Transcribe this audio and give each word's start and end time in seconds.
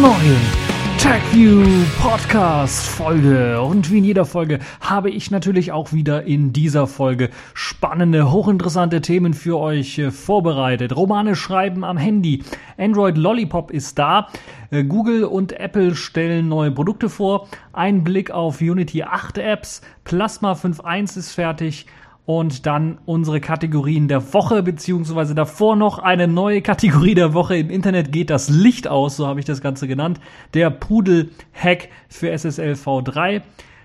neuen 0.00 0.36
TechView 0.98 1.64
Podcast 2.00 2.86
Folge. 2.86 3.60
Und 3.60 3.90
wie 3.90 3.98
in 3.98 4.04
jeder 4.04 4.24
Folge 4.24 4.60
habe 4.80 5.10
ich 5.10 5.32
natürlich 5.32 5.72
auch 5.72 5.92
wieder 5.92 6.22
in 6.22 6.52
dieser 6.52 6.86
Folge 6.86 7.30
spannende, 7.52 8.30
hochinteressante 8.30 9.00
Themen 9.00 9.34
für 9.34 9.58
euch 9.58 9.98
äh, 9.98 10.12
vorbereitet. 10.12 10.94
Romane 10.94 11.34
schreiben 11.34 11.82
am 11.82 11.96
Handy. 11.96 12.44
Android 12.76 13.18
Lollipop 13.18 13.72
ist 13.72 13.98
da. 13.98 14.28
Äh, 14.70 14.84
Google 14.84 15.24
und 15.24 15.52
Apple 15.58 15.96
stellen 15.96 16.48
neue 16.48 16.70
Produkte 16.70 17.08
vor. 17.08 17.48
Ein 17.72 18.04
Blick 18.04 18.30
auf 18.30 18.60
Unity 18.60 19.02
8 19.02 19.38
Apps. 19.38 19.80
Plasma 20.04 20.52
5.1 20.52 21.18
ist 21.18 21.32
fertig 21.32 21.86
und 22.28 22.66
dann 22.66 22.98
unsere 23.06 23.40
Kategorien 23.40 24.06
der 24.06 24.34
Woche, 24.34 24.62
beziehungsweise 24.62 25.34
davor 25.34 25.76
noch 25.76 25.98
eine 25.98 26.28
neue 26.28 26.60
Kategorie 26.60 27.14
der 27.14 27.32
Woche. 27.32 27.56
Im 27.56 27.70
Internet 27.70 28.12
geht 28.12 28.28
das 28.28 28.50
Licht 28.50 28.86
aus, 28.86 29.16
so 29.16 29.26
habe 29.26 29.40
ich 29.40 29.46
das 29.46 29.62
Ganze 29.62 29.88
genannt. 29.88 30.20
Der 30.52 30.68
Pudel-Hack 30.68 31.88
für 32.10 32.30
SSL 32.30 32.74
V3. 32.74 33.40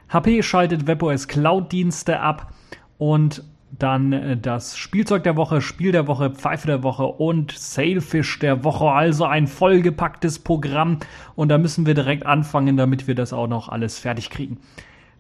HP 0.09 0.43
schaltet 0.43 0.87
WebOS 0.87 1.29
Cloud-Dienste 1.29 2.20
ab 2.20 2.51
und 2.98 3.45
dann 3.79 4.12
äh, 4.12 4.35
das 4.35 4.77
Spielzeug 4.77 5.23
der 5.23 5.37
Woche, 5.37 5.62
Spiel 5.62 5.93
der 5.93 6.07
Woche, 6.07 6.29
Pfeife 6.29 6.68
der 6.68 6.84
Woche 6.84 7.05
und 7.05 7.53
Sailfish 7.53 8.40
der 8.40 8.65
Woche. 8.65 8.91
Also 8.91 9.23
ein 9.23 9.48
vollgepacktes 9.48 10.40
Programm. 10.40 10.98
Und 11.35 11.48
da 11.48 11.57
müssen 11.57 11.85
wir 11.85 11.93
direkt 11.93 12.25
anfangen, 12.25 12.75
damit 12.75 13.07
wir 13.07 13.15
das 13.15 13.31
auch 13.31 13.48
noch 13.48 13.70
alles 13.70 13.99
fertig 13.99 14.29
kriegen. 14.29 14.57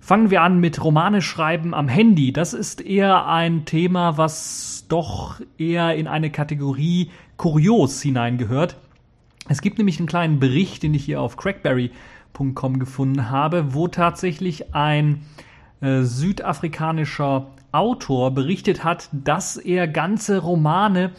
Fangen 0.03 0.31
wir 0.31 0.41
an 0.41 0.59
mit 0.59 0.83
Romane 0.83 1.21
schreiben 1.21 1.73
am 1.73 1.87
Handy. 1.87 2.33
Das 2.33 2.53
ist 2.53 2.81
eher 2.81 3.25
ein 3.25 3.63
Thema, 3.63 4.17
was 4.17 4.85
doch 4.89 5.39
eher 5.57 5.95
in 5.95 6.07
eine 6.07 6.29
Kategorie 6.29 7.09
kurios 7.37 8.01
hineingehört. 8.01 8.75
Es 9.47 9.61
gibt 9.61 9.77
nämlich 9.77 9.99
einen 9.99 10.09
kleinen 10.09 10.41
Bericht, 10.41 10.83
den 10.83 10.93
ich 10.93 11.05
hier 11.05 11.21
auf 11.21 11.37
crackberry.com 11.37 12.79
gefunden 12.79 13.29
habe, 13.29 13.73
wo 13.73 13.87
tatsächlich 13.87 14.75
ein 14.75 15.21
äh, 15.79 16.01
südafrikanischer 16.01 17.47
Autor 17.71 18.31
berichtet 18.31 18.83
hat, 18.83 19.07
dass 19.13 19.55
er 19.55 19.87
ganze 19.87 20.39
Romane 20.39 21.11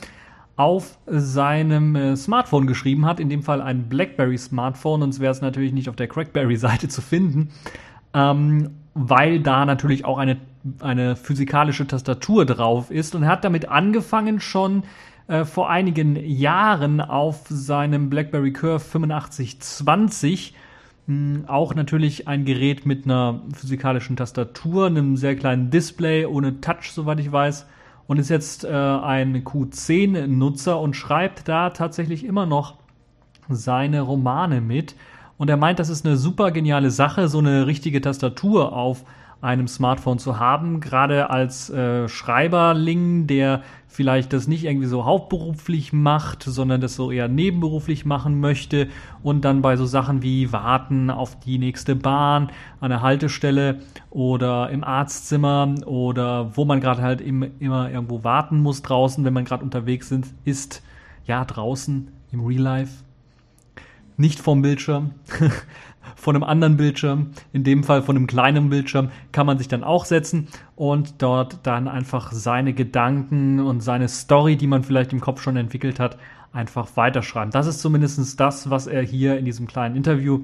auf 0.56 0.98
seinem 1.06 1.96
äh, 1.96 2.16
Smartphone 2.16 2.66
geschrieben 2.66 3.06
hat, 3.06 3.18
in 3.18 3.30
dem 3.30 3.42
Fall 3.42 3.62
ein 3.62 3.88
BlackBerry 3.88 4.36
Smartphone, 4.36 5.00
sonst 5.00 5.20
wäre 5.20 5.32
es 5.32 5.40
natürlich 5.40 5.72
nicht 5.72 5.88
auf 5.88 5.96
der 5.96 6.06
Crackberry-Seite 6.06 6.88
zu 6.88 7.00
finden 7.00 7.48
ähm, 8.14 8.70
weil 8.94 9.40
da 9.40 9.64
natürlich 9.64 10.04
auch 10.04 10.18
eine, 10.18 10.38
eine 10.80 11.16
physikalische 11.16 11.86
Tastatur 11.86 12.46
drauf 12.46 12.90
ist. 12.90 13.14
Und 13.14 13.26
hat 13.26 13.44
damit 13.44 13.68
angefangen 13.68 14.40
schon 14.40 14.84
äh, 15.26 15.44
vor 15.44 15.68
einigen 15.68 16.16
Jahren 16.16 17.00
auf 17.00 17.46
seinem 17.48 18.08
BlackBerry 18.10 18.52
Curve 18.52 18.84
8520 18.84 20.54
hm, 21.06 21.44
auch 21.48 21.74
natürlich 21.74 22.28
ein 22.28 22.44
Gerät 22.44 22.86
mit 22.86 23.04
einer 23.04 23.42
physikalischen 23.52 24.16
Tastatur, 24.16 24.86
einem 24.86 25.16
sehr 25.16 25.36
kleinen 25.36 25.70
Display 25.70 26.24
ohne 26.24 26.60
Touch, 26.60 26.92
soweit 26.92 27.20
ich 27.20 27.30
weiß, 27.30 27.66
und 28.06 28.18
ist 28.18 28.30
jetzt 28.30 28.64
äh, 28.64 28.68
ein 28.68 29.44
Q10-Nutzer 29.44 30.78
und 30.78 30.94
schreibt 30.94 31.48
da 31.48 31.70
tatsächlich 31.70 32.24
immer 32.24 32.46
noch 32.46 32.76
seine 33.48 34.00
Romane 34.00 34.60
mit. 34.60 34.94
Und 35.36 35.50
er 35.50 35.56
meint, 35.56 35.78
das 35.78 35.88
ist 35.88 36.06
eine 36.06 36.16
super 36.16 36.50
geniale 36.50 36.90
Sache, 36.90 37.28
so 37.28 37.38
eine 37.38 37.66
richtige 37.66 38.00
Tastatur 38.00 38.72
auf 38.72 39.04
einem 39.44 39.68
Smartphone 39.68 40.18
zu 40.18 40.38
haben, 40.38 40.80
gerade 40.80 41.28
als 41.28 41.68
äh, 41.68 42.08
Schreiberling, 42.08 43.26
der 43.26 43.62
vielleicht 43.88 44.32
das 44.32 44.48
nicht 44.48 44.64
irgendwie 44.64 44.86
so 44.86 45.04
hauptberuflich 45.04 45.92
macht, 45.92 46.42
sondern 46.42 46.80
das 46.80 46.94
so 46.94 47.10
eher 47.10 47.28
nebenberuflich 47.28 48.06
machen 48.06 48.40
möchte 48.40 48.88
und 49.22 49.44
dann 49.44 49.60
bei 49.60 49.76
so 49.76 49.84
Sachen 49.84 50.22
wie 50.22 50.50
warten 50.50 51.10
auf 51.10 51.38
die 51.38 51.58
nächste 51.58 51.94
Bahn 51.94 52.50
an 52.80 52.88
der 52.88 53.02
Haltestelle 53.02 53.80
oder 54.08 54.70
im 54.70 54.82
Arztzimmer 54.82 55.74
oder 55.84 56.56
wo 56.56 56.64
man 56.64 56.80
gerade 56.80 57.02
halt 57.02 57.20
im, 57.20 57.44
immer 57.60 57.90
irgendwo 57.90 58.24
warten 58.24 58.62
muss 58.62 58.80
draußen, 58.80 59.24
wenn 59.24 59.34
man 59.34 59.44
gerade 59.44 59.62
unterwegs 59.62 60.08
sind, 60.08 60.26
ist 60.44 60.82
ja 61.26 61.44
draußen 61.44 62.08
im 62.32 62.40
Real 62.44 62.62
Life 62.62 63.03
nicht 64.16 64.40
vom 64.40 64.62
Bildschirm, 64.62 65.12
von 66.16 66.36
einem 66.36 66.44
anderen 66.44 66.76
Bildschirm, 66.76 67.32
in 67.52 67.64
dem 67.64 67.84
Fall 67.84 68.02
von 68.02 68.16
einem 68.16 68.26
kleinen 68.26 68.70
Bildschirm, 68.70 69.10
kann 69.32 69.46
man 69.46 69.58
sich 69.58 69.68
dann 69.68 69.84
auch 69.84 70.04
setzen 70.04 70.48
und 70.76 71.22
dort 71.22 71.66
dann 71.66 71.88
einfach 71.88 72.32
seine 72.32 72.72
Gedanken 72.72 73.60
und 73.60 73.80
seine 73.80 74.08
Story, 74.08 74.56
die 74.56 74.66
man 74.66 74.84
vielleicht 74.84 75.12
im 75.12 75.20
Kopf 75.20 75.42
schon 75.42 75.56
entwickelt 75.56 75.98
hat, 76.00 76.18
einfach 76.52 76.96
weiterschreiben. 76.96 77.50
Das 77.50 77.66
ist 77.66 77.80
zumindest 77.80 78.38
das, 78.38 78.70
was 78.70 78.86
er 78.86 79.02
hier 79.02 79.38
in 79.38 79.44
diesem 79.44 79.66
kleinen 79.66 79.96
Interview 79.96 80.40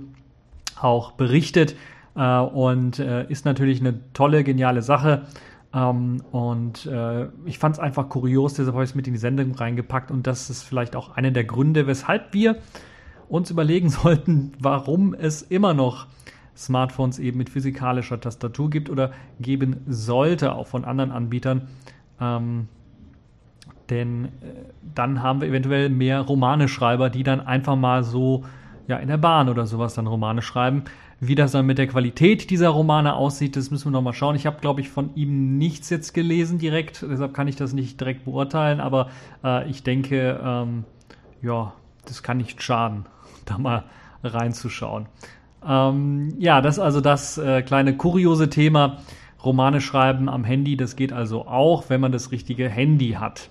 auch 0.80 1.12
berichtet 1.12 1.76
äh, 2.16 2.38
und 2.38 2.98
äh, 2.98 3.26
ist 3.28 3.44
natürlich 3.44 3.80
eine 3.80 4.00
tolle, 4.12 4.44
geniale 4.44 4.82
Sache. 4.82 5.26
Ähm, 5.72 6.22
und 6.32 6.86
äh, 6.86 7.28
ich 7.44 7.58
fand 7.58 7.76
es 7.76 7.78
einfach 7.78 8.08
kurios, 8.08 8.54
deshalb 8.54 8.74
habe 8.74 8.84
ich 8.84 8.90
es 8.90 8.96
mit 8.96 9.06
in 9.06 9.12
die 9.12 9.20
Sendung 9.20 9.54
reingepackt 9.54 10.10
und 10.10 10.26
das 10.26 10.50
ist 10.50 10.62
vielleicht 10.62 10.96
auch 10.96 11.16
einer 11.16 11.30
der 11.30 11.44
Gründe, 11.44 11.86
weshalb 11.86 12.34
wir 12.34 12.56
uns 13.30 13.50
überlegen 13.50 13.88
sollten, 13.88 14.52
warum 14.58 15.14
es 15.14 15.42
immer 15.42 15.72
noch 15.72 16.06
Smartphones 16.56 17.18
eben 17.18 17.38
mit 17.38 17.48
physikalischer 17.48 18.20
Tastatur 18.20 18.68
gibt 18.68 18.90
oder 18.90 19.12
geben 19.40 19.78
sollte, 19.86 20.54
auch 20.54 20.66
von 20.66 20.84
anderen 20.84 21.10
Anbietern. 21.10 21.68
Ähm, 22.20 22.68
denn 23.88 24.26
äh, 24.26 24.28
dann 24.94 25.22
haben 25.22 25.40
wir 25.40 25.48
eventuell 25.48 25.88
mehr 25.88 26.20
Romane-Schreiber, 26.20 27.08
die 27.08 27.22
dann 27.22 27.40
einfach 27.40 27.76
mal 27.76 28.04
so 28.04 28.44
ja, 28.88 28.96
in 28.96 29.08
der 29.08 29.18
Bahn 29.18 29.48
oder 29.48 29.66
sowas 29.66 29.94
dann 29.94 30.06
Romane 30.06 30.42
schreiben. 30.42 30.84
Wie 31.18 31.34
das 31.34 31.52
dann 31.52 31.66
mit 31.66 31.78
der 31.78 31.86
Qualität 31.86 32.50
dieser 32.50 32.70
Romane 32.70 33.14
aussieht, 33.14 33.54
das 33.54 33.70
müssen 33.70 33.86
wir 33.86 33.92
nochmal 33.92 34.14
schauen. 34.14 34.36
Ich 34.36 34.46
habe, 34.46 34.60
glaube 34.60 34.80
ich, 34.80 34.88
von 34.88 35.14
ihm 35.14 35.58
nichts 35.58 35.90
jetzt 35.90 36.14
gelesen 36.14 36.58
direkt, 36.58 37.04
deshalb 37.08 37.34
kann 37.34 37.46
ich 37.46 37.56
das 37.56 37.72
nicht 37.72 38.00
direkt 38.00 38.24
beurteilen, 38.24 38.80
aber 38.80 39.10
äh, 39.44 39.68
ich 39.68 39.82
denke, 39.82 40.40
ähm, 40.42 40.84
ja, 41.42 41.74
das 42.06 42.22
kann 42.22 42.38
nicht 42.38 42.62
schaden 42.62 43.04
da 43.50 43.58
mal 43.58 43.84
reinzuschauen. 44.22 45.06
Ähm, 45.66 46.34
ja, 46.38 46.60
das 46.60 46.76
ist 46.76 46.82
also 46.82 47.00
das 47.00 47.38
äh, 47.38 47.62
kleine 47.62 47.96
kuriose 47.96 48.48
Thema. 48.48 48.98
Romane 49.44 49.80
schreiben 49.80 50.28
am 50.28 50.44
Handy, 50.44 50.76
das 50.76 50.96
geht 50.96 51.12
also 51.12 51.46
auch, 51.46 51.84
wenn 51.88 52.00
man 52.00 52.12
das 52.12 52.30
richtige 52.30 52.68
Handy 52.68 53.12
hat. 53.12 53.48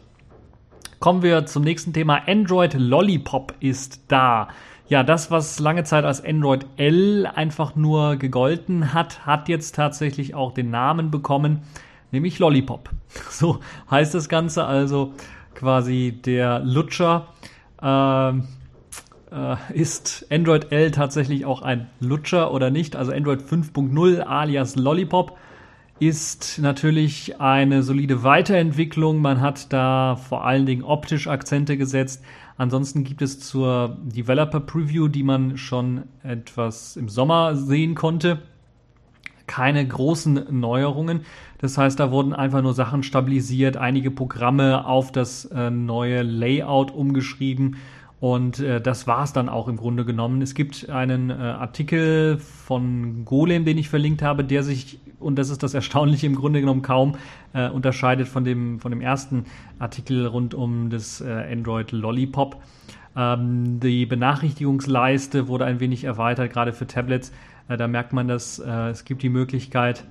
Kommen 1.00 1.24
wir 1.24 1.46
zum 1.46 1.64
nächsten 1.64 1.94
Thema. 1.94 2.28
Android 2.28 2.74
Lollipop 2.74 3.54
ist 3.60 4.02
da. 4.10 4.50
Ja, 4.88 5.04
das, 5.04 5.32
was 5.32 5.60
lange 5.60 5.84
Zeit 5.84 6.04
als 6.04 6.24
Android 6.24 6.66
L 6.78 7.28
einfach 7.28 7.76
nur 7.76 8.18
gegolten 8.18 8.94
hat, 8.94 9.26
hat 9.26 9.48
jetzt 9.48 9.76
tatsächlich 9.76 10.36
auch 10.36 10.52
den 10.52 10.72
Namen 10.72 11.12
bekommen, 11.12 11.62
nämlich 12.12 12.40
Lollipop. 12.40 12.90
So 13.30 13.60
heißt 13.90 14.14
das 14.14 14.30
Ganze 14.30 14.66
also 14.66 15.14
quasi 15.56 16.20
der 16.24 16.60
Lutscher. 16.60 17.28
Äh, 17.82 18.30
äh, 18.30 18.34
ist 19.74 20.26
Android 20.32 20.72
L 20.72 20.92
tatsächlich 20.92 21.46
auch 21.46 21.62
ein 21.62 21.88
Lutscher 22.00 22.52
oder 22.52 22.72
nicht? 22.72 22.96
Also 22.96 23.12
Android 23.12 23.42
5.0 23.42 24.22
alias 24.22 24.76
Lollipop 24.76 25.38
ist 26.00 26.60
natürlich 26.60 27.42
eine 27.42 27.84
solide 27.84 28.24
Weiterentwicklung. 28.24 29.22
Man 29.22 29.42
hat 29.42 29.72
da 29.74 30.16
vor 30.16 30.46
allen 30.46 30.66
Dingen 30.66 30.84
optisch 30.84 31.28
Akzente 31.28 31.78
gesetzt. 31.78 32.24
Ansonsten 32.58 33.04
gibt 33.04 33.22
es 33.22 33.40
zur 33.40 33.98
Developer 34.04 34.62
Preview, 34.62 35.08
die 35.10 35.24
man 35.24 35.58
schon 35.58 36.04
etwas 36.24 36.96
im 36.96 37.10
Sommer 37.10 37.56
sehen 37.56 37.96
konnte, 37.96 38.40
keine 39.46 39.86
großen 39.86 40.46
Neuerungen. 40.52 41.22
Das 41.60 41.78
heißt, 41.78 42.00
da 42.00 42.12
wurden 42.12 42.34
einfach 42.34 42.62
nur 42.62 42.74
Sachen 42.74 43.04
stabilisiert, 43.04 43.76
einige 43.76 44.12
Programme 44.12 44.86
auf 44.86 45.12
das 45.12 45.46
äh, 45.46 45.70
neue 45.70 46.22
Layout 46.22 46.92
umgeschrieben 46.92 47.78
und 48.20 48.60
äh, 48.60 48.82
das 48.82 49.08
war 49.08 49.24
es 49.24 49.32
dann 49.32 49.48
auch 49.48 49.68
im 49.68 49.78
Grunde 49.78 50.04
genommen. 50.04 50.42
Es 50.42 50.54
gibt 50.54 50.90
einen 50.90 51.30
äh, 51.30 51.34
Artikel 51.34 52.38
von 52.38 53.24
Golem, 53.24 53.64
den 53.64 53.78
ich 53.78 53.88
verlinkt 53.88 54.22
habe, 54.22 54.44
der 54.44 54.64
sich, 54.64 55.00
und 55.20 55.38
das 55.38 55.50
ist 55.50 55.64
das 55.64 55.74
Erstaunliche, 55.74 56.28
im 56.28 56.36
Grunde 56.36 56.60
genommen 56.60 56.82
kaum 56.82 57.16
äh, 57.54 57.70
unterscheidet 57.70 58.28
von 58.28 58.44
dem, 58.44 58.80
von 58.80 58.92
dem 58.92 59.00
ersten 59.00 59.46
Artikel 59.80 60.26
rund 60.26 60.54
um 60.54 60.90
das 60.90 61.22
äh, 61.22 61.30
Android 61.52 61.94
Lollipop. 61.94 62.62
Ähm, 63.16 63.80
die 63.80 64.06
Benachrichtigungsleiste 64.06 65.48
wurde 65.48 65.66
ein 65.66 65.80
wenig 65.80 66.04
erweitert, 66.04 66.52
gerade 66.52 66.74
für 66.74 66.88
Tablets. 66.88 67.32
Äh, 67.70 67.78
da 67.78 67.88
merkt 67.88 68.12
man, 68.12 68.28
dass 68.28 68.60
äh, 68.60 68.90
es 68.90 69.06
gibt 69.06 69.24
die 69.24 69.30
Möglichkeit, 69.30 70.04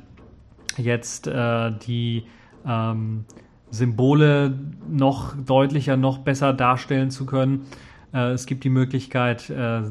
jetzt 0.78 1.26
äh, 1.26 1.72
die 1.86 2.24
ähm, 2.66 3.26
Symbole 3.70 4.58
noch 4.88 5.34
deutlicher, 5.36 5.98
noch 5.98 6.18
besser 6.18 6.54
darstellen 6.54 7.10
zu 7.10 7.26
können. 7.26 7.66
Äh, 8.12 8.32
es 8.32 8.46
gibt 8.46 8.64
die 8.64 8.70
Möglichkeit, 8.70 9.50
äh, 9.50 9.82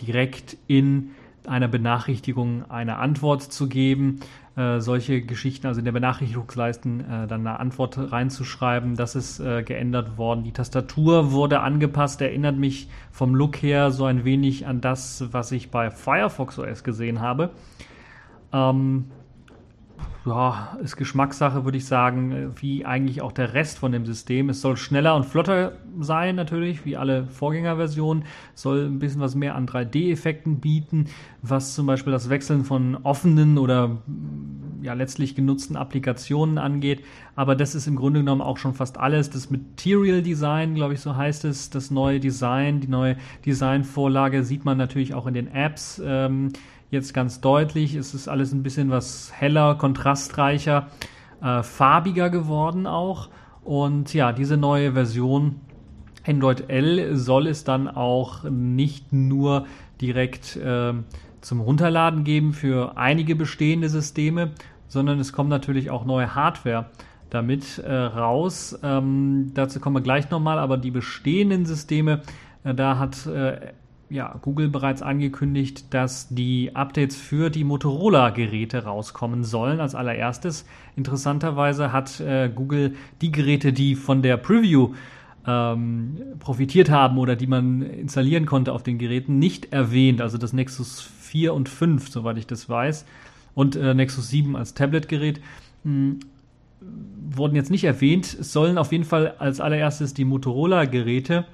direkt 0.00 0.56
in 0.66 1.10
einer 1.46 1.68
Benachrichtigung 1.68 2.70
eine 2.70 2.96
Antwort 2.98 3.42
zu 3.42 3.68
geben. 3.68 4.20
Äh, 4.54 4.80
solche 4.80 5.22
Geschichten, 5.22 5.66
also 5.66 5.78
in 5.78 5.86
der 5.86 5.92
Benachrichtigungsleisten 5.92 7.00
äh, 7.00 7.26
dann 7.26 7.46
eine 7.46 7.58
Antwort 7.58 7.96
reinzuschreiben, 8.12 8.96
das 8.96 9.14
ist 9.14 9.40
äh, 9.40 9.62
geändert 9.62 10.18
worden. 10.18 10.44
Die 10.44 10.52
Tastatur 10.52 11.32
wurde 11.32 11.60
angepasst, 11.60 12.20
erinnert 12.20 12.58
mich 12.58 12.88
vom 13.10 13.34
Look 13.34 13.62
her 13.62 13.90
so 13.90 14.04
ein 14.04 14.26
wenig 14.26 14.66
an 14.66 14.82
das, 14.82 15.24
was 15.32 15.52
ich 15.52 15.70
bei 15.70 15.90
Firefox 15.90 16.58
OS 16.58 16.84
gesehen 16.84 17.20
habe. 17.20 17.50
Ähm, 18.52 19.06
ja, 20.24 20.78
ist 20.80 20.96
Geschmackssache, 20.96 21.64
würde 21.64 21.78
ich 21.78 21.86
sagen, 21.86 22.52
wie 22.60 22.84
eigentlich 22.84 23.22
auch 23.22 23.32
der 23.32 23.54
Rest 23.54 23.78
von 23.78 23.90
dem 23.90 24.06
System. 24.06 24.50
Es 24.50 24.60
soll 24.60 24.76
schneller 24.76 25.16
und 25.16 25.26
flotter 25.26 25.72
sein, 25.98 26.36
natürlich, 26.36 26.84
wie 26.84 26.96
alle 26.96 27.26
Vorgängerversionen. 27.26 28.24
Soll 28.54 28.86
ein 28.86 29.00
bisschen 29.00 29.20
was 29.20 29.34
mehr 29.34 29.56
an 29.56 29.66
3D-Effekten 29.66 30.60
bieten, 30.60 31.06
was 31.42 31.74
zum 31.74 31.86
Beispiel 31.86 32.12
das 32.12 32.28
Wechseln 32.28 32.64
von 32.64 32.96
offenen 33.02 33.58
oder 33.58 33.98
ja, 34.80 34.94
letztlich 34.94 35.34
genutzten 35.34 35.76
Applikationen 35.76 36.58
angeht. 36.58 37.02
Aber 37.34 37.56
das 37.56 37.74
ist 37.74 37.88
im 37.88 37.96
Grunde 37.96 38.20
genommen 38.20 38.42
auch 38.42 38.58
schon 38.58 38.74
fast 38.74 38.98
alles. 38.98 39.28
Das 39.30 39.50
Material 39.50 40.22
Design, 40.22 40.76
glaube 40.76 40.94
ich, 40.94 41.00
so 41.00 41.16
heißt 41.16 41.44
es, 41.46 41.70
das 41.70 41.90
neue 41.90 42.20
Design, 42.20 42.80
die 42.80 42.88
neue 42.88 43.16
Designvorlage 43.44 44.44
sieht 44.44 44.64
man 44.64 44.78
natürlich 44.78 45.14
auch 45.14 45.26
in 45.26 45.34
den 45.34 45.48
Apps. 45.48 46.00
Ähm, 46.04 46.52
jetzt 46.92 47.14
ganz 47.14 47.40
deutlich. 47.40 47.94
Es 47.94 48.14
ist 48.14 48.28
alles 48.28 48.52
ein 48.52 48.62
bisschen 48.62 48.90
was 48.90 49.32
heller, 49.34 49.74
kontrastreicher, 49.74 50.88
äh, 51.42 51.62
farbiger 51.62 52.30
geworden 52.30 52.86
auch. 52.86 53.30
Und 53.64 54.12
ja, 54.12 54.32
diese 54.32 54.56
neue 54.56 54.92
Version 54.92 55.56
Android 56.26 56.68
L 56.68 57.16
soll 57.16 57.46
es 57.46 57.64
dann 57.64 57.88
auch 57.88 58.44
nicht 58.44 59.12
nur 59.12 59.66
direkt 60.00 60.56
äh, 60.56 60.92
zum 61.40 61.60
Runterladen 61.60 62.24
geben 62.24 62.52
für 62.52 62.96
einige 62.96 63.36
bestehende 63.36 63.88
Systeme, 63.88 64.50
sondern 64.86 65.18
es 65.18 65.32
kommt 65.32 65.48
natürlich 65.48 65.90
auch 65.90 66.04
neue 66.04 66.34
Hardware 66.34 66.90
damit 67.30 67.78
äh, 67.78 67.90
raus. 67.90 68.78
Ähm, 68.82 69.52
dazu 69.54 69.80
kommen 69.80 69.96
wir 69.96 70.02
gleich 70.02 70.30
nochmal, 70.30 70.58
aber 70.58 70.76
die 70.76 70.90
bestehenden 70.90 71.64
Systeme, 71.64 72.20
äh, 72.64 72.74
da 72.74 72.98
hat 72.98 73.26
äh, 73.26 73.72
ja, 74.12 74.38
Google 74.42 74.68
bereits 74.68 75.00
angekündigt, 75.00 75.92
dass 75.94 76.28
die 76.28 76.76
Updates 76.76 77.16
für 77.16 77.48
die 77.48 77.64
Motorola-Geräte 77.64 78.84
rauskommen 78.84 79.42
sollen. 79.42 79.80
Als 79.80 79.94
allererstes, 79.94 80.66
interessanterweise 80.96 81.92
hat 81.92 82.20
äh, 82.20 82.50
Google 82.54 82.94
die 83.22 83.32
Geräte, 83.32 83.72
die 83.72 83.94
von 83.94 84.20
der 84.20 84.36
Preview 84.36 84.94
ähm, 85.46 86.18
profitiert 86.38 86.90
haben 86.90 87.16
oder 87.18 87.36
die 87.36 87.46
man 87.46 87.82
installieren 87.82 88.44
konnte 88.44 88.72
auf 88.72 88.82
den 88.82 88.98
Geräten, 88.98 89.38
nicht 89.38 89.72
erwähnt. 89.72 90.20
Also 90.20 90.36
das 90.36 90.52
Nexus 90.52 91.00
4 91.00 91.54
und 91.54 91.70
5, 91.70 92.10
soweit 92.10 92.36
ich 92.36 92.46
das 92.46 92.68
weiß, 92.68 93.06
und 93.54 93.76
äh, 93.76 93.94
Nexus 93.94 94.28
7 94.28 94.56
als 94.56 94.74
Tablet-Gerät. 94.74 95.40
Hm, 95.84 96.20
wurden 97.34 97.56
jetzt 97.56 97.70
nicht 97.70 97.84
erwähnt. 97.84 98.36
Es 98.38 98.52
sollen 98.52 98.76
auf 98.76 98.92
jeden 98.92 99.04
Fall 99.04 99.36
als 99.38 99.60
allererstes 99.60 100.14
die 100.14 100.24
Motorola-Geräte 100.24 101.46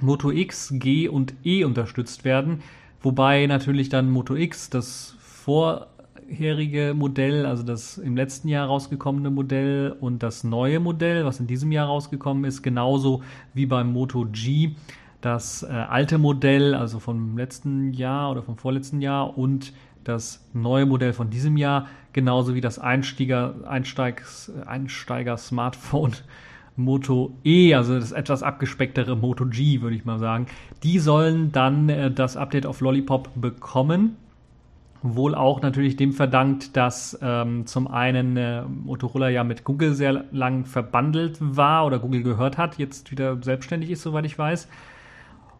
Moto 0.00 0.30
X, 0.30 0.72
G 0.74 1.08
und 1.08 1.34
E 1.44 1.64
unterstützt 1.64 2.24
werden, 2.24 2.62
wobei 3.00 3.46
natürlich 3.46 3.88
dann 3.88 4.10
Moto 4.10 4.34
X, 4.34 4.70
das 4.70 5.16
vorherige 5.18 6.94
Modell, 6.94 7.46
also 7.46 7.62
das 7.62 7.98
im 7.98 8.16
letzten 8.16 8.48
Jahr 8.48 8.66
rausgekommene 8.66 9.30
Modell 9.30 9.94
und 10.00 10.22
das 10.22 10.44
neue 10.44 10.80
Modell, 10.80 11.24
was 11.24 11.40
in 11.40 11.46
diesem 11.46 11.72
Jahr 11.72 11.86
rausgekommen 11.86 12.44
ist, 12.44 12.62
genauso 12.62 13.22
wie 13.52 13.66
beim 13.66 13.92
Moto 13.92 14.26
G, 14.30 14.72
das 15.20 15.62
äh, 15.62 15.66
alte 15.68 16.18
Modell, 16.18 16.74
also 16.74 16.98
vom 16.98 17.38
letzten 17.38 17.92
Jahr 17.92 18.30
oder 18.30 18.42
vom 18.42 18.58
vorletzten 18.58 19.00
Jahr 19.00 19.38
und 19.38 19.72
das 20.04 20.46
neue 20.52 20.86
Modell 20.86 21.14
von 21.14 21.30
diesem 21.30 21.56
Jahr, 21.56 21.88
genauso 22.12 22.54
wie 22.54 22.60
das 22.60 22.78
Einsteiger, 22.78 23.54
Einsteigs, 23.66 24.52
Einsteiger 24.66 25.38
Smartphone 25.38 26.12
Moto 26.76 27.34
E, 27.44 27.74
also 27.74 27.94
das 27.94 28.12
etwas 28.12 28.42
abgespecktere 28.42 29.16
Moto 29.16 29.46
G, 29.46 29.80
würde 29.80 29.96
ich 29.96 30.04
mal 30.04 30.18
sagen. 30.18 30.46
Die 30.82 30.98
sollen 30.98 31.52
dann 31.52 31.88
äh, 31.88 32.10
das 32.10 32.36
Update 32.36 32.66
auf 32.66 32.80
Lollipop 32.80 33.30
bekommen. 33.34 34.16
Wohl 35.02 35.34
auch 35.34 35.60
natürlich 35.60 35.96
dem 35.96 36.12
verdankt, 36.12 36.76
dass 36.76 37.18
ähm, 37.20 37.66
zum 37.66 37.88
einen 37.88 38.36
äh, 38.38 38.62
Motorola 38.62 39.28
ja 39.28 39.44
mit 39.44 39.64
Google 39.64 39.94
sehr 39.94 40.24
lang 40.32 40.64
verbandelt 40.64 41.36
war 41.40 41.84
oder 41.84 41.98
Google 41.98 42.22
gehört 42.22 42.56
hat, 42.56 42.78
jetzt 42.78 43.10
wieder 43.10 43.42
selbstständig 43.42 43.90
ist, 43.90 44.02
soweit 44.02 44.24
ich 44.24 44.38
weiß. 44.38 44.66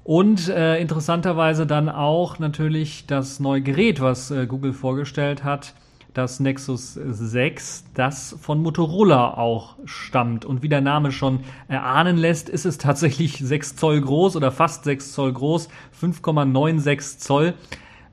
Und 0.03 0.49
äh, 0.49 0.79
interessanterweise 0.81 1.67
dann 1.67 1.89
auch 1.89 2.39
natürlich 2.39 3.07
das 3.07 3.39
neue 3.39 3.63
Gerät, 3.63 4.01
was 4.01 4.31
äh, 4.31 4.47
Google 4.47 4.73
vorgestellt 4.73 5.45
hat, 5.45 5.75
das 6.15 6.41
Nexus 6.41 6.95
6, 6.95 7.85
das 7.95 8.37
von 8.41 8.63
Motorola 8.63 9.35
auch 9.35 9.77
stammt. 9.85 10.45
Und 10.45 10.63
wie 10.63 10.69
der 10.69 10.81
Name 10.81 11.13
schon 11.13 11.41
erahnen 11.69 12.17
lässt, 12.17 12.49
ist 12.49 12.65
es 12.65 12.79
tatsächlich 12.79 13.39
6 13.39 13.77
Zoll 13.77 14.01
groß 14.01 14.37
oder 14.37 14.53
fast 14.53 14.85
6 14.85 15.13
Zoll 15.13 15.33
groß, 15.33 15.69
5,96 16.01 17.19
Zoll 17.19 17.55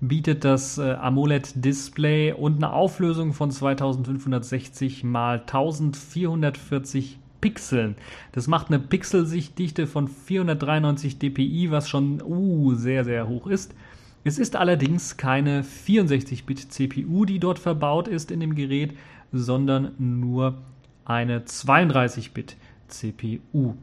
bietet 0.01 0.43
das 0.43 0.79
äh, 0.79 0.93
AMOLED-Display 0.93 2.33
und 2.33 2.55
eine 2.55 2.73
Auflösung 2.73 3.33
von 3.33 3.51
2560 3.51 5.03
mal 5.03 5.39
1440 5.41 7.19
Pixeln. 7.39 7.95
Das 8.31 8.47
macht 8.47 8.67
eine 8.67 8.79
Pixelsichtdichte 8.79 9.87
von 9.87 10.07
493 10.07 11.19
dpi, 11.19 11.71
was 11.71 11.89
schon 11.89 12.21
uh, 12.21 12.73
sehr, 12.75 13.03
sehr 13.03 13.27
hoch 13.27 13.47
ist. 13.47 13.73
Es 14.23 14.37
ist 14.37 14.55
allerdings 14.55 15.17
keine 15.17 15.63
64-Bit-CPU, 15.63 17.25
die 17.25 17.39
dort 17.39 17.57
verbaut 17.57 18.07
ist 18.07 18.29
in 18.29 18.39
dem 18.39 18.53
Gerät, 18.53 18.95
sondern 19.31 19.93
nur 19.97 20.59
eine 21.05 21.39
32-Bit-CPU. 21.39 23.73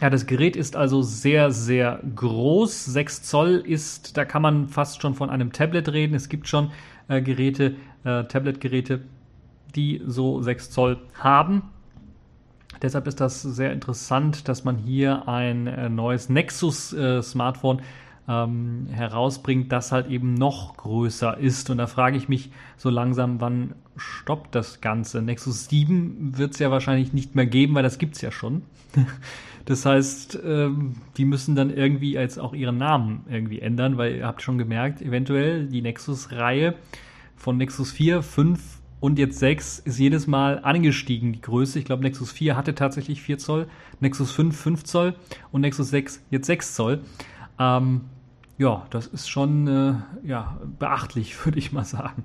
Ja, 0.00 0.10
das 0.10 0.26
Gerät 0.26 0.56
ist 0.56 0.76
also 0.76 1.00
sehr, 1.00 1.52
sehr 1.52 2.02
groß. 2.14 2.84
6 2.84 3.22
Zoll 3.22 3.64
ist, 3.66 4.18
da 4.18 4.26
kann 4.26 4.42
man 4.42 4.68
fast 4.68 5.00
schon 5.00 5.14
von 5.14 5.30
einem 5.30 5.52
Tablet 5.52 5.88
reden. 5.88 6.14
Es 6.14 6.28
gibt 6.28 6.48
schon 6.48 6.70
äh, 7.08 7.22
Geräte, 7.22 7.76
äh, 8.04 8.24
Tablet-Geräte, 8.24 9.00
die 9.74 10.02
so 10.04 10.42
6 10.42 10.70
Zoll 10.70 10.98
haben. 11.14 11.62
Deshalb 12.82 13.06
ist 13.06 13.22
das 13.22 13.40
sehr 13.40 13.72
interessant, 13.72 14.48
dass 14.48 14.64
man 14.64 14.76
hier 14.76 15.26
ein 15.28 15.66
äh, 15.66 15.88
neues 15.88 16.28
Nexus-Smartphone 16.28 17.78
äh, 17.78 17.82
ähm, 18.28 18.86
herausbringt, 18.90 19.70
das 19.72 19.92
halt 19.92 20.08
eben 20.08 20.34
noch 20.34 20.76
größer 20.76 21.38
ist. 21.38 21.70
Und 21.70 21.78
da 21.78 21.86
frage 21.86 22.16
ich 22.16 22.28
mich 22.28 22.50
so 22.76 22.90
langsam, 22.90 23.40
wann 23.40 23.74
stoppt 23.96 24.54
das 24.54 24.80
Ganze? 24.80 25.22
Nexus 25.22 25.68
7 25.68 26.36
wird 26.36 26.52
es 26.52 26.58
ja 26.58 26.70
wahrscheinlich 26.70 27.12
nicht 27.12 27.34
mehr 27.34 27.46
geben, 27.46 27.74
weil 27.74 27.82
das 27.82 27.98
gibt 27.98 28.16
es 28.16 28.22
ja 28.22 28.30
schon. 28.30 28.62
Das 29.66 29.84
heißt, 29.84 30.38
ähm, 30.44 30.94
die 31.16 31.24
müssen 31.24 31.56
dann 31.56 31.70
irgendwie 31.70 32.12
jetzt 32.12 32.38
auch 32.38 32.54
ihren 32.54 32.78
Namen 32.78 33.24
irgendwie 33.28 33.60
ändern, 33.60 33.98
weil 33.98 34.14
ihr 34.14 34.24
habt 34.26 34.40
schon 34.40 34.58
gemerkt, 34.58 35.02
eventuell 35.02 35.66
die 35.66 35.82
Nexus-Reihe 35.82 36.76
von 37.34 37.56
Nexus 37.56 37.90
4, 37.90 38.22
5 38.22 38.60
und 39.00 39.18
jetzt 39.18 39.40
6 39.40 39.80
ist 39.80 39.98
jedes 39.98 40.28
Mal 40.28 40.60
angestiegen, 40.60 41.32
die 41.32 41.40
Größe. 41.40 41.80
Ich 41.80 41.84
glaube, 41.84 42.04
Nexus 42.04 42.30
4 42.30 42.56
hatte 42.56 42.76
tatsächlich 42.76 43.20
4 43.20 43.38
Zoll, 43.38 43.66
Nexus 43.98 44.30
5 44.30 44.56
5 44.56 44.84
Zoll 44.84 45.14
und 45.50 45.62
Nexus 45.62 45.90
6 45.90 46.24
jetzt 46.30 46.46
6 46.46 46.74
Zoll. 46.74 47.00
Ähm, 47.58 48.02
ja, 48.58 48.86
das 48.90 49.06
ist 49.06 49.28
schon 49.28 49.66
äh, 49.66 49.94
ja, 50.26 50.58
beachtlich, 50.78 51.44
würde 51.44 51.58
ich 51.58 51.72
mal 51.72 51.84
sagen. 51.84 52.24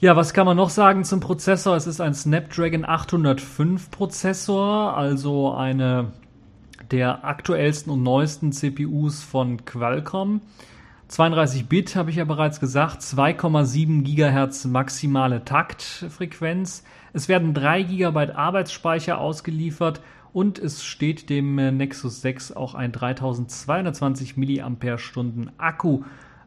Ja, 0.00 0.14
was 0.14 0.32
kann 0.32 0.46
man 0.46 0.56
noch 0.56 0.70
sagen 0.70 1.02
zum 1.02 1.18
Prozessor? 1.18 1.74
Es 1.74 1.88
ist 1.88 2.00
ein 2.00 2.14
Snapdragon 2.14 2.84
805 2.84 3.90
Prozessor, 3.90 4.96
also 4.96 5.52
eine 5.52 6.12
der 6.92 7.24
aktuellsten 7.24 7.92
und 7.92 8.04
neuesten 8.04 8.52
CPUs 8.52 9.22
von 9.22 9.64
Qualcomm. 9.64 10.40
32 11.08 11.68
Bit 11.68 11.96
habe 11.96 12.10
ich 12.10 12.16
ja 12.16 12.24
bereits 12.24 12.60
gesagt, 12.60 13.00
2,7 13.00 14.02
GHz 14.02 14.66
maximale 14.66 15.42
Taktfrequenz. 15.42 16.84
Es 17.14 17.28
werden 17.28 17.54
3 17.54 17.82
GB 17.84 18.32
Arbeitsspeicher 18.32 19.18
ausgeliefert 19.18 20.02
und 20.34 20.58
es 20.58 20.84
steht 20.84 21.30
dem 21.30 21.58
äh, 21.58 21.72
Nexus 21.72 22.20
6 22.20 22.52
auch 22.52 22.74
ein 22.74 22.92
3220 22.92 24.36
mAh 24.36 24.70
Akku 25.56 26.02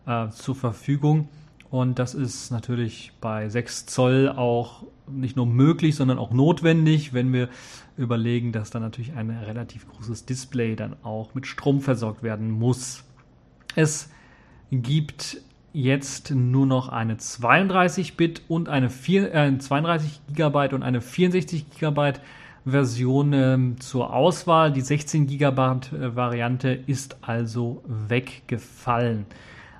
äh, 0.05 0.29
zur 0.29 0.55
Verfügung. 0.55 1.29
Und 1.71 1.97
das 1.97 2.13
ist 2.13 2.51
natürlich 2.51 3.13
bei 3.19 3.49
6 3.49 3.87
Zoll 3.87 4.29
auch 4.29 4.83
nicht 5.09 5.37
nur 5.37 5.47
möglich, 5.47 5.95
sondern 5.95 6.19
auch 6.19 6.31
notwendig, 6.31 7.13
wenn 7.13 7.33
wir 7.33 7.49
überlegen, 7.97 8.51
dass 8.51 8.69
dann 8.69 8.83
natürlich 8.83 9.13
ein 9.13 9.31
relativ 9.31 9.87
großes 9.89 10.25
Display 10.25 10.75
dann 10.75 10.97
auch 11.01 11.33
mit 11.33 11.47
Strom 11.47 11.81
versorgt 11.81 12.21
werden 12.21 12.51
muss. 12.51 13.03
Es 13.75 14.11
gibt 14.71 15.37
jetzt 15.73 16.31
nur 16.31 16.65
noch 16.65 16.89
eine 16.89 17.15
32-Bit 17.15 18.43
und 18.47 18.69
eine 18.69 18.89
4, 18.89 19.33
äh, 19.33 19.57
32 19.57 20.21
GB 20.33 20.73
und 20.73 20.83
eine 20.83 21.01
64 21.01 21.69
GB 21.69 22.13
Version 22.65 23.33
ähm, 23.33 23.79
zur 23.79 24.13
Auswahl. 24.13 24.71
Die 24.71 24.81
16 24.81 25.27
GB 25.27 25.55
Variante 26.15 26.69
ist 26.69 27.17
also 27.21 27.83
weggefallen. 27.85 29.25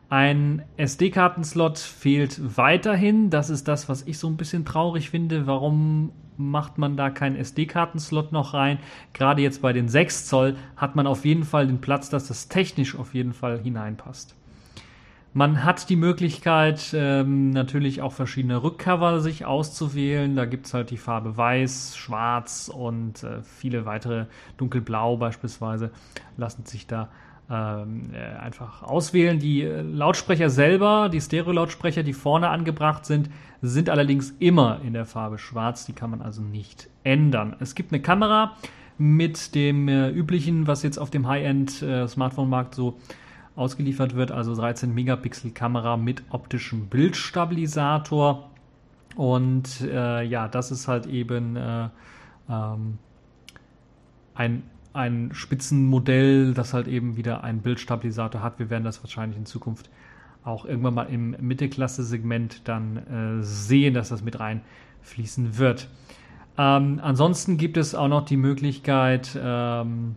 Ein 0.10 0.64
SD-Kartenslot 0.78 1.80
fehlt 1.80 2.58
weiterhin. 2.58 3.30
Das 3.30 3.50
ist 3.50 3.68
das, 3.68 3.88
was 3.88 4.04
ich 4.08 4.18
so 4.18 4.28
ein 4.28 4.36
bisschen 4.36 4.66
traurig 4.66 5.10
finde. 5.10 5.48
Warum 5.48 6.12
macht 6.38 6.78
man 6.78 6.98
da 6.98 7.10
keinen 7.10 7.38
SD-Kartenslot 7.38 8.32
noch 8.32 8.54
rein? 8.54 8.80
Gerade 9.14 9.42
jetzt 9.42 9.62
bei 9.62 9.72
den 9.74 9.88
6 9.88 10.26
Zoll 10.26 10.58
hat 10.76 10.96
man 10.96 11.08
auf 11.08 11.24
jeden 11.24 11.44
Fall 11.44 11.68
den 11.68 11.80
Platz, 11.80 12.10
dass 12.10 12.28
das 12.28 12.50
technisch 12.50 12.98
auf 12.98 13.14
jeden 13.14 13.34
Fall 13.34 13.60
hineinpasst. 13.60 14.36
Man 15.34 15.64
hat 15.64 15.90
die 15.90 15.96
Möglichkeit, 15.96 16.94
ähm, 16.94 17.52
natürlich 17.52 18.02
auch 18.02 18.12
verschiedene 18.12 18.64
Rückcover 18.64 19.22
sich 19.22 19.46
auszuwählen. 19.46 20.36
Da 20.36 20.44
gibt 20.44 20.66
es 20.66 20.74
halt 20.74 20.92
die 20.92 20.98
Farbe 20.98 21.38
Weiß, 21.38 21.96
Schwarz 21.96 22.70
und 22.74 23.24
äh, 23.24 23.42
viele 23.42 23.86
weitere, 23.86 24.26
Dunkelblau 24.58 25.16
beispielsweise, 25.16 25.92
lassen 26.36 26.66
sich 26.66 26.86
da 26.86 27.08
ähm, 27.50 28.10
äh, 28.14 28.40
einfach 28.40 28.84
auswählen. 28.84 29.40
Die 29.40 29.64
äh, 29.64 29.82
Lautsprecher 29.82 30.50
selber, 30.50 31.08
die 31.08 31.22
Stereo-Lautsprecher, 31.22 32.04
die 32.04 32.14
vorne 32.14 32.50
angebracht 32.50 33.06
sind, 33.06 33.30
sind 33.62 33.90
allerdings 33.90 34.36
immer 34.40 34.82
in 34.84 34.92
der 34.92 35.06
Farbe 35.06 35.38
Schwarz. 35.38 35.86
Die 35.86 35.94
kann 35.94 36.10
man 36.10 36.22
also 36.22 36.42
nicht 36.42 36.90
ändern. 37.06 37.56
Es 37.62 37.76
gibt 37.76 37.94
eine 37.94 38.02
Kamera 38.02 38.58
mit 38.98 39.56
dem 39.56 39.88
äh, 39.88 40.10
üblichen, 40.10 40.68
was 40.68 40.84
jetzt 40.84 40.98
auf 40.98 41.10
dem 41.10 41.28
High-End-Smartphone-Markt 41.28 42.74
äh, 42.74 42.78
so 42.78 42.98
ausgeliefert 43.56 44.16
wird, 44.16 44.32
also 44.32 44.56
13 44.56 44.94
Megapixel 44.94 45.52
Kamera 45.52 45.98
mit 45.98 46.24
optischem 46.30 46.88
Bildstabilisator. 46.88 48.50
Und 49.16 49.82
äh, 49.82 50.24
ja, 50.24 50.48
das 50.48 50.72
ist 50.72 50.88
halt 50.88 51.06
eben 51.06 51.56
äh, 51.56 51.90
ähm, 52.50 52.98
ein, 54.36 54.64
ein 54.94 55.32
Spitzenmodell, 55.34 56.54
das 56.54 56.74
halt 56.74 56.88
eben 56.88 57.18
wieder 57.18 57.44
einen 57.44 57.62
Bildstabilisator 57.62 58.42
hat. 58.42 58.60
Wir 58.60 58.70
werden 58.70 58.84
das 58.84 59.04
wahrscheinlich 59.04 59.38
in 59.38 59.46
Zukunft 59.46 59.90
auch 60.44 60.66
irgendwann 60.66 60.94
mal 60.94 61.04
im 61.04 61.36
Mittelklasse-Segment 61.40 62.68
dann 62.68 62.98
äh, 62.98 63.44
sehen, 63.44 63.94
dass 63.94 64.10
das 64.10 64.24
mit 64.24 64.40
reinfließen 64.40 65.58
wird. 65.58 65.88
Ähm, 66.58 67.00
ansonsten 67.02 67.58
gibt 67.58 67.78
es 67.78 67.96
auch 67.96 68.08
noch 68.08 68.26
die 68.26 68.38
Möglichkeit, 68.38 69.38
ähm, 69.42 70.16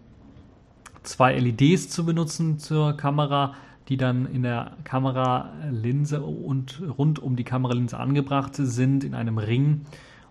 zwei 1.04 1.38
LEDs 1.38 1.88
zu 1.88 2.04
benutzen 2.04 2.58
zur 2.58 2.96
Kamera, 2.96 3.54
die 3.88 3.96
dann 3.96 4.26
in 4.26 4.42
der 4.42 4.72
Kameralinse 4.84 6.22
und 6.22 6.82
rund 6.98 7.18
um 7.18 7.36
die 7.36 7.44
Kameralinse 7.44 7.98
angebracht 7.98 8.54
sind 8.56 9.04
in 9.04 9.14
einem 9.14 9.38
Ring 9.38 9.82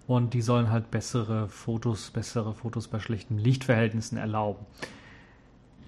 und 0.07 0.33
die 0.33 0.41
sollen 0.41 0.69
halt 0.69 0.91
bessere 0.91 1.47
Fotos, 1.47 2.11
bessere 2.11 2.53
Fotos 2.53 2.87
bei 2.87 2.99
schlechten 2.99 3.37
Lichtverhältnissen 3.37 4.17
erlauben. 4.17 4.65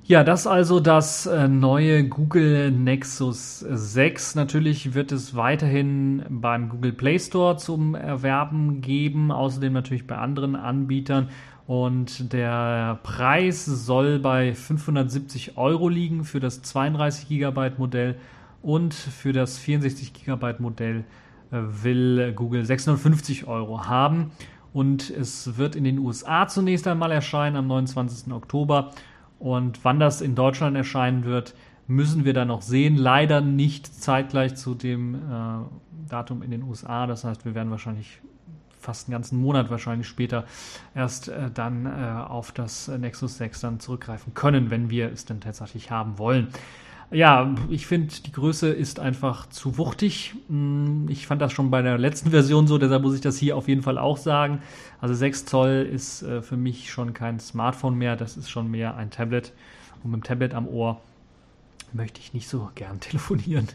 Ja, 0.08 0.24
das 0.24 0.46
also 0.46 0.80
das 0.80 1.26
äh, 1.26 1.48
neue 1.48 2.08
Google 2.08 2.70
Nexus 2.70 3.62
6. 3.62 4.36
Natürlich 4.36 4.94
wird 4.94 5.12
es 5.12 5.36
weiterhin 5.36 6.24
beim 6.30 6.70
Google 6.70 6.94
Play 6.94 7.18
Store 7.18 7.58
zum 7.58 7.96
Erwerben 7.96 8.82
geben, 8.82 9.32
außerdem 9.32 9.74
natürlich 9.74 10.06
bei 10.06 10.16
anderen 10.16 10.56
Anbietern 10.56 11.30
und 11.68 12.32
der 12.32 13.00
Preis 13.02 13.66
soll 13.66 14.20
bei 14.20 14.54
570 14.54 15.58
Euro 15.58 15.90
liegen 15.90 16.24
für 16.24 16.40
das 16.40 16.62
32 16.62 17.28
GB 17.28 17.72
Modell 17.78 18.16
und 18.62 18.94
für 18.94 19.34
das 19.34 19.58
64 19.58 20.14
GB 20.14 20.56
Modell 20.60 21.06
äh, 21.52 21.58
will 21.84 22.34
Google 22.34 22.66
650 22.66 23.48
Euro 23.48 23.88
haben. 23.88 24.32
Und 24.74 25.10
es 25.10 25.58
wird 25.58 25.76
in 25.76 25.86
den 25.86 26.00
USA 26.00 26.48
zunächst 26.48 26.88
einmal 26.88 27.12
erscheinen 27.12 27.56
am 27.56 27.68
29. 27.68 28.32
Oktober. 28.34 28.92
Und 29.40 29.84
wann 29.84 30.00
das 30.00 30.22
in 30.22 30.36
Deutschland 30.36 30.76
erscheinen 30.76 31.24
wird, 31.24 31.56
müssen 31.88 32.26
wir 32.26 32.34
dann 32.34 32.50
noch 32.50 32.62
sehen. 32.62 32.98
Leider 32.98 33.42
nicht 33.42 33.88
zeitgleich 33.88 34.56
zu 34.56 34.76
dem 34.76 35.16
äh, 35.16 35.20
Datum 36.10 36.42
in 36.42 36.52
den 36.52 36.64
USA. 36.64 37.08
Das 37.08 37.24
heißt, 37.24 37.46
wir 37.46 37.56
werden 37.56 37.72
wahrscheinlich 37.72 38.22
fast 38.86 39.08
einen 39.08 39.14
ganzen 39.14 39.42
Monat 39.42 39.70
wahrscheinlich 39.70 40.08
später 40.08 40.46
erst 40.94 41.28
äh, 41.28 41.50
dann 41.54 41.86
äh, 41.86 41.90
auf 42.28 42.52
das 42.52 42.88
Nexus 42.88 43.38
6 43.38 43.60
dann 43.62 43.80
zurückgreifen 43.80 44.34
können, 44.34 44.70
wenn 44.70 44.90
wir 44.90 45.12
es 45.12 45.26
denn 45.26 45.42
tatsächlich 45.42 45.92
haben 45.92 46.18
wollen. 46.18 46.48
Ja, 47.12 47.54
ich 47.70 47.86
finde, 47.86 48.14
die 48.26 48.32
Größe 48.32 48.70
ist 48.70 49.00
einfach 49.00 49.48
zu 49.50 49.78
wuchtig. 49.78 50.36
Hm, 50.50 51.08
ich 51.08 51.28
fand 51.28 51.42
das 51.42 51.54
schon 51.54 51.70
bei 51.70 51.82
der 51.82 51.98
letzten 51.98 52.32
Version 52.32 52.68
so, 52.68 52.78
deshalb 52.78 53.04
muss 53.04 53.16
ich 53.16 53.22
das 53.22 53.38
hier 53.38 53.56
auf 53.56 53.68
jeden 53.68 53.84
Fall 53.84 53.98
auch 53.98 54.18
sagen. 54.18 54.62
Also 55.00 55.14
6 55.14 55.46
Zoll 55.46 55.88
ist 55.92 56.24
äh, 56.24 56.42
für 56.42 56.58
mich 56.58 56.92
schon 56.92 57.14
kein 57.14 57.40
Smartphone 57.40 57.96
mehr, 57.96 58.16
das 58.16 58.38
ist 58.38 58.50
schon 58.50 58.72
mehr 58.72 58.96
ein 58.96 59.12
Tablet. 59.12 59.54
Und 60.04 60.12
mit 60.12 60.22
dem 60.22 60.24
Tablet 60.24 60.54
am 60.54 60.68
Ohr 60.68 61.00
möchte 61.94 62.20
ich 62.20 62.34
nicht 62.34 62.48
so 62.48 62.70
gern 62.76 63.00
telefonieren. 63.00 63.68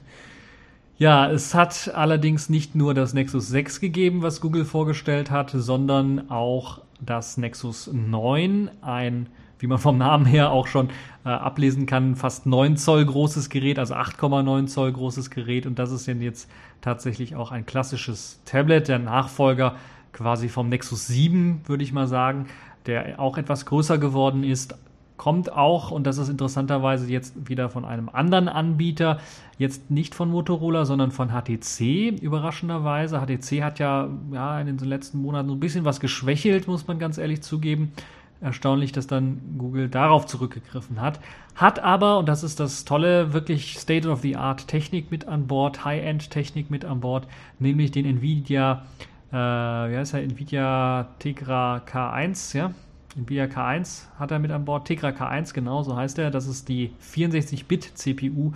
Ja, 1.01 1.31
es 1.31 1.55
hat 1.55 1.91
allerdings 1.95 2.51
nicht 2.51 2.75
nur 2.75 2.93
das 2.93 3.15
Nexus 3.15 3.49
6 3.49 3.81
gegeben, 3.81 4.21
was 4.21 4.43
Google 4.43 4.67
vorgestellt 4.67 5.31
hat, 5.31 5.51
sondern 5.51 6.31
auch 6.31 6.83
das 7.01 7.39
Nexus 7.39 7.89
9, 7.91 8.71
ein, 8.83 9.31
wie 9.59 9.67
man 9.67 9.79
vom 9.79 9.97
Namen 9.97 10.27
her 10.27 10.51
auch 10.51 10.67
schon 10.67 10.91
äh, 11.25 11.31
ablesen 11.31 11.87
kann, 11.87 12.17
fast 12.17 12.45
9 12.45 12.77
Zoll 12.77 13.07
großes 13.07 13.49
Gerät, 13.49 13.79
also 13.79 13.95
8,9 13.95 14.67
Zoll 14.67 14.93
großes 14.93 15.31
Gerät. 15.31 15.65
Und 15.65 15.79
das 15.79 15.91
ist 15.91 16.07
denn 16.07 16.21
jetzt 16.21 16.51
tatsächlich 16.83 17.35
auch 17.35 17.51
ein 17.51 17.65
klassisches 17.65 18.43
Tablet, 18.45 18.89
der 18.89 18.99
Nachfolger 18.99 19.77
quasi 20.13 20.51
vom 20.51 20.69
Nexus 20.69 21.07
7, 21.07 21.63
würde 21.65 21.83
ich 21.83 21.95
mal 21.95 22.09
sagen, 22.09 22.45
der 22.85 23.19
auch 23.19 23.39
etwas 23.39 23.65
größer 23.65 23.97
geworden 23.97 24.45
ist, 24.45 24.75
kommt 25.21 25.53
auch, 25.53 25.91
und 25.91 26.07
das 26.07 26.17
ist 26.17 26.31
interessanterweise 26.31 27.07
jetzt 27.07 27.47
wieder 27.47 27.69
von 27.69 27.85
einem 27.85 28.09
anderen 28.09 28.49
Anbieter, 28.49 29.21
jetzt 29.59 29.91
nicht 29.91 30.15
von 30.15 30.31
Motorola, 30.31 30.87
sondern 30.87 31.11
von 31.11 31.29
HTC, 31.29 32.23
überraschenderweise. 32.23 33.21
HTC 33.21 33.63
hat 33.63 33.79
ja, 33.79 34.09
ja 34.33 34.59
in 34.59 34.79
den 34.79 34.79
letzten 34.79 35.21
Monaten 35.21 35.51
so 35.51 35.55
ein 35.57 35.61
bisschen 35.61 35.85
was 35.85 36.01
geschwächelt, 36.01 36.69
muss 36.69 36.87
man 36.87 36.99
ganz 36.99 37.19
ehrlich 37.19 37.43
zugeben. 37.43 37.93
Erstaunlich, 38.41 38.93
dass 38.93 39.09
dann 39.09 39.43
Google 39.59 39.91
darauf 39.91 40.25
zurückgegriffen 40.25 41.03
hat. 41.03 41.21
Hat 41.55 41.81
aber, 41.81 42.17
und 42.17 42.27
das 42.27 42.43
ist 42.43 42.59
das 42.59 42.87
Tolle, 42.87 43.35
wirklich 43.35 43.79
State-of-the-Art 43.79 44.69
Technik 44.69 45.11
mit 45.11 45.29
an 45.29 45.47
Bord, 45.47 45.85
High-End-Technik 45.85 46.71
mit 46.71 46.87
an 46.87 47.01
Bord, 47.01 47.27
nämlich 47.59 47.91
den 47.91 48.07
Nvidia, 48.07 48.87
äh, 49.33 49.35
wie 49.35 49.97
heißt 49.99 50.15
er, 50.15 50.23
Nvidia 50.23 51.09
Tegra 51.19 51.83
K1, 51.87 52.57
ja, 52.57 52.73
Nvidia 53.21 53.45
K1 53.45 54.07
hat 54.19 54.31
er 54.31 54.39
mit 54.39 54.51
an 54.51 54.65
Bord. 54.65 54.87
Tegra 54.87 55.09
K1, 55.09 55.53
genau 55.55 55.83
so 55.83 55.97
heißt 55.97 56.19
er. 56.19 56.31
Das 56.31 56.47
ist 56.47 56.69
die 56.69 56.93
64-Bit 57.03 57.93
CPU, 57.95 58.53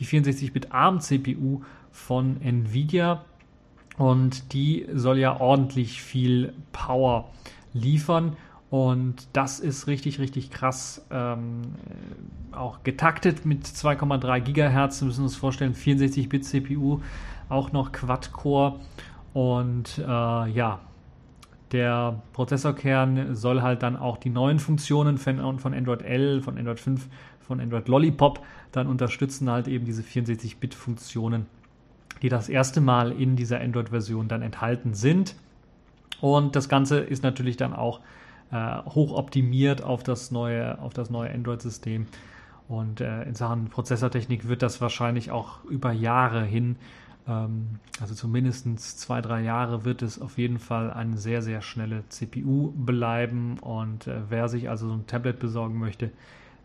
die 0.00 0.04
64-Bit 0.04 0.72
ARM 0.72 1.00
CPU 1.00 1.62
von 1.92 2.40
Nvidia. 2.40 3.24
Und 3.96 4.52
die 4.52 4.86
soll 4.92 5.18
ja 5.18 5.40
ordentlich 5.40 6.02
viel 6.02 6.52
Power 6.72 7.30
liefern. 7.72 8.36
Und 8.70 9.28
das 9.32 9.60
ist 9.60 9.86
richtig, 9.86 10.18
richtig 10.18 10.50
krass. 10.50 11.04
Ähm, 11.10 11.62
auch 12.52 12.82
getaktet 12.82 13.46
mit 13.46 13.64
2,3 13.64 14.40
Gigahertz. 14.40 15.00
Wir 15.00 15.06
müssen 15.06 15.24
uns 15.24 15.36
vorstellen, 15.36 15.74
64-Bit 15.74 16.44
CPU, 16.44 17.00
auch 17.48 17.72
noch 17.72 17.92
Quad-Core. 17.92 18.78
Und 19.32 19.98
äh, 19.98 20.02
ja, 20.50 20.80
der 21.72 22.22
Prozessorkern 22.32 23.34
soll 23.34 23.62
halt 23.62 23.82
dann 23.82 23.96
auch 23.96 24.16
die 24.16 24.30
neuen 24.30 24.58
Funktionen 24.58 25.18
von, 25.18 25.74
Android 25.74 26.02
L, 26.02 26.40
von 26.40 26.56
Android 26.56 26.80
5, 26.80 27.08
von 27.40 27.60
Android 27.60 27.88
Lollipop 27.88 28.40
dann 28.72 28.86
unterstützen, 28.86 29.50
halt 29.50 29.68
eben 29.68 29.84
diese 29.84 30.02
64-Bit-Funktionen, 30.02 31.46
die 32.22 32.28
das 32.28 32.48
erste 32.48 32.80
Mal 32.80 33.12
in 33.12 33.36
dieser 33.36 33.60
Android-Version 33.60 34.28
dann 34.28 34.42
enthalten 34.42 34.94
sind. 34.94 35.34
Und 36.20 36.56
das 36.56 36.68
Ganze 36.68 36.98
ist 36.98 37.22
natürlich 37.22 37.56
dann 37.56 37.72
auch 37.74 38.00
äh, 38.50 38.82
hoch 38.86 39.12
optimiert 39.12 39.82
auf 39.82 40.02
das 40.02 40.30
neue, 40.30 40.78
neue 41.10 41.30
Android-System. 41.30 42.06
Und 42.68 43.00
äh, 43.00 43.22
in 43.22 43.34
Sachen 43.34 43.68
Prozessortechnik 43.68 44.48
wird 44.48 44.62
das 44.62 44.80
wahrscheinlich 44.80 45.30
auch 45.30 45.64
über 45.64 45.92
Jahre 45.92 46.44
hin 46.44 46.76
also 47.28 48.14
zumindest 48.14 49.00
zwei, 49.00 49.20
drei 49.20 49.42
Jahre 49.42 49.84
wird 49.84 50.02
es 50.02 50.20
auf 50.20 50.38
jeden 50.38 50.58
Fall 50.58 50.90
eine 50.90 51.18
sehr, 51.18 51.42
sehr 51.42 51.60
schnelle 51.60 52.04
CPU 52.08 52.72
bleiben. 52.74 53.58
Und 53.58 54.06
äh, 54.06 54.22
wer 54.30 54.48
sich 54.48 54.70
also 54.70 54.88
so 54.88 54.94
ein 54.94 55.06
Tablet 55.06 55.38
besorgen 55.38 55.78
möchte, 55.78 56.10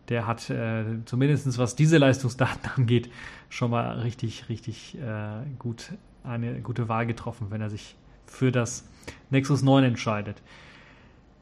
der 0.08 0.26
hat 0.26 0.48
äh, 0.50 0.84
zumindest 1.04 1.58
was 1.58 1.76
diese 1.76 1.98
Leistungsdaten 1.98 2.70
angeht, 2.76 3.10
schon 3.50 3.70
mal 3.70 4.00
richtig, 4.00 4.48
richtig 4.48 4.96
äh, 4.98 5.44
gut 5.58 5.92
eine 6.22 6.60
gute 6.60 6.88
Wahl 6.88 7.06
getroffen, 7.06 7.48
wenn 7.50 7.60
er 7.60 7.68
sich 7.68 7.96
für 8.26 8.50
das 8.50 8.88
Nexus 9.30 9.62
9 9.62 9.84
entscheidet. 9.84 10.40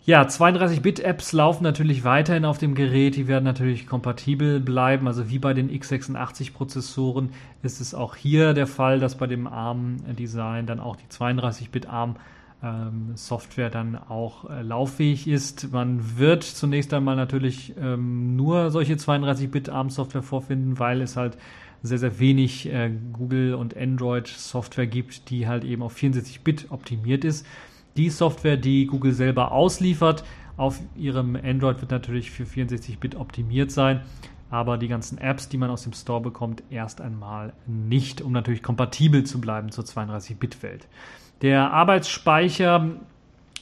Ja, 0.04 0.22
32-Bit-Apps 0.22 1.32
laufen 1.32 1.62
natürlich 1.62 2.02
weiterhin 2.02 2.44
auf 2.44 2.58
dem 2.58 2.74
Gerät. 2.74 3.14
Die 3.14 3.28
werden 3.28 3.44
natürlich 3.44 3.86
kompatibel 3.86 4.58
bleiben. 4.58 5.06
Also 5.06 5.30
wie 5.30 5.38
bei 5.38 5.54
den 5.54 5.70
x86-Prozessoren 5.70 7.30
ist 7.62 7.80
es 7.80 7.94
auch 7.94 8.16
hier 8.16 8.52
der 8.52 8.66
Fall, 8.66 8.98
dass 8.98 9.14
bei 9.14 9.28
dem 9.28 9.46
ARM-Design 9.46 10.66
dann 10.66 10.80
auch 10.80 10.96
die 10.96 11.06
32-Bit-ARM 11.06 12.16
ähm, 12.64 13.12
Software 13.14 13.70
dann 13.70 13.96
auch 13.96 14.50
äh, 14.50 14.62
lauffähig 14.62 15.28
ist. 15.28 15.70
Man 15.70 16.18
wird 16.18 16.42
zunächst 16.42 16.92
einmal 16.92 17.14
natürlich 17.14 17.74
ähm, 17.80 18.34
nur 18.34 18.70
solche 18.70 18.94
32-Bit 18.94 19.68
ARM 19.68 19.90
Software 19.90 20.24
vorfinden, 20.24 20.80
weil 20.80 21.00
es 21.00 21.16
halt 21.16 21.38
sehr, 21.84 21.98
sehr 21.98 22.18
wenig 22.18 22.68
äh, 22.72 22.90
Google 23.12 23.54
und 23.54 23.76
Android 23.76 24.26
Software 24.26 24.88
gibt, 24.88 25.30
die 25.30 25.46
halt 25.46 25.62
eben 25.62 25.82
auf 25.82 25.96
64-Bit 25.96 26.66
optimiert 26.70 27.24
ist. 27.24 27.46
Die 27.96 28.10
Software, 28.10 28.56
die 28.56 28.86
Google 28.86 29.12
selber 29.12 29.52
ausliefert, 29.52 30.24
auf 30.56 30.80
ihrem 30.96 31.36
Android 31.36 31.80
wird 31.80 31.90
natürlich 31.90 32.30
für 32.30 32.44
64-Bit 32.44 33.14
optimiert 33.14 33.70
sein, 33.70 34.02
aber 34.50 34.76
die 34.76 34.88
ganzen 34.88 35.18
Apps, 35.18 35.48
die 35.48 35.56
man 35.56 35.70
aus 35.70 35.84
dem 35.84 35.92
Store 35.92 36.20
bekommt, 36.20 36.62
erst 36.70 37.00
einmal 37.00 37.54
nicht, 37.66 38.20
um 38.20 38.32
natürlich 38.32 38.62
kompatibel 38.62 39.24
zu 39.24 39.40
bleiben 39.40 39.70
zur 39.70 39.84
32-Bit-Welt. 39.84 40.86
Der 41.40 41.72
Arbeitsspeicher 41.72 42.90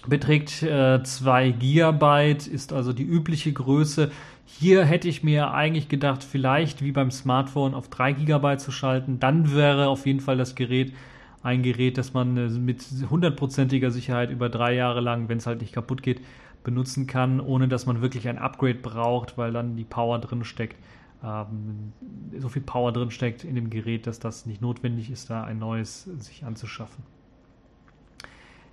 beträgt 0.06 0.62
äh, 0.62 1.02
2 1.02 1.50
GB, 1.52 2.32
ist 2.32 2.72
also 2.72 2.92
die 2.92 3.04
übliche 3.04 3.52
Größe. 3.52 4.10
Hier 4.44 4.84
hätte 4.84 5.08
ich 5.08 5.22
mir 5.22 5.52
eigentlich 5.52 5.88
gedacht, 5.88 6.24
vielleicht 6.24 6.82
wie 6.82 6.92
beim 6.92 7.10
Smartphone 7.10 7.74
auf 7.74 7.88
3 7.88 8.12
GB 8.12 8.58
zu 8.58 8.72
schalten. 8.72 9.20
Dann 9.20 9.54
wäre 9.54 9.88
auf 9.88 10.06
jeden 10.06 10.20
Fall 10.20 10.36
das 10.36 10.54
Gerät 10.54 10.92
ein 11.42 11.62
Gerät, 11.62 11.98
das 11.98 12.12
man 12.12 12.36
äh, 12.36 12.48
mit 12.48 12.84
hundertprozentiger 13.08 13.90
Sicherheit 13.90 14.30
über 14.30 14.48
drei 14.48 14.74
Jahre 14.74 15.00
lang, 15.00 15.28
wenn 15.28 15.38
es 15.38 15.46
halt 15.46 15.60
nicht 15.60 15.72
kaputt 15.72 16.02
geht, 16.02 16.20
benutzen 16.64 17.06
kann, 17.06 17.40
ohne 17.40 17.68
dass 17.68 17.86
man 17.86 18.02
wirklich 18.02 18.28
ein 18.28 18.38
Upgrade 18.38 18.74
braucht, 18.74 19.38
weil 19.38 19.52
dann 19.52 19.76
die 19.76 19.84
Power 19.84 20.18
drin 20.18 20.44
steckt. 20.44 20.76
Ähm, 21.24 21.92
so 22.38 22.48
viel 22.48 22.62
Power 22.62 22.92
drin 22.92 23.10
steckt 23.10 23.44
in 23.44 23.54
dem 23.54 23.70
Gerät, 23.70 24.06
dass 24.06 24.18
das 24.18 24.44
nicht 24.44 24.60
notwendig 24.60 25.10
ist, 25.10 25.30
da 25.30 25.44
ein 25.44 25.58
neues 25.58 26.04
sich 26.04 26.44
anzuschaffen. 26.44 27.04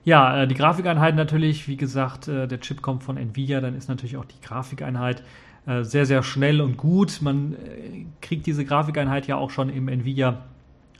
Ja, 0.03 0.43
äh, 0.43 0.47
die 0.47 0.55
Grafikeinheit 0.55 1.15
natürlich, 1.15 1.69
wie 1.69 1.77
gesagt, 1.77 2.27
äh, 2.27 2.47
der 2.47 2.59
Chip 2.59 2.81
kommt 2.81 3.03
von 3.03 3.15
Nvidia, 3.15 3.61
dann 3.61 3.75
ist 3.75 3.87
natürlich 3.87 4.17
auch 4.17 4.25
die 4.25 4.41
Grafikeinheit 4.41 5.23
sehr, 5.81 6.05
sehr 6.05 6.23
schnell 6.23 6.61
und 6.61 6.77
gut. 6.77 7.21
Man 7.21 7.57
kriegt 8.21 8.45
diese 8.45 8.63
Grafikeinheit 8.63 9.27
ja 9.27 9.35
auch 9.35 9.49
schon 9.49 9.67
im 9.67 9.89
Nvidia 9.89 10.45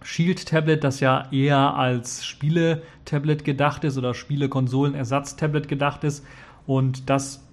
Shield 0.04 0.48
Tablet, 0.48 0.84
das 0.84 1.00
ja 1.00 1.27
eher 1.32 1.75
als 1.75 2.25
Spiele-Tablet 2.25 3.44
gedacht 3.44 3.84
ist 3.84 3.98
oder 3.98 4.13
Spiele-Konsolen-Ersatz-Tablet 4.13 5.68
gedacht 5.68 6.04
ist. 6.04 6.25
Und 6.66 7.10
das 7.10 7.44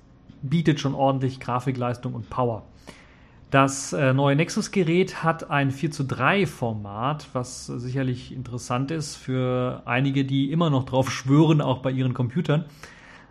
bietet 0.43 0.81
schon 0.81 0.95
ordentlich 0.95 1.41
Grafikleistung 1.41 2.15
und 2.15 2.29
Power. 2.31 2.65
Das 3.51 3.93
äh, 3.93 4.13
neue 4.13 4.35
Nexus-Gerät 4.35 5.23
hat 5.23 5.49
ein 5.51 5.71
4 5.71 5.93
zu 5.93 6.05
3 6.05 6.45
Format, 6.47 7.29
was 7.35 7.67
sicherlich 7.67 8.33
interessant 8.33 8.91
ist 8.91 9.15
für 9.15 9.83
einige, 9.85 10.25
die 10.25 10.51
immer 10.51 10.71
noch 10.71 10.85
drauf 10.85 11.11
schwören, 11.13 11.61
auch 11.61 11.79
bei 11.79 11.93
ihren 11.93 12.15
Computern. 12.15 12.65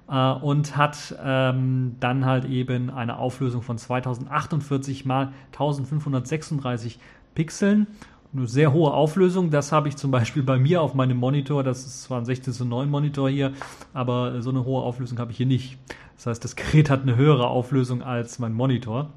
Äh, 0.09 0.31
und 0.31 0.77
hat 0.77 1.15
ähm, 1.21 1.97
dann 1.99 2.25
halt 2.25 2.45
eben 2.45 2.89
eine 2.89 3.17
Auflösung 3.17 3.61
von 3.61 3.77
2048 3.77 5.05
mal 5.05 5.33
1536 5.51 6.99
Pixeln 7.35 7.87
eine 8.35 8.47
sehr 8.47 8.73
hohe 8.73 8.91
Auflösung. 8.93 9.51
Das 9.51 9.71
habe 9.71 9.89
ich 9.89 9.95
zum 9.95 10.11
Beispiel 10.11 10.43
bei 10.43 10.57
mir 10.57 10.81
auf 10.81 10.93
meinem 10.93 11.17
Monitor. 11.17 11.63
Das 11.63 11.85
ist 11.85 12.03
zwar 12.03 12.19
ein 12.19 12.25
16 12.25 12.53
zu 12.53 12.65
9 12.65 12.89
Monitor 12.89 13.29
hier, 13.29 13.53
aber 13.93 14.41
so 14.41 14.49
eine 14.49 14.65
hohe 14.65 14.81
Auflösung 14.81 15.19
habe 15.19 15.31
ich 15.31 15.37
hier 15.37 15.45
nicht. 15.45 15.77
Das 16.15 16.27
heißt, 16.27 16.43
das 16.43 16.55
Gerät 16.55 16.89
hat 16.89 17.03
eine 17.03 17.15
höhere 17.15 17.47
Auflösung 17.47 18.01
als 18.01 18.39
mein 18.39 18.53
Monitor. 18.53 19.09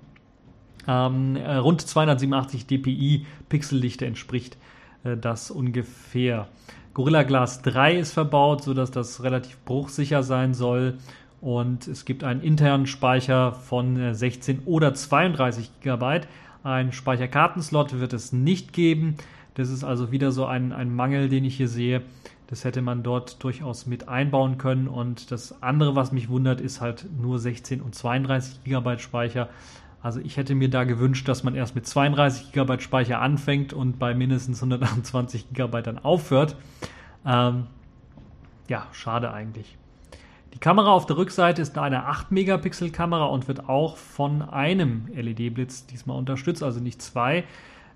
Ähm, 0.89 1.37
äh, 1.37 1.57
rund 1.57 1.81
287 1.81 2.67
dpi 2.67 3.27
Pixeldichte 3.49 4.07
entspricht 4.07 4.57
äh, 5.05 5.17
das 5.17 5.51
ungefähr. 5.51 6.49
Gorilla 6.95 7.25
Glass 7.25 7.63
3 7.63 7.97
ist 7.97 8.13
verbaut, 8.13 8.63
sodass 8.63 8.91
das 8.91 9.23
relativ 9.23 9.59
bruchsicher 9.65 10.23
sein 10.23 10.55
soll. 10.55 10.99
Und 11.41 11.87
es 11.87 12.05
gibt 12.05 12.25
einen 12.25 12.41
internen 12.41 12.87
Speicher 12.87 13.53
von 13.53 14.15
16 14.15 14.57
äh, 14.57 14.61
oder 14.65 14.95
32 14.95 15.81
GB. 15.81 16.21
Ein 16.67 16.91
Speicherkartenslot 16.91 18.01
wird 18.01 18.13
es 18.13 18.33
nicht 18.33 18.73
geben. 18.73 19.15
Das 19.55 19.71
ist 19.71 19.85
also 19.85 20.11
wieder 20.11 20.33
so 20.33 20.47
ein, 20.47 20.73
ein 20.73 20.93
Mangel, 20.93 21.29
den 21.29 21.45
ich 21.45 21.57
hier 21.57 21.69
sehe. 21.69 22.03
Das 22.49 22.65
hätte 22.65 22.83
man 22.83 23.05
dort 23.05 23.41
durchaus 23.45 23.87
mit 23.87 24.09
einbauen 24.09 24.59
können. 24.59 24.89
Und 24.89 25.31
das 25.31 25.63
andere, 25.63 25.95
was 25.95 26.11
mich 26.11 26.29
wundert, 26.29 26.61
ist 26.61 26.81
halt 26.81 27.07
nur 27.21 27.39
16 27.39 27.81
und 27.81 27.95
32 27.95 28.65
GB 28.65 28.99
Speicher. 28.99 29.49
Also 30.03 30.19
ich 30.19 30.37
hätte 30.37 30.57
mir 30.57 30.69
da 30.69 30.83
gewünscht, 30.83 31.29
dass 31.29 31.45
man 31.45 31.55
erst 31.55 31.77
mit 31.77 31.87
32 31.87 32.51
GB 32.51 32.81
Speicher 32.81 33.21
anfängt 33.21 33.73
und 33.73 34.01
bei 34.01 34.13
mindestens 34.17 34.61
128 34.61 35.53
GB 35.53 35.83
dann 35.83 36.01
aufhört. 36.01 36.57
Ähm, 37.25 37.69
ja, 38.67 38.89
schade 38.91 39.33
eigentlich. 39.33 39.79
Die 40.57 40.61
Kamera 40.61 40.91
auf 40.91 41.05
der 41.05 41.19
Rückseite 41.19 41.61
ist 41.61 41.77
eine 41.77 42.09
8-Megapixel-Kamera 42.09 43.27
und 43.27 43.47
wird 43.47 43.69
auch 43.69 43.99
von 43.99 44.41
einem 44.41 45.07
LED-Blitz 45.15 45.85
diesmal 45.85 46.17
unterstützt, 46.17 46.63
also 46.63 46.81
nicht 46.81 47.03
zwei. 47.03 47.45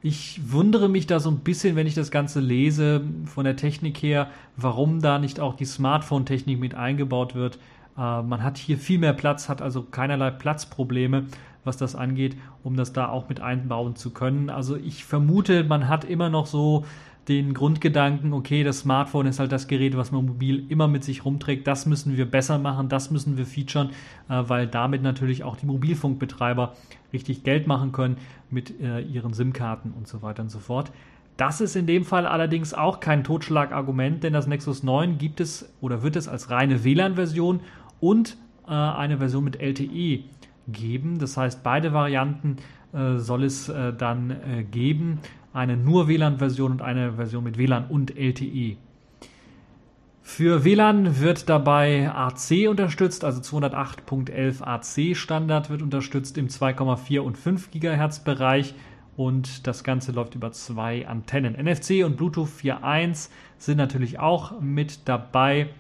Ich 0.03 0.39
wundere 0.53 0.91
mich 0.91 1.07
da 1.07 1.21
so 1.21 1.31
ein 1.31 1.39
bisschen, 1.39 1.75
wenn 1.75 1.87
ich 1.87 1.95
das 1.95 2.11
Ganze 2.11 2.39
lese, 2.39 3.01
von 3.25 3.47
der 3.47 3.57
Technik 3.57 4.03
her, 4.03 4.29
warum 4.59 5.01
da 5.01 5.19
nicht 5.19 5.41
auch 5.41 5.55
die 5.55 5.65
Smartphone-Technik 5.65 6.61
mit 6.61 6.75
eingebaut 6.75 7.35
wird. 7.35 7.57
Äh, 7.97 8.21
man 8.21 8.43
hat 8.43 8.59
hier 8.59 8.77
viel 8.77 8.99
mehr 8.99 9.15
Platz, 9.15 9.49
hat 9.49 9.63
also 9.63 9.85
keinerlei 9.85 10.31
Platzprobleme, 10.31 11.29
was 11.65 11.79
das 11.79 11.97
angeht, 11.97 12.37
um 12.63 12.77
das 12.77 12.93
da 12.93 13.09
auch 13.09 13.31
mit 13.31 13.41
einbauen 13.41 13.97
zu 13.97 14.11
können. 14.11 14.51
Also 14.51 14.77
ich 14.77 15.07
vermute, 15.07 15.65
man 15.65 15.89
hat 15.89 16.05
immer 16.05 16.29
noch 16.29 16.45
so 16.45 16.85
den 17.29 17.55
Grundgedanken, 17.55 18.33
okay, 18.33 18.65
das 18.65 18.81
Smartphone 18.81 19.27
ist 19.27 19.39
halt 19.39 19.53
das 19.53 19.69
Gerät, 19.69 19.97
was 19.97 20.11
man 20.11 20.27
mobil 20.27 20.65
immer 20.69 20.89
mit 20.89 21.05
sich 21.05 21.25
rumträgt, 21.25 21.67
das 21.67 21.87
müssen 21.87 22.17
wir 22.17 22.29
besser 22.29 22.59
machen, 22.59 22.89
das 22.89 23.11
müssen 23.11 23.37
wir 23.37 23.47
featuren, 23.47 23.91
äh, 24.29 24.43
weil 24.47 24.67
damit 24.67 25.03
natürlich 25.03 25.45
auch 25.45 25.57
die 25.57 25.67
Mobilfunkbetreiber 25.67 26.75
richtig 27.13 27.45
Geld 27.45 27.67
machen 27.67 27.93
können 27.93 28.17
mit 28.51 28.81
äh, 28.81 29.01
ihren 29.01 29.33
SIM-Karten 29.33 29.93
und 29.97 30.09
so 30.09 30.23
weiter 30.23 30.43
und 30.43 30.51
so 30.51 30.59
fort. 30.59 30.91
Das 31.37 31.61
ist 31.61 31.77
in 31.77 31.87
dem 31.87 32.05
Fall 32.05 32.27
allerdings 32.27 32.75
auch 32.75 33.01
kein 33.01 33.25
Totschlagargument, 33.25 34.23
denn 34.23 34.33
das 34.33 34.47
Nexus 34.47 34.83
9 34.83 35.19
gibt 35.19 35.41
es 35.41 35.73
oder 35.81 36.03
wird 36.03 36.17
es 36.17 36.29
als 36.29 36.51
reine 36.51 36.85
WLAN-Version 36.85 37.61
und 38.01 38.37
äh, 38.67 38.73
eine 38.73 39.19
Version 39.19 39.45
mit 39.45 39.61
LTE 39.61 40.25
geben. 40.69 41.19
Das 41.19 41.37
heißt, 41.37 41.63
beide 41.63 41.93
Varianten 41.93 42.57
äh, 42.93 43.17
soll 43.17 43.45
es 43.45 43.69
äh, 43.69 43.93
dann 43.93 44.31
äh, 44.31 44.65
geben 44.65 45.21
eine 45.53 45.77
nur 45.77 46.09
WLAN-Version 46.09 46.73
und 46.73 46.83
eine 46.83 47.15
Version 47.15 47.45
mit 47.45 47.59
WLAN 47.59 47.87
und 47.89 48.17
LTE. 48.17 48.77
Für 50.23 50.65
WLAN 50.65 51.19
wird 51.21 51.49
dabei 51.49 52.11
AC 52.13 52.69
unterstützt, 52.69 53.25
also 53.25 53.41
208.11 53.41 54.63
AC 54.63 55.17
Standard 55.17 55.71
wird 55.71 55.83
unterstützt 55.83 56.39
im 56.39 56.49
2,4 56.49 57.21
und 57.21 57.37
5 57.37 57.71
GHz 57.73 58.21
Bereich 58.21 58.75
und 59.17 59.67
das 59.67 59.83
Ganze 59.83 60.13
läuft 60.13 60.37
über 60.37 60.53
zwei 60.53 61.07
Antennen. 61.09 61.55
NFC 61.55 62.05
und 62.05 62.17
Bluetooth 62.17 62.49
4.1 62.49 63.29
sind 63.59 63.77
natürlich 63.77 64.19
auch 64.19 64.61
mit 64.61 65.09
dabei 65.09 65.71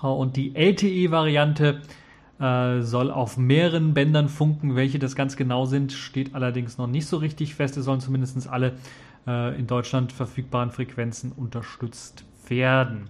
und 0.00 0.36
die 0.36 0.54
LTE-Variante 0.54 1.82
äh, 2.40 2.82
soll 2.82 3.10
auf 3.10 3.36
mehreren 3.36 3.94
Bändern 3.94 4.28
funken. 4.28 4.76
Welche 4.76 4.98
das 4.98 5.16
ganz 5.16 5.36
genau 5.36 5.66
sind, 5.66 5.92
steht 5.92 6.34
allerdings 6.34 6.78
noch 6.78 6.86
nicht 6.86 7.06
so 7.06 7.16
richtig 7.16 7.54
fest. 7.54 7.76
Es 7.76 7.84
sollen 7.84 8.00
zumindest 8.00 8.48
alle 8.48 8.74
äh, 9.26 9.58
in 9.58 9.66
Deutschland 9.66 10.12
verfügbaren 10.12 10.70
Frequenzen 10.70 11.32
unterstützt 11.32 12.24
werden. 12.48 13.08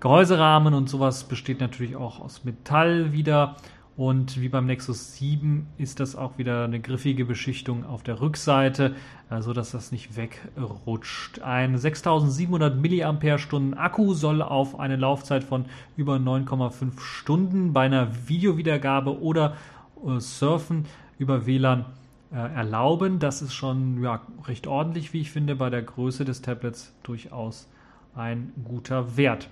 Gehäuserahmen 0.00 0.74
und 0.74 0.88
sowas 0.88 1.24
besteht 1.24 1.60
natürlich 1.60 1.96
auch 1.96 2.20
aus 2.20 2.44
Metall 2.44 3.12
wieder 3.12 3.56
und 3.96 4.38
wie 4.40 4.50
beim 4.50 4.66
Nexus 4.66 5.14
7 5.14 5.66
ist 5.78 6.00
das 6.00 6.16
auch 6.16 6.36
wieder 6.36 6.64
eine 6.64 6.80
griffige 6.80 7.24
Beschichtung 7.24 7.86
auf 7.86 8.02
der 8.02 8.20
Rückseite, 8.20 8.94
so 9.40 9.54
dass 9.54 9.70
das 9.70 9.90
nicht 9.90 10.16
wegrutscht. 10.16 11.40
Ein 11.40 11.78
6700 11.78 12.76
mAh 12.76 13.82
Akku 13.82 14.12
soll 14.12 14.42
auf 14.42 14.78
eine 14.78 14.96
Laufzeit 14.96 15.44
von 15.44 15.64
über 15.96 16.16
9,5 16.16 17.00
Stunden 17.00 17.72
bei 17.72 17.86
einer 17.86 18.28
Videowiedergabe 18.28 19.18
oder 19.20 19.56
äh, 20.06 20.20
Surfen 20.20 20.84
über 21.18 21.46
WLAN 21.46 21.86
äh, 22.32 22.36
erlauben. 22.36 23.18
Das 23.18 23.40
ist 23.40 23.54
schon 23.54 24.02
ja, 24.02 24.20
recht 24.44 24.66
ordentlich, 24.66 25.14
wie 25.14 25.22
ich 25.22 25.30
finde, 25.30 25.56
bei 25.56 25.70
der 25.70 25.82
Größe 25.82 26.26
des 26.26 26.42
Tablets 26.42 26.92
durchaus 27.02 27.66
ein 28.14 28.52
guter 28.62 29.16
Wert. 29.16 29.48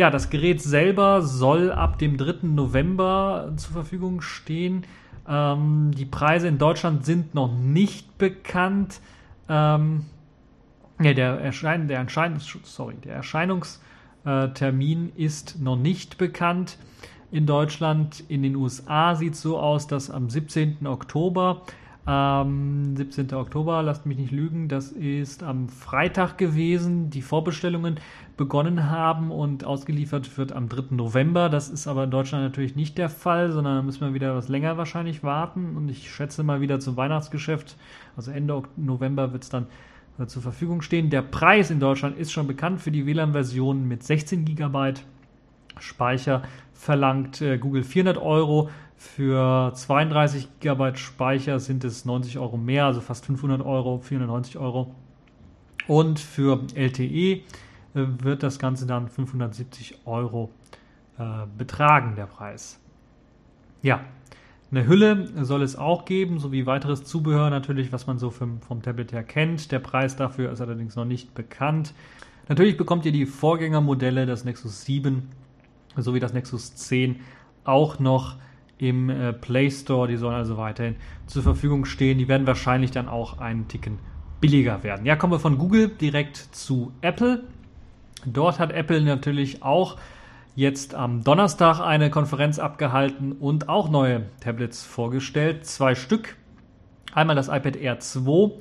Ja, 0.00 0.08
das 0.08 0.30
Gerät 0.30 0.62
selber 0.62 1.20
soll 1.20 1.70
ab 1.70 1.98
dem 1.98 2.16
3. 2.16 2.46
November 2.46 3.52
zur 3.56 3.74
Verfügung 3.74 4.22
stehen. 4.22 4.86
Ähm, 5.28 5.90
die 5.94 6.06
Preise 6.06 6.48
in 6.48 6.56
Deutschland 6.56 7.04
sind 7.04 7.34
noch 7.34 7.54
nicht 7.54 8.16
bekannt. 8.16 9.02
Ähm, 9.46 10.06
ja, 11.02 11.12
der, 11.12 11.38
Erschein, 11.42 11.86
der, 11.86 11.98
Erschein, 11.98 12.40
sorry, 12.62 12.94
der 13.04 13.16
Erscheinungstermin 13.16 15.12
ist 15.16 15.60
noch 15.60 15.76
nicht 15.76 16.16
bekannt 16.16 16.78
in 17.30 17.44
Deutschland. 17.44 18.24
In 18.28 18.42
den 18.42 18.56
USA 18.56 19.14
sieht 19.16 19.34
es 19.34 19.42
so 19.42 19.58
aus, 19.58 19.86
dass 19.86 20.10
am 20.10 20.30
17. 20.30 20.86
Oktober 20.86 21.60
ähm, 22.06 22.96
17. 22.96 23.32
Oktober, 23.34 23.82
lasst 23.82 24.06
mich 24.06 24.18
nicht 24.18 24.32
lügen, 24.32 24.68
das 24.68 24.90
ist 24.90 25.42
am 25.42 25.68
Freitag 25.68 26.38
gewesen, 26.38 27.10
die 27.10 27.22
Vorbestellungen 27.22 28.00
begonnen 28.40 28.88
haben 28.88 29.30
und 29.30 29.64
ausgeliefert 29.64 30.38
wird 30.38 30.52
am 30.52 30.70
3. 30.70 30.94
November. 30.94 31.50
Das 31.50 31.68
ist 31.68 31.86
aber 31.86 32.04
in 32.04 32.10
Deutschland 32.10 32.42
natürlich 32.42 32.74
nicht 32.74 32.96
der 32.96 33.10
Fall, 33.10 33.52
sondern 33.52 33.76
da 33.76 33.82
müssen 33.82 34.00
wir 34.00 34.14
wieder 34.14 34.34
was 34.34 34.48
länger 34.48 34.78
wahrscheinlich 34.78 35.22
warten. 35.22 35.76
Und 35.76 35.90
ich 35.90 36.10
schätze 36.10 36.42
mal 36.42 36.62
wieder 36.62 36.80
zum 36.80 36.96
Weihnachtsgeschäft, 36.96 37.76
also 38.16 38.30
Ende 38.30 38.62
November 38.76 39.34
wird 39.34 39.42
es 39.42 39.50
dann 39.50 39.66
äh, 40.18 40.24
zur 40.24 40.40
Verfügung 40.40 40.80
stehen. 40.80 41.10
Der 41.10 41.20
Preis 41.20 41.70
in 41.70 41.80
Deutschland 41.80 42.16
ist 42.16 42.32
schon 42.32 42.46
bekannt 42.46 42.80
für 42.80 42.90
die 42.90 43.04
WLAN-Version 43.04 43.86
mit 43.86 44.04
16 44.04 44.46
GB 44.46 44.94
Speicher 45.78 46.40
verlangt 46.72 47.42
äh, 47.42 47.58
Google 47.58 47.84
400 47.84 48.16
Euro. 48.16 48.70
Für 48.96 49.70
32 49.74 50.60
GB 50.60 50.96
Speicher 50.96 51.60
sind 51.60 51.84
es 51.84 52.06
90 52.06 52.38
Euro 52.38 52.56
mehr, 52.56 52.86
also 52.86 53.02
fast 53.02 53.26
500 53.26 53.60
Euro, 53.60 53.98
490 53.98 54.56
Euro. 54.56 54.94
Und 55.86 56.18
für 56.18 56.60
LTE 56.74 57.42
wird 57.94 58.42
das 58.42 58.58
Ganze 58.58 58.86
dann 58.86 59.08
570 59.08 60.06
Euro 60.06 60.50
äh, 61.18 61.46
betragen, 61.58 62.14
der 62.16 62.26
Preis. 62.26 62.80
Ja, 63.82 64.00
eine 64.70 64.86
Hülle 64.86 65.28
soll 65.44 65.62
es 65.62 65.74
auch 65.76 66.04
geben, 66.04 66.38
sowie 66.38 66.66
weiteres 66.66 67.04
Zubehör 67.04 67.50
natürlich, 67.50 67.92
was 67.92 68.06
man 68.06 68.18
so 68.18 68.30
vom, 68.30 68.60
vom 68.60 68.82
Tablet 68.82 69.12
her 69.12 69.24
kennt. 69.24 69.72
Der 69.72 69.80
Preis 69.80 70.14
dafür 70.14 70.52
ist 70.52 70.60
allerdings 70.60 70.94
noch 70.94 71.04
nicht 71.04 71.34
bekannt. 71.34 71.92
Natürlich 72.48 72.76
bekommt 72.76 73.04
ihr 73.04 73.12
die 73.12 73.26
Vorgängermodelle, 73.26 74.26
das 74.26 74.44
Nexus 74.44 74.84
7 74.84 75.28
sowie 75.96 76.20
das 76.20 76.32
Nexus 76.32 76.74
10 76.74 77.20
auch 77.64 77.98
noch 77.98 78.36
im 78.78 79.10
äh, 79.10 79.32
Play 79.32 79.70
Store. 79.70 80.08
Die 80.08 80.16
sollen 80.16 80.34
also 80.34 80.56
weiterhin 80.56 80.96
zur 81.26 81.42
Verfügung 81.42 81.84
stehen. 81.84 82.18
Die 82.18 82.28
werden 82.28 82.46
wahrscheinlich 82.46 82.90
dann 82.92 83.08
auch 83.08 83.38
einen 83.38 83.68
Ticken 83.68 83.98
billiger 84.40 84.82
werden. 84.82 85.04
Ja, 85.04 85.16
kommen 85.16 85.32
wir 85.32 85.40
von 85.40 85.58
Google 85.58 85.88
direkt 85.88 86.36
zu 86.36 86.92
Apple. 87.02 87.44
Dort 88.26 88.58
hat 88.58 88.72
Apple 88.72 89.00
natürlich 89.02 89.62
auch 89.62 89.96
jetzt 90.54 90.94
am 90.94 91.24
Donnerstag 91.24 91.80
eine 91.80 92.10
Konferenz 92.10 92.58
abgehalten 92.58 93.32
und 93.32 93.68
auch 93.68 93.88
neue 93.88 94.26
Tablets 94.40 94.84
vorgestellt. 94.84 95.66
Zwei 95.66 95.94
Stück. 95.94 96.36
Einmal 97.12 97.36
das 97.36 97.48
iPad 97.48 97.76
Air 97.76 97.98
2 97.98 98.52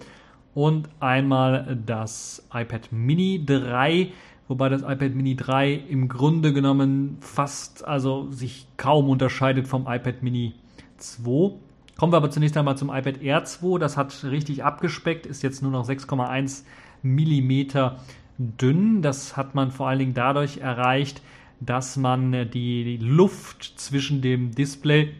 und 0.55 0.89
einmal 0.99 1.77
das 1.85 2.47
iPad 2.53 2.91
Mini 2.91 3.43
3 3.45 4.11
wobei 4.49 4.67
das 4.67 4.81
iPad 4.81 5.15
Mini 5.15 5.37
3 5.37 5.73
im 5.73 6.09
Grunde 6.09 6.51
genommen 6.51 7.17
fast, 7.21 7.87
also 7.87 8.29
sich 8.31 8.67
kaum 8.75 9.07
unterscheidet 9.09 9.67
vom 9.67 9.83
iPad 9.87 10.21
Mini 10.23 10.55
2. 10.97 11.51
Kommen 11.97 12.11
wir 12.11 12.17
aber 12.17 12.31
zunächst 12.31 12.57
einmal 12.57 12.75
zum 12.75 12.89
iPad 12.89 13.21
Air 13.21 13.43
2. 13.45 13.77
Das 13.77 13.95
hat 13.95 14.23
richtig 14.23 14.63
abgespeckt, 14.63 15.27
ist 15.27 15.43
jetzt 15.43 15.61
nur 15.61 15.71
noch 15.71 15.87
6,1 15.87 16.63
mm 17.03 17.95
dünn. 18.39 19.01
Das 19.01 19.37
hat 19.37 19.53
man 19.53 19.71
vor 19.71 19.87
allen 19.87 19.99
Dingen 19.99 20.13
dadurch 20.15 20.57
erreicht, 20.57 21.21
dass 21.59 21.97
man 21.97 22.49
die 22.49 22.97
Luft 22.97 23.73
zwischen 23.75 24.21
dem 24.21 24.51
Display 24.51 25.13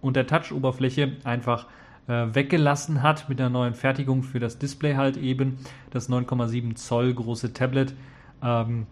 und 0.00 0.16
der 0.16 0.26
Touch-Oberfläche 0.26 1.16
einfach 1.24 1.66
äh, 2.06 2.26
weggelassen 2.32 3.02
hat 3.02 3.28
mit 3.28 3.38
der 3.38 3.50
neuen 3.50 3.74
Fertigung 3.74 4.22
für 4.22 4.38
das 4.38 4.58
Display 4.58 4.94
halt 4.94 5.16
eben. 5.16 5.58
Das 5.90 6.08
9,7 6.08 6.76
Zoll 6.76 7.12
große 7.12 7.52
Tablet 7.52 7.94
ähm, 8.42 8.86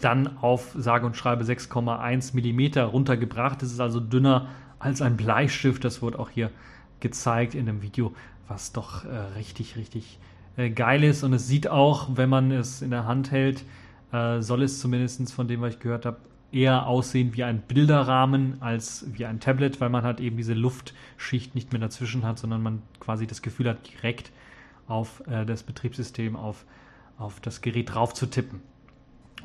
dann 0.00 0.38
auf 0.38 0.74
sage 0.78 1.04
und 1.04 1.16
schreibe 1.16 1.44
6,1 1.44 2.34
mm 2.34 2.78
runtergebracht. 2.88 3.60
Das 3.62 3.70
ist 3.70 3.80
also 3.80 4.00
dünner 4.00 4.48
als 4.78 5.02
ein 5.02 5.16
Bleistift. 5.16 5.84
Das 5.84 6.00
wird 6.00 6.18
auch 6.18 6.30
hier 6.30 6.50
gezeigt 7.00 7.54
in 7.54 7.66
dem 7.66 7.82
Video, 7.82 8.14
was 8.48 8.72
doch 8.72 9.04
äh, 9.04 9.16
richtig, 9.36 9.76
richtig 9.76 10.18
äh, 10.60 10.70
geil 10.70 11.04
ist. 11.04 11.22
Und 11.22 11.32
es 11.32 11.46
sieht 11.48 11.68
auch, 11.68 12.08
wenn 12.14 12.28
man 12.28 12.50
es 12.50 12.82
in 12.82 12.90
der 12.90 13.06
Hand 13.06 13.30
hält, 13.30 13.64
äh, 14.12 14.40
soll 14.40 14.62
es 14.62 14.80
zumindest 14.80 15.32
von 15.32 15.48
dem, 15.48 15.60
was 15.60 15.74
ich 15.74 15.80
gehört 15.80 16.06
habe, 16.06 16.18
eher 16.52 16.86
aussehen 16.86 17.34
wie 17.34 17.44
ein 17.44 17.60
Bilderrahmen 17.60 18.60
als 18.60 19.06
wie 19.12 19.24
ein 19.24 19.38
Tablet, 19.38 19.80
weil 19.80 19.88
man 19.88 20.02
halt 20.02 20.20
eben 20.20 20.36
diese 20.36 20.54
Luftschicht 20.54 21.54
nicht 21.54 21.72
mehr 21.72 21.80
dazwischen 21.80 22.24
hat, 22.24 22.38
sondern 22.38 22.62
man 22.62 22.82
quasi 22.98 23.26
das 23.26 23.40
Gefühl 23.40 23.68
hat, 23.68 23.78
direkt 23.92 24.32
auf 24.88 25.22
äh, 25.28 25.46
das 25.46 25.62
Betriebssystem, 25.62 26.34
auf 26.36 26.64
auf 27.20 27.38
das 27.38 27.60
Gerät 27.60 27.94
drauf 27.94 28.14
zu 28.14 28.26
tippen 28.26 28.60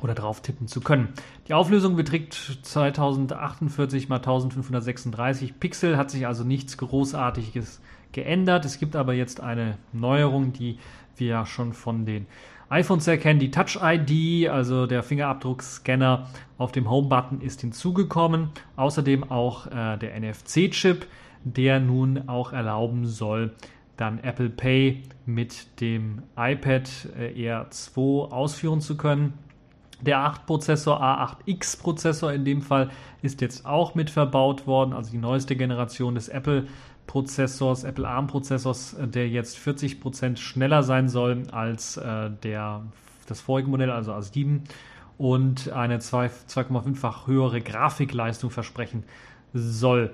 oder 0.02 0.14
drauf 0.14 0.40
tippen 0.40 0.66
zu 0.66 0.80
können. 0.80 1.08
Die 1.46 1.54
Auflösung 1.54 1.94
beträgt 1.94 2.34
2048 2.62 4.04
x 4.04 4.10
1536 4.10 5.60
Pixel, 5.60 5.96
hat 5.96 6.10
sich 6.10 6.26
also 6.26 6.42
nichts 6.42 6.76
Großartiges 6.78 7.80
geändert. 8.12 8.64
Es 8.64 8.78
gibt 8.78 8.96
aber 8.96 9.12
jetzt 9.14 9.40
eine 9.40 9.78
Neuerung, 9.92 10.52
die 10.52 10.78
wir 11.18 11.28
ja 11.28 11.46
schon 11.46 11.72
von 11.72 12.04
den 12.04 12.26
iPhones 12.68 13.06
erkennen. 13.06 13.38
Die 13.38 13.50
Touch 13.50 13.78
ID, 13.80 14.48
also 14.48 14.86
der 14.86 15.02
Fingerabdruckscanner 15.02 16.26
auf 16.58 16.72
dem 16.72 16.90
Home-Button 16.90 17.40
ist 17.40 17.60
hinzugekommen. 17.60 18.50
Außerdem 18.76 19.30
auch 19.30 19.66
äh, 19.66 19.96
der 19.98 20.18
NFC-Chip, 20.18 21.06
der 21.44 21.78
nun 21.80 22.28
auch 22.28 22.52
erlauben 22.52 23.06
soll, 23.06 23.54
dann 23.96 24.18
Apple 24.18 24.50
Pay 24.50 25.02
mit 25.24 25.80
dem 25.80 26.22
iPad 26.36 26.90
äh, 27.18 27.40
Air 27.40 27.66
2 27.70 28.32
ausführen 28.32 28.80
zu 28.80 28.96
können. 28.96 29.34
Der 30.02 30.18
8-Prozessor, 30.18 31.00
A8X-Prozessor 31.02 32.32
in 32.32 32.44
dem 32.44 32.60
Fall, 32.60 32.90
ist 33.22 33.40
jetzt 33.40 33.64
auch 33.64 33.94
mit 33.94 34.10
verbaut 34.10 34.66
worden, 34.66 34.92
also 34.92 35.10
die 35.10 35.18
neueste 35.18 35.56
Generation 35.56 36.14
des 36.14 36.28
Apple-Prozessors, 37.06 37.84
Apple 37.84 38.06
ARM-Prozessors, 38.06 38.94
äh, 38.94 39.08
der 39.08 39.28
jetzt 39.28 39.56
40% 39.56 40.36
schneller 40.36 40.82
sein 40.82 41.08
soll 41.08 41.44
als 41.52 41.96
äh, 41.96 42.30
der, 42.42 42.82
das 43.26 43.40
vorige 43.40 43.68
Modell, 43.68 43.90
also 43.90 44.12
A7, 44.12 44.60
und 45.18 45.72
eine 45.72 45.98
2,5-fach 45.98 47.26
höhere 47.26 47.60
Grafikleistung 47.60 48.50
versprechen 48.50 49.04
soll. 49.54 50.12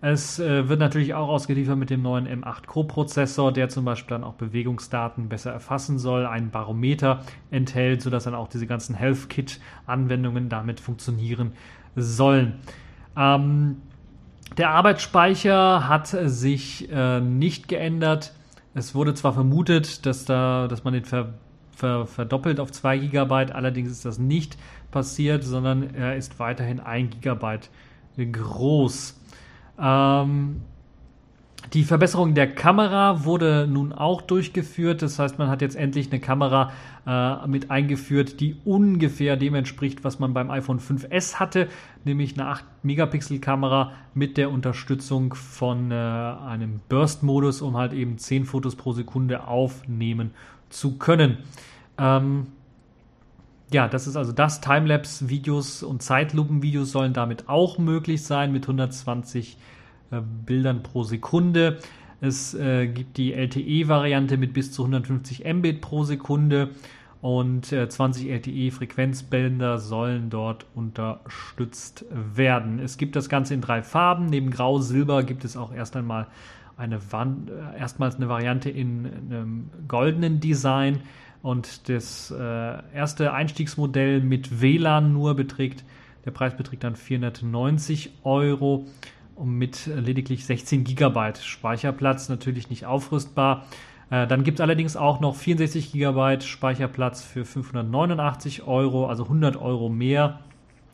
Es 0.00 0.40
äh, 0.40 0.68
wird 0.68 0.80
natürlich 0.80 1.14
auch 1.14 1.28
ausgeliefert 1.28 1.78
mit 1.78 1.90
dem 1.90 2.02
neuen 2.02 2.26
M8 2.26 2.66
Co-Prozessor, 2.66 3.52
der 3.52 3.68
zum 3.68 3.84
Beispiel 3.84 4.10
dann 4.16 4.24
auch 4.24 4.34
Bewegungsdaten 4.34 5.28
besser 5.28 5.52
erfassen 5.52 6.00
soll, 6.00 6.26
einen 6.26 6.50
Barometer 6.50 7.22
enthält, 7.52 8.02
sodass 8.02 8.24
dann 8.24 8.34
auch 8.34 8.48
diese 8.48 8.66
ganzen 8.66 8.96
Health 8.96 9.28
Kit-Anwendungen 9.28 10.48
damit 10.48 10.80
funktionieren 10.80 11.52
sollen. 11.94 12.54
Ähm, 13.16 13.76
der 14.56 14.70
Arbeitsspeicher 14.70 15.88
hat 15.88 16.06
sich 16.06 16.90
äh, 16.90 17.20
nicht 17.20 17.68
geändert. 17.68 18.32
Es 18.74 18.94
wurde 18.94 19.14
zwar 19.14 19.32
vermutet, 19.32 20.06
dass, 20.06 20.24
da, 20.24 20.68
dass 20.68 20.84
man 20.84 20.94
den 20.94 21.04
ver, 21.04 21.34
ver, 21.76 22.06
verdoppelt 22.06 22.60
auf 22.60 22.72
2 22.72 22.98
GB, 22.98 23.52
allerdings 23.52 23.90
ist 23.90 24.04
das 24.04 24.18
nicht 24.18 24.56
passiert, 24.90 25.44
sondern 25.44 25.94
er 25.94 26.16
ist 26.16 26.38
weiterhin 26.38 26.80
1 26.80 27.20
GB 27.20 27.58
groß. 28.16 29.20
Ähm, 29.78 30.62
die 31.72 31.84
Verbesserung 31.84 32.34
der 32.34 32.52
Kamera 32.52 33.24
wurde 33.24 33.66
nun 33.70 33.92
auch 33.92 34.20
durchgeführt. 34.20 35.00
Das 35.00 35.18
heißt, 35.18 35.38
man 35.38 35.48
hat 35.48 35.62
jetzt 35.62 35.76
endlich 35.76 36.10
eine 36.10 36.20
Kamera 36.20 36.72
äh, 37.06 37.46
mit 37.46 37.70
eingeführt, 37.70 38.40
die 38.40 38.56
ungefähr 38.64 39.36
dem 39.36 39.54
entspricht, 39.54 40.04
was 40.04 40.18
man 40.18 40.34
beim 40.34 40.50
iPhone 40.50 40.80
5S 40.80 41.36
hatte, 41.36 41.68
nämlich 42.04 42.38
eine 42.38 42.52
8-Megapixel-Kamera 42.52 43.92
mit 44.12 44.36
der 44.36 44.50
Unterstützung 44.50 45.34
von 45.34 45.90
äh, 45.90 45.94
einem 45.94 46.80
Burst-Modus, 46.88 47.62
um 47.62 47.76
halt 47.76 47.92
eben 47.92 48.18
10 48.18 48.44
Fotos 48.44 48.76
pro 48.76 48.92
Sekunde 48.92 49.46
aufnehmen 49.46 50.32
zu 50.68 50.98
können. 50.98 51.38
Ähm, 51.96 52.48
ja, 53.72 53.88
das 53.88 54.06
ist 54.06 54.16
also 54.16 54.32
das. 54.32 54.60
Timelapse-Videos 54.60 55.82
und 55.82 56.02
Zeitlupen-Videos 56.02 56.92
sollen 56.92 57.14
damit 57.14 57.48
auch 57.48 57.78
möglich 57.78 58.24
sein 58.24 58.52
mit 58.52 58.64
120 58.64 59.54
äh, 59.54 59.81
Bildern 60.20 60.82
pro 60.82 61.02
Sekunde. 61.02 61.78
Es 62.20 62.54
äh, 62.54 62.86
gibt 62.86 63.16
die 63.16 63.32
LTE-Variante 63.32 64.36
mit 64.36 64.52
bis 64.52 64.70
zu 64.72 64.82
150 64.82 65.44
Mbit 65.44 65.80
pro 65.80 66.04
Sekunde 66.04 66.70
und 67.20 67.72
äh, 67.72 67.88
20 67.88 68.28
LTE-Frequenzbänder 68.30 69.78
sollen 69.78 70.28
dort 70.28 70.66
unterstützt 70.74 72.04
werden. 72.10 72.80
Es 72.80 72.96
gibt 72.96 73.16
das 73.16 73.28
Ganze 73.28 73.54
in 73.54 73.60
drei 73.60 73.82
Farben. 73.82 74.26
Neben 74.26 74.50
Grau, 74.50 74.78
Silber 74.78 75.22
gibt 75.22 75.44
es 75.44 75.56
auch 75.56 75.72
erst 75.72 75.96
einmal 75.96 76.26
eine 76.76 77.12
Wand, 77.12 77.50
äh, 77.50 77.78
erstmals 77.78 78.16
eine 78.16 78.28
Variante 78.28 78.70
in 78.70 79.06
einem 79.06 79.70
goldenen 79.86 80.40
Design. 80.40 81.00
Und 81.42 81.88
das 81.88 82.30
äh, 82.30 82.94
erste 82.94 83.32
Einstiegsmodell 83.32 84.20
mit 84.20 84.60
WLAN 84.60 85.12
nur 85.12 85.34
beträgt, 85.34 85.84
der 86.24 86.30
Preis 86.32 86.56
beträgt 86.56 86.84
dann 86.84 86.96
490 86.96 88.10
Euro 88.24 88.86
und 89.42 89.58
mit 89.58 89.86
lediglich 89.86 90.46
16 90.46 90.84
GB 90.84 91.32
Speicherplatz, 91.42 92.28
natürlich 92.28 92.70
nicht 92.70 92.86
aufrüstbar. 92.86 93.66
Äh, 94.08 94.28
dann 94.28 94.44
gibt 94.44 94.60
es 94.60 94.62
allerdings 94.62 94.96
auch 94.96 95.18
noch 95.18 95.34
64 95.34 95.90
GB 95.90 96.42
Speicherplatz 96.42 97.22
für 97.24 97.44
589 97.44 98.62
Euro, 98.68 99.08
also 99.08 99.24
100 99.24 99.56
Euro 99.56 99.88
mehr 99.88 100.38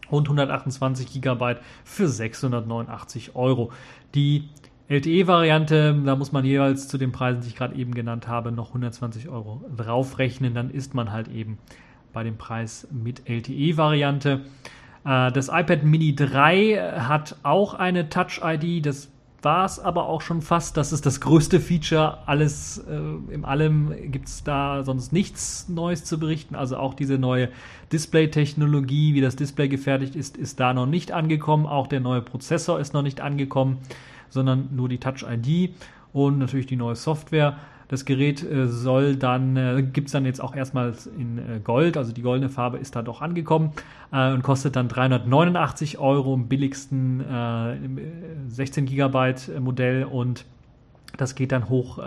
und 0.08 0.28
128 0.28 1.20
GB 1.20 1.56
für 1.84 2.08
689 2.08 3.36
Euro. 3.36 3.70
Die 4.14 4.48
LTE-Variante, 4.88 6.00
da 6.06 6.16
muss 6.16 6.32
man 6.32 6.46
jeweils 6.46 6.88
zu 6.88 6.96
den 6.96 7.12
Preisen, 7.12 7.42
die 7.42 7.48
ich 7.48 7.56
gerade 7.56 7.76
eben 7.76 7.92
genannt 7.92 8.28
habe, 8.28 8.50
noch 8.50 8.68
120 8.68 9.28
Euro 9.28 9.62
draufrechnen. 9.76 10.54
Dann 10.54 10.70
ist 10.70 10.94
man 10.94 11.12
halt 11.12 11.28
eben 11.28 11.58
bei 12.14 12.24
dem 12.24 12.38
Preis 12.38 12.88
mit 12.90 13.28
LTE-Variante. 13.28 14.40
Äh, 15.08 15.32
das 15.32 15.48
iPad 15.48 15.84
Mini 15.84 16.14
3 16.14 16.98
hat 17.00 17.36
auch 17.42 17.74
eine 17.74 18.10
Touch-ID. 18.10 18.84
Das 18.84 19.08
war 19.40 19.64
es 19.64 19.78
aber 19.78 20.06
auch 20.06 20.20
schon 20.20 20.42
fast. 20.42 20.76
Das 20.76 20.92
ist 20.92 21.06
das 21.06 21.20
größte 21.20 21.60
Feature. 21.60 22.18
Alles 22.26 22.78
äh, 22.78 23.32
im 23.32 23.44
allem 23.44 23.94
gibt 24.10 24.28
es 24.28 24.44
da 24.44 24.82
sonst 24.82 25.12
nichts 25.12 25.68
Neues 25.68 26.04
zu 26.04 26.18
berichten. 26.18 26.54
Also 26.54 26.76
auch 26.76 26.94
diese 26.94 27.18
neue 27.18 27.48
Display-Technologie, 27.92 29.14
wie 29.14 29.20
das 29.20 29.36
Display 29.36 29.68
gefertigt 29.68 30.16
ist, 30.16 30.36
ist 30.36 30.60
da 30.60 30.74
noch 30.74 30.86
nicht 30.86 31.12
angekommen. 31.12 31.66
Auch 31.66 31.86
der 31.86 32.00
neue 32.00 32.20
Prozessor 32.20 32.78
ist 32.80 32.92
noch 32.94 33.02
nicht 33.02 33.20
angekommen, 33.20 33.78
sondern 34.28 34.68
nur 34.74 34.88
die 34.88 34.98
Touch-ID 34.98 35.70
und 36.12 36.38
natürlich 36.38 36.66
die 36.66 36.76
neue 36.76 36.96
Software. 36.96 37.56
Das 37.88 38.04
Gerät 38.04 38.42
äh, 38.42 38.68
soll 38.68 39.16
dann, 39.16 39.56
äh, 39.56 39.82
gibt 39.82 40.08
es 40.08 40.12
dann 40.12 40.26
jetzt 40.26 40.42
auch 40.42 40.54
erstmals 40.54 41.06
in 41.06 41.38
äh, 41.38 41.60
Gold, 41.64 41.96
also 41.96 42.12
die 42.12 42.20
goldene 42.20 42.50
Farbe 42.50 42.76
ist 42.76 42.94
da 42.94 43.02
doch 43.02 43.22
angekommen 43.22 43.72
äh, 44.12 44.30
und 44.32 44.42
kostet 44.42 44.76
dann 44.76 44.88
389 44.88 45.98
Euro 45.98 46.34
im 46.34 46.48
billigsten 46.48 47.20
äh, 47.20 47.76
16 48.48 48.84
Gigabyte 48.84 49.58
Modell. 49.60 50.04
Und 50.04 50.44
das 51.16 51.34
geht 51.34 51.50
dann 51.52 51.68
hoch 51.68 51.98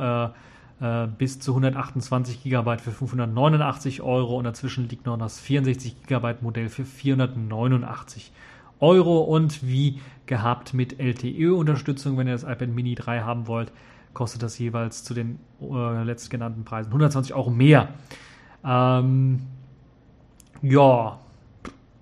bis 1.20 1.40
zu 1.40 1.52
128 1.52 2.42
Gigabyte 2.42 2.82
für 2.82 2.90
589 2.90 4.02
Euro. 4.02 4.38
Und 4.38 4.46
dazwischen 4.46 4.90
liegt 4.90 5.06
noch 5.06 5.16
das 5.18 5.40
64 5.40 6.02
Gigabyte 6.02 6.42
Modell 6.42 6.70
für 6.70 6.86
489 6.86 8.32
Euro. 8.80 9.20
Und 9.20 9.68
wie 9.68 10.00
gehabt 10.26 10.74
mit 10.74 11.00
LTE-Unterstützung, 11.00 12.18
wenn 12.18 12.26
ihr 12.26 12.34
das 12.34 12.44
iPad 12.44 12.70
Mini 12.70 12.96
3 12.96 13.22
haben 13.22 13.46
wollt, 13.46 13.72
kostet 14.14 14.44
das 14.44 14.58
jeweils 14.60 15.04
zu 15.04 15.14
den 15.14 15.40
äh, 15.62 16.04
letztgenannten 16.04 16.64
Preisen 16.64 16.90
120 16.90 17.34
Euro 17.34 17.50
mehr. 17.50 17.90
Ähm, 18.66 19.42
ja, 20.62 21.20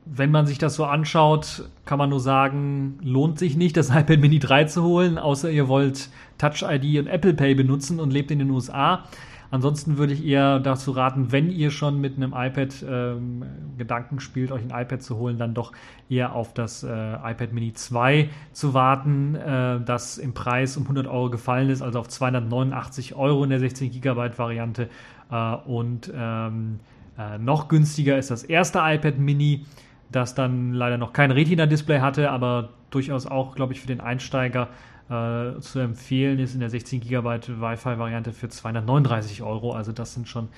wenn 0.05 0.31
man 0.31 0.47
sich 0.47 0.57
das 0.57 0.75
so 0.75 0.85
anschaut, 0.85 1.69
kann 1.85 1.99
man 1.99 2.09
nur 2.09 2.19
sagen, 2.19 2.97
lohnt 3.01 3.39
sich 3.39 3.55
nicht, 3.55 3.77
das 3.77 3.89
iPad 3.95 4.19
Mini 4.19 4.39
3 4.39 4.65
zu 4.65 4.83
holen, 4.83 5.17
außer 5.17 5.49
ihr 5.51 5.67
wollt 5.67 6.09
Touch 6.37 6.63
ID 6.63 6.99
und 6.99 7.07
Apple 7.07 7.33
Pay 7.33 7.55
benutzen 7.55 7.99
und 7.99 8.11
lebt 8.11 8.31
in 8.31 8.39
den 8.39 8.49
USA. 8.49 9.03
Ansonsten 9.51 9.97
würde 9.97 10.13
ich 10.13 10.23
eher 10.23 10.59
dazu 10.59 10.91
raten, 10.91 11.31
wenn 11.31 11.49
ihr 11.49 11.71
schon 11.71 11.99
mit 11.99 12.17
einem 12.17 12.33
iPad 12.35 12.85
ähm, 12.87 13.43
Gedanken 13.77 14.19
spielt, 14.19 14.51
euch 14.51 14.61
ein 14.61 14.69
iPad 14.69 15.01
zu 15.01 15.17
holen, 15.17 15.39
dann 15.39 15.55
doch 15.55 15.71
eher 16.07 16.35
auf 16.35 16.53
das 16.53 16.83
äh, 16.83 16.87
iPad 16.87 17.51
Mini 17.51 17.73
2 17.73 18.29
zu 18.53 18.75
warten, 18.75 19.33
äh, 19.35 19.81
das 19.81 20.19
im 20.19 20.33
Preis 20.33 20.77
um 20.77 20.83
100 20.83 21.07
Euro 21.07 21.31
gefallen 21.31 21.69
ist, 21.69 21.81
also 21.81 21.99
auf 21.99 22.07
289 22.07 23.15
Euro 23.15 23.43
in 23.43 23.49
der 23.49 23.59
16 23.59 23.89
GB 23.89 24.37
Variante. 24.37 24.87
Äh, 25.31 25.55
und 25.65 26.11
ähm, 26.15 26.79
äh, 27.17 27.39
noch 27.39 27.69
günstiger 27.69 28.19
ist 28.19 28.29
das 28.29 28.43
erste 28.43 28.79
iPad 28.83 29.17
Mini, 29.17 29.65
das 30.11 30.35
dann 30.35 30.73
leider 30.73 30.97
noch 30.97 31.11
kein 31.11 31.31
Retina-Display 31.31 31.99
hatte, 32.01 32.29
aber 32.29 32.69
durchaus 32.91 33.25
auch, 33.25 33.55
glaube 33.55 33.73
ich, 33.73 33.81
für 33.81 33.87
den 33.87 34.01
Einsteiger 34.01 34.69
äh, 35.09 35.59
zu 35.59 35.79
empfehlen 35.79 36.39
ist 36.39 36.53
in 36.53 36.59
der 36.59 36.69
16 36.69 37.01
GB 37.01 37.25
Wi-Fi-Variante 37.25 38.31
für 38.31 38.49
239 38.49 39.41
Euro. 39.41 39.73
Also 39.73 39.91
das 39.91 40.13
sind 40.13 40.27
schon 40.27 40.49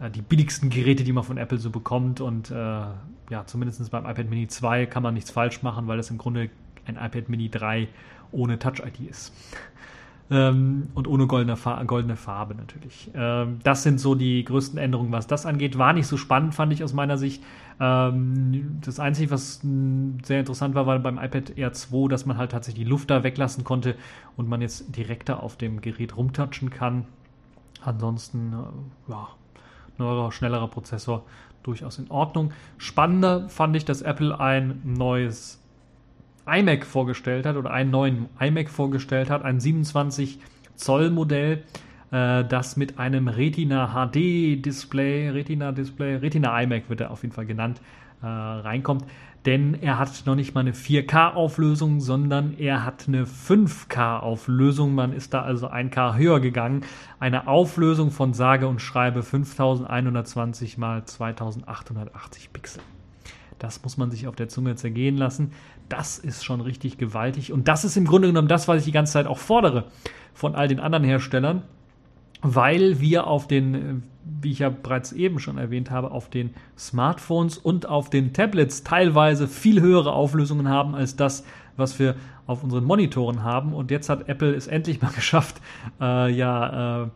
äh, 0.00 0.10
die 0.10 0.22
billigsten 0.22 0.70
Geräte, 0.70 1.04
die 1.04 1.12
man 1.12 1.24
von 1.24 1.38
Apple 1.38 1.58
so 1.58 1.70
bekommt. 1.70 2.20
Und 2.20 2.50
äh, 2.50 2.54
ja, 2.54 3.44
zumindest 3.46 3.90
beim 3.90 4.04
iPad 4.04 4.28
Mini 4.28 4.46
2 4.46 4.86
kann 4.86 5.02
man 5.02 5.14
nichts 5.14 5.30
falsch 5.30 5.62
machen, 5.62 5.86
weil 5.86 5.96
das 5.96 6.10
im 6.10 6.18
Grunde 6.18 6.50
ein 6.86 6.96
iPad 6.96 7.28
Mini 7.28 7.48
3 7.48 7.88
ohne 8.30 8.58
Touch-ID 8.58 9.00
ist. 9.08 9.32
Ähm, 10.30 10.88
und 10.94 11.08
ohne 11.08 11.26
goldene, 11.26 11.56
Fa 11.56 11.82
goldene 11.84 12.16
Farbe 12.16 12.54
natürlich. 12.54 13.10
Ähm, 13.14 13.60
das 13.62 13.82
sind 13.82 13.98
so 13.98 14.14
die 14.14 14.44
größten 14.44 14.78
Änderungen, 14.78 15.10
was 15.10 15.26
das 15.26 15.46
angeht. 15.46 15.78
War 15.78 15.94
nicht 15.94 16.06
so 16.06 16.18
spannend, 16.18 16.54
fand 16.54 16.72
ich 16.72 16.84
aus 16.84 16.92
meiner 16.92 17.16
Sicht. 17.16 17.42
Ähm, 17.80 18.78
das 18.84 19.00
Einzige, 19.00 19.30
was 19.30 19.60
sehr 20.22 20.40
interessant 20.40 20.74
war, 20.74 20.86
war 20.86 20.98
beim 20.98 21.18
iPad 21.18 21.56
Air 21.56 21.72
2, 21.72 22.08
dass 22.08 22.26
man 22.26 22.36
halt 22.36 22.50
tatsächlich 22.50 22.84
die 22.84 22.90
Luft 22.90 23.10
da 23.10 23.22
weglassen 23.22 23.64
konnte 23.64 23.94
und 24.36 24.48
man 24.48 24.60
jetzt 24.60 24.94
direkter 24.94 25.42
auf 25.42 25.56
dem 25.56 25.80
Gerät 25.80 26.16
rumtatschen 26.16 26.70
kann. 26.70 27.06
Ansonsten, 27.82 28.52
äh, 28.52 29.12
ja, 29.12 29.28
neuerer, 29.96 30.30
schnellerer 30.30 30.68
Prozessor 30.68 31.24
durchaus 31.62 31.98
in 31.98 32.10
Ordnung. 32.10 32.52
Spannender 32.76 33.48
fand 33.48 33.76
ich, 33.76 33.84
dass 33.84 34.02
Apple 34.02 34.38
ein 34.38 34.80
neues 34.84 35.62
iMac 36.48 36.84
vorgestellt 36.84 37.46
hat 37.46 37.56
oder 37.56 37.70
einen 37.70 37.90
neuen 37.90 38.26
iMac 38.40 38.68
vorgestellt 38.68 39.30
hat, 39.30 39.42
ein 39.42 39.60
27 39.60 40.38
Zoll 40.74 41.10
Modell, 41.10 41.64
äh, 42.10 42.44
das 42.44 42.76
mit 42.76 42.98
einem 42.98 43.28
Retina 43.28 43.88
HD 43.88 44.64
Display, 44.64 45.30
Retina 45.30 45.72
Display, 45.72 46.16
Retina 46.16 46.60
iMac 46.62 46.88
wird 46.88 47.00
er 47.00 47.10
auf 47.10 47.22
jeden 47.22 47.34
Fall 47.34 47.46
genannt, 47.46 47.80
äh, 48.22 48.26
reinkommt. 48.26 49.04
Denn 49.46 49.74
er 49.80 49.98
hat 49.98 50.26
noch 50.26 50.34
nicht 50.34 50.54
mal 50.54 50.60
eine 50.60 50.72
4K-Auflösung, 50.72 52.00
sondern 52.00 52.58
er 52.58 52.84
hat 52.84 53.06
eine 53.06 53.24
5K-Auflösung. 53.24 54.94
Man 54.94 55.12
ist 55.12 55.32
da 55.32 55.42
also 55.42 55.68
1K 55.68 56.16
höher 56.16 56.40
gegangen. 56.40 56.82
Eine 57.20 57.46
Auflösung 57.46 58.10
von 58.10 58.34
sage 58.34 58.66
und 58.66 58.80
schreibe 58.80 59.22
5120 59.22 60.76
mal 60.76 61.04
2880 61.04 62.52
Pixel. 62.52 62.82
Das 63.58 63.82
muss 63.82 63.96
man 63.96 64.10
sich 64.10 64.26
auf 64.26 64.36
der 64.36 64.48
Zunge 64.48 64.76
zergehen 64.76 65.16
lassen. 65.16 65.52
Das 65.88 66.18
ist 66.18 66.44
schon 66.44 66.60
richtig 66.60 66.98
gewaltig. 66.98 67.52
Und 67.52 67.68
das 67.68 67.84
ist 67.84 67.96
im 67.96 68.06
Grunde 68.06 68.28
genommen 68.28 68.48
das, 68.48 68.68
was 68.68 68.78
ich 68.78 68.84
die 68.84 68.92
ganze 68.92 69.14
Zeit 69.14 69.26
auch 69.26 69.38
fordere 69.38 69.84
von 70.34 70.54
all 70.54 70.68
den 70.68 70.80
anderen 70.80 71.04
Herstellern, 71.04 71.62
weil 72.42 73.00
wir 73.00 73.26
auf 73.26 73.48
den, 73.48 74.04
wie 74.24 74.52
ich 74.52 74.60
ja 74.60 74.68
bereits 74.68 75.12
eben 75.12 75.40
schon 75.40 75.58
erwähnt 75.58 75.90
habe, 75.90 76.10
auf 76.10 76.30
den 76.30 76.54
Smartphones 76.76 77.58
und 77.58 77.86
auf 77.86 78.10
den 78.10 78.32
Tablets 78.32 78.84
teilweise 78.84 79.48
viel 79.48 79.80
höhere 79.80 80.12
Auflösungen 80.12 80.68
haben 80.68 80.94
als 80.94 81.16
das, 81.16 81.44
was 81.76 81.98
wir 81.98 82.16
auf 82.46 82.62
unseren 82.62 82.84
Monitoren 82.84 83.42
haben. 83.42 83.72
Und 83.72 83.90
jetzt 83.90 84.08
hat 84.08 84.28
Apple 84.28 84.54
es 84.54 84.66
endlich 84.66 85.00
mal 85.02 85.10
geschafft, 85.14 85.60
äh, 86.00 86.30
ja, 86.30 87.04
äh, 87.04 87.08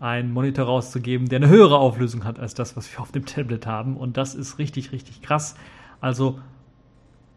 einen 0.00 0.32
Monitor 0.32 0.66
rauszugeben, 0.66 1.28
der 1.28 1.38
eine 1.38 1.48
höhere 1.48 1.78
Auflösung 1.78 2.24
hat 2.24 2.38
als 2.38 2.54
das, 2.54 2.76
was 2.76 2.92
wir 2.92 3.00
auf 3.00 3.12
dem 3.12 3.24
Tablet 3.24 3.66
haben. 3.66 3.96
Und 3.96 4.16
das 4.16 4.34
ist 4.34 4.58
richtig, 4.58 4.92
richtig 4.92 5.22
krass. 5.22 5.56
Also 6.00 6.38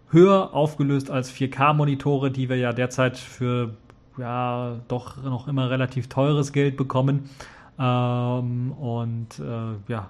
höher 0.10 0.54
aufgelöst 0.54 1.12
als 1.12 1.32
4K-Monitore, 1.34 2.32
die 2.32 2.50
wir 2.50 2.58
ja 2.58 2.74
derzeit 2.74 3.17
für 3.17 3.76
ja 4.17 4.80
doch 4.88 5.22
noch 5.24 5.48
immer 5.48 5.70
relativ 5.70 6.08
teures 6.08 6.54
Geld 6.54 6.78
bekommen. 6.78 7.30
Ähm, 7.80 8.72
und 8.72 9.39
äh, 9.39 9.91
ja, 9.91 10.10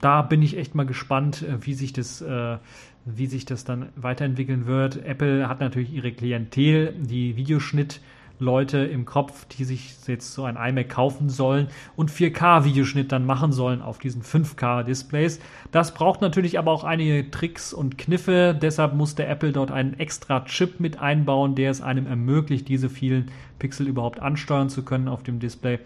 da 0.00 0.22
bin 0.22 0.42
ich 0.42 0.56
echt 0.56 0.74
mal 0.74 0.86
gespannt, 0.86 1.42
äh, 1.42 1.64
wie 1.66 1.74
sich 1.74 1.92
das, 1.92 2.20
äh, 2.20 2.58
wie 3.04 3.26
sich 3.26 3.44
das 3.44 3.64
dann 3.64 3.88
weiterentwickeln 3.96 4.66
wird. 4.66 5.04
Apple 5.04 5.48
hat 5.48 5.60
natürlich 5.60 5.92
ihre 5.92 6.12
Klientel, 6.12 6.94
die 6.98 7.36
Videoschnitt 7.36 8.00
Leute 8.38 8.78
im 8.78 9.04
Kopf, 9.04 9.46
die 9.46 9.64
sich 9.64 9.94
jetzt 10.06 10.32
so 10.32 10.44
ein 10.44 10.56
iMac 10.56 10.88
kaufen 10.88 11.28
sollen 11.28 11.68
und 11.96 12.10
4K-Videoschnitt 12.10 13.10
dann 13.12 13.26
machen 13.26 13.52
sollen 13.52 13.82
auf 13.82 13.98
diesen 13.98 14.22
5K-Displays. 14.22 15.40
Das 15.72 15.94
braucht 15.94 16.20
natürlich 16.20 16.58
aber 16.58 16.72
auch 16.72 16.84
einige 16.84 17.30
Tricks 17.30 17.72
und 17.72 17.98
Kniffe. 17.98 18.56
Deshalb 18.60 18.94
musste 18.94 19.26
Apple 19.26 19.52
dort 19.52 19.70
einen 19.70 19.98
extra 19.98 20.44
Chip 20.44 20.80
mit 20.80 21.00
einbauen, 21.00 21.54
der 21.54 21.70
es 21.70 21.80
einem 21.80 22.06
ermöglicht, 22.06 22.68
diese 22.68 22.88
vielen 22.88 23.30
Pixel 23.58 23.86
überhaupt 23.86 24.20
ansteuern 24.20 24.68
zu 24.68 24.84
können 24.84 25.08
auf 25.08 25.22
dem 25.22 25.40
Display. 25.40 25.80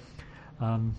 Ähm, 0.61 0.95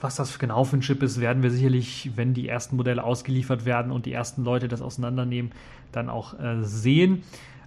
was 0.00 0.16
das 0.16 0.38
genau 0.38 0.64
für 0.64 0.76
ein 0.76 0.80
Chip 0.80 1.02
ist, 1.02 1.20
werden 1.20 1.42
wir 1.42 1.50
sicherlich, 1.50 2.10
wenn 2.16 2.34
die 2.34 2.48
ersten 2.48 2.76
Modelle 2.76 3.04
ausgeliefert 3.04 3.64
werden 3.64 3.92
und 3.92 4.06
die 4.06 4.12
ersten 4.12 4.44
Leute 4.44 4.68
das 4.68 4.82
auseinandernehmen, 4.82 5.52
dann 5.92 6.10
auch 6.10 6.38
äh, 6.38 6.62
sehen. 6.62 7.22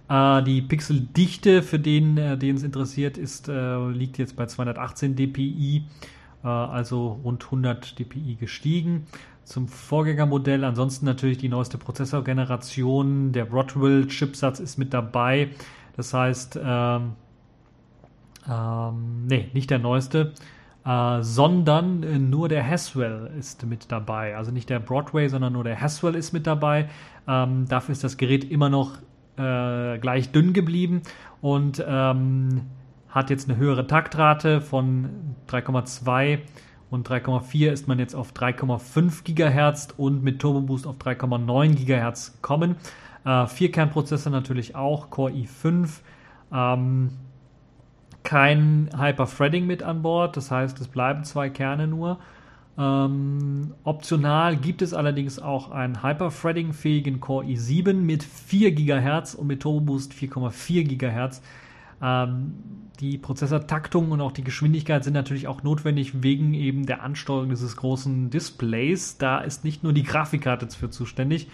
Äh, 0.08 0.42
die 0.42 0.62
Pixeldichte, 0.62 1.62
für 1.62 1.78
den, 1.78 2.16
äh, 2.16 2.38
den 2.38 2.56
es 2.56 2.62
interessiert, 2.62 3.18
ist, 3.18 3.48
äh, 3.48 3.88
liegt 3.88 4.18
jetzt 4.18 4.36
bei 4.36 4.46
218 4.46 5.16
dpi, 5.16 5.84
äh, 6.42 6.46
also 6.46 7.20
rund 7.24 7.44
100 7.44 7.98
dpi 7.98 8.36
gestiegen 8.36 9.06
zum 9.48 9.66
Vorgängermodell. 9.66 10.64
Ansonsten 10.64 11.06
natürlich 11.06 11.38
die 11.38 11.48
neueste 11.48 11.78
Prozessorgeneration. 11.78 13.32
Der 13.32 13.46
Broadwell-Chipsatz 13.46 14.60
ist 14.60 14.78
mit 14.78 14.92
dabei. 14.92 15.50
Das 15.96 16.14
heißt, 16.14 16.60
ähm, 16.62 17.12
ähm, 18.48 19.26
nee, 19.26 19.48
nicht 19.52 19.70
der 19.70 19.78
neueste, 19.78 20.32
äh, 20.84 21.22
sondern 21.22 22.02
äh, 22.02 22.18
nur 22.18 22.48
der 22.48 22.62
Haswell 22.62 23.30
ist 23.38 23.66
mit 23.66 23.90
dabei. 23.90 24.36
Also 24.36 24.52
nicht 24.52 24.70
der 24.70 24.80
Broadway, 24.80 25.28
sondern 25.28 25.54
nur 25.54 25.64
der 25.64 25.80
Haswell 25.80 26.14
ist 26.14 26.32
mit 26.32 26.46
dabei. 26.46 26.88
Ähm, 27.26 27.66
dafür 27.68 27.92
ist 27.92 28.04
das 28.04 28.16
Gerät 28.16 28.50
immer 28.50 28.68
noch 28.68 28.98
äh, 29.38 29.98
gleich 29.98 30.32
dünn 30.32 30.52
geblieben 30.52 31.02
und 31.40 31.84
ähm, 31.86 32.62
hat 33.08 33.30
jetzt 33.30 33.48
eine 33.48 33.58
höhere 33.58 33.86
Taktrate 33.86 34.60
von 34.60 35.34
3,2 35.48 36.40
und 36.90 37.08
3,4 37.08 37.70
ist 37.70 37.88
man 37.88 37.98
jetzt 37.98 38.14
auf 38.14 38.32
3,5 38.32 39.24
GHz 39.24 39.88
und 39.96 40.22
mit 40.22 40.40
Turbo 40.40 40.62
Boost 40.62 40.86
auf 40.86 40.96
3,9 40.96 41.74
GHz 41.74 42.34
gekommen. 42.34 42.76
Äh, 43.24 43.46
Vierkernprozessor 43.46 44.32
natürlich 44.32 44.74
auch, 44.74 45.10
Core 45.10 45.32
i5. 45.32 46.00
Ähm, 46.52 47.10
kein 48.22 48.90
Hyper-Threading 48.96 49.66
mit 49.66 49.82
an 49.82 50.02
Bord, 50.02 50.36
das 50.36 50.50
heißt, 50.50 50.80
es 50.80 50.88
bleiben 50.88 51.24
zwei 51.24 51.50
Kerne 51.50 51.86
nur. 51.86 52.18
Ähm, 52.78 53.74
optional 53.82 54.56
gibt 54.56 54.82
es 54.82 54.94
allerdings 54.94 55.40
auch 55.40 55.72
einen 55.72 56.02
Hyperthreading-fähigen 56.04 57.18
Core 57.18 57.44
i7 57.46 57.94
mit 57.94 58.22
4 58.22 58.72
GHz 58.72 59.34
und 59.34 59.48
mit 59.48 59.60
Turbo 59.60 59.80
Boost 59.80 60.12
4,4 60.12 60.84
GHz. 60.84 61.42
Ähm, 62.00 62.52
die 63.00 63.18
Prozessortaktung 63.18 64.12
und 64.12 64.20
auch 64.20 64.30
die 64.30 64.44
Geschwindigkeit 64.44 65.02
sind 65.02 65.14
natürlich 65.14 65.48
auch 65.48 65.64
notwendig 65.64 66.22
wegen 66.22 66.54
eben 66.54 66.86
der 66.86 67.02
Ansteuerung 67.02 67.48
dieses 67.48 67.76
großen 67.76 68.30
Displays. 68.30 69.18
Da 69.18 69.40
ist 69.40 69.64
nicht 69.64 69.82
nur 69.82 69.92
die 69.92 70.04
Grafikkarte 70.04 70.68
für 70.68 70.88
zuständig, 70.88 71.48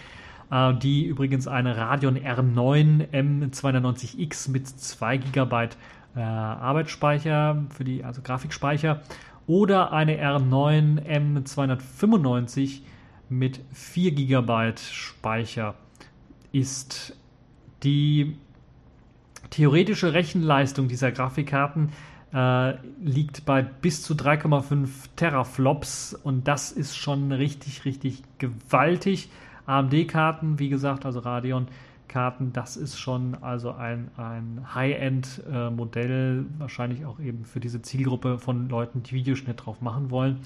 äh, 0.51 0.75
die 0.75 1.05
übrigens 1.05 1.47
eine 1.47 1.75
Radeon 1.75 2.17
R9 2.17 3.09
M290X 3.09 4.51
mit 4.51 4.67
2 4.67 5.17
GB 5.17 5.69
äh, 6.15 6.19
Arbeitsspeicher 6.19 7.63
für 7.69 7.83
die 7.83 8.03
also 8.03 8.21
Grafikspeicher 8.21 9.01
oder 9.47 9.91
eine 9.91 10.21
R9 10.21 11.05
M295 11.05 12.81
mit 13.29 13.61
4 13.73 14.11
GB 14.11 14.73
Speicher 14.77 15.75
ist. 16.51 17.15
Die 17.83 18.37
theoretische 19.49 20.13
Rechenleistung 20.13 20.87
dieser 20.87 21.11
Grafikkarten 21.11 21.91
äh, 22.33 22.73
liegt 23.01 23.45
bei 23.45 23.61
bis 23.61 24.01
zu 24.01 24.13
3,5 24.13 24.87
Teraflops 25.15 26.13
und 26.13 26.47
das 26.47 26.71
ist 26.71 26.95
schon 26.95 27.31
richtig, 27.31 27.85
richtig 27.85 28.23
gewaltig. 28.39 29.29
AMD-Karten, 29.67 30.59
wie 30.59 30.69
gesagt, 30.69 31.05
also 31.05 31.19
Radeon, 31.19 31.67
Karten. 32.15 32.53
Das 32.53 32.77
ist 32.77 32.97
schon 32.97 33.35
also 33.41 33.73
ein, 33.73 34.09
ein 34.15 34.65
High-End-Modell, 34.73 36.45
äh, 36.45 36.59
wahrscheinlich 36.61 37.05
auch 37.05 37.19
eben 37.19 37.43
für 37.43 37.59
diese 37.59 37.81
Zielgruppe 37.81 38.39
von 38.39 38.69
Leuten, 38.69 39.03
die 39.03 39.11
Videoschnitt 39.15 39.65
drauf 39.65 39.81
machen 39.81 40.11
wollen. 40.11 40.39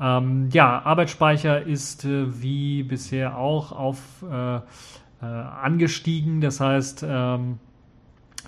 Ähm, 0.00 0.48
ja, 0.50 0.82
Arbeitsspeicher 0.84 1.62
ist 1.62 2.04
äh, 2.04 2.42
wie 2.42 2.82
bisher 2.82 3.38
auch 3.38 3.70
auf 3.70 4.24
äh, 4.28 4.56
äh 4.56 4.60
angestiegen. 5.20 6.40
Das 6.40 6.58
heißt, 6.58 7.06
ähm, 7.08 7.60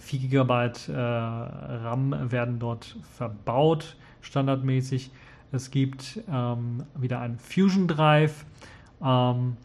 4 0.00 0.18
GB 0.18 0.52
äh, 0.88 0.92
RAM 0.96 2.32
werden 2.32 2.58
dort 2.58 2.96
verbaut, 3.16 3.96
standardmäßig. 4.20 5.12
Es 5.52 5.70
gibt 5.70 6.18
ähm, 6.28 6.82
wieder 6.96 7.20
einen 7.20 7.38
Fusion 7.38 7.86
Drive. 7.86 8.44
Ähm, 9.00 9.56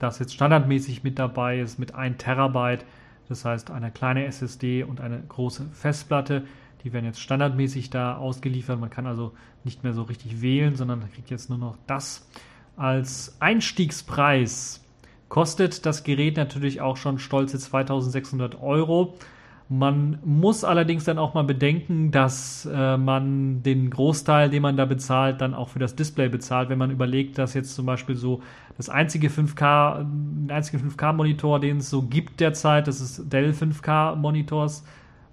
das 0.00 0.18
jetzt 0.18 0.34
standardmäßig 0.34 1.04
mit 1.04 1.18
dabei 1.18 1.60
ist 1.60 1.78
mit 1.78 1.94
1 1.94 2.18
Terabyte. 2.18 2.84
Das 3.28 3.44
heißt, 3.44 3.70
eine 3.70 3.92
kleine 3.92 4.24
SSD 4.24 4.82
und 4.82 5.00
eine 5.00 5.20
große 5.20 5.66
Festplatte. 5.72 6.44
Die 6.82 6.92
werden 6.92 7.04
jetzt 7.04 7.20
standardmäßig 7.20 7.90
da 7.90 8.16
ausgeliefert. 8.16 8.80
Man 8.80 8.90
kann 8.90 9.06
also 9.06 9.32
nicht 9.62 9.84
mehr 9.84 9.92
so 9.92 10.02
richtig 10.02 10.40
wählen, 10.42 10.74
sondern 10.74 11.08
kriegt 11.12 11.30
jetzt 11.30 11.50
nur 11.50 11.58
noch 11.58 11.76
das. 11.86 12.28
Als 12.76 13.36
Einstiegspreis 13.40 14.82
kostet 15.28 15.84
das 15.86 16.02
Gerät 16.02 16.36
natürlich 16.36 16.80
auch 16.80 16.96
schon 16.96 17.18
stolze 17.18 17.58
2600 17.58 18.60
Euro. 18.60 19.14
Man 19.72 20.18
muss 20.24 20.64
allerdings 20.64 21.04
dann 21.04 21.16
auch 21.16 21.34
mal 21.34 21.44
bedenken, 21.44 22.10
dass 22.10 22.66
äh, 22.66 22.96
man 22.96 23.62
den 23.62 23.88
Großteil, 23.88 24.50
den 24.50 24.62
man 24.62 24.76
da 24.76 24.84
bezahlt, 24.84 25.40
dann 25.40 25.54
auch 25.54 25.68
für 25.68 25.78
das 25.78 25.94
Display 25.94 26.28
bezahlt. 26.28 26.70
Wenn 26.70 26.78
man 26.78 26.90
überlegt, 26.90 27.38
dass 27.38 27.54
jetzt 27.54 27.76
zum 27.76 27.86
Beispiel 27.86 28.16
so 28.16 28.42
das 28.76 28.88
einzige 28.88 29.28
5K, 29.28 30.04
der 30.48 30.56
einzige 30.56 30.78
5K-Monitor, 30.78 31.60
den 31.60 31.76
es 31.76 31.88
so 31.88 32.02
gibt 32.02 32.40
derzeit, 32.40 32.88
das 32.88 33.00
ist 33.00 33.32
Dell 33.32 33.52
5K-Monitors, 33.52 34.84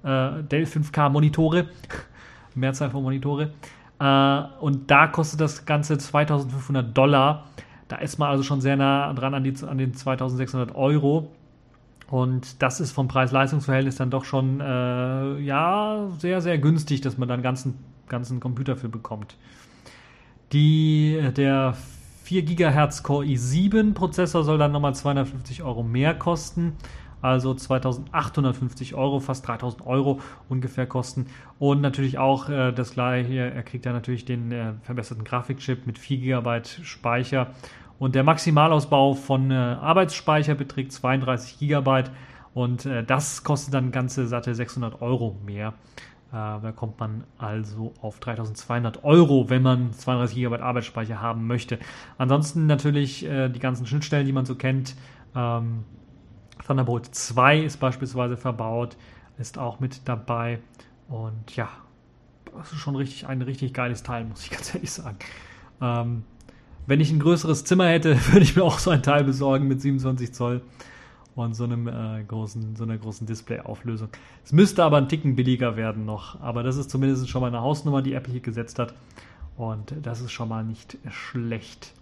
äh, 0.03 0.43
Dell 0.43 0.65
5K-Monitore, 0.65 1.65
Mehrzahl 2.53 2.91
von 2.91 3.01
Monitore. 3.01 3.53
Äh, 3.99 4.41
und 4.59 4.91
da 4.91 5.07
kostet 5.07 5.41
das 5.41 5.65
Ganze 5.65 5.97
2500 5.97 6.95
Dollar. 6.95 7.45
Da 7.87 7.95
ist 7.95 8.19
man 8.19 8.29
also 8.29 8.43
schon 8.43 8.61
sehr 8.61 8.75
nah 8.75 9.11
dran 9.13 9.33
an, 9.33 9.43
die, 9.43 9.55
an 9.65 9.79
den 9.79 9.95
2600 9.95 10.75
Euro. 10.75 11.31
Und 12.09 12.61
das 12.61 12.79
ist 12.79 12.91
vom 12.91 13.07
Preis-Leistungs-Verhältnis 13.07 13.97
dann 13.97 14.09
doch 14.09 14.23
schon 14.23 14.61
äh, 14.61 15.39
ja 15.39 16.07
sehr, 16.17 16.41
sehr 16.41 16.57
günstig, 16.57 17.01
dass 17.01 17.17
man 17.17 17.27
dann 17.27 17.41
ganzen, 17.41 17.75
ganzen 18.07 18.39
Computer 18.39 18.77
für 18.77 18.87
bekommt. 18.87 19.35
Die, 20.53 21.21
der 21.35 21.75
4 22.23 22.43
GHz 22.43 23.03
Core 23.03 23.25
i7 23.25 23.93
Prozessor 23.93 24.43
soll 24.43 24.57
dann 24.57 24.71
nochmal 24.71 24.95
250 24.95 25.63
Euro 25.63 25.83
mehr 25.83 26.13
kosten. 26.13 26.73
Also 27.21 27.53
2850 27.53 28.93
Euro, 28.93 29.19
fast 29.19 29.47
3000 29.47 29.85
Euro 29.87 30.21
ungefähr 30.49 30.85
kosten. 30.85 31.25
Und 31.57 31.81
natürlich 31.81 32.19
auch 32.19 32.47
äh, 32.47 32.71
das 32.71 32.91
gleiche, 32.91 33.51
er 33.51 33.63
kriegt 33.63 33.85
ja 33.85 33.91
natürlich 33.91 34.23
den 34.23 34.51
äh, 34.51 34.73
verbesserten 34.83 35.23
Grafikchip 35.23 35.87
mit 35.87 35.97
4 35.97 36.19
GB 36.19 36.61
Speicher 36.83 37.51
und 37.99 38.15
der 38.15 38.23
Maximalausbau 38.23 39.13
von 39.13 39.51
äh, 39.51 39.55
Arbeitsspeicher 39.55 40.55
beträgt 40.55 40.91
32 40.91 41.59
GB 41.59 42.03
und 42.53 42.85
äh, 42.85 43.03
das 43.03 43.43
kostet 43.43 43.73
dann 43.73 43.91
ganze 43.91 44.27
satte 44.27 44.53
600 44.53 45.01
Euro 45.01 45.37
mehr. 45.45 45.73
Äh, 46.29 46.31
da 46.31 46.73
kommt 46.75 46.99
man 46.99 47.23
also 47.37 47.93
auf 48.01 48.19
3200 48.19 49.03
Euro, 49.03 49.49
wenn 49.49 49.61
man 49.61 49.93
32 49.93 50.37
GB 50.37 50.57
Arbeitsspeicher 50.57 51.21
haben 51.21 51.47
möchte. 51.47 51.79
Ansonsten 52.17 52.65
natürlich 52.65 53.25
äh, 53.25 53.49
die 53.49 53.59
ganzen 53.59 53.85
Schnittstellen, 53.85 54.25
die 54.25 54.33
man 54.33 54.45
so 54.45 54.55
kennt. 54.55 54.95
Ähm, 55.35 55.85
Thunderbolt 56.65 57.13
2 57.13 57.59
ist 57.59 57.77
beispielsweise 57.77 58.35
verbaut, 58.35 58.97
ist 59.37 59.57
auch 59.57 59.79
mit 59.79 60.07
dabei. 60.07 60.59
Und 61.07 61.55
ja, 61.55 61.69
das 62.57 62.73
ist 62.73 62.79
schon 62.79 62.95
richtig 62.95 63.27
ein 63.27 63.41
richtig 63.41 63.73
geiles 63.73 64.03
Teil, 64.03 64.25
muss 64.25 64.43
ich 64.43 64.49
ganz 64.51 64.73
ehrlich 64.75 64.91
sagen. 64.91 65.17
Ähm, 65.81 66.23
wenn 66.87 67.01
ich 67.01 67.11
ein 67.11 67.19
größeres 67.19 67.65
Zimmer 67.65 67.87
hätte, 67.87 68.17
würde 68.31 68.43
ich 68.43 68.55
mir 68.55 68.63
auch 68.63 68.79
so 68.79 68.89
ein 68.89 69.03
Teil 69.03 69.23
besorgen 69.23 69.67
mit 69.67 69.81
27 69.81 70.33
Zoll 70.33 70.61
und 71.35 71.53
so 71.53 71.65
einem 71.65 71.87
äh, 71.87 72.23
großen, 72.23 72.75
so 72.75 72.83
einer 72.83 72.97
großen 72.97 73.27
Display-Auflösung. 73.27 74.09
Es 74.43 74.53
müsste 74.53 74.83
aber 74.83 74.97
ein 74.97 75.07
Ticken 75.07 75.35
billiger 75.35 75.75
werden 75.75 76.05
noch, 76.05 76.41
aber 76.41 76.63
das 76.63 76.77
ist 76.77 76.89
zumindest 76.89 77.29
schon 77.29 77.41
mal 77.41 77.47
eine 77.47 77.61
Hausnummer, 77.61 78.01
die 78.01 78.13
Apple 78.13 78.31
hier 78.31 78.41
gesetzt 78.41 78.79
hat. 78.79 78.95
Und 79.55 79.93
das 80.01 80.21
ist 80.21 80.31
schon 80.31 80.49
mal 80.49 80.63
nicht 80.63 80.97
schlecht. 81.09 81.93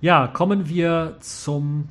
Ja, 0.00 0.26
kommen 0.26 0.68
wir 0.68 1.16
zum 1.20 1.88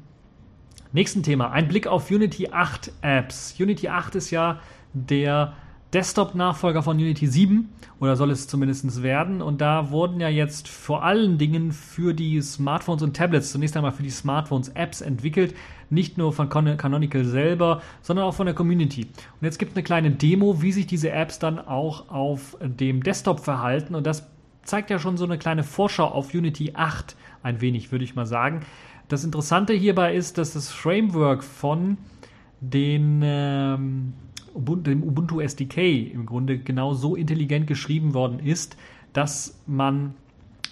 nächsten 0.91 1.23
Thema. 1.23 1.51
Ein 1.51 1.67
Blick 1.67 1.87
auf 1.87 2.09
Unity 2.09 2.49
8 2.51 2.91
Apps. 3.01 3.55
Unity 3.59 3.89
8 3.89 4.15
ist 4.15 4.31
ja 4.31 4.59
der 4.93 5.53
Desktop-Nachfolger 5.93 6.83
von 6.83 6.97
Unity 6.97 7.25
7 7.25 7.69
oder 7.99 8.15
soll 8.15 8.29
es 8.29 8.47
zumindest 8.47 9.01
werden. 9.01 9.41
Und 9.41 9.61
da 9.61 9.89
wurden 9.89 10.19
ja 10.19 10.29
jetzt 10.29 10.67
vor 10.67 11.03
allen 11.03 11.37
Dingen 11.37 11.71
für 11.71 12.13
die 12.13 12.41
Smartphones 12.41 13.01
und 13.01 13.15
Tablets, 13.15 13.51
zunächst 13.51 13.75
einmal 13.75 13.91
für 13.91 14.03
die 14.03 14.11
Smartphones 14.11 14.69
Apps 14.69 15.01
entwickelt. 15.01 15.55
Nicht 15.89 16.17
nur 16.17 16.31
von 16.31 16.49
Canonical 16.49 17.25
selber, 17.25 17.81
sondern 18.01 18.25
auch 18.25 18.35
von 18.35 18.45
der 18.45 18.53
Community. 18.53 19.05
Und 19.05 19.45
jetzt 19.45 19.57
gibt 19.57 19.71
es 19.71 19.77
eine 19.77 19.83
kleine 19.83 20.11
Demo, 20.11 20.61
wie 20.61 20.71
sich 20.71 20.85
diese 20.85 21.09
Apps 21.09 21.39
dann 21.39 21.59
auch 21.59 22.09
auf 22.09 22.55
dem 22.61 23.01
Desktop 23.01 23.39
verhalten. 23.39 23.95
Und 23.95 24.05
das 24.05 24.27
zeigt 24.63 24.91
ja 24.91 24.99
schon 24.99 25.17
so 25.17 25.25
eine 25.25 25.39
kleine 25.39 25.63
Vorschau 25.63 26.05
auf 26.05 26.33
Unity 26.33 26.73
8 26.75 27.15
ein 27.41 27.61
wenig, 27.61 27.91
würde 27.91 28.03
ich 28.03 28.15
mal 28.15 28.27
sagen. 28.27 28.61
Das 29.07 29.23
Interessante 29.23 29.73
hierbei 29.73 30.13
ist, 30.13 30.37
dass 30.37 30.53
das 30.53 30.69
Framework 30.69 31.43
von 31.43 31.97
den 32.61 33.21
ähm, 33.23 34.13
dem 34.55 35.03
Ubuntu 35.03 35.39
SDK 35.39 36.11
im 36.11 36.25
Grunde 36.25 36.59
genau 36.59 36.93
so 36.93 37.15
intelligent 37.15 37.67
geschrieben 37.67 38.13
worden 38.13 38.39
ist, 38.39 38.77
dass 39.13 39.59
man 39.67 40.13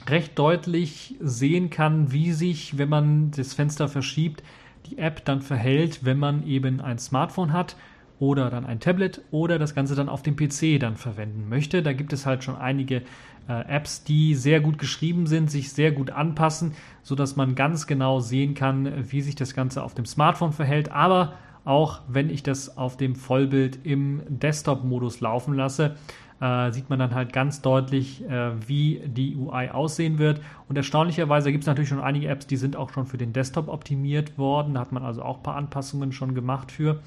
recht 0.07 0.37
deutlich 0.39 1.15
sehen 1.19 1.69
kann, 1.69 2.11
wie 2.11 2.31
sich, 2.31 2.77
wenn 2.77 2.89
man 2.89 3.31
das 3.31 3.53
Fenster 3.53 3.87
verschiebt, 3.87 4.43
die 4.85 4.97
App 4.97 5.25
dann 5.25 5.41
verhält, 5.41 6.05
wenn 6.05 6.17
man 6.17 6.45
eben 6.45 6.79
ein 6.79 6.97
Smartphone 6.97 7.51
hat 7.51 7.75
oder 8.19 8.49
dann 8.49 8.65
ein 8.65 8.79
Tablet 8.79 9.21
oder 9.31 9.59
das 9.59 9.75
Ganze 9.75 9.95
dann 9.95 10.09
auf 10.09 10.23
dem 10.23 10.35
PC 10.35 10.79
dann 10.79 10.95
verwenden 10.95 11.49
möchte. 11.49 11.83
Da 11.83 11.93
gibt 11.93 12.13
es 12.13 12.25
halt 12.25 12.43
schon 12.43 12.55
einige 12.55 13.03
äh, 13.47 13.61
Apps, 13.67 14.03
die 14.03 14.33
sehr 14.33 14.59
gut 14.59 14.77
geschrieben 14.77 15.27
sind, 15.27 15.51
sich 15.51 15.71
sehr 15.71 15.91
gut 15.91 16.09
anpassen, 16.09 16.73
sodass 17.03 17.35
man 17.35 17.55
ganz 17.55 17.85
genau 17.85 18.19
sehen 18.19 18.53
kann, 18.53 19.11
wie 19.11 19.21
sich 19.21 19.35
das 19.35 19.53
Ganze 19.53 19.83
auf 19.83 19.93
dem 19.93 20.05
Smartphone 20.05 20.53
verhält, 20.53 20.91
aber 20.91 21.33
auch 21.67 22.01
wenn 22.07 22.29
ich 22.29 22.43
das 22.43 22.77
auf 22.77 22.95
dem 22.95 23.15
Vollbild 23.15 23.85
im 23.85 24.21
Desktop-Modus 24.29 25.19
laufen 25.19 25.53
lasse, 25.53 25.95
äh, 26.39 26.71
sieht 26.71 26.89
man 26.89 26.97
dann 26.97 27.13
halt 27.13 27.33
ganz 27.33 27.61
deutlich, 27.61 28.23
äh, 28.29 28.51
wie 28.67 29.01
die 29.05 29.35
UI 29.35 29.69
aussehen 29.69 30.17
wird. 30.17 30.39
Und 30.69 30.77
erstaunlicherweise 30.77 31.51
gibt 31.51 31.63
es 31.63 31.67
natürlich 31.67 31.89
schon 31.89 31.99
einige 31.99 32.29
Apps, 32.29 32.47
die 32.47 32.55
sind 32.55 32.77
auch 32.77 32.91
schon 32.93 33.05
für 33.05 33.17
den 33.17 33.33
Desktop 33.33 33.67
optimiert 33.67 34.37
worden. 34.37 34.75
Da 34.75 34.79
hat 34.79 34.93
man 34.93 35.03
also 35.03 35.23
auch 35.23 35.37
ein 35.37 35.43
paar 35.43 35.55
Anpassungen 35.55 36.13
schon 36.13 36.35
gemacht 36.35 36.71
für. 36.71 37.01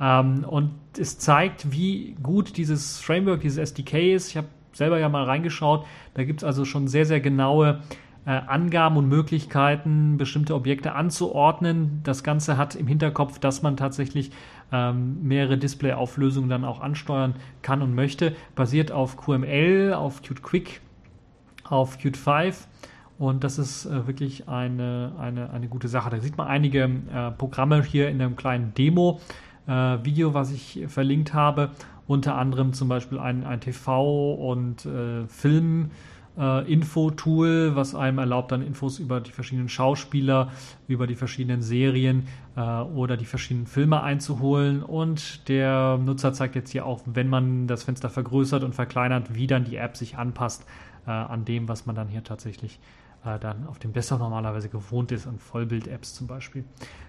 Ähm, 0.00 0.44
und 0.44 0.72
es 0.98 1.18
zeigt, 1.18 1.70
wie 1.70 2.16
gut 2.20 2.56
dieses 2.56 2.98
Framework, 2.98 3.42
dieses 3.42 3.58
SDK 3.58 4.14
ist. 4.14 4.30
Ich 4.30 4.36
habe 4.36 4.48
selber 4.72 4.98
ja 4.98 5.08
mal 5.08 5.24
reingeschaut. 5.24 5.86
Da 6.14 6.24
gibt 6.24 6.40
es 6.40 6.44
also 6.44 6.64
schon 6.64 6.88
sehr, 6.88 7.06
sehr 7.06 7.20
genaue 7.20 7.80
äh, 8.26 8.30
Angaben 8.30 8.96
und 8.96 9.08
Möglichkeiten, 9.08 10.18
bestimmte 10.18 10.54
Objekte 10.54 10.94
anzuordnen. 10.94 12.00
Das 12.04 12.22
Ganze 12.22 12.58
hat 12.58 12.74
im 12.74 12.86
Hinterkopf, 12.86 13.38
dass 13.38 13.62
man 13.62 13.76
tatsächlich 13.76 14.30
ähm, 14.72 15.22
mehrere 15.22 15.56
Display-Auflösungen 15.56 16.50
dann 16.50 16.64
auch 16.64 16.80
ansteuern 16.80 17.34
kann 17.62 17.80
und 17.82 17.94
möchte. 17.94 18.36
Basiert 18.54 18.92
auf 18.92 19.16
QML, 19.16 19.94
auf 19.94 20.22
Qt 20.22 20.42
Quick, 20.42 20.80
auf 21.64 21.98
Qt 21.98 22.16
5 22.16 22.68
Und 23.18 23.42
das 23.42 23.58
ist 23.58 23.86
äh, 23.86 24.06
wirklich 24.06 24.48
eine, 24.48 25.12
eine, 25.18 25.50
eine 25.50 25.68
gute 25.68 25.88
Sache. 25.88 26.10
Da 26.10 26.20
sieht 26.20 26.36
man 26.36 26.46
einige 26.46 26.90
äh, 27.12 27.30
Programme 27.30 27.82
hier 27.82 28.10
in 28.10 28.20
einem 28.20 28.36
kleinen 28.36 28.74
Demo-Video, 28.74 30.30
äh, 30.30 30.34
was 30.34 30.52
ich 30.52 30.84
verlinkt 30.88 31.32
habe. 31.32 31.70
Unter 32.06 32.36
anderem 32.36 32.74
zum 32.74 32.88
Beispiel 32.88 33.18
ein, 33.18 33.44
ein 33.44 33.60
TV- 33.60 34.34
und 34.34 34.84
äh, 34.84 35.26
Film- 35.26 35.90
äh, 36.38 36.72
Info-Tool, 36.72 37.74
was 37.74 37.94
einem 37.94 38.18
erlaubt, 38.18 38.52
dann 38.52 38.62
Infos 38.62 38.98
über 38.98 39.20
die 39.20 39.32
verschiedenen 39.32 39.68
Schauspieler, 39.68 40.50
über 40.88 41.06
die 41.06 41.14
verschiedenen 41.14 41.62
Serien 41.62 42.26
äh, 42.56 42.60
oder 42.60 43.16
die 43.16 43.24
verschiedenen 43.24 43.66
Filme 43.66 44.02
einzuholen. 44.02 44.82
Und 44.82 45.48
der 45.48 45.98
Nutzer 45.98 46.32
zeigt 46.32 46.54
jetzt 46.54 46.70
hier 46.70 46.86
auch, 46.86 47.00
wenn 47.06 47.28
man 47.28 47.66
das 47.66 47.84
Fenster 47.84 48.10
vergrößert 48.10 48.62
und 48.64 48.74
verkleinert, 48.74 49.34
wie 49.34 49.46
dann 49.46 49.64
die 49.64 49.76
App 49.76 49.96
sich 49.96 50.16
anpasst 50.16 50.64
äh, 51.06 51.10
an 51.10 51.44
dem, 51.44 51.68
was 51.68 51.86
man 51.86 51.96
dann 51.96 52.08
hier 52.08 52.24
tatsächlich 52.24 52.74
äh, 52.74 52.99
dann 53.22 53.66
auf 53.66 53.78
dem 53.78 53.92
Desktop 53.92 54.18
normalerweise 54.20 54.68
gewohnt 54.68 55.12
ist, 55.12 55.26
an 55.26 55.38
Vollbild-Apps 55.38 56.14
zum 56.14 56.26
Beispiel. 56.26 56.64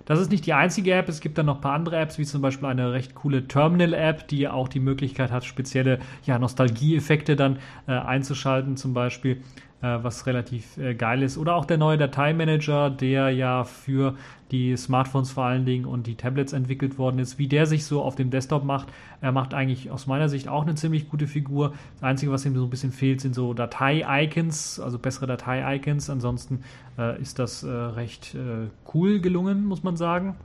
Das 0.06 0.20
ist 0.20 0.30
nicht 0.30 0.46
die 0.46 0.54
einzige 0.54 0.94
App, 0.94 1.08
es 1.08 1.22
gibt 1.22 1.38
dann 1.38 1.46
noch 1.46 1.56
ein 1.56 1.62
paar 1.62 1.74
andere 1.74 1.98
Apps, 1.98 2.18
wie 2.18 2.26
zum 2.26 2.42
Beispiel 2.42 2.68
eine 2.68 2.92
recht 2.92 3.16
coole 3.16 3.48
Terminal-App, 3.48 4.28
die 4.28 4.48
auch 4.48 4.68
die 4.68 4.82
Möglichkeit 4.82 5.32
hat, 5.32 5.46
spezielle 5.46 6.00
ja, 6.26 6.38
Nostalgie-Effekte 6.38 7.36
dann 7.36 7.60
äh, 7.88 7.94
einzuschalten, 7.94 8.76
zum 8.76 8.94
Beispiel 8.94 9.38
äh, 9.38 9.40
was 9.82 10.26
relativ 10.28 10.78
äh, 10.78 10.94
geil 10.94 11.24
ist. 11.24 11.38
Oder 11.38 11.56
auch 11.56 11.66
der 11.66 11.78
neue 11.78 11.98
Dateimanager, 11.98 12.90
der 12.90 13.30
ja 13.32 13.64
für 13.64 14.16
die 14.52 14.76
Smartphones 14.76 15.32
vor 15.32 15.46
allen 15.46 15.66
Dingen 15.66 15.86
und 15.86 16.08
die 16.08 16.16
Tablets 16.16 16.54
entwickelt 16.54 16.98
worden 16.98 17.20
ist. 17.20 17.40
Wie 17.40 17.48
der 17.48 17.66
sich 17.66 17.86
so 17.86 18.02
auf 18.02 18.16
dem 18.16 18.30
Desktop 18.30 18.64
macht, 18.64 18.90
er 19.22 19.32
macht 19.32 19.54
eigentlich 19.54 19.90
aus 19.90 20.08
meiner 20.08 20.30
Sicht 20.30 20.48
auch 20.48 20.64
eine 20.64 20.76
ziemlich 20.76 21.10
gute 21.10 21.26
Figur. 21.26 21.74
Das 21.96 22.04
Einzige, 22.04 22.32
was 22.32 22.46
ihm 22.46 22.56
so 22.56 22.64
ein 22.64 22.70
bisschen 22.70 22.92
fehlt, 22.92 23.22
sind 23.22 23.34
so 23.34 23.54
Datei-Icons, 23.54 24.80
also 24.80 25.00
bessere 25.00 25.28
Datei-Icons. 25.28 26.10
Ansonsten 26.10 26.64
äh, 26.98 27.20
ist 27.22 27.40
das 27.40 27.64
äh, 27.64 27.70
recht 27.70 28.36
äh, 28.36 28.68
cool 28.94 29.20
gelungen, 29.20 29.66
muss 29.66 29.84
man 29.84 29.96
sagen 29.96 30.36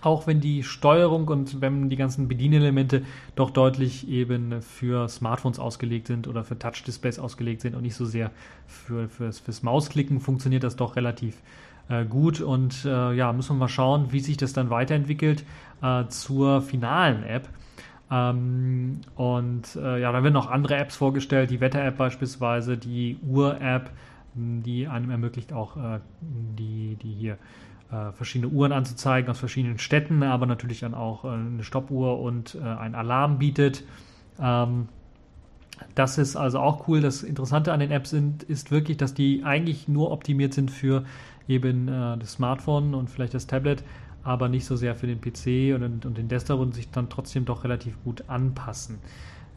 auch 0.00 0.26
wenn 0.26 0.40
die 0.40 0.62
Steuerung 0.62 1.28
und 1.28 1.60
wenn 1.60 1.88
die 1.88 1.96
ganzen 1.96 2.28
Bedienelemente 2.28 3.02
doch 3.34 3.50
deutlich 3.50 4.08
eben 4.08 4.62
für 4.62 5.08
Smartphones 5.08 5.58
ausgelegt 5.58 6.06
sind 6.06 6.28
oder 6.28 6.44
für 6.44 6.58
Touch-Displays 6.58 7.18
ausgelegt 7.18 7.60
sind 7.60 7.74
und 7.74 7.82
nicht 7.82 7.96
so 7.96 8.04
sehr 8.04 8.30
für, 8.66 9.08
fürs, 9.08 9.40
fürs 9.40 9.62
Mausklicken, 9.62 10.20
funktioniert 10.20 10.64
das 10.64 10.76
doch 10.76 10.96
relativ 10.96 11.42
äh, 11.88 12.04
gut. 12.04 12.40
Und 12.40 12.84
äh, 12.84 13.12
ja, 13.14 13.32
müssen 13.32 13.56
wir 13.56 13.60
mal 13.60 13.68
schauen, 13.68 14.12
wie 14.12 14.20
sich 14.20 14.36
das 14.36 14.52
dann 14.52 14.70
weiterentwickelt 14.70 15.44
äh, 15.82 16.06
zur 16.08 16.62
finalen 16.62 17.22
App. 17.24 17.48
Ähm, 18.10 19.00
und 19.16 19.76
äh, 19.76 20.00
ja, 20.00 20.12
da 20.12 20.22
werden 20.22 20.34
noch 20.34 20.50
andere 20.50 20.76
Apps 20.76 20.96
vorgestellt, 20.96 21.50
die 21.50 21.60
Wetter-App 21.60 21.96
beispielsweise, 21.98 22.78
die 22.78 23.18
Uhr-App, 23.26 23.90
die 24.34 24.86
einem 24.86 25.10
ermöglicht 25.10 25.52
auch 25.52 25.76
äh, 25.76 26.00
die, 26.20 26.96
die 27.02 27.12
hier 27.12 27.38
äh, 27.90 28.12
verschiedene 28.12 28.52
Uhren 28.52 28.72
anzuzeigen 28.72 29.30
aus 29.30 29.38
verschiedenen 29.38 29.78
Städten, 29.78 30.22
aber 30.22 30.46
natürlich 30.46 30.80
dann 30.80 30.94
auch 30.94 31.24
äh, 31.24 31.28
eine 31.28 31.64
Stoppuhr 31.64 32.20
und 32.20 32.54
äh, 32.54 32.60
ein 32.60 32.94
Alarm 32.94 33.38
bietet. 33.38 33.84
Ähm, 34.38 34.88
das 35.94 36.18
ist 36.18 36.36
also 36.36 36.58
auch 36.58 36.88
cool. 36.88 37.00
Das 37.00 37.22
Interessante 37.22 37.72
an 37.72 37.80
den 37.80 37.90
Apps 37.90 38.10
sind, 38.10 38.42
ist 38.42 38.70
wirklich, 38.70 38.96
dass 38.96 39.14
die 39.14 39.42
eigentlich 39.44 39.88
nur 39.88 40.10
optimiert 40.10 40.54
sind 40.54 40.70
für 40.70 41.04
eben 41.46 41.88
äh, 41.88 42.18
das 42.18 42.32
Smartphone 42.32 42.94
und 42.94 43.08
vielleicht 43.10 43.34
das 43.34 43.46
Tablet, 43.46 43.82
aber 44.22 44.48
nicht 44.48 44.64
so 44.66 44.76
sehr 44.76 44.94
für 44.94 45.06
den 45.06 45.20
PC 45.20 45.74
und, 45.74 46.04
und 46.04 46.18
den 46.18 46.28
Desktop 46.28 46.60
und 46.60 46.74
sich 46.74 46.90
dann 46.90 47.08
trotzdem 47.08 47.44
doch 47.44 47.64
relativ 47.64 47.94
gut 48.04 48.24
anpassen. 48.28 48.98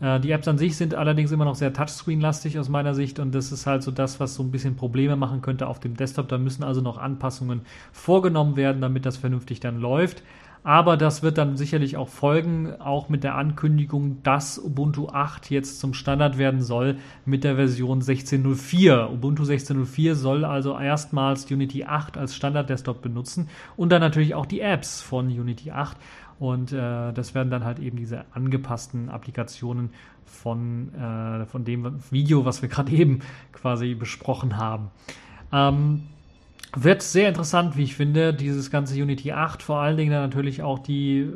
Äh, 0.02 0.20
die 0.20 0.32
Apps 0.32 0.48
an 0.48 0.58
sich 0.58 0.76
sind 0.76 0.96
allerdings 0.96 1.32
immer 1.32 1.46
noch 1.46 1.56
sehr 1.56 1.72
Touchscreen-lastig 1.72 2.60
aus 2.60 2.68
meiner 2.68 2.94
Sicht 2.94 3.20
und 3.20 3.34
das 3.34 3.52
ist 3.52 3.68
halt 3.68 3.84
so 3.84 3.92
das, 3.92 4.20
was 4.20 4.36
so 4.36 4.44
ein 4.44 4.52
bisschen 4.52 4.76
Probleme 4.76 5.16
machen 5.16 5.42
könnte 5.42 5.68
auf 5.68 5.80
dem 5.80 5.96
Desktop. 5.96 6.28
Da 6.28 6.38
müssen 6.38 6.64
also 6.64 6.82
noch 6.82 6.98
Anpassungen 6.98 7.62
vorgenommen 7.92 8.56
werden, 8.56 8.82
damit 8.82 9.06
das 9.06 9.18
vernünftig 9.18 9.60
dann 9.60 9.80
läuft. 9.80 10.24
Aber 10.64 10.96
das 10.96 11.24
wird 11.24 11.40
dann 11.40 11.58
sicherlich 11.58 11.98
auch 11.98 12.08
folgen, 12.08 12.80
auch 12.80 13.10
mit 13.10 13.24
der 13.24 13.34
Ankündigung, 13.34 14.22
dass 14.22 14.60
Ubuntu 14.60 15.08
8 15.08 15.50
jetzt 15.50 15.80
zum 15.80 15.96
Standard 15.96 16.38
werden 16.38 16.62
soll 16.62 16.98
mit 17.26 17.44
der 17.44 17.56
Version 17.56 18.00
16.04. 18.00 19.12
Ubuntu 19.12 19.42
16.04 19.42 20.14
soll 20.14 20.46
also 20.46 20.78
erstmals 20.78 21.50
Unity 21.50 21.86
8 21.86 22.16
als 22.16 22.36
Standard-Desktop 22.36 23.02
benutzen 23.02 23.50
und 23.76 23.92
dann 23.92 24.02
natürlich 24.02 24.36
auch 24.36 24.46
die 24.46 24.62
Apps 24.62 25.02
von 25.02 25.28
Unity 25.28 25.72
8. 25.72 25.98
Und 26.42 26.74
äh, 26.74 27.14
das 27.14 27.36
werden 27.36 27.52
dann 27.52 27.64
halt 27.64 27.78
eben 27.78 27.98
diese 27.98 28.26
angepassten 28.34 29.10
Applikationen 29.10 29.92
von, 30.26 30.92
äh, 30.96 31.46
von 31.46 31.66
dem 31.66 32.00
Video, 32.10 32.46
was 32.46 32.64
wir 32.64 32.70
gerade 32.70 32.92
eben 32.96 33.20
quasi 33.54 33.94
besprochen 33.94 34.58
haben. 34.58 34.90
Ähm, 35.54 36.02
wird 36.76 37.04
sehr 37.04 37.30
interessant, 37.30 37.78
wie 37.78 37.84
ich 37.84 37.96
finde, 37.96 38.34
dieses 38.34 38.72
ganze 38.72 39.00
Unity 39.00 39.34
8, 39.34 39.62
vor 39.62 39.82
allen 39.82 39.98
Dingen 39.98 40.10
dann 40.10 40.24
natürlich 40.24 40.64
auch 40.64 40.80
die, 40.80 41.30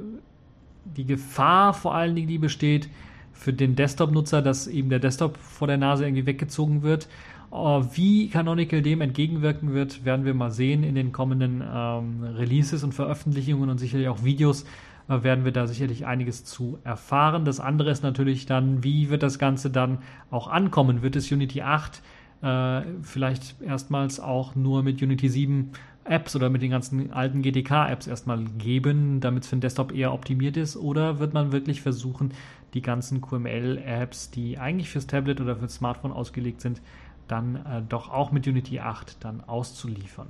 die 0.86 1.06
Gefahr, 1.06 1.76
vor 1.76 1.94
allen 1.94 2.16
Dingen, 2.16 2.28
die 2.28 2.40
besteht 2.40 2.90
für 3.32 3.54
den 3.54 3.76
Desktop-Nutzer, 3.76 4.42
dass 4.42 4.66
eben 4.66 4.90
der 4.90 4.98
Desktop 4.98 5.38
vor 5.38 5.68
der 5.68 5.78
Nase 5.78 6.06
irgendwie 6.06 6.26
weggezogen 6.26 6.82
wird. 6.82 7.08
Äh, 7.52 7.56
wie 7.56 8.30
Canonical 8.30 8.82
dem 8.82 9.02
entgegenwirken 9.02 9.72
wird, 9.72 10.04
werden 10.04 10.26
wir 10.26 10.34
mal 10.34 10.50
sehen 10.50 10.84
in 10.84 10.96
den 10.96 11.12
kommenden 11.12 11.62
ähm, 11.62 12.24
Releases 12.24 12.84
und 12.84 12.96
Veröffentlichungen 12.96 13.70
und 13.70 13.78
sicherlich 13.78 14.08
auch 14.08 14.24
Videos, 14.24 14.66
werden 15.08 15.46
wir 15.46 15.52
da 15.52 15.68
sicherlich 15.68 16.06
einiges 16.06 16.46
zu 16.46 16.80
erfahren. 16.84 17.46
Das 17.46 17.60
andere 17.60 17.92
ist 17.92 18.04
natürlich 18.04 18.46
dann, 18.46 18.84
wie 18.84 19.10
wird 19.10 19.24
das 19.24 19.40
Ganze 19.40 19.70
dann 19.70 20.00
auch 20.32 20.48
ankommen? 20.48 21.02
Wird 21.02 21.16
es 21.16 21.32
Unity 21.32 21.62
8 21.62 22.02
äh, 22.42 22.82
vielleicht 23.02 23.62
erstmals 23.62 24.20
auch 24.20 24.56
nur 24.56 24.84
mit 24.84 25.02
Unity 25.02 25.30
7 25.30 25.72
Apps 26.04 26.36
oder 26.36 26.50
mit 26.50 26.62
den 26.62 26.70
ganzen 26.70 27.12
alten 27.12 27.42
GTK-Apps 27.42 28.06
erstmal 28.06 28.44
geben, 28.58 29.20
damit 29.20 29.44
es 29.44 29.50
für 29.50 29.56
den 29.56 29.62
Desktop 29.62 29.92
eher 29.92 30.14
optimiert 30.14 30.56
ist? 30.56 30.78
Oder 30.78 31.20
wird 31.20 31.34
man 31.34 31.52
wirklich 31.52 31.82
versuchen, 31.82 32.34
die 32.74 32.82
ganzen 32.82 33.22
QML-Apps, 33.22 34.30
die 34.30 34.58
eigentlich 34.60 34.90
fürs 34.90 35.08
Tablet 35.08 35.42
oder 35.42 35.56
fürs 35.56 35.76
Smartphone 35.76 36.12
ausgelegt 36.12 36.62
sind, 36.62 36.82
dann 37.28 37.56
äh, 37.56 37.82
doch 37.88 38.10
auch 38.10 38.32
mit 38.32 38.48
Unity 38.48 38.80
8 38.80 39.24
dann 39.24 39.44
auszuliefern? 39.44 40.28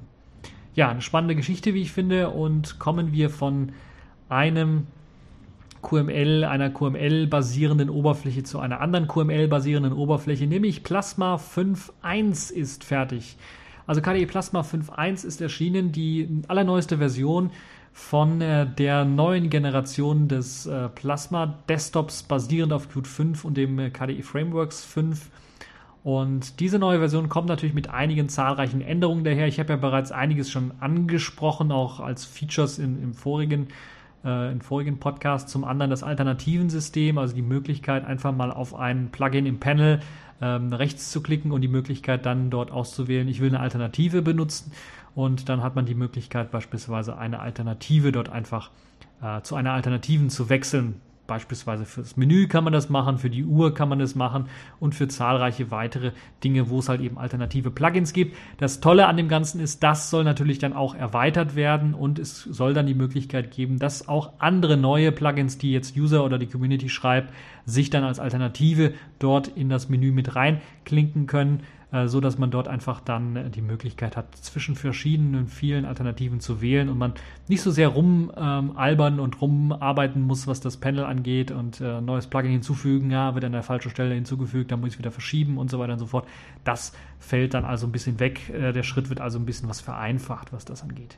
Ja, 0.75 0.89
eine 0.89 1.01
spannende 1.01 1.35
Geschichte, 1.35 1.73
wie 1.73 1.81
ich 1.81 1.91
finde. 1.91 2.29
Und 2.29 2.79
kommen 2.79 3.11
wir 3.11 3.29
von 3.29 3.73
einem 4.29 4.87
QML, 5.81 6.43
einer 6.43 6.71
QML-basierenden 6.71 7.89
Oberfläche 7.89 8.43
zu 8.43 8.59
einer 8.59 8.81
anderen 8.81 9.07
QML-basierenden 9.07 9.93
Oberfläche, 9.93 10.47
nämlich 10.47 10.83
Plasma 10.83 11.35
5.1 11.35 12.51
ist 12.51 12.83
fertig. 12.83 13.37
Also 13.87 14.01
KDE 14.01 14.25
Plasma 14.25 14.61
5.1 14.61 15.25
ist 15.25 15.41
erschienen, 15.41 15.91
die 15.91 16.41
allerneueste 16.47 16.97
Version 16.97 17.51
von 17.93 18.41
äh, 18.41 18.67
der 18.67 19.05
neuen 19.05 19.49
Generation 19.49 20.27
des 20.27 20.65
äh, 20.65 20.89
Plasma 20.89 21.59
Desktops 21.69 22.23
basierend 22.23 22.73
auf 22.73 22.89
Qt 22.89 23.07
5 23.07 23.45
und 23.45 23.55
dem 23.55 23.79
äh, 23.79 23.89
KDE 23.89 24.23
Frameworks 24.23 24.83
5. 24.83 25.29
Und 26.03 26.59
diese 26.59 26.77
neue 26.77 26.99
Version 26.99 27.29
kommt 27.29 27.47
natürlich 27.47 27.73
mit 27.73 27.89
einigen 27.89 28.27
zahlreichen 28.27 28.81
Änderungen 28.81 29.23
daher. 29.23 29.47
Ich 29.47 29.59
habe 29.59 29.69
ja 29.73 29.77
bereits 29.77 30.11
einiges 30.11 30.51
schon 30.51 30.73
angesprochen, 30.79 31.71
auch 31.71 31.99
als 31.99 32.25
Features 32.25 32.79
in, 32.79 33.01
im 33.01 33.13
vorigen 33.13 33.67
äh, 34.25 34.51
in 34.51 34.61
vorigen 34.61 34.99
Podcasts. 34.99 35.51
Zum 35.51 35.63
anderen 35.63 35.91
das 35.91 36.03
Alternativensystem, 36.03 37.17
also 37.17 37.35
die 37.35 37.41
Möglichkeit, 37.41 38.05
einfach 38.05 38.35
mal 38.35 38.51
auf 38.51 38.75
ein 38.75 39.09
Plugin 39.11 39.45
im 39.45 39.59
Panel 39.59 40.01
ähm, 40.41 40.73
rechts 40.73 41.11
zu 41.11 41.21
klicken 41.21 41.51
und 41.51 41.61
die 41.61 41.67
Möglichkeit 41.67 42.25
dann 42.25 42.49
dort 42.49 42.71
auszuwählen, 42.71 43.27
ich 43.27 43.39
will 43.39 43.49
eine 43.49 43.59
Alternative 43.59 44.21
benutzen. 44.21 44.71
Und 45.13 45.47
dann 45.47 45.63
hat 45.63 45.75
man 45.75 45.85
die 45.85 45.95
Möglichkeit, 45.95 46.51
beispielsweise 46.51 47.17
eine 47.17 47.39
Alternative 47.39 48.11
dort 48.11 48.29
einfach 48.29 48.71
äh, 49.21 49.41
zu 49.41 49.55
einer 49.55 49.71
Alternativen 49.71 50.29
zu 50.29 50.49
wechseln. 50.49 51.01
Beispielsweise 51.27 51.85
fürs 51.85 52.17
Menü 52.17 52.47
kann 52.47 52.63
man 52.63 52.73
das 52.73 52.89
machen, 52.89 53.17
für 53.17 53.29
die 53.29 53.43
Uhr 53.43 53.73
kann 53.73 53.89
man 53.89 53.99
das 53.99 54.15
machen 54.15 54.45
und 54.79 54.95
für 54.95 55.07
zahlreiche 55.07 55.71
weitere 55.71 56.11
Dinge, 56.43 56.69
wo 56.69 56.79
es 56.79 56.89
halt 56.89 57.01
eben 57.01 57.17
alternative 57.17 57.71
Plugins 57.71 58.13
gibt. 58.13 58.35
Das 58.57 58.79
Tolle 58.79 59.07
an 59.07 59.17
dem 59.17 59.27
Ganzen 59.27 59.59
ist, 59.59 59.83
das 59.83 60.09
soll 60.09 60.23
natürlich 60.23 60.59
dann 60.59 60.73
auch 60.73 60.95
erweitert 60.95 61.55
werden 61.55 61.93
und 61.93 62.19
es 62.19 62.41
soll 62.43 62.73
dann 62.73 62.85
die 62.85 62.93
Möglichkeit 62.93 63.51
geben, 63.51 63.79
dass 63.79 64.07
auch 64.07 64.33
andere 64.39 64.77
neue 64.77 65.11
Plugins, 65.11 65.57
die 65.57 65.71
jetzt 65.71 65.97
User 65.97 66.23
oder 66.23 66.37
die 66.37 66.47
Community 66.47 66.89
schreibt, 66.89 67.33
sich 67.65 67.89
dann 67.89 68.03
als 68.03 68.19
Alternative 68.19 68.93
dort 69.19 69.47
in 69.47 69.69
das 69.69 69.89
Menü 69.89 70.11
mit 70.11 70.35
reinklinken 70.35 71.27
können. 71.27 71.61
Äh, 71.91 72.07
so 72.07 72.19
dass 72.19 72.37
man 72.37 72.51
dort 72.51 72.67
einfach 72.67 72.99
dann 72.99 73.51
die 73.51 73.61
Möglichkeit 73.61 74.17
hat, 74.17 74.35
zwischen 74.35 74.75
verschiedenen 74.75 75.47
vielen 75.47 75.85
Alternativen 75.85 76.39
zu 76.39 76.61
wählen 76.61 76.89
und 76.89 76.97
man 76.97 77.13
nicht 77.47 77.61
so 77.61 77.71
sehr 77.71 77.89
rumalbern 77.89 79.13
ähm, 79.15 79.19
und 79.19 79.41
rumarbeiten 79.41 80.21
muss, 80.21 80.47
was 80.47 80.59
das 80.59 80.77
Panel 80.77 81.05
angeht 81.05 81.51
und 81.51 81.81
äh, 81.81 82.01
neues 82.01 82.27
Plugin 82.27 82.51
hinzufügen, 82.51 83.11
ja, 83.11 83.35
wird 83.35 83.45
an 83.45 83.51
der 83.51 83.63
falschen 83.63 83.91
Stelle 83.91 84.15
hinzugefügt, 84.15 84.71
dann 84.71 84.79
muss 84.79 84.89
ich 84.89 84.93
es 84.95 84.99
wieder 84.99 85.11
verschieben 85.11 85.57
und 85.57 85.69
so 85.69 85.79
weiter 85.79 85.93
und 85.93 85.99
so 85.99 86.07
fort. 86.07 86.27
Das 86.63 86.93
fällt 87.19 87.53
dann 87.53 87.65
also 87.65 87.87
ein 87.87 87.91
bisschen 87.91 88.19
weg. 88.19 88.49
Äh, 88.49 88.73
der 88.73 88.83
Schritt 88.83 89.09
wird 89.09 89.21
also 89.21 89.37
ein 89.37 89.45
bisschen 89.45 89.69
was 89.69 89.81
vereinfacht, 89.81 90.53
was 90.53 90.65
das 90.65 90.81
angeht. 90.81 91.17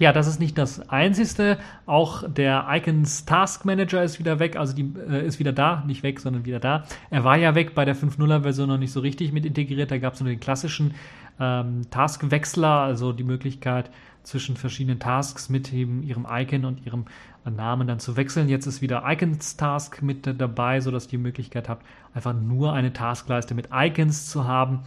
Ja, 0.00 0.14
das 0.14 0.26
ist 0.26 0.40
nicht 0.40 0.56
das 0.56 0.88
Einzige. 0.88 1.58
Auch 1.84 2.24
der 2.26 2.66
Icons 2.70 3.26
Task 3.26 3.66
Manager 3.66 4.02
ist 4.02 4.18
wieder 4.18 4.38
weg, 4.38 4.56
also 4.56 4.74
die 4.74 4.90
äh, 5.10 5.26
ist 5.26 5.38
wieder 5.38 5.52
da, 5.52 5.84
nicht 5.86 6.02
weg, 6.02 6.20
sondern 6.20 6.46
wieder 6.46 6.58
da. 6.58 6.84
Er 7.10 7.22
war 7.22 7.36
ja 7.36 7.54
weg 7.54 7.74
bei 7.74 7.84
der 7.84 7.94
5.0er 7.94 8.40
Version 8.40 8.70
noch 8.70 8.78
nicht 8.78 8.92
so 8.92 9.00
richtig 9.00 9.32
mit 9.32 9.44
integriert. 9.44 9.90
Da 9.90 9.98
gab 9.98 10.14
es 10.14 10.20
nur 10.20 10.30
den 10.30 10.40
klassischen 10.40 10.94
ähm, 11.38 11.82
Taskwechsler, 11.90 12.80
also 12.80 13.12
die 13.12 13.24
Möglichkeit 13.24 13.90
zwischen 14.22 14.56
verschiedenen 14.56 15.00
Tasks 15.00 15.50
mit 15.50 15.70
eben 15.70 16.02
ihrem 16.02 16.26
Icon 16.30 16.64
und 16.64 16.86
ihrem 16.86 17.04
Namen 17.44 17.86
dann 17.86 18.00
zu 18.00 18.16
wechseln. 18.16 18.48
Jetzt 18.48 18.64
ist 18.64 18.80
wieder 18.80 19.04
Icons 19.06 19.58
Task 19.58 20.00
mit 20.00 20.26
dabei, 20.40 20.80
sodass 20.80 21.04
ihr 21.06 21.10
die 21.10 21.18
Möglichkeit 21.18 21.68
habt, 21.68 21.84
einfach 22.14 22.32
nur 22.32 22.72
eine 22.72 22.94
Taskleiste 22.94 23.54
mit 23.54 23.68
Icons 23.70 24.30
zu 24.30 24.46
haben 24.46 24.80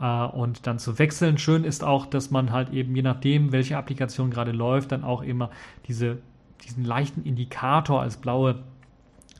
äh, 0.00 0.24
und 0.26 0.66
dann 0.66 0.78
zu 0.78 0.98
wechseln. 0.98 1.38
Schön 1.38 1.64
ist 1.64 1.84
auch, 1.84 2.06
dass 2.06 2.30
man 2.30 2.52
halt 2.52 2.70
eben 2.70 2.94
je 2.94 3.02
nachdem, 3.02 3.52
welche 3.52 3.76
Applikation 3.76 4.30
gerade 4.30 4.52
läuft, 4.52 4.92
dann 4.92 5.04
auch 5.04 5.22
immer 5.22 5.50
diese, 5.86 6.18
diesen 6.64 6.84
leichten 6.84 7.24
Indikator 7.24 8.00
als 8.00 8.16
blaue 8.16 8.60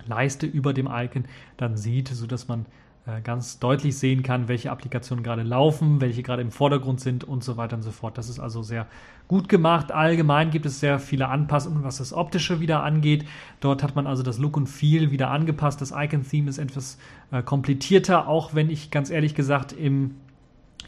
Leiste 0.07 0.47
über 0.47 0.73
dem 0.73 0.89
Icon 0.91 1.25
dann 1.57 1.77
sieht, 1.77 2.09
sodass 2.09 2.49
man 2.49 2.67
äh, 3.09 3.21
ganz 3.23 3.59
deutlich 3.59 3.97
sehen 3.97 4.23
kann, 4.23 4.49
welche 4.49 4.71
Applikationen 4.71 5.25
gerade 5.25 5.43
laufen, 5.43 6.01
welche 6.01 6.23
gerade 6.23 6.43
im 6.43 6.51
Vordergrund 6.51 7.01
sind 7.01 7.25
und 7.25 7.43
so 7.43 7.57
weiter 7.57 7.77
und 7.77 7.83
so 7.83 7.91
fort. 7.91 8.19
Das 8.19 8.29
ist 8.29 8.39
also 8.39 8.63
sehr 8.63 8.87
gut 9.29 9.49
gemacht. 9.49 9.93
Allgemein 9.93 10.51
gibt 10.51 10.67
es 10.67 10.81
sehr 10.81 10.99
viele 10.99 11.29
Anpassungen, 11.29 11.85
was 11.85 11.99
das 11.99 12.13
Optische 12.13 12.61
wieder 12.61 12.83
angeht. 12.83 13.25
Dort 13.61 13.83
hat 13.83 13.97
man 13.97 14.07
also 14.07 14.23
das 14.23 14.39
Look 14.39 14.57
und 14.57 14.69
Feel 14.69 15.11
wieder 15.11 15.31
angepasst. 15.31 15.81
Das 15.81 15.93
Icon-Theme 15.97 16.51
ist 16.51 16.59
etwas 16.59 16.99
äh, 17.31 17.43
komplizierter, 17.43 18.29
auch 18.29 18.55
wenn 18.55 18.69
ich 18.71 18.91
ganz 18.91 19.11
ehrlich 19.11 19.35
gesagt 19.35 19.73
im 19.73 20.15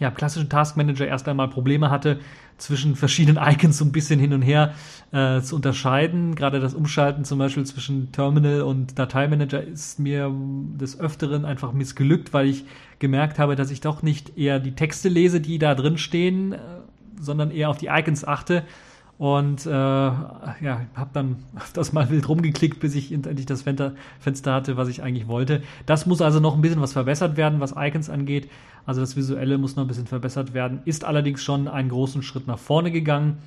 ja, 0.01 0.11
klassischen 0.11 0.49
Task 0.49 0.77
Manager 0.77 1.07
erst 1.07 1.29
einmal 1.29 1.49
Probleme 1.49 1.91
hatte, 1.91 2.19
zwischen 2.57 2.97
verschiedenen 2.97 3.43
Icons 3.47 3.79
so 3.79 3.85
ein 3.85 3.93
bisschen 3.93 4.19
hin 4.19 4.33
und 4.33 4.43
her 4.43 4.75
äh, 5.13 5.41
zu 5.43 5.55
unterscheiden. 5.55 6.35
Gerade 6.35 6.59
das 6.59 6.75
Umschalten 6.75 7.25
zum 7.25 7.39
Beispiel 7.39 7.65
zwischen 7.65 8.11
Terminal 8.11 8.63
und 8.63 8.99
Dateimanager 8.99 9.63
ist 9.63 9.99
mir 9.99 10.33
des 10.81 10.99
Öfteren 10.99 11.45
einfach 11.45 11.73
missglückt, 11.73 12.33
weil 12.33 12.49
ich 12.49 12.65
gemerkt 12.99 13.39
habe, 13.39 13.57
dass 13.57 13.71
ich 13.71 13.81
doch 13.81 14.03
nicht 14.03 14.37
eher 14.37 14.59
die 14.59 14.75
Texte 14.75 15.09
lese, 15.09 15.41
die 15.41 15.59
da 15.59 15.75
drin 15.75 15.99
stehen, 15.99 16.53
äh, 16.53 16.59
sondern 17.21 17.51
eher 17.51 17.69
auf 17.69 17.79
die 17.79 17.89
Icons 17.89 18.25
achte. 18.25 18.65
Und 19.19 19.67
äh, 19.67 19.71
ja, 19.71 20.81
habe 20.95 21.11
dann 21.13 21.37
das 21.75 21.93
mal 21.93 22.09
wild 22.09 22.27
rumgeklickt, 22.27 22.81
bis 22.81 22.95
ich 22.95 23.13
endlich 23.13 23.45
das 23.45 23.61
Fenster 23.61 24.55
hatte, 24.55 24.79
was 24.79 24.89
ich 24.89 25.03
eigentlich 25.03 25.29
wollte. 25.29 25.63
Das 25.85 26.07
muss 26.07 26.23
also 26.23 26.41
noch 26.41 26.55
ein 26.55 26.63
bisschen 26.63 26.81
was 26.81 26.95
verbessert 26.95 27.37
werden, 27.37 27.61
was 27.61 27.75
Icons 27.77 28.09
angeht. 28.09 28.49
Also 28.87 29.01
das 29.01 29.17
Visuelle 29.17 29.59
muss 29.59 29.77
noch 29.77 29.85
ein 29.85 29.89
bisschen 29.89 30.07
verbessert 30.07 30.55
werden, 30.55 30.81
ist 30.85 31.05
allerdings 31.05 31.43
schon 31.43 31.69
einen 31.69 31.89
großen 31.89 32.23
Schritt 32.23 32.47
nach 32.47 32.59
vorne 32.59 32.91
gegangen. 32.91 33.39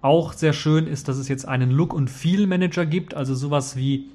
Auch 0.00 0.32
sehr 0.32 0.52
schön 0.52 0.86
ist, 0.86 1.08
dass 1.08 1.16
es 1.16 1.28
jetzt 1.28 1.46
einen 1.46 1.70
Look- 1.70 1.94
und 1.94 2.10
Feel-Manager 2.10 2.86
gibt, 2.86 3.14
also 3.14 3.34
sowas 3.34 3.76
wie 3.76 4.10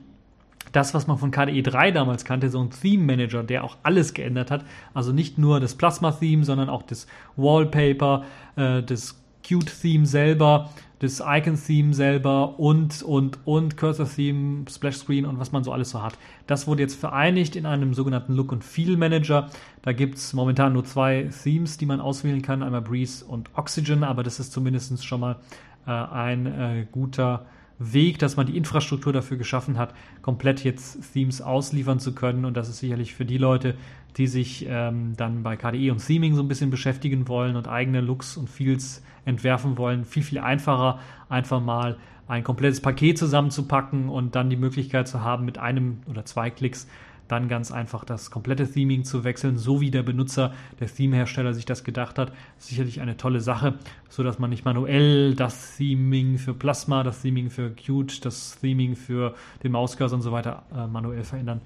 das, 0.72 0.94
was 0.94 1.08
man 1.08 1.18
von 1.18 1.32
KDE 1.32 1.62
3 1.62 1.92
damals 1.92 2.26
kannte, 2.26 2.50
so 2.50 2.60
ein 2.60 2.70
Theme 2.70 3.04
Manager, 3.04 3.44
der 3.44 3.64
auch 3.64 3.78
alles 3.84 4.14
geändert 4.14 4.52
hat. 4.52 4.66
Also 4.94 5.14
nicht 5.14 5.38
nur 5.38 5.60
das 5.60 5.76
Plasma-Theme, 5.76 6.44
sondern 6.44 6.70
auch 6.70 6.84
das 6.84 7.08
Wallpaper, 7.36 8.26
äh, 8.56 8.84
das 8.84 9.16
Qt-Theme 9.48 10.06
selber, 10.06 10.70
das 11.00 11.22
Icon-Theme 11.26 11.94
selber 11.94 12.60
und, 12.60 13.04
und, 13.04 13.40
und 13.46 13.78
Cursor-Theme, 13.78 14.66
Splash-Screen 14.70 15.26
und 15.26 15.40
was 15.40 15.52
man 15.52 15.64
so 15.64 15.72
alles 15.72 15.92
so 15.92 16.02
hat. 16.02 16.18
Das 16.48 16.68
wurde 16.68 16.82
jetzt 16.82 16.96
vereinigt 16.96 17.56
in 17.56 17.66
einem 17.66 17.94
sogenannten 17.94 18.34
Look- 18.34 18.52
und 18.52 18.64
Feel-Manager. 18.64 19.50
Da 19.84 19.94
gibt 19.94 20.16
es 20.16 20.34
momentan 20.34 20.74
nur 20.74 20.86
zwei 20.86 21.30
Themes, 21.44 21.78
die 21.78 21.86
man 21.86 22.02
auswählen 22.02 22.42
kann, 22.42 22.64
einmal 22.64 22.82
Breeze 22.82 23.24
und 23.24 23.50
Oxygen, 23.56 24.04
aber 24.04 24.24
das 24.24 24.40
ist 24.40 24.52
zumindest 24.52 25.06
schon 25.06 25.20
mal 25.20 25.38
äh, 25.86 25.92
ein 25.92 26.46
äh, 26.46 26.88
guter 26.92 27.46
Weg, 27.80 28.18
dass 28.18 28.38
man 28.38 28.48
die 28.48 28.58
Infrastruktur 28.58 29.14
dafür 29.14 29.38
geschaffen 29.38 29.78
hat, 29.78 29.94
komplett 30.24 30.64
jetzt 30.64 31.14
Themes 31.14 31.42
ausliefern 31.42 32.00
zu 32.00 32.14
können. 32.14 32.44
Und 32.46 32.58
das 32.58 32.70
ist 32.70 32.80
sicherlich 32.80 33.14
für 33.14 33.26
die 33.26 33.38
Leute, 33.38 33.76
die 34.18 34.28
sich 34.28 34.66
ähm, 34.68 35.14
dann 35.16 35.44
bei 35.44 35.56
KDE 35.56 35.92
und 35.92 36.06
Theming 36.06 36.36
so 36.36 36.42
ein 36.42 36.48
bisschen 36.48 36.70
beschäftigen 36.70 37.28
wollen 37.28 37.56
und 37.56 37.68
eigene 37.68 38.02
Looks 38.02 38.38
und 38.38 38.50
Feels 38.50 39.04
entwerfen 39.26 39.78
wollen, 39.78 40.06
viel, 40.06 40.24
viel 40.24 40.40
einfacher, 40.40 41.00
einfach 41.30 41.62
mal 41.62 41.98
ein 42.28 42.44
komplettes 42.44 42.82
Paket 42.82 43.18
zusammenzupacken 43.18 44.10
und 44.10 44.36
dann 44.36 44.50
die 44.50 44.58
Möglichkeit 44.58 45.08
zu 45.08 45.22
haben, 45.22 45.46
mit 45.46 45.58
einem 45.58 46.00
oder 46.08 46.26
zwei 46.26 46.50
Klicks 46.50 46.88
dann 47.28 47.50
ganz 47.50 47.72
einfach 47.72 48.06
das 48.06 48.32
komplette 48.32 48.72
Theming 48.72 49.04
zu 49.04 49.24
wechseln, 49.24 49.58
so 49.58 49.82
wie 49.82 49.92
der 49.92 50.04
Benutzer, 50.04 50.54
der 50.80 50.88
Theme-Hersteller 50.88 51.54
sich 51.54 51.66
das 51.66 51.84
gedacht 51.84 52.18
hat. 52.18 52.32
Sicherlich 52.58 53.02
eine 53.02 53.18
tolle 53.18 53.42
Sache, 53.42 53.76
so 54.10 54.24
dass 54.24 54.40
man 54.40 54.50
nicht 54.50 54.66
manuell 54.66 55.36
das 55.36 55.76
Theming 55.76 56.38
für 56.38 56.54
Plasma, 56.54 57.04
das 57.04 57.22
Theming 57.22 57.50
für 57.50 57.72
Qt, 57.72 58.24
das 58.26 58.58
Theming 58.62 58.96
für 58.96 59.36
den 59.64 59.74
Mauscursor 59.74 60.18
und 60.18 60.22
so 60.22 60.32
weiter 60.32 60.64
äh, 60.74 60.88
manuell 60.88 61.24
verändern 61.24 61.62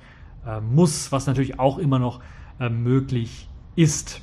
äh, 0.46 0.60
muss, 0.62 1.12
was 1.12 1.28
natürlich 1.28 1.60
auch 1.60 1.78
immer 1.78 2.00
noch 2.00 2.22
möglich 2.70 3.48
ist. 3.76 4.22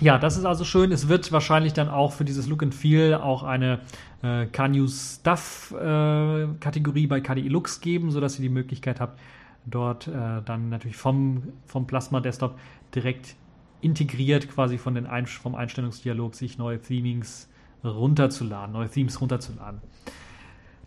Ja, 0.00 0.18
das 0.18 0.36
ist 0.36 0.44
also 0.44 0.64
schön. 0.64 0.92
Es 0.92 1.08
wird 1.08 1.32
wahrscheinlich 1.32 1.72
dann 1.72 1.88
auch 1.88 2.12
für 2.12 2.24
dieses 2.24 2.46
Look 2.48 2.62
and 2.62 2.74
Feel 2.74 3.14
auch 3.14 3.42
eine 3.42 3.80
äh, 4.22 4.46
Can 4.46 4.88
Stuff 4.88 5.72
äh, 5.72 6.46
Kategorie 6.60 7.06
bei 7.06 7.20
KDE 7.20 7.48
Lux 7.48 7.80
geben, 7.80 8.10
sodass 8.10 8.38
ihr 8.38 8.42
die 8.42 8.50
Möglichkeit 8.50 9.00
habt, 9.00 9.18
dort 9.64 10.06
äh, 10.08 10.42
dann 10.44 10.68
natürlich 10.68 10.96
vom, 10.96 11.44
vom 11.66 11.86
Plasma 11.86 12.20
Desktop 12.20 12.58
direkt 12.94 13.36
integriert 13.80 14.50
quasi 14.50 14.78
von 14.78 14.94
den 14.94 15.06
Ein 15.06 15.26
vom 15.26 15.54
Einstellungsdialog 15.54 16.34
sich 16.34 16.58
neue 16.58 16.80
Themings 16.80 17.48
runterzuladen, 17.84 18.72
neue 18.72 18.88
Themes 18.88 19.20
runterzuladen. 19.20 19.80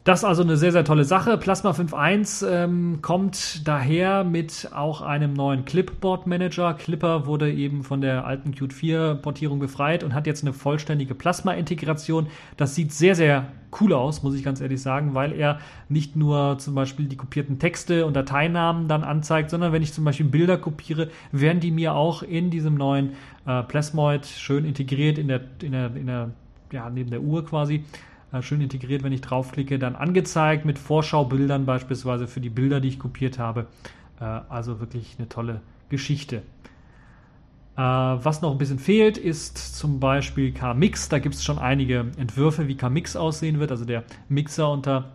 Das 0.05 0.19
ist 0.19 0.23
also 0.23 0.43
eine 0.43 0.55
sehr, 0.55 0.71
sehr 0.71 0.85
tolle 0.85 1.03
Sache. 1.03 1.37
Plasma 1.37 1.71
5.1 1.71 2.47
ähm, 2.47 2.99
kommt 3.01 3.67
daher 3.67 4.23
mit 4.23 4.69
auch 4.73 5.01
einem 5.01 5.33
neuen 5.33 5.65
Clipboard 5.65 6.25
Manager. 6.25 6.73
Clipper 6.73 7.25
wurde 7.25 7.51
eben 7.51 7.83
von 7.83 7.99
der 7.99 8.25
alten 8.25 8.51
Qt 8.55 8.71
4 8.71 9.15
Portierung 9.15 9.59
befreit 9.59 10.05
und 10.05 10.13
hat 10.13 10.25
jetzt 10.25 10.41
eine 10.41 10.53
vollständige 10.53 11.15
Plasma-Integration. 11.15 12.27
Das 12.55 12.75
sieht 12.75 12.93
sehr, 12.93 13.13
sehr 13.13 13.47
cool 13.79 13.91
aus, 13.91 14.23
muss 14.23 14.35
ich 14.35 14.43
ganz 14.43 14.61
ehrlich 14.61 14.81
sagen, 14.81 15.15
weil 15.15 15.33
er 15.33 15.59
nicht 15.89 16.15
nur 16.15 16.57
zum 16.59 16.75
Beispiel 16.75 17.07
die 17.07 17.17
kopierten 17.17 17.59
Texte 17.59 18.05
und 18.05 18.15
Dateinamen 18.15 18.87
dann 18.87 19.03
anzeigt, 19.03 19.49
sondern 19.49 19.73
wenn 19.73 19.83
ich 19.83 19.91
zum 19.91 20.05
Beispiel 20.05 20.27
Bilder 20.27 20.57
kopiere, 20.57 21.09
werden 21.33 21.59
die 21.59 21.71
mir 21.71 21.93
auch 21.93 22.23
in 22.23 22.49
diesem 22.49 22.75
neuen 22.75 23.11
äh, 23.45 23.63
Plasmoid 23.63 24.25
schön 24.25 24.63
integriert 24.63 25.17
in 25.17 25.27
der, 25.27 25.41
in 25.61 25.73
der, 25.73 25.95
in 25.95 26.07
der 26.07 26.29
ja, 26.71 26.89
neben 26.89 27.09
der 27.09 27.21
Uhr 27.21 27.45
quasi 27.45 27.83
schön 28.41 28.61
integriert, 28.61 29.03
wenn 29.03 29.11
ich 29.11 29.21
draufklicke, 29.21 29.79
dann 29.79 29.95
angezeigt 29.95 30.65
mit 30.65 30.77
Vorschaubildern 30.79 31.65
beispielsweise 31.65 32.27
für 32.27 32.41
die 32.41 32.49
Bilder, 32.49 32.79
die 32.79 32.89
ich 32.89 32.99
kopiert 32.99 33.39
habe. 33.39 33.67
Äh, 34.19 34.23
also 34.23 34.79
wirklich 34.79 35.15
eine 35.17 35.29
tolle 35.29 35.61
Geschichte. 35.89 36.43
Äh, 37.75 37.81
was 37.81 38.41
noch 38.41 38.51
ein 38.51 38.57
bisschen 38.57 38.79
fehlt, 38.79 39.17
ist 39.17 39.57
zum 39.57 39.99
Beispiel 39.99 40.51
K-Mix. 40.51 41.09
Da 41.09 41.19
gibt 41.19 41.35
es 41.35 41.43
schon 41.43 41.59
einige 41.59 42.07
Entwürfe, 42.17 42.67
wie 42.67 42.75
K-Mix 42.75 43.15
aussehen 43.15 43.59
wird, 43.59 43.71
also 43.71 43.85
der 43.85 44.03
Mixer 44.27 44.71
unter 44.71 45.11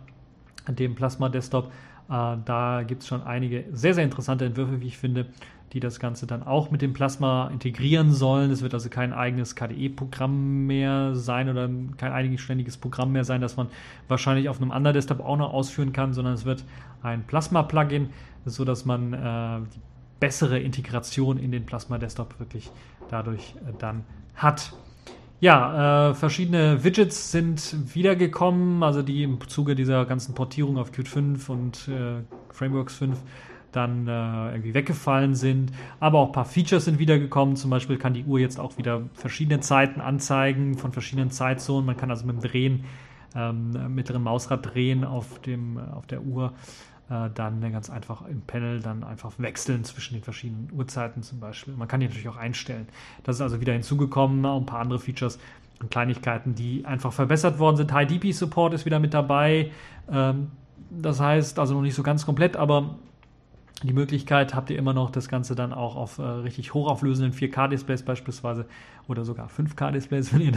dem 0.67 0.95
Plasma 0.95 1.29
Desktop. 1.29 1.71
Äh, 2.09 2.37
da 2.43 2.83
gibt 2.85 3.03
es 3.03 3.07
schon 3.07 3.23
einige 3.23 3.65
sehr, 3.71 3.93
sehr 3.93 4.03
interessante 4.03 4.45
Entwürfe, 4.45 4.81
wie 4.81 4.87
ich 4.87 4.97
finde 4.97 5.27
die 5.75 5.81
das 5.81 5.99
Ganze 5.99 6.25
dann 6.25 6.41
auch 6.41 6.71
mit 6.71 6.81
dem 6.81 6.93
Plasma 6.93 7.49
integrieren 7.49 8.13
sollen. 8.13 8.49
Es 8.49 8.61
wird 8.61 8.73
also 8.73 8.89
kein 8.89 9.11
eigenes 9.11 9.57
KDE-Programm 9.57 10.65
mehr 10.65 11.15
sein 11.15 11.49
oder 11.49 11.69
kein 11.97 12.13
eigenständiges 12.13 12.77
Programm 12.77 13.11
mehr 13.11 13.25
sein, 13.25 13.41
das 13.41 13.57
man 13.57 13.67
wahrscheinlich 14.07 14.47
auf 14.47 14.61
einem 14.61 14.71
anderen 14.71 14.93
Desktop 14.93 15.19
auch 15.19 15.35
noch 15.35 15.53
ausführen 15.53 15.91
kann, 15.91 16.13
sondern 16.13 16.33
es 16.33 16.45
wird 16.45 16.63
ein 17.03 17.27
Plasma-Plugin, 17.27 18.09
sodass 18.45 18.85
man 18.85 19.11
äh, 19.11 19.59
die 19.75 19.81
bessere 20.21 20.59
Integration 20.59 21.37
in 21.37 21.51
den 21.51 21.65
Plasma-Desktop 21.65 22.39
wirklich 22.39 22.71
dadurch 23.09 23.55
äh, 23.67 23.73
dann 23.77 24.05
hat. 24.33 24.71
Ja, 25.41 26.11
äh, 26.11 26.13
verschiedene 26.13 26.85
Widgets 26.85 27.33
sind 27.33 27.93
wiedergekommen, 27.93 28.81
also 28.81 29.01
die 29.01 29.23
im 29.23 29.45
Zuge 29.49 29.75
dieser 29.75 30.05
ganzen 30.05 30.35
Portierung 30.35 30.77
auf 30.77 30.93
Qt 30.93 31.09
5 31.09 31.49
und 31.49 31.89
äh, 31.89 32.23
Frameworks 32.53 32.95
5 32.95 33.17
dann 33.75 34.07
äh, 34.07 34.51
irgendwie 34.51 34.73
weggefallen 34.73 35.35
sind. 35.35 35.71
Aber 35.99 36.19
auch 36.19 36.27
ein 36.27 36.31
paar 36.31 36.45
Features 36.45 36.85
sind 36.85 36.99
wiedergekommen. 36.99 37.55
Zum 37.55 37.69
Beispiel 37.69 37.97
kann 37.97 38.13
die 38.13 38.23
Uhr 38.23 38.39
jetzt 38.39 38.59
auch 38.59 38.77
wieder 38.77 39.03
verschiedene 39.13 39.59
Zeiten 39.59 40.01
anzeigen 40.01 40.77
von 40.77 40.91
verschiedenen 40.91 41.31
Zeitzonen. 41.31 41.85
Man 41.85 41.97
kann 41.97 42.09
also 42.09 42.25
mit 42.25 42.35
dem 42.35 42.41
Drehen, 42.41 42.83
ähm, 43.35 43.93
mittleren 43.93 44.23
Mausrad 44.23 44.73
drehen 44.73 45.03
auf, 45.03 45.39
dem, 45.41 45.77
auf 45.77 46.07
der 46.07 46.21
Uhr. 46.21 46.53
Äh, 47.09 47.29
dann 47.35 47.61
ganz 47.71 47.91
einfach 47.91 48.25
im 48.27 48.41
Panel 48.41 48.81
dann 48.81 49.03
einfach 49.03 49.33
wechseln 49.37 49.83
zwischen 49.83 50.15
den 50.15 50.23
verschiedenen 50.23 50.69
Uhrzeiten 50.71 51.21
zum 51.21 51.39
Beispiel. 51.39 51.75
Man 51.75 51.87
kann 51.87 51.99
die 51.99 52.07
natürlich 52.07 52.27
auch 52.27 52.37
einstellen. 52.37 52.87
Das 53.23 53.35
ist 53.35 53.41
also 53.41 53.61
wieder 53.61 53.73
hinzugekommen. 53.73 54.43
Auch 54.45 54.59
ein 54.59 54.65
paar 54.65 54.79
andere 54.79 54.99
Features 54.99 55.37
und 55.79 55.91
Kleinigkeiten, 55.91 56.55
die 56.55 56.83
einfach 56.85 57.13
verbessert 57.13 57.59
worden 57.59 57.77
sind. 57.77 57.93
High 57.93 58.07
DP 58.07 58.31
Support 58.31 58.73
ist 58.73 58.85
wieder 58.85 58.99
mit 58.99 59.13
dabei. 59.13 59.71
Ähm, 60.11 60.51
das 60.89 61.19
heißt 61.19 61.59
also 61.59 61.75
noch 61.75 61.81
nicht 61.81 61.95
so 61.95 62.01
ganz 62.01 62.25
komplett, 62.25 62.55
aber 62.55 62.95
die 63.83 63.93
Möglichkeit 63.93 64.55
habt 64.55 64.69
ihr 64.69 64.77
immer 64.77 64.93
noch, 64.93 65.09
das 65.09 65.27
Ganze 65.27 65.53
dann 65.53 65.73
auch 65.73 65.95
auf 65.95 66.17
äh, 66.17 66.23
richtig 66.23 66.73
hochauflösenden 66.73 67.33
4K-Displays 67.33 68.03
beispielsweise 68.03 68.65
oder 69.07 69.25
sogar 69.25 69.49
5K-Displays, 69.49 70.33
wenn 70.33 70.41
ihr 70.41 70.53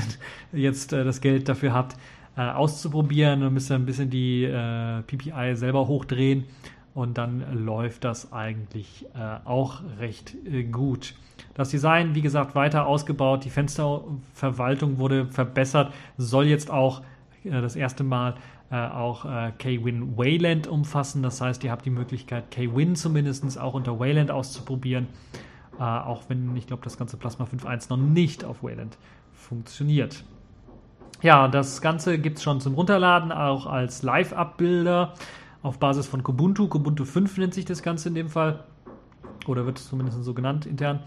jetzt 0.53 0.93
äh, 0.93 1.05
das 1.05 1.21
Geld 1.21 1.49
dafür 1.49 1.73
habt, 1.73 1.97
äh, 2.37 2.43
auszuprobieren. 2.43 3.41
Dann 3.41 3.53
müsst 3.53 3.71
ihr 3.71 3.75
ein 3.75 3.87
bisschen 3.87 4.11
die 4.11 4.45
äh, 4.45 5.03
PPI 5.03 5.57
selber 5.57 5.89
hochdrehen 5.89 6.45
und 6.95 7.19
dann 7.19 7.65
läuft 7.65 8.05
das 8.05 8.33
eigentlich 8.33 9.07
äh, 9.15 9.45
auch 9.45 9.83
recht 9.99 10.37
äh, 10.47 10.63
gut. 10.63 11.15
Das 11.55 11.71
Design, 11.71 12.15
wie 12.15 12.23
gesagt, 12.23 12.55
weiter 12.55 12.87
ausgebaut, 12.87 13.45
die 13.45 13.51
Fensterverwaltung 13.51 14.99
wurde 14.99 15.27
verbessert, 15.27 15.93
soll 16.17 16.47
jetzt 16.47 16.71
auch 16.71 17.03
das 17.45 17.77
erste 17.77 18.05
Mal 18.05 18.35
äh, 18.71 18.77
auch 18.77 19.25
äh, 19.25 19.53
K-Win 19.59 20.17
Wayland 20.17 20.67
umfassen. 20.67 21.23
Das 21.23 21.41
heißt, 21.41 21.65
ihr 21.65 21.71
habt 21.71 21.85
die 21.85 21.91
Möglichkeit, 21.91 22.51
K-Win 22.51 22.97
zumindest 22.97 23.59
auch 23.59 23.75
unter 23.75 23.99
Wayland 23.99 24.31
auszuprobieren. 24.31 25.07
Äh, 25.79 25.83
auch 25.83 26.23
wenn 26.29 26.57
ich 26.57 26.67
glaube, 26.67 26.83
das 26.85 26.99
ganze 26.99 27.17
Plasma 27.17 27.47
5.1 27.47 27.87
noch 27.89 27.97
nicht 27.97 28.45
auf 28.45 28.63
Wayland 28.63 28.99
funktioniert. 29.33 30.25
Ja, 31.23 31.49
das 31.49 31.81
Ganze 31.81 32.19
gibt 32.19 32.39
es 32.39 32.45
schon 32.45 32.61
zum 32.61 32.75
Runterladen, 32.75 33.33
auch 33.33 33.67
als 33.67 34.03
Live-Abbilder 34.03 35.15
auf 35.63 35.79
Basis 35.79 36.07
von 36.07 36.23
Kubuntu. 36.23 36.69
Kubuntu 36.69 37.05
5 37.05 37.39
nennt 37.39 37.55
sich 37.55 37.65
das 37.65 37.83
Ganze 37.83 38.09
in 38.09 38.15
dem 38.15 38.29
Fall. 38.29 38.65
Oder 39.47 39.67
wird 39.67 39.79
es 39.79 39.89
zumindest 39.89 40.23
so 40.23 40.35
genannt 40.35 40.67
intern. 40.67 41.01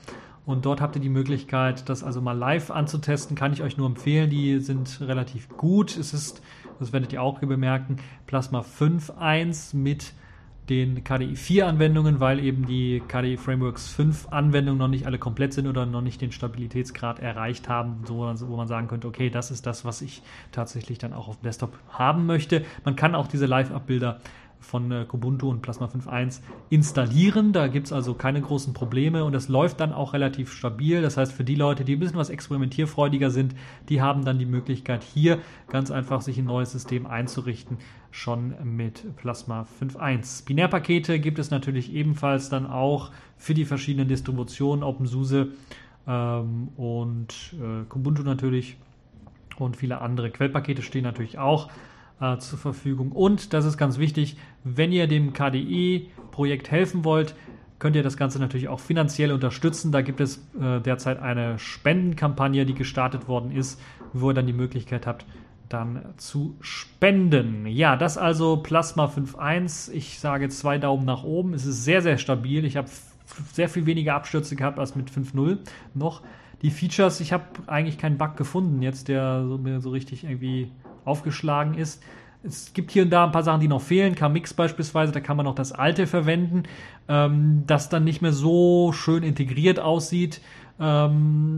Und 0.45 0.65
dort 0.65 0.81
habt 0.81 0.95
ihr 0.95 1.01
die 1.01 1.09
Möglichkeit, 1.09 1.87
das 1.87 2.03
also 2.03 2.19
mal 2.19 2.37
live 2.37 2.71
anzutesten. 2.71 3.37
Kann 3.37 3.53
ich 3.53 3.61
euch 3.61 3.77
nur 3.77 3.87
empfehlen. 3.87 4.29
Die 4.29 4.59
sind 4.59 4.99
relativ 5.01 5.49
gut. 5.49 5.95
Es 5.95 6.13
ist, 6.13 6.41
das 6.81 6.91
werdet 6.91 7.13
ihr 7.13 7.21
auch 7.21 7.39
bemerken, 7.39 7.97
Plasma 8.27 8.61
5.1 8.61 9.75
mit 9.75 10.13
den 10.69 11.03
KDE 11.03 11.35
4 11.35 11.67
Anwendungen, 11.67 12.19
weil 12.19 12.39
eben 12.39 12.65
die 12.65 13.01
KDE 13.07 13.37
Frameworks 13.37 13.89
5 13.89 14.29
Anwendungen 14.29 14.79
noch 14.79 14.87
nicht 14.87 15.05
alle 15.05 15.17
komplett 15.17 15.53
sind 15.53 15.67
oder 15.67 15.85
noch 15.85 16.01
nicht 16.01 16.21
den 16.21 16.31
Stabilitätsgrad 16.31 17.19
erreicht 17.19 17.67
haben, 17.67 18.03
so, 18.05 18.17
wo 18.17 18.55
man 18.55 18.67
sagen 18.67 18.87
könnte, 18.87 19.07
okay, 19.07 19.29
das 19.29 19.51
ist 19.51 19.65
das, 19.65 19.85
was 19.85 20.01
ich 20.01 20.21
tatsächlich 20.51 20.97
dann 20.97 21.13
auch 21.13 21.27
auf 21.27 21.37
dem 21.37 21.43
Desktop 21.43 21.77
haben 21.89 22.25
möchte. 22.25 22.63
Man 22.85 22.95
kann 22.95 23.15
auch 23.15 23.27
diese 23.27 23.45
Live-Abbilder 23.45 24.21
von 24.61 24.91
äh, 24.91 25.05
Kubuntu 25.05 25.49
und 25.49 25.61
Plasma 25.61 25.87
5.1 25.87 26.39
installieren. 26.69 27.51
Da 27.51 27.67
gibt 27.67 27.87
es 27.87 27.93
also 27.93 28.13
keine 28.13 28.41
großen 28.41 28.73
Probleme 28.73 29.25
und 29.25 29.33
es 29.33 29.49
läuft 29.49 29.79
dann 29.79 29.91
auch 29.91 30.13
relativ 30.13 30.53
stabil. 30.53 31.01
Das 31.01 31.17
heißt, 31.17 31.33
für 31.33 31.43
die 31.43 31.55
Leute, 31.55 31.83
die 31.83 31.95
ein 31.95 31.99
bisschen 31.99 32.17
was 32.17 32.29
experimentierfreudiger 32.29 33.31
sind, 33.31 33.55
die 33.89 34.01
haben 34.01 34.23
dann 34.23 34.39
die 34.39 34.45
Möglichkeit, 34.45 35.03
hier 35.03 35.39
ganz 35.67 35.91
einfach 35.91 36.21
sich 36.21 36.37
ein 36.37 36.45
neues 36.45 36.71
System 36.71 37.05
einzurichten, 37.07 37.77
schon 38.11 38.53
mit 38.63 39.15
Plasma 39.17 39.65
5.1. 39.81 40.45
Binärpakete 40.45 41.19
gibt 41.19 41.39
es 41.39 41.49
natürlich 41.49 41.93
ebenfalls 41.93 42.49
dann 42.49 42.67
auch 42.67 43.11
für 43.37 43.53
die 43.53 43.65
verschiedenen 43.65 44.07
Distributionen, 44.07 44.83
OpenSUSE 44.83 45.49
ähm, 46.07 46.69
und 46.77 47.53
äh, 47.53 47.85
Kubuntu 47.89 48.23
natürlich 48.23 48.77
und 49.57 49.77
viele 49.77 50.01
andere 50.01 50.29
Quellpakete 50.29 50.81
stehen 50.81 51.03
natürlich 51.03 51.39
auch 51.39 51.69
äh, 52.21 52.37
zur 52.37 52.59
Verfügung. 52.59 53.11
Und 53.11 53.53
das 53.53 53.65
ist 53.65 53.77
ganz 53.77 53.97
wichtig, 53.97 54.37
wenn 54.63 54.91
ihr 54.91 55.07
dem 55.07 55.33
KDE-Projekt 55.33 56.71
helfen 56.71 57.03
wollt, 57.03 57.35
könnt 57.79 57.95
ihr 57.95 58.03
das 58.03 58.15
Ganze 58.15 58.39
natürlich 58.39 58.69
auch 58.69 58.79
finanziell 58.79 59.31
unterstützen. 59.31 59.91
Da 59.91 60.01
gibt 60.01 60.21
es 60.21 60.37
äh, 60.61 60.79
derzeit 60.79 61.19
eine 61.19 61.57
Spendenkampagne, 61.57 62.65
die 62.65 62.75
gestartet 62.75 63.27
worden 63.27 63.51
ist, 63.51 63.81
wo 64.13 64.29
ihr 64.29 64.33
dann 64.35 64.45
die 64.45 64.53
Möglichkeit 64.53 65.07
habt, 65.07 65.25
dann 65.67 66.05
zu 66.17 66.55
spenden. 66.61 67.65
Ja, 67.65 67.95
das 67.95 68.17
also 68.17 68.57
Plasma 68.57 69.05
5.1. 69.05 69.91
Ich 69.91 70.19
sage 70.19 70.49
zwei 70.49 70.77
Daumen 70.77 71.05
nach 71.05 71.23
oben. 71.23 71.53
Es 71.53 71.65
ist 71.65 71.83
sehr, 71.83 72.01
sehr 72.01 72.19
stabil. 72.19 72.65
Ich 72.65 72.77
habe 72.77 72.89
sehr 73.53 73.69
viel 73.69 73.85
weniger 73.85 74.13
Abstürze 74.13 74.55
gehabt 74.55 74.77
als 74.77 74.95
mit 74.95 75.09
5.0 75.09 75.57
noch. 75.95 76.21
Die 76.61 76.69
Features, 76.69 77.19
ich 77.19 77.33
habe 77.33 77.45
eigentlich 77.65 77.97
keinen 77.97 78.19
Bug 78.19 78.37
gefunden 78.37 78.83
jetzt, 78.83 79.07
der 79.07 79.47
so, 79.47 79.57
mir 79.57 79.81
so 79.81 79.89
richtig 79.89 80.25
irgendwie 80.25 80.69
aufgeschlagen 81.05 81.75
ist. 81.75 82.01
Es 82.43 82.73
gibt 82.73 82.91
hier 82.91 83.03
und 83.03 83.11
da 83.11 83.25
ein 83.25 83.31
paar 83.31 83.43
Sachen, 83.43 83.61
die 83.61 83.67
noch 83.67 83.81
fehlen. 83.81 84.15
KMix 84.15 84.53
beispielsweise, 84.53 85.11
da 85.11 85.19
kann 85.19 85.37
man 85.37 85.45
noch 85.45 85.55
das 85.55 85.71
alte 85.71 86.07
verwenden, 86.07 86.63
ähm, 87.07 87.63
das 87.67 87.89
dann 87.89 88.03
nicht 88.03 88.21
mehr 88.21 88.33
so 88.33 88.91
schön 88.93 89.23
integriert 89.23 89.79
aussieht. 89.79 90.41
Ähm, 90.79 91.57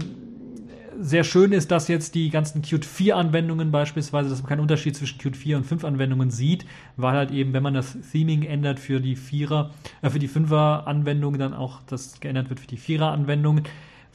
sehr 1.00 1.24
schön 1.24 1.52
ist, 1.54 1.72
dass 1.72 1.88
jetzt 1.88 2.16
die 2.16 2.30
ganzen 2.30 2.62
Qt 2.62 2.86
4 2.86 3.18
Anwendungen 3.18 3.72
beispielsweise, 3.72 4.30
dass 4.30 4.42
man 4.42 4.50
keinen 4.50 4.60
Unterschied 4.60 4.96
zwischen 4.96 5.20
Qt 5.20 5.36
4 5.36 5.58
und 5.58 5.64
5 5.66 5.86
Anwendungen 5.86 6.30
sieht, 6.30 6.66
weil 6.98 7.14
halt 7.14 7.32
eben, 7.32 7.54
wenn 7.54 7.64
man 7.64 7.74
das 7.74 7.98
Theming 8.12 8.44
ändert 8.44 8.80
für 8.80 9.00
die 9.00 9.18
4er, 9.18 9.70
äh, 10.02 10.10
für 10.10 10.20
die 10.20 10.30
5er 10.30 10.86
Anwendungen, 10.86 11.40
dann 11.40 11.54
auch 11.54 11.80
das 11.88 12.20
geändert 12.20 12.50
wird 12.50 12.60
für 12.60 12.68
die 12.68 12.78
4er 12.78 13.12
Anwendungen. 13.12 13.64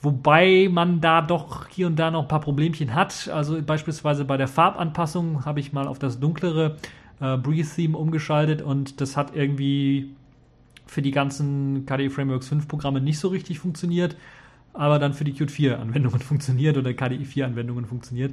Wobei 0.01 0.69
man 0.71 1.01
da 1.01 1.23
doch 1.23 1.69
hier 1.69 1.89
und 1.89 1.97
da 1.97 2.11
noch 2.11 2.23
ein 2.23 2.29
paar 2.29 2.41
Problemchen 2.41 2.95
hat. 2.95 3.29
Also 3.29 3.61
beispielsweise 3.63 4.25
bei 4.25 4.37
der 4.37 4.47
Farbanpassung 4.47 5.45
habe 5.45 5.59
ich 5.61 5.73
mal 5.73 5.89
auf 5.89 5.99
das 5.99 6.21
dunklere 6.21 6.77
äh, 7.21 7.37
Breathe 7.37 7.69
Theme 7.69 7.97
umgeschaltet 7.97 8.63
und 8.63 9.01
das 9.01 9.17
hat 9.17 9.35
irgendwie 9.35 10.15
für 10.87 11.03
die 11.03 11.11
ganzen 11.11 11.85
KDE 11.85 12.11
Frameworks 12.11 12.49
5 12.49 12.69
Programme 12.69 13.01
nicht 13.01 13.19
so 13.19 13.29
richtig 13.29 13.59
funktioniert, 13.59 14.17
aber 14.73 14.99
dann 14.99 15.15
für 15.15 15.25
die 15.25 15.33
Qt 15.33 15.51
4 15.51 15.81
Anwendungen 15.81 16.21
funktioniert 16.21 16.77
oder 16.77 16.95
KDE 16.95 17.25
4 17.25 17.47
Anwendungen 17.47 17.85
funktioniert 17.85 18.33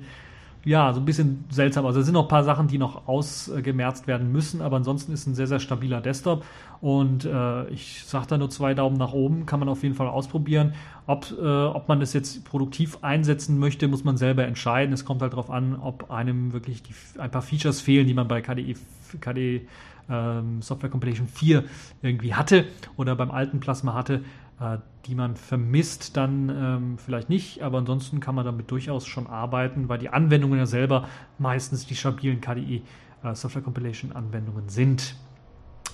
ja, 0.66 0.92
so 0.94 1.00
ein 1.00 1.06
bisschen 1.06 1.46
seltsam. 1.50 1.86
Also 1.86 2.00
es 2.00 2.08
sind 2.08 2.14
noch 2.14 2.24
ein 2.24 2.28
paar 2.28 2.44
Sachen, 2.44 2.68
die 2.68 2.80
noch 2.80 3.08
ausgemerzt 3.08 4.08
werden 4.08 4.32
müssen, 4.32 4.62
aber 4.62 4.78
ansonsten 4.78 5.14
ist 5.14 5.28
ein 5.28 5.36
sehr, 5.36 5.46
sehr 5.46 5.60
stabiler 5.60 6.02
Desktop. 6.02 6.44
Und 6.82 7.24
äh, 7.24 7.70
ich 7.70 8.04
sage 8.04 8.26
da 8.28 8.38
nur 8.38 8.50
zwei 8.50 8.74
Daumen 8.74 8.98
nach 8.98 9.14
oben, 9.14 9.46
kann 9.46 9.60
man 9.60 9.70
auf 9.70 9.84
jeden 9.84 9.94
Fall 9.94 10.08
ausprobieren. 10.08 10.74
Ob, 11.06 11.32
äh, 11.40 11.46
ob 11.46 11.88
man 11.88 12.00
das 12.00 12.14
jetzt 12.14 12.44
produktiv 12.46 12.98
einsetzen 13.04 13.60
möchte, 13.60 13.88
muss 13.88 14.04
man 14.04 14.18
selber 14.18 14.46
entscheiden. 14.46 14.92
Es 14.92 15.06
kommt 15.06 15.22
halt 15.22 15.34
darauf 15.34 15.52
an, 15.52 15.76
ob 15.80 16.10
einem 16.10 16.52
wirklich 16.52 16.82
die, 16.82 16.96
ein 17.20 17.30
paar 17.30 17.44
Features 17.44 17.80
fehlen, 17.80 18.08
die 18.08 18.16
man 18.16 18.28
bei 18.28 18.42
KDE, 18.42 18.74
KDE 19.22 19.62
ähm, 20.10 20.62
Software 20.62 20.90
Compilation 20.90 21.28
4 21.28 21.64
irgendwie 22.02 22.34
hatte 22.34 22.66
oder 22.98 23.16
beim 23.16 23.32
alten 23.32 23.60
Plasma 23.60 23.94
hatte 23.94 24.22
die 25.06 25.16
man 25.16 25.36
vermisst, 25.36 26.16
dann 26.18 26.50
ähm, 26.50 26.98
vielleicht 26.98 27.30
nicht, 27.30 27.62
aber 27.62 27.80
ansonsten 27.80 28.20
kann 28.20 28.36
man 28.36 28.46
damit 28.46 28.72
durchaus 28.72 29.06
schon 29.06 29.28
arbeiten, 29.28 29.90
weil 29.90 30.00
die 30.00 30.10
Anwendungen 30.10 30.58
ja 30.58 30.66
selber 30.66 31.08
meistens 31.38 31.86
die 31.86 31.96
stabilen 31.96 32.42
KDE 32.42 32.82
äh, 33.24 33.36
Software 33.36 33.62
Compilation 33.62 34.14
Anwendungen 34.14 34.70
sind. 34.70 35.16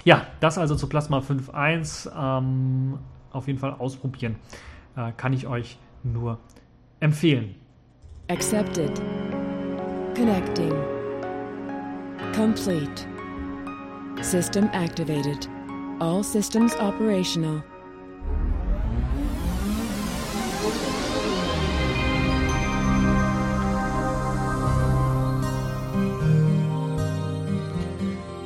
Ja, 0.04 0.26
das 0.40 0.58
also 0.58 0.76
zu 0.76 0.88
Plasma 0.88 1.20
5.1 1.20 2.12
ähm, 2.16 3.00
auf 3.32 3.48
jeden 3.48 3.60
Fall 3.60 3.74
ausprobieren. 3.74 4.36
Äh, 4.96 5.12
kann 5.14 5.34
ich 5.34 5.48
euch 5.48 5.78
nur 6.04 6.40
empfehlen. 7.00 7.56
Accepted. 8.30 9.02
Connecting. 10.16 10.74
Complete. 12.36 13.08
System 14.22 14.70
activated. 14.74 15.50
All 16.00 16.24
systems 16.24 16.76
operational. 16.80 17.64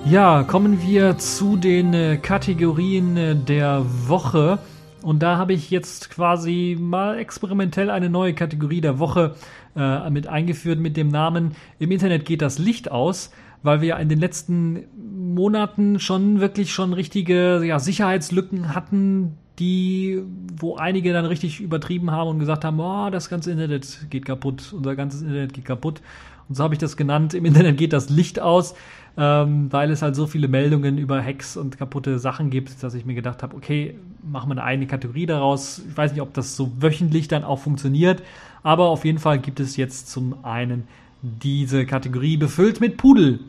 Ja, 0.07 0.43
kommen 0.43 0.83
wir 0.83 1.17
zu 1.17 1.57
den 1.57 1.95
äh, 1.95 2.17
Kategorien 2.17 3.17
äh, 3.17 3.35
der 3.35 3.83
Woche. 4.07 4.59
Und 5.01 5.23
da 5.23 5.37
habe 5.37 5.53
ich 5.53 5.71
jetzt 5.71 6.11
quasi 6.11 6.77
mal 6.79 7.17
experimentell 7.17 7.89
eine 7.89 8.11
neue 8.11 8.35
Kategorie 8.35 8.81
der 8.81 8.99
Woche 8.99 9.33
äh, 9.75 10.09
mit 10.11 10.27
eingeführt 10.27 10.79
mit 10.79 10.95
dem 10.95 11.07
Namen 11.07 11.55
Im 11.79 11.89
Internet 11.89 12.23
geht 12.23 12.43
das 12.43 12.59
Licht 12.59 12.91
aus, 12.91 13.31
weil 13.63 13.81
wir 13.81 13.97
in 13.97 14.07
den 14.07 14.19
letzten 14.19 14.83
Monaten 14.95 15.99
schon 15.99 16.39
wirklich 16.39 16.71
schon 16.71 16.93
richtige 16.93 17.63
ja, 17.65 17.79
Sicherheitslücken 17.79 18.75
hatten, 18.75 19.37
die, 19.57 20.21
wo 20.55 20.75
einige 20.75 21.13
dann 21.13 21.25
richtig 21.25 21.61
übertrieben 21.61 22.11
haben 22.11 22.29
und 22.29 22.39
gesagt 22.39 22.63
haben, 22.63 22.79
oh, 22.79 23.09
das 23.09 23.27
ganze 23.27 23.51
Internet 23.51 24.05
geht 24.11 24.25
kaputt, 24.25 24.71
unser 24.71 24.95
ganzes 24.95 25.23
Internet 25.23 25.53
geht 25.53 25.65
kaputt. 25.65 26.01
Und 26.47 26.53
so 26.53 26.63
habe 26.63 26.75
ich 26.75 26.79
das 26.79 26.95
genannt, 26.95 27.33
im 27.33 27.45
Internet 27.45 27.77
geht 27.77 27.91
das 27.91 28.09
Licht 28.09 28.39
aus 28.39 28.75
ähm, 29.17 29.71
weil 29.71 29.91
es 29.91 30.01
halt 30.01 30.15
so 30.15 30.27
viele 30.27 30.47
Meldungen 30.47 30.97
über 30.97 31.23
Hacks 31.23 31.55
und 31.55 31.77
kaputte 31.77 32.19
Sachen 32.19 32.49
gibt, 32.49 32.83
dass 32.83 32.93
ich 32.93 33.05
mir 33.05 33.15
gedacht 33.15 33.43
habe, 33.43 33.55
okay, 33.55 33.95
machen 34.23 34.49
wir 34.49 34.53
eine 34.53 34.63
eigene 34.63 34.87
Kategorie 34.87 35.25
daraus. 35.25 35.81
Ich 35.89 35.95
weiß 35.95 36.11
nicht, 36.11 36.21
ob 36.21 36.33
das 36.33 36.55
so 36.55 36.71
wöchentlich 36.79 37.27
dann 37.27 37.43
auch 37.43 37.59
funktioniert, 37.59 38.21
aber 38.63 38.89
auf 38.89 39.05
jeden 39.05 39.19
Fall 39.19 39.39
gibt 39.39 39.59
es 39.59 39.77
jetzt 39.77 40.09
zum 40.09 40.43
einen 40.43 40.83
diese 41.21 41.85
Kategorie 41.85 42.37
befüllt 42.37 42.81
mit 42.81 42.97
Pudel. 42.97 43.39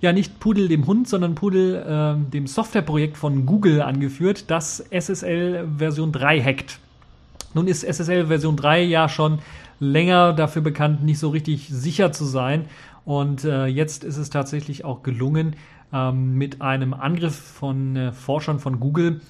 Ja, 0.00 0.12
nicht 0.12 0.40
Pudel 0.40 0.68
dem 0.68 0.86
Hund, 0.86 1.08
sondern 1.08 1.34
Pudel 1.34 1.76
äh, 1.76 2.30
dem 2.30 2.46
Softwareprojekt 2.46 3.16
von 3.16 3.46
Google 3.46 3.82
angeführt, 3.82 4.50
das 4.50 4.84
SSL 4.90 5.68
Version 5.78 6.12
3 6.12 6.42
hackt. 6.42 6.78
Nun 7.54 7.68
ist 7.68 7.84
SSL 7.84 8.26
Version 8.26 8.56
3 8.56 8.82
ja 8.82 9.08
schon 9.08 9.38
länger 9.80 10.32
dafür 10.32 10.62
bekannt, 10.62 11.04
nicht 11.04 11.18
so 11.18 11.28
richtig 11.28 11.68
sicher 11.68 12.12
zu 12.12 12.24
sein. 12.24 12.66
Und 13.04 13.44
äh, 13.44 13.66
jetzt 13.66 14.04
ist 14.04 14.16
es 14.16 14.30
tatsächlich 14.30 14.84
auch 14.84 15.02
gelungen, 15.02 15.56
ähm, 15.92 16.36
mit 16.36 16.60
einem 16.60 16.94
Angriff 16.94 17.36
von 17.36 17.96
äh, 17.96 18.12
Forschern 18.12 18.58
von 18.58 18.80
Google, 18.80 19.20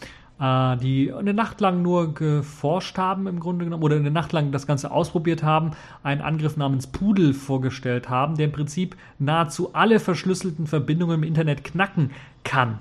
äh, 0.40 0.76
die 0.78 1.12
eine 1.12 1.34
Nacht 1.34 1.60
lang 1.60 1.82
nur 1.82 2.14
geforscht 2.14 2.98
haben 2.98 3.26
im 3.26 3.40
Grunde 3.40 3.64
genommen 3.64 3.82
oder 3.82 3.96
eine 3.96 4.10
Nacht 4.10 4.32
lang 4.32 4.52
das 4.52 4.66
Ganze 4.66 4.90
ausprobiert 4.90 5.42
haben, 5.42 5.72
einen 6.02 6.20
Angriff 6.20 6.56
namens 6.56 6.86
Pudel 6.86 7.34
vorgestellt 7.34 8.08
haben, 8.08 8.36
der 8.36 8.46
im 8.46 8.52
Prinzip 8.52 8.96
nahezu 9.18 9.74
alle 9.74 10.00
verschlüsselten 10.00 10.66
Verbindungen 10.66 11.18
im 11.18 11.22
Internet 11.22 11.64
knacken 11.64 12.10
kann. 12.44 12.78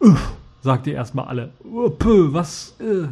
Uff, 0.00 0.32
sagt 0.60 0.86
ihr 0.86 0.94
erstmal 0.94 1.26
alle. 1.26 1.50
Pö, 1.98 2.32
was? 2.32 2.76
Äh, 2.80 3.08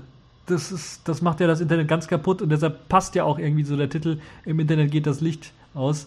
das, 0.47 0.71
ist, 0.71 1.09
das 1.09 1.23
macht 1.23 1.41
ja 1.41 1.47
das 1.47 1.61
Internet 1.61 1.89
ganz 1.89 2.07
kaputt 2.07 2.43
und 2.43 2.51
deshalb 2.51 2.89
passt 2.89 3.15
ja 3.15 3.25
auch 3.25 3.39
irgendwie 3.39 3.65
so 3.65 3.77
der 3.77 3.91
Titel, 3.91 4.19
im 4.45 4.61
Internet 4.61 4.91
geht 4.91 5.07
das 5.07 5.21
Licht 5.21 5.53
aus. 5.75 6.07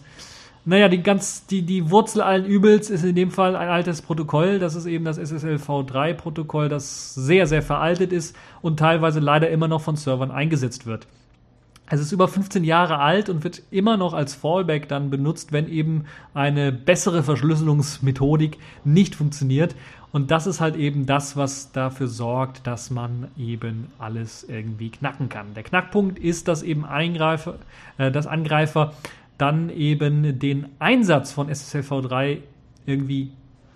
Naja, 0.64 0.88
die, 0.88 1.02
ganz, 1.02 1.46
die, 1.46 1.62
die 1.62 1.90
Wurzel 1.90 2.20
allen 2.20 2.44
Übels 2.44 2.90
ist 2.90 3.02
in 3.02 3.14
dem 3.14 3.30
Fall 3.30 3.56
ein 3.56 3.68
altes 3.68 4.02
Protokoll. 4.02 4.58
Das 4.58 4.74
ist 4.74 4.86
eben 4.86 5.04
das 5.04 5.16
SSL 5.16 5.56
v3-Protokoll, 5.56 6.68
das 6.68 7.14
sehr, 7.14 7.46
sehr 7.46 7.62
veraltet 7.62 8.12
ist 8.12 8.36
und 8.60 8.78
teilweise 8.78 9.20
leider 9.20 9.48
immer 9.48 9.68
noch 9.68 9.80
von 9.80 9.96
Servern 9.96 10.30
eingesetzt 10.30 10.86
wird. 10.86 11.06
Es 11.92 12.00
ist 12.00 12.12
über 12.12 12.28
15 12.28 12.62
Jahre 12.62 13.00
alt 13.00 13.28
und 13.28 13.42
wird 13.42 13.62
immer 13.72 13.96
noch 13.96 14.14
als 14.14 14.36
Fallback 14.36 14.86
dann 14.86 15.10
benutzt, 15.10 15.50
wenn 15.50 15.68
eben 15.68 16.04
eine 16.34 16.70
bessere 16.70 17.24
Verschlüsselungsmethodik 17.24 18.58
nicht 18.84 19.16
funktioniert. 19.16 19.74
Und 20.12 20.30
das 20.30 20.46
ist 20.46 20.60
halt 20.60 20.76
eben 20.76 21.06
das, 21.06 21.36
was 21.36 21.72
dafür 21.72 22.06
sorgt, 22.06 22.64
dass 22.66 22.90
man 22.90 23.28
eben 23.36 23.88
alles 23.98 24.44
irgendwie 24.44 24.90
knacken 24.90 25.28
kann. 25.28 25.54
Der 25.54 25.64
Knackpunkt 25.64 26.20
ist, 26.20 26.46
dass 26.46 26.62
eben 26.62 26.84
Eingreifer, 26.84 27.56
äh, 27.98 28.12
dass 28.12 28.28
Angreifer 28.28 28.92
dann 29.40 29.70
eben 29.70 30.38
den 30.38 30.66
Einsatz 30.78 31.32
von 31.32 31.48
SSLv3 31.48 32.38
irgendwie 32.86 33.32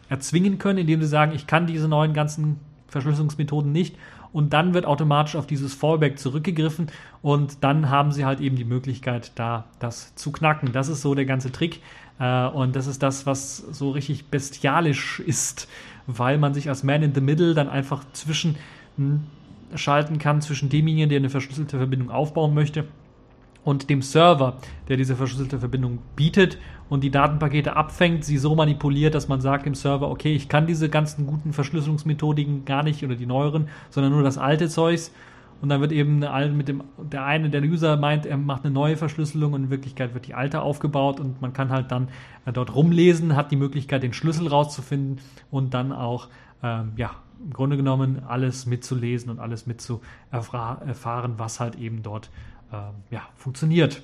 erzwingen 0.08 0.58
können, 0.58 0.78
indem 0.78 1.00
sie 1.00 1.08
sagen, 1.08 1.32
ich 1.34 1.46
kann 1.46 1.66
diese 1.66 1.88
neuen 1.88 2.12
ganzen 2.12 2.60
Verschlüsselungsmethoden 2.88 3.72
nicht 3.72 3.96
und 4.32 4.52
dann 4.52 4.74
wird 4.74 4.84
automatisch 4.84 5.36
auf 5.36 5.46
dieses 5.46 5.74
Fallback 5.74 6.18
zurückgegriffen 6.18 6.88
und 7.22 7.64
dann 7.64 7.88
haben 7.88 8.12
sie 8.12 8.24
halt 8.24 8.40
eben 8.40 8.56
die 8.56 8.64
Möglichkeit, 8.64 9.32
da 9.36 9.64
das 9.78 10.14
zu 10.14 10.32
knacken. 10.32 10.72
Das 10.72 10.88
ist 10.88 11.02
so 11.02 11.14
der 11.14 11.24
ganze 11.24 11.50
Trick 11.50 11.80
äh, 12.18 12.46
und 12.46 12.76
das 12.76 12.86
ist 12.86 13.02
das, 13.02 13.26
was 13.26 13.56
so 13.56 13.90
richtig 13.90 14.26
bestialisch 14.26 15.20
ist, 15.20 15.68
weil 16.06 16.38
man 16.38 16.52
sich 16.52 16.68
als 16.68 16.82
Man 16.82 17.02
in 17.02 17.14
the 17.14 17.20
Middle 17.20 17.54
dann 17.54 17.68
einfach 17.68 18.04
zwischen 18.12 18.56
hm, 18.96 19.24
schalten 19.74 20.18
kann, 20.18 20.40
zwischen 20.40 20.68
demjenigen, 20.68 21.08
der 21.08 21.18
eine 21.18 21.30
verschlüsselte 21.30 21.78
Verbindung 21.78 22.10
aufbauen 22.10 22.54
möchte 22.54 22.84
und 23.64 23.90
dem 23.90 24.02
Server, 24.02 24.58
der 24.88 24.96
diese 24.96 25.16
verschlüsselte 25.16 25.58
Verbindung 25.58 25.98
bietet 26.16 26.58
und 26.88 27.02
die 27.02 27.10
Datenpakete 27.10 27.76
abfängt, 27.76 28.24
sie 28.24 28.38
so 28.38 28.54
manipuliert, 28.54 29.14
dass 29.14 29.26
man 29.26 29.40
sagt 29.40 29.66
dem 29.66 29.74
Server, 29.74 30.10
okay, 30.10 30.34
ich 30.34 30.48
kann 30.48 30.66
diese 30.66 30.88
ganzen 30.88 31.26
guten 31.26 31.52
Verschlüsselungsmethodiken 31.52 32.64
gar 32.66 32.82
nicht 32.82 33.02
oder 33.02 33.16
die 33.16 33.26
neueren, 33.26 33.68
sondern 33.90 34.12
nur 34.12 34.22
das 34.22 34.38
alte 34.38 34.68
Zeugs. 34.68 35.12
Und 35.62 35.70
dann 35.70 35.80
wird 35.80 35.92
eben 35.92 36.18
mit 36.56 36.68
dem, 36.68 36.84
der 36.98 37.24
eine, 37.24 37.48
der 37.48 37.62
User 37.62 37.96
meint, 37.96 38.26
er 38.26 38.36
macht 38.36 38.64
eine 38.64 38.74
neue 38.74 38.98
Verschlüsselung 38.98 39.54
und 39.54 39.64
in 39.64 39.70
Wirklichkeit 39.70 40.12
wird 40.12 40.26
die 40.26 40.34
alte 40.34 40.60
aufgebaut 40.60 41.20
und 41.20 41.40
man 41.40 41.54
kann 41.54 41.70
halt 41.70 41.90
dann 41.90 42.08
äh, 42.44 42.52
dort 42.52 42.74
rumlesen, 42.74 43.34
hat 43.34 43.50
die 43.50 43.56
Möglichkeit, 43.56 44.02
den 44.02 44.12
Schlüssel 44.12 44.48
rauszufinden 44.48 45.20
und 45.50 45.72
dann 45.72 45.92
auch, 45.92 46.28
ähm, 46.62 46.92
ja, 46.96 47.12
im 47.42 47.52
Grunde 47.52 47.76
genommen 47.76 48.22
alles 48.26 48.66
mitzulesen 48.66 49.30
und 49.30 49.38
alles 49.38 49.66
mitzuerfahren, 49.66 51.34
was 51.38 51.60
halt 51.60 51.76
eben 51.76 52.02
dort 52.02 52.26
ähm, 52.26 52.53
ja, 53.10 53.22
funktioniert. 53.36 54.02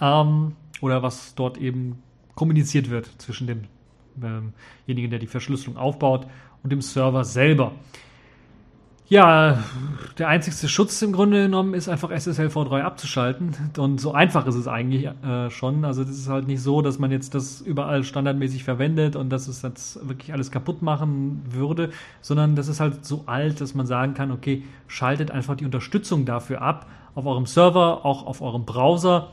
Ähm, 0.00 0.54
oder 0.80 1.02
was 1.02 1.34
dort 1.34 1.58
eben 1.58 2.02
kommuniziert 2.34 2.90
wird 2.90 3.10
zwischen 3.18 3.46
demjenigen, 3.46 4.52
ähm 4.86 5.10
der 5.10 5.18
die 5.18 5.26
Verschlüsselung 5.26 5.76
aufbaut, 5.76 6.26
und 6.62 6.70
dem 6.70 6.82
Server 6.82 7.24
selber. 7.24 7.72
Ja, 9.10 9.64
der 10.18 10.28
einzigste 10.28 10.68
Schutz 10.68 11.00
im 11.00 11.12
Grunde 11.12 11.44
genommen 11.44 11.72
ist 11.72 11.88
einfach 11.88 12.10
SSL 12.10 12.48
v3 12.48 12.82
abzuschalten. 12.82 13.56
Und 13.78 14.02
so 14.02 14.12
einfach 14.12 14.46
ist 14.46 14.54
es 14.54 14.68
eigentlich 14.68 15.06
äh, 15.06 15.48
schon. 15.48 15.86
Also 15.86 16.04
das 16.04 16.12
ist 16.12 16.28
halt 16.28 16.46
nicht 16.46 16.60
so, 16.60 16.82
dass 16.82 16.98
man 16.98 17.10
jetzt 17.10 17.34
das 17.34 17.62
überall 17.62 18.04
standardmäßig 18.04 18.64
verwendet 18.64 19.16
und 19.16 19.30
dass 19.30 19.48
es 19.48 19.62
jetzt 19.62 20.06
wirklich 20.06 20.34
alles 20.34 20.50
kaputt 20.50 20.82
machen 20.82 21.42
würde, 21.48 21.90
sondern 22.20 22.54
das 22.54 22.68
ist 22.68 22.80
halt 22.80 23.06
so 23.06 23.22
alt, 23.24 23.62
dass 23.62 23.74
man 23.74 23.86
sagen 23.86 24.12
kann, 24.12 24.30
okay, 24.30 24.64
schaltet 24.88 25.30
einfach 25.30 25.56
die 25.56 25.64
Unterstützung 25.64 26.26
dafür 26.26 26.60
ab 26.60 26.86
auf 27.18 27.26
eurem 27.26 27.46
Server, 27.46 28.06
auch 28.06 28.24
auf 28.26 28.40
eurem 28.40 28.64
Browser 28.64 29.30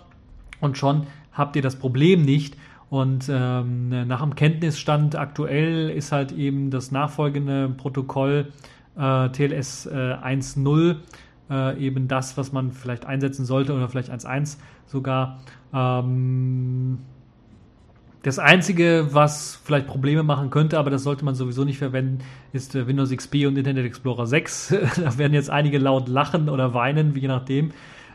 und 0.60 0.76
schon 0.76 1.06
habt 1.32 1.56
ihr 1.56 1.62
das 1.62 1.76
Problem 1.76 2.24
nicht. 2.24 2.58
Und 2.90 3.30
ähm, 3.30 4.08
nach 4.08 4.22
dem 4.22 4.36
Kenntnisstand 4.36 5.16
aktuell 5.16 5.90
ist 5.92 6.12
halt 6.12 6.32
eben 6.32 6.72
das 6.72 6.92
nachfolgende 6.92 7.70
Protokoll 7.70 8.52
äh, 8.98 9.30
TLS 9.30 9.86
äh, 9.86 9.92
1.0 9.92 10.96
äh, 11.52 11.80
eben 11.80 12.08
das, 12.08 12.38
was 12.38 12.52
man 12.52 12.72
vielleicht 12.72 13.06
einsetzen 13.06 13.46
sollte 13.46 13.74
oder 13.74 13.88
vielleicht 13.88 14.10
1.1 14.12 14.58
sogar. 14.88 15.40
Ähm, 15.72 17.00
das 18.26 18.40
Einzige, 18.40 19.10
was 19.12 19.62
vielleicht 19.64 19.86
Probleme 19.86 20.24
machen 20.24 20.50
könnte, 20.50 20.80
aber 20.80 20.90
das 20.90 21.04
sollte 21.04 21.24
man 21.24 21.36
sowieso 21.36 21.64
nicht 21.64 21.78
verwenden, 21.78 22.24
ist 22.54 22.74
äh, 22.74 22.88
Windows 22.88 23.12
XP 23.12 23.46
und 23.46 23.56
Internet 23.56 23.86
Explorer 23.86 24.26
6. 24.26 24.74
da 24.96 25.18
werden 25.20 25.36
jetzt 25.36 25.52
einige 25.52 25.78
laut 25.78 26.08
lachen 26.08 26.50
oder 26.50 26.74
weinen, 26.74 27.16
je 27.16 27.28
nachdem. 27.28 27.72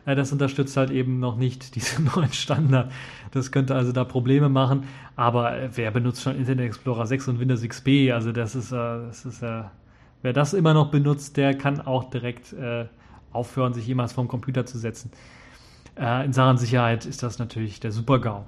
Äh, 0.06 0.16
das 0.16 0.32
unterstützt 0.32 0.76
halt 0.76 0.90
eben 0.90 1.20
noch 1.20 1.36
nicht 1.36 1.74
diesen 1.76 2.10
neuen 2.12 2.32
Standard. 2.32 2.90
Das 3.30 3.52
könnte 3.52 3.76
also 3.76 3.92
da 3.92 4.02
Probleme 4.02 4.48
machen. 4.48 4.82
Aber 5.14 5.56
äh, 5.56 5.68
wer 5.76 5.92
benutzt 5.92 6.22
schon 6.22 6.34
Internet 6.34 6.66
Explorer 6.66 7.06
6 7.06 7.28
und 7.28 7.38
Windows 7.38 7.62
XP? 7.62 8.10
Also 8.12 8.32
das 8.32 8.56
ist, 8.56 8.72
das 8.72 9.24
ist 9.24 9.42
wer 9.42 10.32
das 10.32 10.54
immer 10.54 10.74
noch 10.74 10.90
benutzt, 10.90 11.36
der 11.36 11.54
kann 11.56 11.80
auch 11.80 12.10
direkt 12.10 12.54
aufhören, 13.32 13.74
sich 13.74 13.86
jemals 13.86 14.12
vom 14.12 14.26
Computer 14.26 14.66
zu 14.66 14.76
setzen. 14.76 15.12
in 15.96 16.32
Sachen 16.32 16.58
Sicherheit 16.58 17.06
ist 17.06 17.22
das 17.22 17.38
natürlich 17.38 17.78
der 17.78 17.92
Super-GAU. 17.92 18.44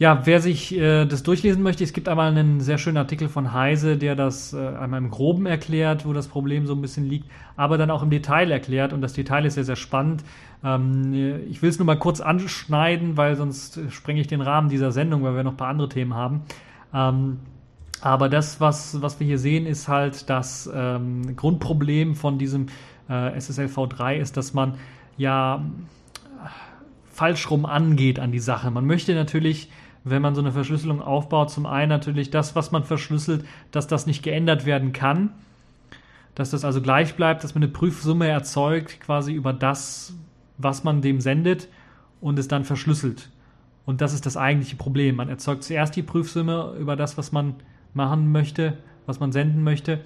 Ja, 0.00 0.24
wer 0.26 0.40
sich 0.40 0.76
äh, 0.76 1.06
das 1.06 1.24
durchlesen 1.24 1.64
möchte, 1.64 1.82
es 1.82 1.92
gibt 1.92 2.08
einmal 2.08 2.30
einen 2.30 2.60
sehr 2.60 2.78
schönen 2.78 2.98
Artikel 2.98 3.28
von 3.28 3.52
Heise, 3.52 3.96
der 3.96 4.14
das 4.14 4.52
äh, 4.52 4.58
einmal 4.58 4.98
im 4.98 5.10
Groben 5.10 5.44
erklärt, 5.46 6.06
wo 6.06 6.12
das 6.12 6.28
Problem 6.28 6.68
so 6.68 6.74
ein 6.74 6.80
bisschen 6.80 7.04
liegt, 7.04 7.28
aber 7.56 7.78
dann 7.78 7.90
auch 7.90 8.04
im 8.04 8.10
Detail 8.10 8.48
erklärt 8.52 8.92
und 8.92 9.00
das 9.00 9.12
Detail 9.14 9.44
ist 9.44 9.54
sehr, 9.54 9.64
sehr 9.64 9.74
spannend. 9.74 10.22
Ähm, 10.62 11.42
ich 11.50 11.62
will 11.62 11.70
es 11.70 11.80
nur 11.80 11.86
mal 11.86 11.98
kurz 11.98 12.20
anschneiden, 12.20 13.16
weil 13.16 13.34
sonst 13.34 13.80
sprenge 13.90 14.20
ich 14.20 14.28
den 14.28 14.40
Rahmen 14.40 14.68
dieser 14.68 14.92
Sendung, 14.92 15.24
weil 15.24 15.34
wir 15.34 15.42
noch 15.42 15.54
ein 15.54 15.56
paar 15.56 15.70
andere 15.70 15.88
Themen 15.88 16.14
haben. 16.14 16.42
Ähm, 16.94 17.40
aber 18.00 18.28
das, 18.28 18.60
was, 18.60 19.02
was 19.02 19.18
wir 19.18 19.26
hier 19.26 19.38
sehen, 19.40 19.66
ist 19.66 19.88
halt 19.88 20.30
das 20.30 20.70
ähm, 20.72 21.34
Grundproblem 21.34 22.14
von 22.14 22.38
diesem 22.38 22.66
äh, 23.10 23.36
SSL 23.36 23.66
v3 23.66 24.18
ist, 24.18 24.36
dass 24.36 24.54
man 24.54 24.74
ja 25.16 25.64
falsch 27.10 27.50
rum 27.50 27.66
angeht 27.66 28.20
an 28.20 28.30
die 28.30 28.38
Sache. 28.38 28.70
Man 28.70 28.86
möchte 28.86 29.12
natürlich 29.16 29.70
wenn 30.10 30.22
man 30.22 30.34
so 30.34 30.40
eine 30.40 30.52
Verschlüsselung 30.52 31.00
aufbaut, 31.00 31.50
zum 31.50 31.66
einen 31.66 31.88
natürlich 31.88 32.30
das, 32.30 32.54
was 32.54 32.70
man 32.70 32.84
verschlüsselt, 32.84 33.44
dass 33.70 33.86
das 33.86 34.06
nicht 34.06 34.22
geändert 34.22 34.66
werden 34.66 34.92
kann, 34.92 35.30
dass 36.34 36.50
das 36.50 36.64
also 36.64 36.80
gleich 36.80 37.14
bleibt, 37.16 37.44
dass 37.44 37.54
man 37.54 37.64
eine 37.64 37.72
Prüfsumme 37.72 38.28
erzeugt, 38.28 39.00
quasi 39.00 39.32
über 39.32 39.52
das, 39.52 40.14
was 40.56 40.84
man 40.84 41.02
dem 41.02 41.20
sendet 41.20 41.68
und 42.20 42.38
es 42.38 42.48
dann 42.48 42.64
verschlüsselt. 42.64 43.30
Und 43.86 44.00
das 44.00 44.12
ist 44.12 44.26
das 44.26 44.36
eigentliche 44.36 44.76
Problem. 44.76 45.16
Man 45.16 45.28
erzeugt 45.28 45.64
zuerst 45.64 45.96
die 45.96 46.02
Prüfsumme 46.02 46.74
über 46.78 46.94
das, 46.94 47.16
was 47.16 47.32
man 47.32 47.54
machen 47.94 48.30
möchte, 48.30 48.76
was 49.06 49.18
man 49.18 49.32
senden 49.32 49.64
möchte 49.64 50.00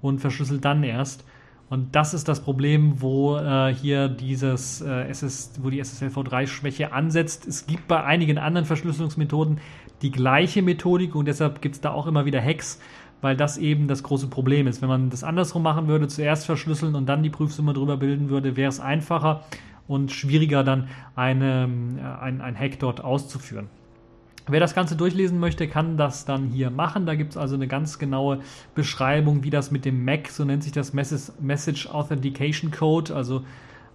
und 0.00 0.20
verschlüsselt 0.20 0.64
dann 0.64 0.84
erst. 0.84 1.24
Und 1.70 1.96
das 1.96 2.14
ist 2.14 2.28
das 2.28 2.40
Problem, 2.40 3.00
wo 3.00 3.36
äh, 3.36 3.74
hier 3.74 4.08
dieses 4.08 4.80
äh, 4.80 5.08
SS, 5.08 5.52
wo 5.60 5.70
die 5.70 5.82
SSLv3-Schwäche 5.82 6.92
ansetzt. 6.92 7.46
Es 7.46 7.66
gibt 7.66 7.88
bei 7.88 8.04
einigen 8.04 8.38
anderen 8.38 8.66
Verschlüsselungsmethoden 8.66 9.58
die 10.02 10.10
gleiche 10.10 10.62
Methodik 10.62 11.14
und 11.14 11.26
deshalb 11.26 11.62
gibt 11.62 11.76
es 11.76 11.80
da 11.80 11.92
auch 11.92 12.06
immer 12.06 12.26
wieder 12.26 12.42
Hacks, 12.42 12.80
weil 13.22 13.36
das 13.36 13.56
eben 13.56 13.88
das 13.88 14.02
große 14.02 14.28
Problem 14.28 14.66
ist. 14.66 14.82
Wenn 14.82 14.88
man 14.88 15.08
das 15.08 15.24
andersrum 15.24 15.62
machen 15.62 15.88
würde, 15.88 16.08
zuerst 16.08 16.44
verschlüsseln 16.44 16.94
und 16.94 17.06
dann 17.06 17.22
die 17.22 17.30
Prüfsumme 17.30 17.72
drüber 17.72 17.96
bilden 17.96 18.28
würde, 18.28 18.56
wäre 18.56 18.68
es 18.68 18.80
einfacher 18.80 19.44
und 19.88 20.12
schwieriger 20.12 20.64
dann 20.64 20.88
eine, 21.16 21.68
äh, 21.98 22.22
ein, 22.22 22.40
ein 22.42 22.58
Hack 22.58 22.78
dort 22.78 23.02
auszuführen. 23.02 23.68
Wer 24.46 24.60
das 24.60 24.74
Ganze 24.74 24.94
durchlesen 24.94 25.38
möchte, 25.38 25.68
kann 25.68 25.96
das 25.96 26.26
dann 26.26 26.48
hier 26.48 26.70
machen. 26.70 27.06
Da 27.06 27.14
gibt 27.14 27.32
es 27.32 27.36
also 27.38 27.54
eine 27.54 27.66
ganz 27.66 27.98
genaue 27.98 28.40
Beschreibung, 28.74 29.42
wie 29.42 29.50
das 29.50 29.70
mit 29.70 29.86
dem 29.86 30.04
MAC, 30.04 30.28
so 30.28 30.44
nennt 30.44 30.62
sich 30.62 30.72
das 30.72 30.92
Message 30.92 31.86
Authentication 31.88 32.70
Code, 32.70 33.14
also 33.14 33.38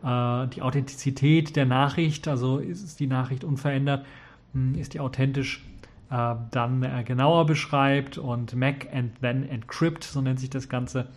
äh, 0.03 0.47
die 0.47 0.63
Authentizität 0.63 1.55
der 1.55 1.67
Nachricht, 1.67 2.27
also 2.27 2.57
ist 2.57 2.99
die 2.99 3.05
Nachricht 3.07 3.43
unverändert, 3.43 4.05
hm, 4.53 4.73
ist 4.73 4.95
die 4.95 4.99
authentisch, 4.99 5.63
äh, 6.09 6.35
dann 6.49 6.81
äh, 6.81 7.03
genauer 7.05 7.45
beschreibt 7.45 8.17
und 8.17 8.55
MAC 8.55 8.87
and 8.91 9.21
then 9.21 9.47
Encrypt, 9.47 10.03
so 10.03 10.19
nennt 10.19 10.39
sich 10.39 10.49
das 10.49 10.67
ganze 10.67 11.07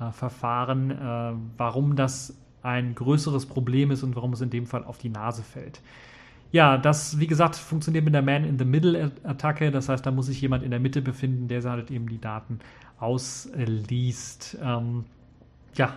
äh, 0.00 0.10
Verfahren, 0.12 0.90
äh, 0.90 1.32
warum 1.58 1.94
das 1.94 2.34
ein 2.62 2.94
größeres 2.94 3.44
Problem 3.46 3.90
ist 3.90 4.02
und 4.02 4.16
warum 4.16 4.32
es 4.32 4.40
in 4.40 4.48
dem 4.48 4.66
Fall 4.66 4.84
auf 4.84 4.96
die 4.96 5.10
Nase 5.10 5.42
fällt. 5.42 5.80
Ja, 6.52 6.76
das, 6.76 7.18
wie 7.18 7.26
gesagt, 7.26 7.56
funktioniert 7.56 8.04
mit 8.04 8.12
der 8.12 8.20
Man-in-the-Middle-Attacke. 8.20 9.70
Das 9.70 9.88
heißt, 9.88 10.04
da 10.04 10.10
muss 10.10 10.26
sich 10.26 10.40
jemand 10.40 10.62
in 10.62 10.70
der 10.70 10.80
Mitte 10.80 11.00
befinden, 11.00 11.48
der 11.48 11.62
halt 11.64 11.90
eben 11.90 12.08
die 12.08 12.20
Daten 12.20 12.60
ausliest. 12.98 14.58
Ähm, 14.62 15.06
ja, 15.74 15.94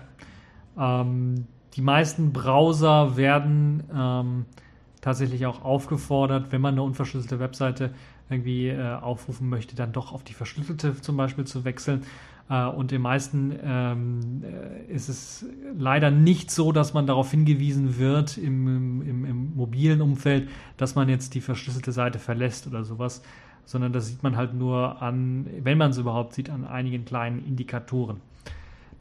ähm, 0.80 1.45
die 1.74 1.82
meisten 1.82 2.32
Browser 2.32 3.18
werden 3.18 3.84
ähm, 3.93 4.45
tatsächlich 5.01 5.45
auch 5.45 5.64
aufgefordert, 5.64 6.53
wenn 6.53 6.62
man 6.62 6.76
eine 6.76 6.84
unverschlüsselte 6.84 7.39
Webseite 7.39 7.93
irgendwie 8.30 8.69
äh, 8.69 8.95
aufrufen 8.95 9.49
möchte, 9.49 9.76
dann 9.76 9.91
doch 9.91 10.11
auf 10.11 10.23
die 10.23 10.34
verschlüsselte 10.34 10.99
zum 11.01 11.17
Beispiel 11.17 11.45
zu 11.45 11.63
wechseln. 11.63 12.03
Äh, 12.49 12.65
und 12.65 12.91
den 12.91 13.01
meisten 13.01 13.53
ähm, 13.63 14.43
äh, 14.43 14.91
ist 14.91 15.09
es 15.09 15.45
leider 15.78 16.11
nicht 16.11 16.51
so, 16.51 16.71
dass 16.71 16.93
man 16.93 17.07
darauf 17.07 17.32
hingewiesen 17.32 17.97
wird 17.97 18.38
im, 18.38 19.01
im, 19.01 19.26
im, 19.26 19.55
mobilen 19.55 20.01
Umfeld, 20.01 20.49
dass 20.78 20.95
man 20.95 21.09
jetzt 21.09 21.34
die 21.34 21.41
verschlüsselte 21.41 21.91
Seite 21.91 22.19
verlässt 22.19 22.67
oder 22.67 22.84
sowas, 22.84 23.21
sondern 23.65 23.93
das 23.93 24.07
sieht 24.07 24.23
man 24.23 24.38
halt 24.38 24.53
nur 24.53 25.01
an, 25.01 25.47
wenn 25.61 25.78
man 25.78 25.91
es 25.91 25.97
überhaupt 25.97 26.34
sieht, 26.34 26.49
an 26.49 26.65
einigen 26.65 27.05
kleinen 27.05 27.45
Indikatoren. 27.45 28.21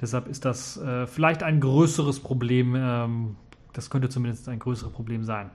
Deshalb 0.00 0.26
ist 0.28 0.44
das 0.44 0.76
äh, 0.78 1.06
vielleicht 1.06 1.42
ein 1.42 1.60
größeres 1.60 2.20
Problem. 2.20 2.74
Ähm, 2.76 3.36
das 3.72 3.90
könnte 3.90 4.08
zumindest 4.08 4.48
ein 4.48 4.58
größeres 4.58 4.92
Problem 4.92 5.24
sein. 5.24 5.50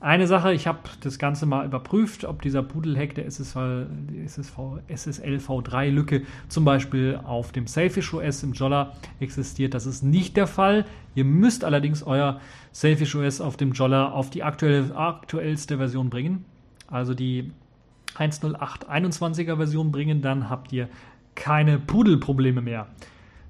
Eine 0.00 0.26
Sache, 0.26 0.52
ich 0.52 0.66
habe 0.66 0.80
das 1.00 1.18
Ganze 1.18 1.46
mal 1.46 1.64
überprüft, 1.64 2.24
ob 2.24 2.42
dieser 2.42 2.62
Pudelhack 2.62 3.14
der 3.14 3.26
SSV, 3.26 3.86
SSV, 4.24 4.58
SSL-V3-Lücke 4.88 6.22
zum 6.48 6.64
Beispiel 6.64 7.18
auf 7.24 7.52
dem 7.52 7.66
Selfish 7.66 8.12
OS 8.12 8.42
im 8.42 8.52
Jolla 8.52 8.92
existiert. 9.20 9.72
Das 9.72 9.86
ist 9.86 10.02
nicht 10.02 10.36
der 10.36 10.46
Fall. 10.46 10.84
Ihr 11.14 11.24
müsst 11.24 11.64
allerdings 11.64 12.02
euer 12.02 12.40
Selfish 12.72 13.14
OS 13.14 13.40
auf 13.40 13.56
dem 13.56 13.72
Jolla 13.72 14.10
auf 14.10 14.28
die 14.28 14.42
aktuelle, 14.42 14.94
aktuellste 14.94 15.78
Version 15.78 16.10
bringen. 16.10 16.44
Also 16.86 17.14
die 17.14 17.52
1.08.21er 18.18 19.56
Version 19.56 19.90
bringen, 19.90 20.20
dann 20.20 20.50
habt 20.50 20.72
ihr 20.72 20.88
keine 21.34 21.78
Pudelprobleme 21.78 22.60
mehr. 22.60 22.88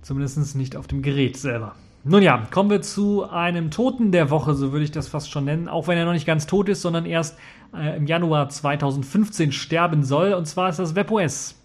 Zumindest 0.03 0.55
nicht 0.55 0.77
auf 0.77 0.87
dem 0.87 1.03
Gerät 1.03 1.37
selber. 1.37 1.75
Nun 2.07 2.23
ja, 2.23 2.47
kommen 2.51 2.69
wir 2.69 2.83
zu 2.83 3.31
einem 3.31 3.71
Toten 3.71 4.13
der 4.13 4.29
Woche, 4.29 4.53
so 4.53 4.73
würde 4.73 4.85
ich 4.85 4.91
das 4.91 5.09
fast 5.09 5.31
schon 5.31 5.47
nennen, 5.47 5.69
auch 5.69 5.89
wenn 5.89 5.97
er 5.97 6.05
noch 6.05 6.13
nicht 6.13 6.27
ganz 6.27 6.47
tot 6.47 6.69
ist, 6.69 6.83
sondern 6.83 7.07
erst 7.07 7.39
äh, 7.75 7.97
im 7.97 8.07
Januar 8.07 8.51
2015 8.51 9.53
sterben 9.53 10.03
soll, 10.03 10.35
und 10.35 10.45
zwar 10.45 10.69
ist 10.69 10.79
das 10.79 10.95
WebOS. 10.95 11.59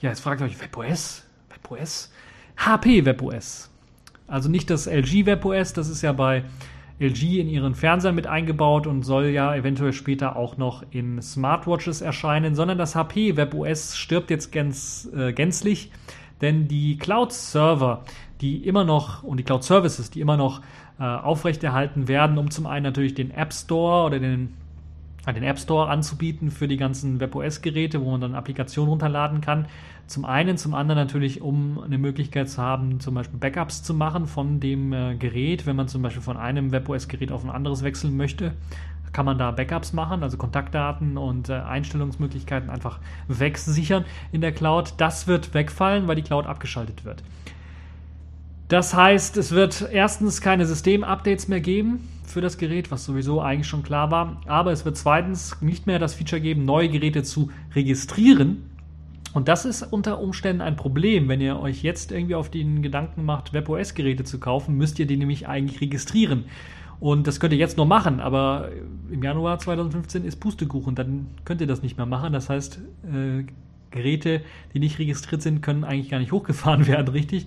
Ja, 0.00 0.10
jetzt 0.10 0.20
fragt 0.20 0.40
euch, 0.40 0.60
WebOS? 0.60 1.24
WebOS? 1.50 2.12
HP 2.56 3.04
WebOS. 3.04 3.70
Also 4.28 4.48
nicht 4.48 4.70
das 4.70 4.86
LG 4.86 5.26
WebOS, 5.26 5.72
das 5.72 5.88
ist 5.88 6.02
ja 6.02 6.12
bei 6.12 6.44
LG 7.00 7.40
in 7.40 7.48
ihren 7.48 7.74
Fernsehern 7.74 8.14
mit 8.14 8.28
eingebaut 8.28 8.86
und 8.86 9.02
soll 9.02 9.26
ja 9.26 9.52
eventuell 9.52 9.92
später 9.92 10.36
auch 10.36 10.58
noch 10.58 10.84
in 10.92 11.20
Smartwatches 11.20 12.02
erscheinen, 12.02 12.54
sondern 12.54 12.78
das 12.78 12.94
HP 12.94 13.36
WebOS 13.36 13.96
stirbt 13.96 14.30
jetzt 14.30 14.52
gänz, 14.52 15.10
äh, 15.12 15.32
gänzlich, 15.32 15.90
denn 16.40 16.68
die 16.68 16.98
Cloud-Server, 16.98 18.04
die 18.42 18.66
immer 18.66 18.84
noch 18.84 19.22
und 19.22 19.38
die 19.38 19.44
Cloud 19.44 19.64
Services, 19.64 20.10
die 20.10 20.20
immer 20.20 20.36
noch 20.36 20.60
äh, 20.98 21.04
aufrechterhalten 21.04 22.08
werden, 22.08 22.36
um 22.36 22.50
zum 22.50 22.66
einen 22.66 22.82
natürlich 22.82 23.14
den 23.14 23.30
App 23.30 23.52
Store 23.52 24.04
oder 24.04 24.18
den, 24.18 24.54
äh, 25.26 25.32
den 25.32 25.44
App 25.44 25.58
Store 25.58 25.88
anzubieten 25.88 26.50
für 26.50 26.68
die 26.68 26.76
ganzen 26.76 27.20
WebOS-Geräte, 27.20 28.04
wo 28.04 28.10
man 28.10 28.20
dann 28.20 28.34
Applikationen 28.34 28.90
runterladen 28.90 29.40
kann. 29.40 29.66
Zum 30.08 30.24
einen, 30.24 30.58
zum 30.58 30.74
anderen 30.74 30.98
natürlich, 30.98 31.40
um 31.40 31.80
eine 31.80 31.96
Möglichkeit 31.96 32.50
zu 32.50 32.60
haben, 32.60 33.00
zum 33.00 33.14
Beispiel 33.14 33.38
Backups 33.38 33.82
zu 33.82 33.94
machen 33.94 34.26
von 34.26 34.60
dem 34.60 34.92
äh, 34.92 35.14
Gerät, 35.14 35.64
wenn 35.64 35.76
man 35.76 35.88
zum 35.88 36.02
Beispiel 36.02 36.22
von 36.22 36.36
einem 36.36 36.72
WebOS-Gerät 36.72 37.32
auf 37.32 37.44
ein 37.44 37.50
anderes 37.50 37.82
wechseln 37.82 38.16
möchte 38.16 38.52
kann 39.12 39.26
man 39.26 39.38
da 39.38 39.50
Backups 39.50 39.92
machen, 39.92 40.22
also 40.22 40.38
Kontaktdaten 40.38 41.18
und 41.18 41.48
äh, 41.48 41.52
Einstellungsmöglichkeiten 41.52 42.70
einfach 42.70 42.98
wegsichern 43.28 44.04
in 44.32 44.40
der 44.40 44.52
Cloud. 44.52 44.94
Das 44.96 45.26
wird 45.26 45.54
wegfallen, 45.54 46.08
weil 46.08 46.16
die 46.16 46.22
Cloud 46.22 46.46
abgeschaltet 46.46 47.04
wird. 47.04 47.22
Das 48.72 48.94
heißt, 48.94 49.36
es 49.36 49.52
wird 49.52 49.86
erstens 49.92 50.40
keine 50.40 50.64
System-Updates 50.64 51.46
mehr 51.46 51.60
geben 51.60 52.08
für 52.24 52.40
das 52.40 52.56
Gerät, 52.56 52.90
was 52.90 53.04
sowieso 53.04 53.42
eigentlich 53.42 53.66
schon 53.66 53.82
klar 53.82 54.10
war. 54.10 54.40
Aber 54.46 54.72
es 54.72 54.86
wird 54.86 54.96
zweitens 54.96 55.60
nicht 55.60 55.86
mehr 55.86 55.98
das 55.98 56.14
Feature 56.14 56.40
geben, 56.40 56.64
neue 56.64 56.88
Geräte 56.88 57.22
zu 57.22 57.50
registrieren. 57.74 58.70
Und 59.34 59.48
das 59.48 59.66
ist 59.66 59.82
unter 59.82 60.20
Umständen 60.20 60.62
ein 60.62 60.76
Problem. 60.76 61.28
Wenn 61.28 61.42
ihr 61.42 61.60
euch 61.60 61.82
jetzt 61.82 62.12
irgendwie 62.12 62.34
auf 62.34 62.50
den 62.50 62.80
Gedanken 62.80 63.26
macht, 63.26 63.52
WebOS-Geräte 63.52 64.24
zu 64.24 64.40
kaufen, 64.40 64.78
müsst 64.78 64.98
ihr 64.98 65.06
die 65.06 65.18
nämlich 65.18 65.46
eigentlich 65.46 65.82
registrieren. 65.82 66.46
Und 66.98 67.26
das 67.26 67.40
könnt 67.40 67.52
ihr 67.52 67.58
jetzt 67.58 67.76
noch 67.76 67.84
machen, 67.84 68.20
aber 68.20 68.70
im 69.10 69.22
Januar 69.22 69.58
2015 69.58 70.24
ist 70.24 70.36
Pustekuchen, 70.40 70.94
dann 70.94 71.26
könnt 71.44 71.60
ihr 71.60 71.66
das 71.66 71.82
nicht 71.82 71.98
mehr 71.98 72.06
machen. 72.06 72.32
Das 72.32 72.48
heißt, 72.48 72.80
äh, 73.04 73.44
Geräte, 73.90 74.40
die 74.72 74.78
nicht 74.78 74.98
registriert 74.98 75.42
sind, 75.42 75.60
können 75.60 75.84
eigentlich 75.84 76.08
gar 76.08 76.20
nicht 76.20 76.32
hochgefahren 76.32 76.86
werden, 76.86 77.08
richtig? 77.08 77.46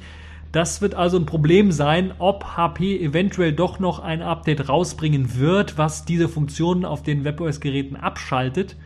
Das 0.56 0.82
wird 0.82 0.96
also 0.96 1.18
ein 1.18 1.26
Problem 1.26 1.74
sein, 1.74 2.14
ob 2.18 2.56
HP 2.56 3.04
eventuell 3.04 3.52
doch 3.52 3.80
noch 3.80 4.00
ein 4.00 4.22
Update 4.22 4.70
rausbringen 4.70 5.38
wird, 5.38 5.78
was 5.78 6.06
diese 6.06 6.30
Funktionen 6.30 6.86
auf 6.86 7.04
den 7.04 7.26
WebOS-Geräten 7.26 7.98
abschaltet, 7.98 8.78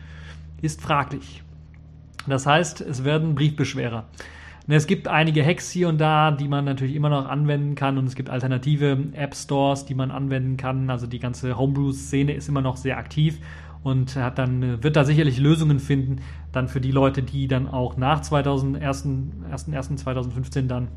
ist 0.62 0.82
fraglich. 0.82 1.44
Das 2.26 2.44
heißt, 2.44 2.80
es 2.80 3.04
werden 3.04 3.36
Briefbeschwerer. 3.36 4.08
Es 4.66 4.88
gibt 4.88 5.06
einige 5.06 5.46
Hacks 5.46 5.70
hier 5.70 5.88
und 5.88 5.98
da, 5.98 6.32
die 6.32 6.48
man 6.48 6.64
natürlich 6.64 6.96
immer 6.96 7.08
noch 7.08 7.28
anwenden 7.28 7.76
kann 7.76 7.98
und 7.98 8.06
es 8.06 8.16
gibt 8.16 8.30
alternative 8.30 8.98
App 9.12 9.36
Stores, 9.36 9.84
die 9.84 9.94
man 9.94 10.10
anwenden 10.10 10.56
kann. 10.56 10.90
Also 10.90 11.06
die 11.06 11.20
ganze 11.20 11.56
Homebrew-Szene 11.56 12.32
ist 12.32 12.48
immer 12.48 12.62
noch 12.62 12.78
sehr 12.78 12.98
aktiv 12.98 13.38
und 13.84 14.16
hat 14.16 14.38
dann, 14.38 14.82
wird 14.82 14.96
da 14.96 15.04
sicherlich 15.04 15.38
Lösungen 15.38 15.78
finden, 15.78 16.16
dann 16.50 16.66
für 16.66 16.80
die 16.80 16.90
Leute, 16.90 17.22
die 17.22 17.46
dann 17.46 17.68
auch 17.68 17.96
nach 17.96 18.22
2015 18.22 20.66
dann 20.66 20.88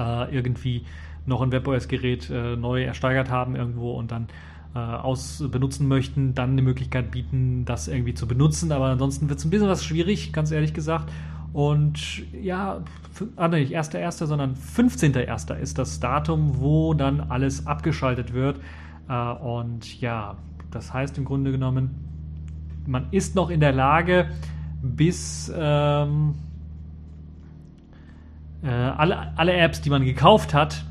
äh, 0.00 0.34
irgendwie 0.34 0.84
noch 1.26 1.42
ein 1.42 1.52
WebOS-Gerät 1.52 2.30
äh, 2.30 2.56
neu 2.56 2.84
ersteigert 2.84 3.30
haben 3.30 3.54
irgendwo 3.54 3.92
und 3.92 4.10
dann 4.10 4.28
äh, 4.74 4.78
aus 4.78 5.44
benutzen 5.50 5.88
möchten, 5.88 6.34
dann 6.34 6.50
eine 6.50 6.62
Möglichkeit 6.62 7.10
bieten, 7.10 7.64
das 7.64 7.88
irgendwie 7.88 8.14
zu 8.14 8.26
benutzen. 8.26 8.72
Aber 8.72 8.86
ansonsten 8.86 9.28
wird 9.28 9.38
es 9.38 9.44
ein 9.44 9.50
bisschen 9.50 9.68
was 9.68 9.84
schwierig, 9.84 10.32
ganz 10.32 10.50
ehrlich 10.50 10.74
gesagt. 10.74 11.10
Und 11.52 12.22
ja, 12.32 12.80
ah, 13.36 13.48
nicht 13.48 13.76
1.1., 13.76 14.26
sondern 14.26 14.54
15.1. 14.54 15.56
ist 15.58 15.78
das 15.78 15.98
Datum, 15.98 16.60
wo 16.60 16.94
dann 16.94 17.20
alles 17.20 17.66
abgeschaltet 17.66 18.32
wird. 18.32 18.60
Äh, 19.08 19.32
und 19.32 20.00
ja, 20.00 20.36
das 20.70 20.94
heißt 20.94 21.18
im 21.18 21.24
Grunde 21.24 21.50
genommen, 21.50 21.90
man 22.86 23.06
ist 23.10 23.34
noch 23.34 23.50
in 23.50 23.60
der 23.60 23.72
Lage, 23.72 24.30
bis 24.82 25.52
ähm, 25.54 26.34
äh, 28.62 28.68
alle, 28.68 29.36
alle 29.36 29.54
Apps, 29.54 29.80
die 29.80 29.90
man 29.90 30.04
gekauft 30.04 30.54
hat, 30.54 30.84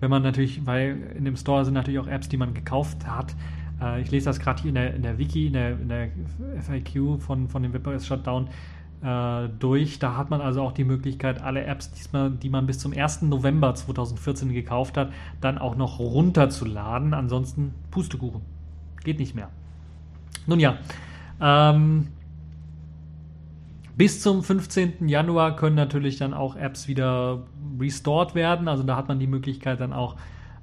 wenn 0.00 0.10
man 0.10 0.22
natürlich, 0.22 0.64
weil 0.66 1.14
in 1.16 1.24
dem 1.24 1.36
Store 1.36 1.64
sind 1.64 1.74
natürlich 1.74 1.98
auch 1.98 2.06
Apps, 2.06 2.28
die 2.28 2.36
man 2.36 2.54
gekauft 2.54 3.06
hat. 3.06 3.34
Äh, 3.80 4.02
ich 4.02 4.10
lese 4.10 4.26
das 4.26 4.38
gerade 4.38 4.62
hier 4.62 4.68
in 4.68 4.74
der, 4.74 4.94
in 4.94 5.02
der 5.02 5.18
Wiki, 5.18 5.46
in 5.46 5.52
der, 5.54 5.70
in 5.72 5.88
der 5.88 6.08
FAQ 6.60 7.20
von, 7.20 7.48
von 7.48 7.62
dem 7.62 7.72
WebOS 7.72 8.06
Shutdown 8.06 8.48
äh, 9.02 9.48
durch. 9.58 9.98
Da 9.98 10.16
hat 10.16 10.30
man 10.30 10.40
also 10.40 10.62
auch 10.62 10.72
die 10.72 10.84
Möglichkeit, 10.84 11.42
alle 11.42 11.64
Apps, 11.64 11.92
diesmal, 11.92 12.30
die 12.30 12.48
man 12.48 12.66
bis 12.66 12.78
zum 12.78 12.92
1. 12.92 13.22
November 13.22 13.74
2014 13.74 14.52
gekauft 14.52 14.96
hat, 14.96 15.12
dann 15.40 15.58
auch 15.58 15.76
noch 15.76 15.98
runterzuladen. 15.98 17.14
Ansonsten 17.14 17.74
Pustekuchen. 17.90 18.42
Geht 19.04 19.18
nicht 19.18 19.34
mehr. 19.34 19.48
Nun 20.46 20.60
ja, 20.60 20.78
ähm, 21.40 22.08
bis 23.98 24.22
zum 24.22 24.44
15. 24.44 25.08
Januar 25.08 25.56
können 25.56 25.74
natürlich 25.74 26.18
dann 26.18 26.32
auch 26.32 26.54
Apps 26.54 26.86
wieder 26.86 27.42
restored 27.80 28.36
werden. 28.36 28.68
Also 28.68 28.84
da 28.84 28.96
hat 28.96 29.08
man 29.08 29.18
die 29.18 29.26
Möglichkeit 29.26 29.80
dann 29.80 29.92
auch 29.92 30.14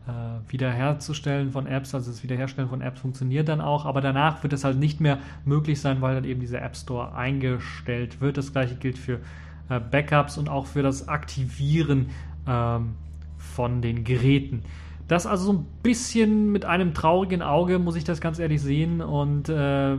äh, 0.07 0.11
wiederherzustellen 0.49 1.51
von 1.51 1.67
Apps. 1.67 1.93
Also 1.93 2.11
das 2.11 2.23
Wiederherstellen 2.23 2.69
von 2.69 2.79
Apps 2.79 3.01
funktioniert 3.01 3.49
dann 3.49 3.59
auch. 3.59 3.85
Aber 3.85 3.99
danach 3.99 4.41
wird 4.41 4.53
es 4.53 4.63
halt 4.63 4.77
nicht 4.77 5.01
mehr 5.01 5.17
möglich 5.43 5.81
sein, 5.81 6.01
weil 6.01 6.15
dann 6.15 6.23
eben 6.23 6.39
dieser 6.39 6.61
App 6.61 6.77
Store 6.77 7.13
eingestellt 7.13 8.21
wird. 8.21 8.37
Das 8.37 8.53
gleiche 8.53 8.75
gilt 8.75 8.97
für 8.97 9.19
äh, 9.67 9.81
Backups 9.81 10.37
und 10.37 10.47
auch 10.47 10.65
für 10.65 10.81
das 10.81 11.09
Aktivieren 11.09 12.11
ähm, 12.47 12.95
von 13.37 13.81
den 13.81 14.05
Geräten. 14.05 14.63
Das 15.09 15.27
also 15.27 15.43
so 15.43 15.53
ein 15.53 15.65
bisschen 15.83 16.53
mit 16.53 16.63
einem 16.63 16.93
traurigen 16.93 17.41
Auge, 17.41 17.79
muss 17.79 17.97
ich 17.97 18.05
das 18.05 18.21
ganz 18.21 18.39
ehrlich 18.39 18.61
sehen. 18.61 19.01
Und 19.01 19.49
äh, 19.49 19.95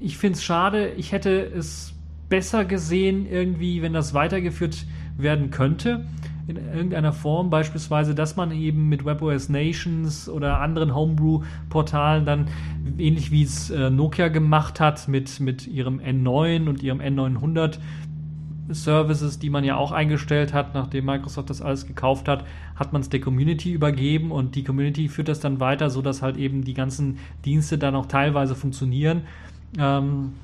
ich 0.00 0.18
finde 0.18 0.36
es 0.36 0.42
schade. 0.42 0.88
Ich 0.96 1.12
hätte 1.12 1.44
es 1.44 1.95
besser 2.28 2.64
gesehen, 2.64 3.26
irgendwie, 3.30 3.82
wenn 3.82 3.92
das 3.92 4.14
weitergeführt 4.14 4.86
werden 5.16 5.50
könnte 5.50 6.06
in 6.48 6.56
irgendeiner 6.56 7.12
Form, 7.12 7.50
beispielsweise, 7.50 8.14
dass 8.14 8.36
man 8.36 8.52
eben 8.52 8.88
mit 8.88 9.04
WebOS 9.04 9.48
Nations 9.48 10.28
oder 10.28 10.60
anderen 10.60 10.94
Homebrew-Portalen 10.94 12.24
dann, 12.24 12.46
ähnlich 12.98 13.32
wie 13.32 13.42
es 13.42 13.70
äh, 13.70 13.90
Nokia 13.90 14.28
gemacht 14.28 14.78
hat 14.78 15.08
mit, 15.08 15.40
mit 15.40 15.66
ihrem 15.66 15.98
N9 15.98 16.68
und 16.68 16.82
ihrem 16.84 17.00
N900 17.00 17.78
Services, 18.68 19.38
die 19.38 19.50
man 19.50 19.64
ja 19.64 19.76
auch 19.76 19.92
eingestellt 19.92 20.52
hat, 20.52 20.74
nachdem 20.74 21.06
Microsoft 21.06 21.50
das 21.50 21.62
alles 21.62 21.86
gekauft 21.86 22.28
hat, 22.28 22.44
hat 22.76 22.92
man 22.92 23.02
es 23.02 23.08
der 23.08 23.20
Community 23.20 23.72
übergeben 23.72 24.30
und 24.30 24.54
die 24.54 24.64
Community 24.64 25.08
führt 25.08 25.28
das 25.28 25.40
dann 25.40 25.58
weiter, 25.58 25.90
sodass 25.90 26.22
halt 26.22 26.36
eben 26.36 26.62
die 26.62 26.74
ganzen 26.74 27.18
Dienste 27.44 27.78
dann 27.78 27.94
auch 27.94 28.06
teilweise 28.06 28.54
funktionieren. 28.54 29.22
Ähm, 29.78 30.34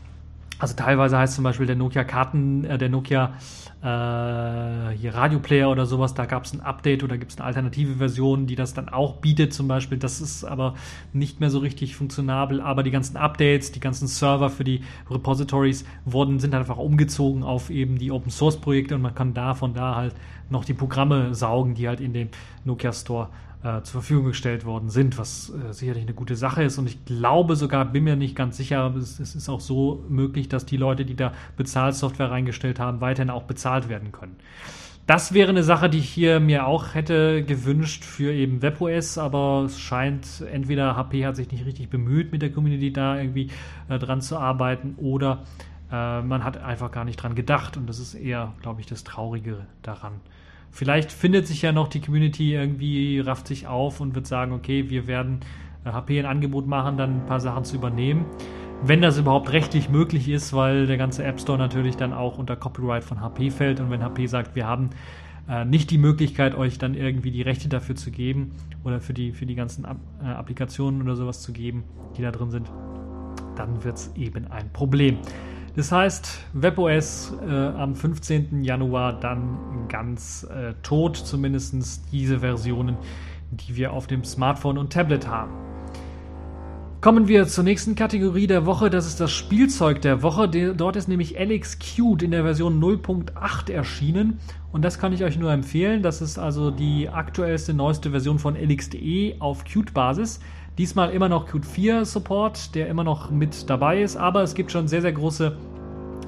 Also 0.63 0.77
teilweise 0.77 1.19
heißt 1.19 1.35
zum 1.35 1.43
Beispiel 1.43 1.67
der 1.67 1.75
Nokia 1.75 2.05
Karten, 2.05 2.63
äh, 2.63 2.79
der 2.79 2.89
Nokia 2.89 3.33
äh, 3.81 4.97
hier 4.97 5.13
Radioplayer 5.13 5.69
oder 5.69 5.87
sowas, 5.87 6.15
da 6.15 6.25
gab 6.25 6.45
es 6.45 6.53
ein 6.53 6.61
Update 6.61 7.03
oder 7.03 7.19
gibt 7.19 7.33
es 7.33 7.39
eine 7.39 7.47
alternative 7.47 7.97
Version, 7.97 8.47
die 8.47 8.55
das 8.55 8.73
dann 8.73 8.89
auch 8.89 9.17
bietet 9.17 9.53
zum 9.53 9.67
Beispiel. 9.67 9.99
Das 9.99 10.21
ist 10.21 10.45
aber 10.45 10.75
nicht 11.13 11.41
mehr 11.41 11.51
so 11.51 11.59
richtig 11.59 11.97
funktionabel. 11.97 12.61
Aber 12.61 12.85
die 12.85 12.93
ganzen 12.93 13.17
Updates, 13.17 13.73
die 13.73 13.81
ganzen 13.81 14.07
Server 14.07 14.51
für 14.51 14.63
die 14.63 14.83
Repositories 15.11 15.85
wurden, 16.05 16.39
sind 16.39 16.55
einfach 16.55 16.79
umgezogen 16.79 17.43
auf 17.43 17.69
eben 17.69 17.99
die 17.99 18.13
Open 18.13 18.31
Source 18.31 18.61
Projekte 18.61 18.95
und 18.95 19.03
man 19.03 19.17
kann 19.17 19.35
da 19.35 19.55
von 19.55 19.75
da 19.75 19.97
halt 19.97 20.15
noch 20.49 20.65
die 20.65 20.75
Programme 20.75 21.35
saugen, 21.35 21.75
die 21.75 21.89
halt 21.89 22.01
in 22.01 22.13
dem 22.13 22.29
Nokia 22.65 22.93
Store 22.93 23.31
äh, 23.63 23.83
zur 23.83 24.01
Verfügung 24.01 24.27
gestellt 24.27 24.65
worden 24.65 24.91
sind, 24.91 25.19
was 25.19 25.51
äh, 25.51 25.73
sicherlich 25.73 26.03
eine 26.05 26.15
gute 26.15 26.37
Sache 26.37 26.63
ist. 26.63 26.79
Und 26.79 26.87
ich 26.89 27.05
glaube 27.05 27.57
sogar, 27.57 27.85
bin 27.85 28.05
mir 28.05 28.17
nicht 28.17 28.35
ganz 28.35 28.57
sicher, 28.57 28.93
es, 28.97 29.21
es 29.21 29.35
ist 29.35 29.49
auch 29.49 29.61
so 29.61 30.05
möglich, 30.09 30.49
dass 30.49 30.67
die 30.67 30.77
Leute, 30.77 31.05
die 31.05 31.17
da 31.17 31.33
Bezahlsoftware 31.57 32.31
reingestellt 32.31 32.81
haben, 32.81 33.01
weiterhin 33.01 33.31
auch 33.31 33.45
bezahlt 33.45 33.89
werden 33.89 34.13
können. 34.13 34.37
Das 35.07 35.35
wäre 35.35 35.51
eine 35.51 35.65
Sache, 35.65 35.91
die 35.91 35.99
ich 35.99 36.09
hier 36.09 36.39
mir 36.39 36.67
auch 36.67 36.95
hätte 36.95 37.45
gewünscht 37.45 38.05
für 38.05 38.33
eben 38.33 38.63
WebOS, 38.63 39.19
aber 39.19 39.65
es 39.67 39.81
scheint, 39.81 40.45
entweder 40.51 40.97
HP 40.97 41.27
hat 41.27 41.35
sich 41.35 41.51
nicht 41.51 41.67
richtig 41.67 41.91
bemüht, 41.91 42.31
mit 42.31 42.41
der 42.41 42.53
Community 42.53 42.93
da 42.93 43.19
irgendwie 43.19 43.51
äh, 43.89 43.99
dran 43.99 44.21
zu 44.21 44.39
arbeiten 44.39 44.95
oder 44.99 45.43
äh, 45.91 46.23
man 46.23 46.45
hat 46.45 46.57
einfach 46.57 46.93
gar 46.93 47.05
nicht 47.05 47.17
dran 47.17 47.35
gedacht 47.35 47.77
und 47.77 47.89
das 47.89 47.99
ist 47.99 48.15
eher, 48.15 48.55
glaube 48.63 48.81
ich, 48.81 48.87
das 48.87 49.03
Traurige 49.03 49.67
daran. 49.83 50.21
Vielleicht 50.73 51.13
findet 51.13 51.47
sich 51.47 51.61
ja 51.61 51.71
noch 51.71 51.89
die 51.89 52.01
Community 52.01 52.55
irgendwie, 52.55 53.21
rafft 53.21 53.47
sich 53.47 53.67
auf 53.67 54.01
und 54.01 54.15
wird 54.15 54.27
sagen, 54.27 54.53
okay, 54.53 54.89
wir 54.89 55.07
werden 55.07 55.41
HP 55.85 56.17
äh, 56.17 56.21
ein 56.21 56.27
Angebot 56.27 56.67
machen, 56.67 56.97
dann 56.97 57.19
ein 57.19 57.27
paar 57.27 57.41
Sachen 57.41 57.65
zu 57.65 57.77
übernehmen. 57.77 58.25
Wenn 58.83 59.03
das 59.03 59.19
überhaupt 59.19 59.53
rechtlich 59.53 59.91
möglich 59.91 60.31
ist, 60.31 60.55
weil 60.55 60.87
der 60.87 60.97
ganze 60.97 61.25
App 61.25 61.39
Store 61.41 61.59
natürlich 61.59 61.97
dann 61.97 62.15
auch 62.15 62.39
unter 62.39 62.57
Copyright 62.57 63.05
von 63.05 63.21
HP 63.21 63.51
fällt 63.51 63.81
und 63.81 63.91
wenn 63.91 64.03
HP 64.03 64.27
sagt, 64.27 64.57
wir 64.57 64.67
haben 64.67 64.91
äh, 65.47 65.67
nicht 65.67 65.91
die 65.91 65.99
Möglichkeit, 65.99 66.55
euch 66.55 66.79
dann 66.79 66.95
irgendwie 66.95 67.31
die 67.31 67.43
Rechte 67.43 67.69
dafür 67.69 67.95
zu 67.95 68.11
geben 68.11 68.53
oder 68.83 68.99
für 68.99 69.13
die, 69.13 69.33
für 69.33 69.45
die 69.45 69.55
ganzen 69.55 69.85
äh, 69.85 70.27
Applikationen 70.27 71.03
oder 71.03 71.17
sowas 71.17 71.43
zu 71.43 71.53
geben, 71.53 71.85
die 72.17 72.23
da 72.23 72.31
drin 72.31 72.51
sind, 72.51 72.73
dann 73.57 73.85
wird 73.85 73.97
es 73.99 74.11
eben 74.17 74.47
ein 74.51 74.73
Problem. 74.73 75.19
Das 75.75 75.91
heißt, 75.91 76.41
WebOS 76.53 77.33
äh, 77.49 77.51
am 77.51 77.95
15. 77.95 78.63
Januar 78.63 79.19
dann 79.19 79.89
ganz 79.89 80.45
äh, 80.45 80.75
tot, 80.83 81.17
zumindest 81.17 82.03
diese 82.13 82.41
Versionen, 82.41 82.99
die 83.51 83.77
wir 83.77 83.95
auf 83.95 84.07
dem 84.07 84.23
Smartphone 84.23 84.77
und 84.77 84.93
Tablet 84.93 85.27
haben. 85.27 85.53
Kommen 87.01 87.27
wir 87.27 87.49
zur 87.49 87.65
nächsten 87.65 87.97
Kategorie 87.97 88.47
der 88.47 88.65
Woche, 88.65 88.89
das 88.89 89.07
ist 89.07 89.19
das 89.19 89.33
Spielzeug 89.33 90.03
der 90.03 90.23
Woche. 90.23 90.49
Dort 90.49 90.95
ist 90.95 91.09
nämlich 91.09 91.37
Alex 91.37 91.79
Cute 91.81 92.23
in 92.23 92.31
der 92.31 92.45
Version 92.45 92.81
0.8 92.81 93.73
erschienen 93.73 94.39
und 94.71 94.85
das 94.85 95.01
kann 95.01 95.13
ich 95.13 95.25
euch 95.25 95.37
nur 95.37 95.53
empfehlen. 95.53 96.03
Das 96.03 96.23
ist 96.23 96.39
also 96.39 96.71
die 96.71 97.09
aktuellste, 97.09 97.75
neueste 97.75 98.11
Version 98.11 98.39
von 98.39 98.55
LX.de 98.55 99.41
auf 99.41 99.65
Qt-Basis. 99.65 100.39
Diesmal 100.79 101.11
immer 101.11 101.29
noch 101.29 101.47
Qt 101.47 101.67
4 101.67 102.05
Support, 102.07 102.75
der 102.75 102.89
immer 102.89 103.05
noch 103.05 103.31
mit 103.31 103.69
dabei 103.69 104.01
ist, 104.01 104.17
aber 104.17 104.43
es 104.43 104.55
gibt 104.55 104.73
schon 104.73 104.89
sehr, 104.89 105.03
sehr 105.03 105.13
große 105.13 105.55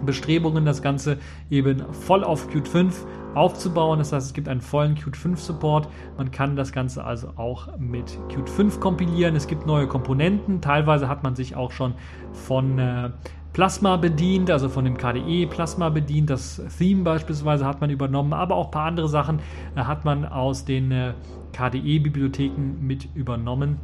Bestrebungen, 0.05 0.67
das 0.67 0.83
Ganze 0.83 1.17
eben 1.51 1.83
voll 1.93 2.23
auf 2.23 2.49
Qt 2.49 2.69
5 2.69 3.07
aufzubauen. 3.35 4.01
Das 4.01 4.13
heißt, 4.13 4.27
es 4.27 4.35
gibt 4.35 4.49
einen 4.49 4.61
vollen 4.61 4.97
Qt 4.97 5.17
5 5.17 5.41
Support. 5.41 5.89
Man 6.19 6.31
kann 6.31 6.57
das 6.57 6.73
Ganze 6.73 7.05
also 7.05 7.29
auch 7.37 7.69
mit 7.79 8.19
Qt 8.29 8.51
5 8.51 8.81
kompilieren. 8.81 9.35
Es 9.35 9.47
gibt 9.47 9.67
neue 9.67 9.87
Komponenten. 9.87 10.61
Teilweise 10.61 11.09
hat 11.09 11.23
man 11.23 11.35
sich 11.35 11.57
auch 11.57 11.73
schon 11.73 11.95
von 12.33 12.79
äh, 12.79 13.11
Plasma 13.55 13.97
bedient, 13.97 14.51
also 14.51 14.69
von 14.69 14.85
dem 14.85 14.99
KDE 14.99 15.47
Plasma 15.47 15.89
bedient. 15.89 16.29
Das 16.29 16.61
Theme 16.77 17.03
beispielsweise 17.03 17.65
hat 17.65 17.81
man 17.81 17.89
übernommen, 17.89 18.35
aber 18.35 18.57
auch 18.57 18.67
ein 18.67 18.71
paar 18.73 18.87
andere 18.87 19.09
Sachen 19.09 19.39
äh, 19.75 19.81
hat 19.81 20.05
man 20.05 20.27
aus 20.27 20.67
den 20.67 20.93
äh, 20.93 21.15
KDE-Bibliotheken 21.53 22.79
mit 22.81 23.09
übernommen 23.15 23.79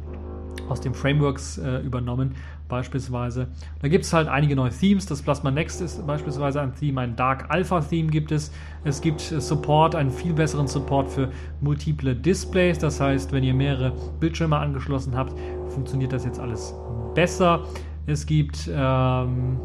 aus 0.69 0.81
den 0.81 0.93
Frameworks 0.93 1.57
äh, 1.57 1.79
übernommen, 1.79 2.35
beispielsweise. 2.67 3.47
Da 3.81 3.87
gibt 3.87 4.05
es 4.05 4.13
halt 4.13 4.27
einige 4.27 4.55
neue 4.55 4.71
Themes. 4.71 5.05
Das 5.05 5.21
Plasma 5.21 5.51
Next 5.51 5.81
ist 5.81 6.05
beispielsweise 6.07 6.61
ein 6.61 6.73
Theme, 6.73 7.01
ein 7.01 7.15
Dark 7.15 7.45
Alpha 7.49 7.81
Theme 7.81 8.09
gibt 8.09 8.31
es. 8.31 8.51
Es 8.83 9.01
gibt 9.01 9.31
äh, 9.31 9.41
Support, 9.41 9.95
einen 9.95 10.11
viel 10.11 10.33
besseren 10.33 10.67
Support 10.67 11.09
für 11.09 11.29
multiple 11.59 12.15
Displays. 12.15 12.79
Das 12.79 12.99
heißt, 12.99 13.31
wenn 13.31 13.43
ihr 13.43 13.53
mehrere 13.53 13.93
Bildschirme 14.19 14.57
angeschlossen 14.57 15.15
habt, 15.15 15.37
funktioniert 15.69 16.13
das 16.13 16.25
jetzt 16.25 16.39
alles 16.39 16.73
besser. 17.13 17.65
Es 18.07 18.25
gibt 18.25 18.69
ähm, 18.73 19.59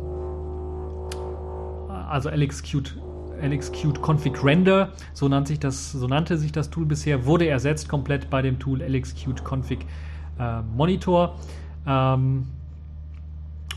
also 2.08 2.28
LXQt 2.28 2.96
LXQt 3.42 4.00
Config 4.00 4.42
Render, 4.42 4.92
so, 5.12 5.28
nannte 5.28 5.48
sich 5.48 5.60
das, 5.60 5.92
so 5.92 6.06
nannte 6.06 6.38
sich 6.38 6.52
das 6.52 6.70
Tool 6.70 6.86
bisher, 6.86 7.26
wurde 7.26 7.46
ersetzt 7.46 7.86
komplett 7.88 8.30
bei 8.30 8.40
dem 8.40 8.58
Tool 8.58 8.80
LXQt 8.80 9.44
Config 9.44 9.80
äh, 10.38 10.62
Monitor. 10.62 11.36
Ähm, 11.86 12.48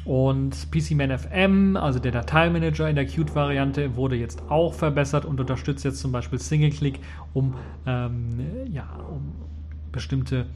und 0.05 0.72
PCMan 0.72 1.18
FM, 1.18 1.78
also 1.78 1.99
der 1.99 2.12
Dateimanager 2.12 2.89
in 2.89 2.95
der 2.95 3.05
Qt-Variante, 3.05 3.95
wurde 3.95 4.16
jetzt 4.16 4.41
auch 4.49 4.74
verbessert 4.74 5.26
und 5.26 5.39
unterstützt 5.39 5.84
jetzt 5.84 5.99
zum 5.99 6.12
Beispiel 6.12 6.39
Single-Click, 6.39 6.99
um, 7.34 7.53
ähm, 7.86 8.39
ja, 8.72 8.88
um 9.07 9.34
bestimmte 9.91 10.47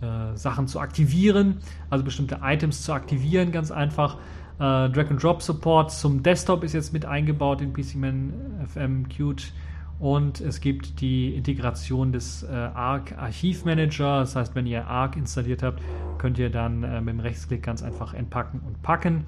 äh, 0.00 0.36
Sachen 0.36 0.66
zu 0.66 0.80
aktivieren, 0.80 1.58
also 1.90 2.04
bestimmte 2.04 2.40
Items 2.42 2.82
zu 2.82 2.92
aktivieren, 2.92 3.52
ganz 3.52 3.70
einfach. 3.70 4.16
Äh, 4.58 4.90
Drag-and-Drop-Support 4.90 5.92
zum 5.92 6.22
Desktop 6.22 6.64
ist 6.64 6.72
jetzt 6.72 6.92
mit 6.92 7.04
eingebaut 7.04 7.60
in 7.60 7.72
PCMan 7.72 8.32
FM 8.66 9.08
Qt. 9.08 9.52
Und 9.98 10.40
es 10.40 10.60
gibt 10.60 11.00
die 11.00 11.34
Integration 11.34 12.12
des 12.12 12.44
äh, 12.44 12.52
Arc 12.52 13.18
Archivmanager. 13.18 14.20
Das 14.20 14.36
heißt, 14.36 14.54
wenn 14.54 14.66
ihr 14.66 14.86
Arc 14.86 15.16
installiert 15.16 15.62
habt, 15.62 15.82
könnt 16.18 16.38
ihr 16.38 16.50
dann 16.50 16.84
äh, 16.84 17.00
mit 17.00 17.14
dem 17.14 17.20
Rechtsklick 17.20 17.62
ganz 17.62 17.82
einfach 17.82 18.14
entpacken 18.14 18.60
und 18.64 18.80
packen. 18.82 19.24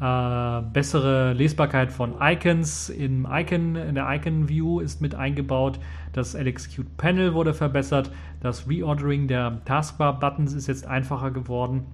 Äh, 0.00 0.62
bessere 0.72 1.34
Lesbarkeit 1.34 1.92
von 1.92 2.14
Icons 2.20 2.88
im 2.88 3.28
Icon, 3.30 3.76
in 3.76 3.94
der 3.94 4.10
Icon 4.10 4.48
View 4.48 4.80
ist 4.80 5.00
mit 5.00 5.14
eingebaut. 5.14 5.78
Das 6.12 6.34
LXQt 6.34 6.96
Panel 6.96 7.34
wurde 7.34 7.54
verbessert. 7.54 8.10
Das 8.40 8.68
Reordering 8.68 9.28
der 9.28 9.60
Taskbar 9.64 10.18
Buttons 10.18 10.54
ist 10.54 10.66
jetzt 10.66 10.86
einfacher 10.86 11.30
geworden. 11.30 11.84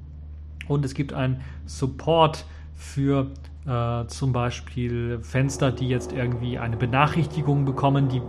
Und 0.68 0.84
es 0.84 0.94
gibt 0.94 1.12
ein 1.12 1.40
Support 1.66 2.46
für 2.74 3.26
äh, 3.66 4.06
zum 4.06 4.32
Beispiel 4.32 5.18
Fenster, 5.22 5.72
die 5.72 5.88
jetzt 5.88 6.12
irgendwie 6.12 6.58
eine 6.58 6.76
Benachrichtigung 6.76 7.64
bekommen, 7.64 8.08
die 8.08 8.22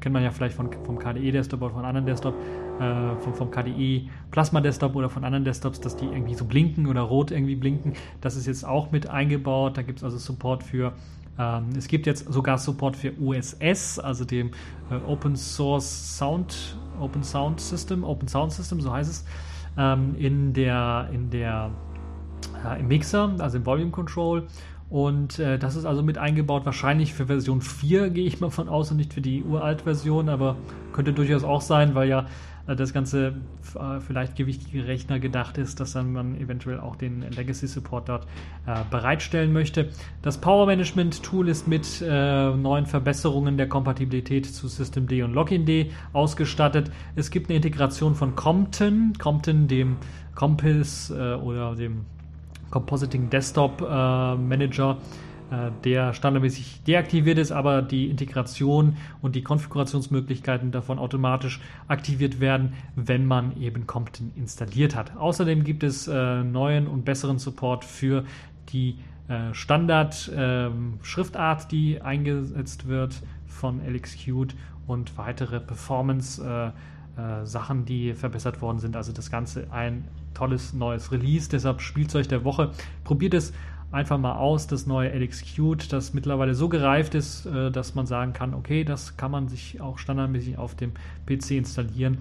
kennt 0.00 0.14
man 0.14 0.22
ja 0.22 0.30
vielleicht 0.30 0.54
von, 0.54 0.70
vom 0.84 0.98
KDE-Desktop 0.98 1.60
oder 1.62 1.74
von 1.74 1.84
anderen 1.84 2.06
Desktop, 2.06 2.34
äh, 2.80 3.16
vom, 3.20 3.34
vom 3.34 3.50
KDE 3.50 4.08
Plasma-Desktop 4.30 4.96
oder 4.96 5.08
von 5.08 5.24
anderen 5.24 5.44
Desktops, 5.44 5.80
dass 5.80 5.96
die 5.96 6.06
irgendwie 6.06 6.34
so 6.34 6.44
blinken 6.44 6.86
oder 6.86 7.02
rot 7.02 7.30
irgendwie 7.30 7.56
blinken. 7.56 7.94
Das 8.20 8.36
ist 8.36 8.46
jetzt 8.46 8.64
auch 8.64 8.90
mit 8.90 9.08
eingebaut. 9.08 9.76
Da 9.76 9.82
gibt 9.82 9.98
es 9.98 10.04
also 10.04 10.18
Support 10.18 10.62
für. 10.62 10.92
Ähm, 11.38 11.68
es 11.76 11.88
gibt 11.88 12.06
jetzt 12.06 12.32
sogar 12.32 12.58
Support 12.58 12.96
für 12.96 13.12
OSS, 13.20 13.98
also 13.98 14.24
dem 14.24 14.50
äh, 14.90 14.94
Open 15.06 15.36
Source 15.36 16.16
Sound, 16.18 16.76
Open 16.98 17.22
Sound 17.22 17.60
System, 17.60 18.04
Open 18.04 18.28
Sound 18.28 18.52
System, 18.52 18.80
so 18.80 18.92
heißt 18.92 19.10
es, 19.10 19.24
ähm, 19.76 20.14
in 20.18 20.52
der, 20.52 21.08
in 21.12 21.30
der 21.30 21.70
im 22.78 22.88
Mixer, 22.88 23.34
also 23.38 23.56
im 23.58 23.66
Volume 23.66 23.90
Control. 23.90 24.46
Und 24.90 25.38
äh, 25.38 25.56
das 25.56 25.76
ist 25.76 25.84
also 25.84 26.02
mit 26.02 26.18
eingebaut, 26.18 26.66
wahrscheinlich 26.66 27.14
für 27.14 27.26
Version 27.26 27.60
4 27.60 28.10
gehe 28.10 28.26
ich 28.26 28.40
mal 28.40 28.50
von 28.50 28.68
aus 28.68 28.90
und 28.90 28.96
nicht 28.96 29.14
für 29.14 29.20
die 29.20 29.44
uralt 29.44 29.82
Version, 29.82 30.28
aber 30.28 30.56
könnte 30.92 31.12
durchaus 31.12 31.44
auch 31.44 31.60
sein, 31.60 31.94
weil 31.94 32.08
ja 32.08 32.26
äh, 32.66 32.74
das 32.74 32.92
Ganze 32.92 33.34
äh, 33.76 34.00
vielleicht 34.00 34.34
gewichtige 34.34 34.88
Rechner 34.88 35.20
gedacht 35.20 35.58
ist, 35.58 35.78
dass 35.78 35.92
dann 35.92 36.12
man 36.12 36.36
eventuell 36.40 36.80
auch 36.80 36.96
den 36.96 37.22
Legacy 37.22 37.68
Support 37.68 38.08
dort 38.08 38.26
äh, 38.66 38.80
bereitstellen 38.90 39.52
möchte. 39.52 39.90
Das 40.22 40.38
Power 40.38 40.66
Management 40.66 41.22
Tool 41.22 41.48
ist 41.48 41.68
mit 41.68 42.02
äh, 42.04 42.50
neuen 42.50 42.86
Verbesserungen 42.86 43.56
der 43.56 43.68
Kompatibilität 43.68 44.46
zu 44.46 44.66
Systemd 44.66 45.12
und 45.12 45.34
Login.d 45.34 45.92
ausgestattet. 46.12 46.90
Es 47.14 47.30
gibt 47.30 47.48
eine 47.48 47.56
Integration 47.56 48.16
von 48.16 48.34
Compton, 48.34 49.12
Compton 49.20 49.68
dem 49.68 49.98
Compis 50.34 51.10
äh, 51.10 51.34
oder 51.34 51.76
dem 51.76 52.06
Compositing 52.70 53.30
Desktop 53.30 53.80
äh, 53.80 54.34
Manager, 54.36 54.98
äh, 55.50 55.70
der 55.84 56.12
standardmäßig 56.14 56.82
deaktiviert 56.86 57.38
ist, 57.38 57.52
aber 57.52 57.82
die 57.82 58.08
Integration 58.08 58.96
und 59.20 59.36
die 59.36 59.42
Konfigurationsmöglichkeiten 59.42 60.70
davon 60.70 60.98
automatisch 60.98 61.60
aktiviert 61.88 62.40
werden, 62.40 62.72
wenn 62.96 63.26
man 63.26 63.60
eben 63.60 63.86
Compton 63.86 64.32
installiert 64.36 64.94
hat. 64.94 65.14
Außerdem 65.16 65.64
gibt 65.64 65.82
es 65.82 66.08
äh, 66.08 66.44
neuen 66.44 66.86
und 66.86 67.04
besseren 67.04 67.38
Support 67.38 67.84
für 67.84 68.24
die 68.72 68.96
Standard-Schriftart, 69.52 71.62
ähm, 71.62 71.68
die 71.70 72.00
eingesetzt 72.00 72.88
wird 72.88 73.22
von 73.46 73.80
LXQt 73.86 74.56
und 74.88 75.16
weitere 75.16 75.60
Performance- 75.60 76.72
äh, 77.16 77.44
Sachen, 77.44 77.84
die 77.84 78.14
verbessert 78.14 78.60
worden 78.62 78.78
sind. 78.78 78.96
Also 78.96 79.12
das 79.12 79.30
Ganze 79.30 79.66
ein 79.70 80.08
tolles 80.34 80.72
neues 80.72 81.12
Release, 81.12 81.48
deshalb 81.48 81.80
Spielzeug 81.80 82.28
der 82.28 82.44
Woche. 82.44 82.70
Probiert 83.04 83.34
es 83.34 83.52
einfach 83.92 84.18
mal 84.18 84.36
aus, 84.36 84.66
das 84.66 84.86
neue 84.86 85.10
LXQt, 85.10 85.92
das 85.92 86.14
mittlerweile 86.14 86.54
so 86.54 86.68
gereift 86.68 87.14
ist, 87.14 87.46
äh, 87.46 87.70
dass 87.70 87.94
man 87.94 88.06
sagen 88.06 88.32
kann, 88.32 88.54
okay, 88.54 88.84
das 88.84 89.16
kann 89.16 89.30
man 89.30 89.48
sich 89.48 89.80
auch 89.80 89.98
standardmäßig 89.98 90.58
auf 90.58 90.74
dem 90.74 90.92
PC 91.26 91.52
installieren 91.52 92.18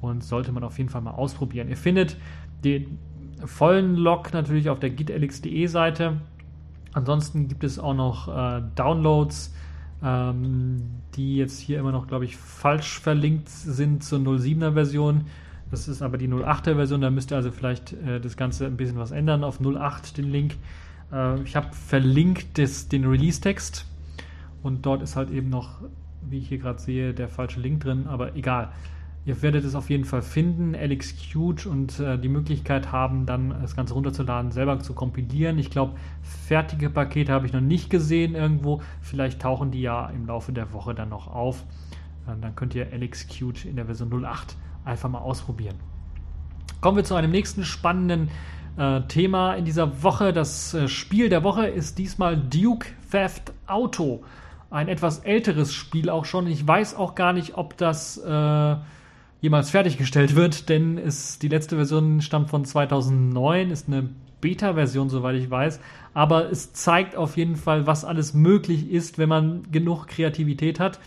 und 0.00 0.24
sollte 0.24 0.52
man 0.52 0.64
auf 0.64 0.78
jeden 0.78 0.90
Fall 0.90 1.00
mal 1.00 1.12
ausprobieren. 1.12 1.68
Ihr 1.68 1.76
findet 1.76 2.16
den 2.64 2.98
vollen 3.44 3.96
Log 3.96 4.32
natürlich 4.32 4.68
auf 4.68 4.80
der 4.80 4.90
gitlx.de 4.90 5.66
Seite. 5.66 6.20
Ansonsten 6.92 7.48
gibt 7.48 7.64
es 7.64 7.78
auch 7.78 7.94
noch 7.94 8.28
äh, 8.28 8.62
Downloads, 8.74 9.54
ähm, 10.02 10.82
die 11.14 11.36
jetzt 11.36 11.60
hier 11.60 11.78
immer 11.78 11.92
noch, 11.92 12.06
glaube 12.06 12.24
ich, 12.24 12.36
falsch 12.36 12.98
verlinkt 12.98 13.48
sind 13.48 14.02
zur 14.02 14.18
07er 14.20 14.72
Version. 14.72 15.26
Das 15.70 15.88
ist 15.88 16.02
aber 16.02 16.18
die 16.18 16.28
08er 16.28 16.74
Version, 16.74 17.00
da 17.00 17.10
müsst 17.10 17.32
ihr 17.32 17.36
also 17.36 17.50
vielleicht 17.50 17.92
äh, 17.92 18.20
das 18.20 18.36
Ganze 18.36 18.66
ein 18.66 18.76
bisschen 18.76 18.98
was 18.98 19.10
ändern 19.10 19.44
auf 19.44 19.60
08 19.60 20.18
den 20.18 20.30
Link. 20.30 20.56
Äh, 21.12 21.40
ich 21.42 21.56
habe 21.56 21.72
verlinkt 21.72 22.58
des, 22.58 22.88
den 22.88 23.06
Release-Text 23.06 23.86
und 24.62 24.84
dort 24.84 25.02
ist 25.02 25.16
halt 25.16 25.30
eben 25.30 25.48
noch, 25.48 25.80
wie 26.28 26.38
ich 26.38 26.48
hier 26.48 26.58
gerade 26.58 26.80
sehe, 26.80 27.14
der 27.14 27.28
falsche 27.28 27.60
Link 27.60 27.80
drin, 27.80 28.06
aber 28.06 28.36
egal. 28.36 28.72
Ihr 29.24 29.40
werdet 29.40 29.64
es 29.64 29.76
auf 29.76 29.88
jeden 29.88 30.04
Fall 30.04 30.22
finden, 30.22 30.74
LXQt 30.74 31.66
und 31.66 32.00
äh, 32.00 32.18
die 32.18 32.28
Möglichkeit 32.28 32.90
haben, 32.90 33.24
dann 33.24 33.50
das 33.62 33.76
Ganze 33.76 33.94
runterzuladen, 33.94 34.50
selber 34.50 34.80
zu 34.80 34.94
kompilieren. 34.94 35.58
Ich 35.58 35.70
glaube, 35.70 35.94
fertige 36.22 36.90
Pakete 36.90 37.32
habe 37.32 37.46
ich 37.46 37.52
noch 37.52 37.60
nicht 37.60 37.88
gesehen 37.88 38.34
irgendwo. 38.34 38.82
Vielleicht 39.00 39.40
tauchen 39.40 39.70
die 39.70 39.80
ja 39.80 40.08
im 40.08 40.26
Laufe 40.26 40.52
der 40.52 40.72
Woche 40.72 40.92
dann 40.92 41.08
noch 41.08 41.28
auf. 41.28 41.62
Äh, 42.26 42.32
dann 42.40 42.56
könnt 42.56 42.74
ihr 42.74 42.92
LXQt 42.92 43.64
in 43.64 43.76
der 43.76 43.86
Version 43.86 44.24
08 44.24 44.56
einfach 44.84 45.08
mal 45.08 45.20
ausprobieren. 45.20 45.76
Kommen 46.80 46.96
wir 46.96 47.04
zu 47.04 47.14
einem 47.14 47.30
nächsten 47.30 47.64
spannenden 47.64 48.28
äh, 48.76 49.02
Thema 49.02 49.54
in 49.54 49.64
dieser 49.64 50.02
Woche. 50.02 50.32
Das 50.32 50.74
äh, 50.74 50.88
Spiel 50.88 51.28
der 51.28 51.44
Woche 51.44 51.68
ist 51.68 51.98
diesmal 51.98 52.36
Duke 52.36 52.88
Theft 53.12 53.52
Auto. 53.68 54.24
Ein 54.68 54.88
etwas 54.88 55.20
älteres 55.20 55.72
Spiel 55.72 56.10
auch 56.10 56.24
schon. 56.24 56.48
Ich 56.48 56.66
weiß 56.66 56.96
auch 56.96 57.14
gar 57.14 57.32
nicht, 57.32 57.56
ob 57.56 57.76
das 57.76 58.16
äh, 58.18 58.76
jemals 59.42 59.70
fertiggestellt 59.70 60.36
wird, 60.36 60.68
denn 60.70 60.96
es, 60.96 61.38
die 61.38 61.48
letzte 61.48 61.76
Version 61.76 62.22
stammt 62.22 62.48
von 62.48 62.64
2009, 62.64 63.70
ist 63.70 63.88
eine 63.88 64.08
Beta-Version, 64.40 65.10
soweit 65.10 65.36
ich 65.36 65.50
weiß. 65.50 65.80
Aber 66.14 66.50
es 66.50 66.72
zeigt 66.72 67.16
auf 67.16 67.36
jeden 67.36 67.56
Fall, 67.56 67.86
was 67.86 68.04
alles 68.04 68.34
möglich 68.34 68.90
ist, 68.90 69.18
wenn 69.18 69.28
man 69.28 69.70
genug 69.70 70.06
Kreativität 70.06 70.80
hat. 70.80 71.00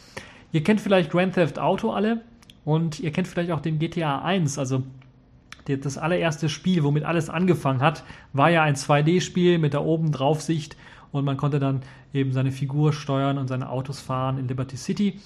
Ihr 0.52 0.64
kennt 0.64 0.82
vielleicht 0.82 1.12
Grand 1.12 1.34
Theft 1.34 1.60
Auto 1.60 1.92
alle 1.92 2.22
und 2.66 3.00
ihr 3.00 3.12
kennt 3.12 3.28
vielleicht 3.28 3.52
auch 3.52 3.62
den 3.62 3.80
GTA 3.80 4.22
1, 4.22 4.60
also 4.60 4.84
das 5.66 5.98
allererste 5.98 6.48
Spiel, 6.48 6.84
womit 6.84 7.06
alles 7.06 7.30
angefangen 7.30 7.82
hat, 7.82 8.04
war 8.34 8.52
ja 8.52 8.62
ein 8.62 8.76
2D-Spiel 8.76 9.58
mit 9.58 9.74
der 9.74 9.84
oben 9.84 10.12
Draufsicht 10.12 10.78
und 11.12 11.26
man 11.26 11.38
konnte 11.38 11.60
dann 11.60 11.82
eben 12.14 12.34
seine 12.34 12.52
Figur 12.52 12.94
steuern 12.94 13.38
und 13.38 13.48
seine 13.48 13.70
Autos 13.70 14.00
fahren 14.00 14.38
in 14.38 14.48
Liberty 14.48 14.78
City. 14.78 15.20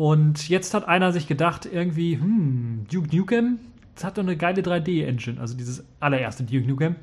Und 0.00 0.48
jetzt 0.48 0.72
hat 0.72 0.88
einer 0.88 1.12
sich 1.12 1.26
gedacht, 1.26 1.68
irgendwie, 1.70 2.18
hm, 2.18 2.86
Duke 2.90 3.14
Nukem, 3.14 3.58
das 3.94 4.04
hat 4.04 4.16
doch 4.16 4.22
eine 4.22 4.34
geile 4.34 4.62
3D-Engine, 4.62 5.38
also 5.38 5.54
dieses 5.54 5.84
allererste 6.00 6.42
Duke 6.42 6.66
Nukem. 6.66 6.96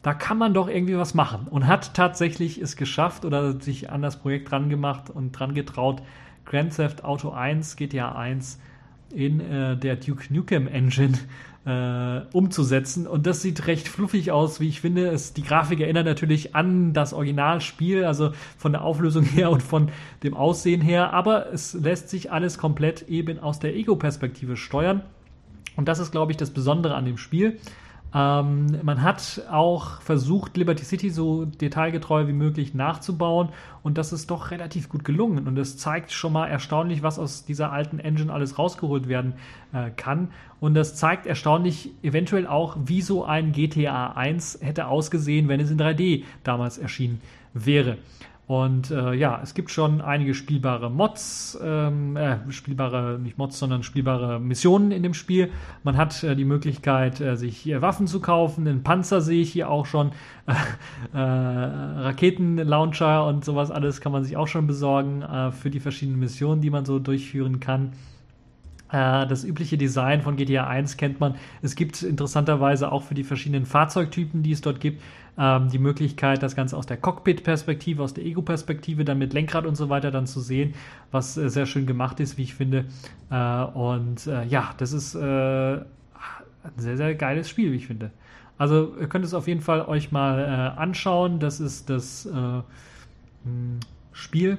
Da 0.00 0.14
kann 0.14 0.38
man 0.38 0.54
doch 0.54 0.66
irgendwie 0.66 0.96
was 0.96 1.12
machen. 1.12 1.46
Und 1.50 1.66
hat 1.66 1.92
tatsächlich 1.92 2.56
es 2.56 2.76
geschafft 2.76 3.26
oder 3.26 3.60
sich 3.60 3.90
an 3.90 4.00
das 4.00 4.16
Projekt 4.16 4.50
dran 4.50 4.70
gemacht 4.70 5.10
und 5.10 5.32
dran 5.32 5.52
getraut, 5.52 6.02
Grand 6.46 6.74
Theft 6.74 7.04
Auto 7.04 7.32
1, 7.32 7.76
GTA 7.76 8.12
1 8.12 8.58
in 9.12 9.40
äh, 9.40 9.76
der 9.76 9.96
Duke 9.96 10.32
Nukem 10.32 10.68
Engine 10.68 11.18
äh, 11.66 12.20
umzusetzen. 12.32 13.06
Und 13.06 13.26
das 13.26 13.42
sieht 13.42 13.66
recht 13.66 13.88
fluffig 13.88 14.32
aus, 14.32 14.60
wie 14.60 14.68
ich 14.68 14.80
finde. 14.80 15.08
Es, 15.08 15.34
die 15.34 15.42
Grafik 15.42 15.80
erinnert 15.80 16.06
natürlich 16.06 16.54
an 16.54 16.92
das 16.92 17.12
Originalspiel, 17.12 18.04
also 18.04 18.32
von 18.56 18.72
der 18.72 18.82
Auflösung 18.82 19.24
her 19.24 19.50
und 19.50 19.62
von 19.62 19.90
dem 20.22 20.34
Aussehen 20.34 20.80
her. 20.80 21.12
Aber 21.12 21.52
es 21.52 21.74
lässt 21.74 22.08
sich 22.08 22.32
alles 22.32 22.58
komplett 22.58 23.08
eben 23.08 23.38
aus 23.38 23.58
der 23.58 23.76
Ego-Perspektive 23.76 24.56
steuern. 24.56 25.02
Und 25.76 25.88
das 25.88 25.98
ist, 25.98 26.10
glaube 26.10 26.32
ich, 26.32 26.38
das 26.38 26.50
Besondere 26.50 26.94
an 26.94 27.04
dem 27.04 27.16
Spiel. 27.16 27.58
Ähm, 28.12 28.66
man 28.82 29.02
hat 29.02 29.42
auch 29.50 30.00
versucht, 30.00 30.56
Liberty 30.56 30.84
City 30.84 31.10
so 31.10 31.44
detailgetreu 31.44 32.26
wie 32.26 32.32
möglich 32.32 32.74
nachzubauen. 32.74 33.50
Und 33.82 33.98
das 33.98 34.12
ist 34.12 34.30
doch 34.30 34.50
relativ 34.50 34.88
gut 34.88 35.04
gelungen. 35.04 35.46
Und 35.46 35.56
es 35.58 35.76
zeigt 35.76 36.12
schon 36.12 36.32
mal 36.32 36.46
erstaunlich, 36.46 37.02
was 37.02 37.18
aus 37.18 37.44
dieser 37.44 37.72
alten 37.72 37.98
Engine 37.98 38.32
alles 38.32 38.58
rausgeholt 38.58 39.08
werden 39.08 39.34
äh, 39.72 39.90
kann. 39.90 40.28
Und 40.58 40.74
das 40.74 40.96
zeigt 40.96 41.26
erstaunlich 41.26 41.90
eventuell 42.02 42.46
auch, 42.46 42.76
wie 42.84 43.02
so 43.02 43.24
ein 43.24 43.52
GTA 43.52 44.12
1 44.12 44.58
hätte 44.60 44.88
ausgesehen, 44.88 45.48
wenn 45.48 45.60
es 45.60 45.70
in 45.70 45.78
3D 45.78 46.24
damals 46.42 46.78
erschienen 46.78 47.20
wäre. 47.54 47.96
Und 48.50 48.90
äh, 48.90 49.14
ja, 49.14 49.38
es 49.40 49.54
gibt 49.54 49.70
schon 49.70 50.00
einige 50.00 50.34
spielbare 50.34 50.90
Mods, 50.90 51.56
ähm, 51.62 52.16
äh, 52.16 52.38
spielbare, 52.50 53.16
nicht 53.16 53.38
Mods, 53.38 53.60
sondern 53.60 53.84
spielbare 53.84 54.40
Missionen 54.40 54.90
in 54.90 55.04
dem 55.04 55.14
Spiel. 55.14 55.52
Man 55.84 55.96
hat 55.96 56.24
äh, 56.24 56.34
die 56.34 56.44
Möglichkeit, 56.44 57.20
äh, 57.20 57.36
sich 57.36 57.56
hier 57.56 57.80
Waffen 57.80 58.08
zu 58.08 58.18
kaufen. 58.18 58.64
Den 58.64 58.82
Panzer 58.82 59.20
sehe 59.20 59.40
ich 59.40 59.52
hier 59.52 59.70
auch 59.70 59.86
schon. 59.86 60.10
Äh, 61.12 61.18
Raketenlauncher 61.18 63.26
und 63.26 63.44
sowas 63.44 63.70
alles 63.70 64.00
kann 64.00 64.12
man 64.12 64.24
sich 64.24 64.36
auch 64.36 64.46
schon 64.46 64.66
besorgen 64.66 65.22
äh, 65.22 65.50
für 65.50 65.70
die 65.70 65.80
verschiedenen 65.80 66.20
Missionen, 66.20 66.60
die 66.60 66.70
man 66.70 66.84
so 66.84 66.98
durchführen 66.98 67.60
kann. 67.60 67.92
Äh, 68.92 69.26
das 69.26 69.44
übliche 69.44 69.78
Design 69.78 70.22
von 70.22 70.36
GTA 70.36 70.66
1 70.66 70.96
kennt 70.96 71.20
man. 71.20 71.36
Es 71.62 71.76
gibt 71.76 72.02
interessanterweise 72.02 72.90
auch 72.90 73.02
für 73.02 73.14
die 73.14 73.24
verschiedenen 73.24 73.66
Fahrzeugtypen, 73.66 74.42
die 74.42 74.52
es 74.52 74.60
dort 74.60 74.80
gibt, 74.80 75.02
die 75.36 75.78
Möglichkeit, 75.78 76.42
das 76.42 76.54
Ganze 76.54 76.76
aus 76.76 76.84
der 76.84 76.98
Cockpit-Perspektive, 76.98 78.02
aus 78.02 78.12
der 78.12 78.24
Ego-Perspektive, 78.24 79.04
dann 79.04 79.18
mit 79.18 79.32
Lenkrad 79.32 79.64
und 79.64 79.74
so 79.74 79.88
weiter 79.88 80.10
dann 80.10 80.26
zu 80.26 80.40
sehen, 80.40 80.74
was 81.12 81.36
äh, 81.38 81.48
sehr 81.48 81.64
schön 81.64 81.86
gemacht 81.86 82.20
ist, 82.20 82.36
wie 82.36 82.42
ich 82.42 82.54
finde. 82.54 82.84
Äh, 83.30 83.62
und 83.62 84.26
ja, 84.48 84.74
das 84.76 84.92
ist 84.92 85.16
ein 85.16 85.86
sehr, 86.76 86.96
sehr 86.96 87.14
geiles 87.14 87.48
Spiel, 87.48 87.72
wie 87.72 87.76
ich 87.76 87.86
finde. 87.86 88.10
Also 88.58 88.94
ihr 89.00 89.08
könnt 89.08 89.24
es 89.24 89.32
auf 89.32 89.48
jeden 89.48 89.62
Fall 89.62 89.82
euch 89.82 90.12
mal 90.12 90.74
anschauen. 90.76 91.38
Das 91.38 91.60
ist 91.60 91.88
das 91.88 92.28
Spiel 94.12 94.58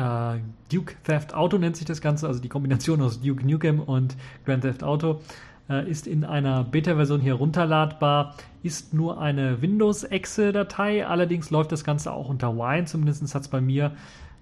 äh, 0.00 0.38
Duke 0.72 0.94
Theft 1.04 1.34
Auto 1.34 1.58
nennt 1.58 1.76
sich 1.76 1.86
das 1.86 2.00
Ganze, 2.00 2.26
also 2.26 2.40
die 2.40 2.48
Kombination 2.48 3.02
aus 3.02 3.20
Duke 3.20 3.46
Nukem 3.46 3.80
und 3.80 4.16
Grand 4.44 4.62
Theft 4.62 4.82
Auto 4.82 5.20
äh, 5.68 5.88
ist 5.88 6.06
in 6.06 6.24
einer 6.24 6.64
Beta-Version 6.64 7.20
hier 7.20 7.34
runterladbar, 7.34 8.34
ist 8.62 8.94
nur 8.94 9.20
eine 9.20 9.62
Windows-Exe-Datei, 9.62 11.06
allerdings 11.06 11.50
läuft 11.50 11.72
das 11.72 11.84
Ganze 11.84 12.12
auch 12.12 12.28
unter 12.28 12.56
Wine, 12.56 12.84
zumindest 12.84 13.34
hat 13.34 13.42
es 13.42 13.48
bei 13.48 13.60
mir 13.60 13.92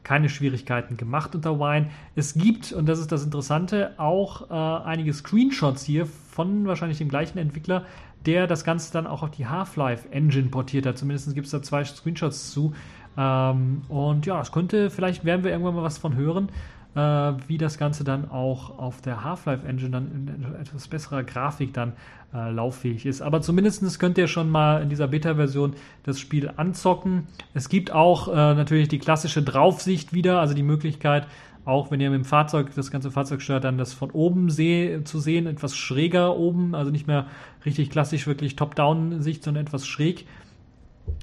keine 0.02 0.28
Schwierigkeiten 0.28 0.96
gemacht 0.96 1.34
unter 1.34 1.58
Wine. 1.58 1.90
Es 2.14 2.34
gibt, 2.34 2.72
und 2.72 2.88
das 2.88 2.98
ist 2.98 3.12
das 3.12 3.24
Interessante, 3.24 3.92
auch 3.98 4.50
äh, 4.50 4.54
einige 4.84 5.12
Screenshots 5.12 5.84
hier 5.84 6.06
von 6.06 6.66
wahrscheinlich 6.66 6.98
dem 6.98 7.08
gleichen 7.08 7.38
Entwickler, 7.38 7.84
der 8.26 8.46
das 8.46 8.64
Ganze 8.64 8.92
dann 8.92 9.06
auch 9.06 9.22
auf 9.22 9.30
die 9.30 9.46
Half-Life 9.46 10.08
Engine 10.10 10.48
portiert 10.48 10.86
hat. 10.86 10.98
Zumindest 10.98 11.34
gibt 11.34 11.46
es 11.46 11.50
da 11.50 11.62
zwei 11.62 11.84
Screenshots 11.84 12.50
zu. 12.50 12.74
Ähm, 13.16 13.82
und 13.88 14.26
ja, 14.26 14.40
es 14.40 14.52
könnte, 14.52 14.90
vielleicht 14.90 15.24
werden 15.24 15.44
wir 15.44 15.50
irgendwann 15.50 15.74
mal 15.74 15.82
was 15.82 15.98
von 15.98 16.16
hören, 16.16 16.49
äh, 16.95 17.00
wie 17.46 17.58
das 17.58 17.78
Ganze 17.78 18.04
dann 18.04 18.30
auch 18.30 18.78
auf 18.78 19.00
der 19.00 19.24
Half-Life 19.24 19.66
Engine 19.66 19.90
dann 19.90 20.28
in 20.28 20.54
etwas 20.61 20.88
besserer 20.88 21.22
Grafik 21.22 21.74
dann 21.74 21.92
äh, 22.34 22.50
lauffähig 22.50 23.07
ist. 23.07 23.22
Aber 23.22 23.41
zumindest 23.41 23.99
könnt 23.99 24.18
ihr 24.18 24.29
schon 24.29 24.50
mal 24.50 24.83
in 24.83 24.88
dieser 24.88 25.09
Beta-Version 25.09 25.75
das 26.03 26.21
Spiel 26.21 26.50
anzocken. 26.57 27.26
Es 27.55 27.68
gibt 27.68 27.92
auch 27.92 28.29
äh, 28.29 28.33
natürlich 28.33 28.88
die 28.88 28.99
klassische 28.99 29.42
Draufsicht 29.42 30.13
wieder, 30.13 30.41
also 30.41 30.55
die 30.55 30.63
Möglichkeit, 30.63 31.26
auch 31.64 31.91
wenn 31.91 32.00
ihr 32.00 32.11
mit 32.11 32.21
dem 32.21 32.25
Fahrzeug 32.25 32.75
das 32.75 32.91
ganze 32.91 33.11
Fahrzeug 33.11 33.42
steuert, 33.42 33.64
dann 33.64 33.76
das 33.76 33.92
von 33.92 34.11
oben 34.11 34.49
seh, 34.49 35.03
zu 35.05 35.21
sehen, 35.21 35.46
etwas 35.46 35.76
schräger 35.76 36.37
oben, 36.37 36.75
also 36.75 36.91
nicht 36.91 37.07
mehr 37.07 37.26
richtig 37.67 37.91
klassisch 37.91 38.26
wirklich 38.26 38.57
Top-Down-Sicht, 38.57 39.45
sondern 39.45 39.67
etwas 39.67 39.87
schräg 39.87 40.26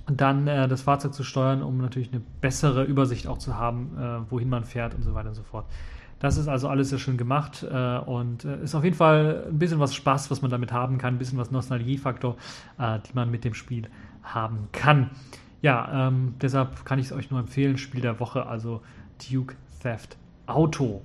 dann 0.08 0.48
äh, 0.48 0.68
das 0.68 0.82
Fahrzeug 0.82 1.14
zu 1.14 1.24
steuern, 1.24 1.64
um 1.64 1.78
natürlich 1.78 2.12
eine 2.12 2.22
bessere 2.42 2.84
Übersicht 2.84 3.28
auch 3.28 3.38
zu 3.38 3.56
haben, 3.56 3.98
äh, 3.98 4.32
wohin 4.32 4.50
man 4.50 4.64
fährt 4.64 4.94
und 4.96 5.04
so 5.04 5.14
weiter 5.14 5.30
und 5.30 5.36
so 5.36 5.44
fort. 5.44 5.66
Das 6.20 6.38
ist 6.38 6.48
also 6.48 6.70
alles 6.70 6.90
sehr 6.90 7.00
schön 7.00 7.18
gemacht 7.18 7.66
äh, 7.70 7.98
und 8.00 8.46
äh, 8.46 8.64
ist 8.64 8.74
auf 8.74 8.84
jeden 8.84 8.96
Fall 8.96 9.46
ein 9.50 9.60
bisschen 9.60 9.80
was 9.80 9.94
Spaß, 9.94 10.32
was 10.32 10.42
man 10.42 10.50
damit 10.50 10.72
haben 10.72 10.98
kann, 10.98 11.16
ein 11.16 11.18
bisschen 11.18 11.38
was 11.38 11.52
Nostalgiefaktor, 11.52 12.38
äh, 12.80 13.00
die 13.00 13.14
man 13.14 13.30
mit 13.30 13.44
dem 13.44 13.54
Spiel 13.54 13.90
haben 14.24 14.70
kann. 14.72 15.12
Ja, 15.62 16.08
ähm, 16.08 16.36
deshalb 16.42 16.86
kann 16.86 17.00
ich 17.00 17.08
es 17.08 17.12
euch 17.12 17.32
nur 17.32 17.40
empfehlen, 17.40 17.78
Spiel 17.78 18.02
der 18.02 18.20
Woche, 18.20 18.46
also 18.46 18.82
Duke 19.30 19.56
Theft 19.82 20.18
Auto. 20.46 21.02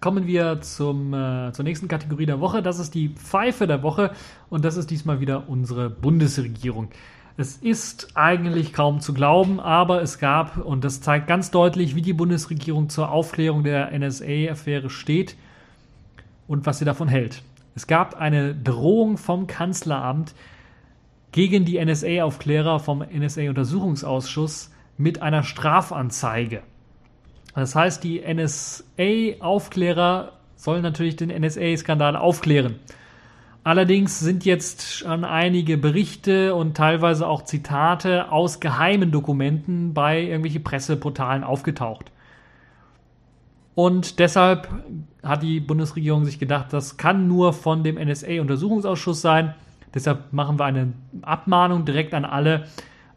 Kommen 0.00 0.26
wir 0.26 0.60
zum, 0.62 1.14
äh, 1.14 1.52
zur 1.52 1.64
nächsten 1.64 1.86
Kategorie 1.86 2.26
der 2.26 2.40
Woche. 2.40 2.62
Das 2.62 2.78
ist 2.78 2.94
die 2.94 3.10
Pfeife 3.10 3.66
der 3.66 3.82
Woche 3.82 4.12
und 4.50 4.64
das 4.64 4.76
ist 4.76 4.90
diesmal 4.90 5.20
wieder 5.20 5.48
unsere 5.48 5.90
Bundesregierung. 5.90 6.88
Es 7.36 7.56
ist 7.56 8.10
eigentlich 8.14 8.72
kaum 8.72 9.00
zu 9.00 9.14
glauben, 9.14 9.58
aber 9.58 10.02
es 10.02 10.18
gab, 10.18 10.58
und 10.58 10.84
das 10.84 11.00
zeigt 11.00 11.26
ganz 11.26 11.50
deutlich, 11.50 11.94
wie 11.94 12.02
die 12.02 12.12
Bundesregierung 12.12 12.90
zur 12.90 13.10
Aufklärung 13.10 13.64
der 13.64 13.90
NSA-Affäre 13.98 14.90
steht 14.90 15.36
und 16.46 16.66
was 16.66 16.78
sie 16.78 16.84
davon 16.84 17.08
hält. 17.08 17.42
Es 17.74 17.86
gab 17.86 18.16
eine 18.16 18.54
Drohung 18.54 19.16
vom 19.16 19.46
Kanzleramt, 19.46 20.34
gegen 21.32 21.64
die 21.64 21.82
NSA-Aufklärer 21.82 22.78
vom 22.78 23.02
NSA-Untersuchungsausschuss 23.02 24.70
mit 24.98 25.22
einer 25.22 25.42
Strafanzeige. 25.42 26.62
Das 27.54 27.74
heißt, 27.74 28.04
die 28.04 28.22
NSA-Aufklärer 28.22 30.32
sollen 30.56 30.82
natürlich 30.82 31.16
den 31.16 31.30
NSA-Skandal 31.30 32.16
aufklären. 32.16 32.76
Allerdings 33.64 34.18
sind 34.18 34.44
jetzt 34.44 34.82
schon 34.92 35.24
einige 35.24 35.78
Berichte 35.78 36.54
und 36.54 36.76
teilweise 36.76 37.28
auch 37.28 37.42
Zitate 37.42 38.32
aus 38.32 38.58
geheimen 38.58 39.12
Dokumenten 39.12 39.94
bei 39.94 40.20
irgendwelchen 40.20 40.64
Presseportalen 40.64 41.44
aufgetaucht. 41.44 42.10
Und 43.76 44.18
deshalb 44.18 44.68
hat 45.22 45.44
die 45.44 45.60
Bundesregierung 45.60 46.24
sich 46.24 46.40
gedacht, 46.40 46.72
das 46.72 46.96
kann 46.96 47.28
nur 47.28 47.52
von 47.52 47.84
dem 47.84 47.96
NSA-Untersuchungsausschuss 47.96 49.22
sein. 49.22 49.54
Deshalb 49.94 50.32
machen 50.32 50.58
wir 50.58 50.64
eine 50.64 50.92
Abmahnung 51.22 51.84
direkt 51.84 52.14
an 52.14 52.24
alle, 52.24 52.66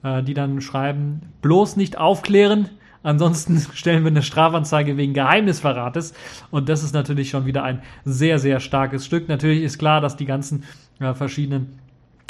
äh, 0.03 0.21
die 0.21 0.35
dann 0.35 0.61
schreiben, 0.61 1.21
bloß 1.41 1.75
nicht 1.75 1.97
aufklären. 1.97 2.69
Ansonsten 3.05 3.59
stellen 3.73 4.03
wir 4.03 4.11
eine 4.11 4.23
Strafanzeige 4.23 4.97
wegen 4.97 5.13
Geheimnisverrates. 5.13 6.13
Und 6.51 6.69
das 6.69 6.83
ist 6.83 6.93
natürlich 6.93 7.29
schon 7.29 7.45
wieder 7.45 7.63
ein 7.63 7.81
sehr, 8.03 8.39
sehr 8.39 8.59
starkes 8.59 9.05
Stück. 9.05 9.29
Natürlich 9.29 9.61
ist 9.61 9.77
klar, 9.77 10.01
dass 10.01 10.17
die 10.17 10.25
ganzen 10.25 10.63
äh, 10.99 11.13
verschiedenen 11.13 11.79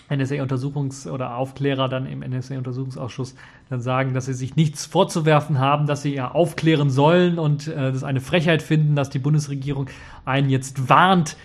NSA-Untersuchungs- 0.10 1.10
oder 1.10 1.36
Aufklärer 1.36 1.90
dann 1.90 2.06
im 2.06 2.20
NSA-Untersuchungsausschuss 2.20 3.36
dann 3.70 3.82
sagen, 3.82 4.14
dass 4.14 4.26
sie 4.26 4.34
sich 4.34 4.56
nichts 4.56 4.86
vorzuwerfen 4.86 5.60
haben, 5.60 5.88
dass 5.88 6.04
sie 6.04 6.14
ja 6.14 6.32
aufklären 6.32 6.90
sollen 6.90 7.40
und 7.40 7.68
äh, 7.68 7.92
das 7.92 8.04
eine 8.04 8.22
Frechheit 8.22 8.62
finden, 8.62 8.96
dass 8.96 9.10
die 9.10 9.20
Bundesregierung 9.20 9.88
einen 10.26 10.50
jetzt 10.50 10.90
warnt, 10.90 11.38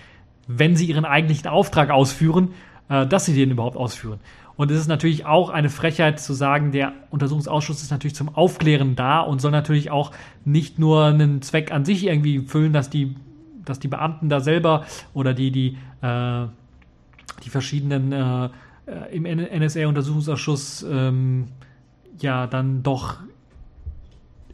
wenn 0.47 0.77
sie 0.77 0.87
ihren 0.87 1.05
eigentlichen 1.05 1.49
Auftrag 1.49 1.91
ausführen, 1.91 2.51
äh, 2.89 3.07
dass 3.07 3.25
sie 3.25 3.35
den 3.35 3.53
überhaupt 3.53 3.77
ausführen. 3.77 4.19
Und 4.61 4.71
es 4.71 4.79
ist 4.79 4.89
natürlich 4.89 5.25
auch 5.25 5.49
eine 5.49 5.71
Frechheit 5.71 6.21
zu 6.21 6.35
sagen, 6.35 6.71
der 6.71 6.93
Untersuchungsausschuss 7.09 7.83
ist 7.83 7.91
natürlich 7.91 8.15
zum 8.15 8.29
Aufklären 8.29 8.95
da 8.95 9.21
und 9.21 9.41
soll 9.41 9.53
natürlich 9.53 9.91
auch 9.91 10.13
nicht 10.45 10.79
nur 10.79 11.07
einen 11.07 11.41
Zweck 11.41 11.73
an 11.73 11.87
sich 11.87 12.05
irgendwie 12.05 12.41
füllen, 12.41 12.75
dass 12.75 12.91
die, 12.91 13.17
dass 13.65 13.79
die 13.79 13.89
Beamten 13.89 14.29
da 14.29 14.41
selber 14.41 14.85
oder 15.15 15.33
die, 15.33 15.51
die, 15.51 15.79
äh, 16.03 16.47
die 17.43 17.49
verschiedenen 17.49 18.13
äh, 18.13 18.51
im 19.13 19.23
NSA-Untersuchungsausschuss 19.23 20.85
ähm, 20.93 21.49
ja 22.21 22.47
dann 22.47 22.83
doch 22.83 23.17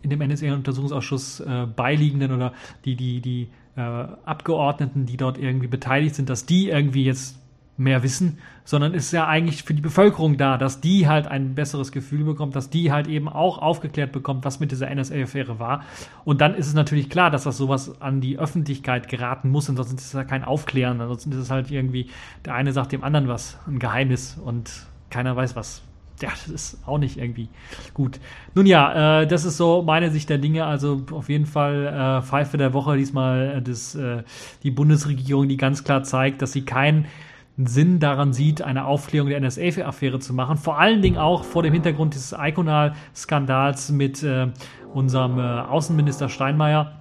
in 0.02 0.10
dem 0.10 0.20
NSA-Untersuchungsausschuss 0.20 1.40
äh, 1.40 1.66
beiliegenden 1.74 2.30
oder 2.30 2.52
die, 2.84 2.94
die, 2.94 3.20
die 3.20 3.48
äh, 3.74 3.80
Abgeordneten, 3.80 5.04
die 5.04 5.16
dort 5.16 5.36
irgendwie 5.36 5.66
beteiligt 5.66 6.14
sind, 6.14 6.30
dass 6.30 6.46
die 6.46 6.68
irgendwie 6.68 7.04
jetzt 7.04 7.40
mehr 7.78 8.02
wissen, 8.02 8.38
sondern 8.64 8.94
ist 8.94 9.12
ja 9.12 9.26
eigentlich 9.26 9.62
für 9.62 9.74
die 9.74 9.82
Bevölkerung 9.82 10.36
da, 10.36 10.56
dass 10.56 10.80
die 10.80 11.06
halt 11.06 11.26
ein 11.26 11.54
besseres 11.54 11.92
Gefühl 11.92 12.24
bekommt, 12.24 12.56
dass 12.56 12.70
die 12.70 12.90
halt 12.90 13.06
eben 13.06 13.28
auch 13.28 13.58
aufgeklärt 13.58 14.12
bekommt, 14.12 14.44
was 14.44 14.60
mit 14.60 14.70
dieser 14.72 14.92
NSA-Affäre 14.94 15.58
war. 15.58 15.84
Und 16.24 16.40
dann 16.40 16.54
ist 16.54 16.66
es 16.66 16.74
natürlich 16.74 17.10
klar, 17.10 17.30
dass 17.30 17.44
das 17.44 17.56
sowas 17.56 18.00
an 18.00 18.20
die 18.20 18.38
Öffentlichkeit 18.38 19.08
geraten 19.08 19.50
muss, 19.50 19.68
ansonsten 19.68 19.96
ist 19.96 20.06
es 20.06 20.12
ja 20.12 20.24
kein 20.24 20.44
Aufklären, 20.44 21.00
ansonsten 21.00 21.32
ist 21.32 21.38
es 21.38 21.50
halt 21.50 21.70
irgendwie, 21.70 22.08
der 22.44 22.54
eine 22.54 22.72
sagt 22.72 22.92
dem 22.92 23.04
anderen 23.04 23.28
was, 23.28 23.58
ein 23.66 23.78
Geheimnis 23.78 24.38
und 24.42 24.86
keiner 25.10 25.36
weiß 25.36 25.54
was. 25.56 25.82
Ja, 26.22 26.30
das 26.30 26.48
ist 26.48 26.78
auch 26.86 26.96
nicht 26.96 27.18
irgendwie 27.18 27.48
gut. 27.92 28.20
Nun 28.54 28.64
ja, 28.64 29.20
äh, 29.20 29.26
das 29.26 29.44
ist 29.44 29.58
so 29.58 29.82
meine 29.82 30.10
Sicht 30.10 30.30
der 30.30 30.38
Dinge. 30.38 30.64
Also 30.64 31.02
auf 31.10 31.28
jeden 31.28 31.44
Fall 31.44 31.86
äh, 31.86 32.22
Pfeife 32.22 32.56
der 32.56 32.72
Woche 32.72 32.96
diesmal 32.96 33.56
äh, 33.56 33.62
das, 33.62 33.94
äh, 33.94 34.22
die 34.62 34.70
Bundesregierung, 34.70 35.46
die 35.48 35.58
ganz 35.58 35.84
klar 35.84 36.04
zeigt, 36.04 36.40
dass 36.40 36.52
sie 36.52 36.62
kein 36.62 37.04
Sinn 37.58 38.00
daran 38.00 38.32
sieht, 38.32 38.60
eine 38.62 38.84
Aufklärung 38.84 39.30
der 39.30 39.40
NSA-Affäre 39.40 40.18
zu 40.18 40.34
machen. 40.34 40.58
Vor 40.58 40.78
allen 40.78 41.00
Dingen 41.00 41.16
auch 41.16 41.44
vor 41.44 41.62
dem 41.62 41.72
Hintergrund 41.72 42.14
dieses 42.14 42.36
Iconal-Skandals 42.38 43.90
mit 43.90 44.22
äh, 44.22 44.48
unserem 44.92 45.38
äh, 45.38 45.42
Außenminister 45.42 46.28
Steinmeier, 46.28 47.00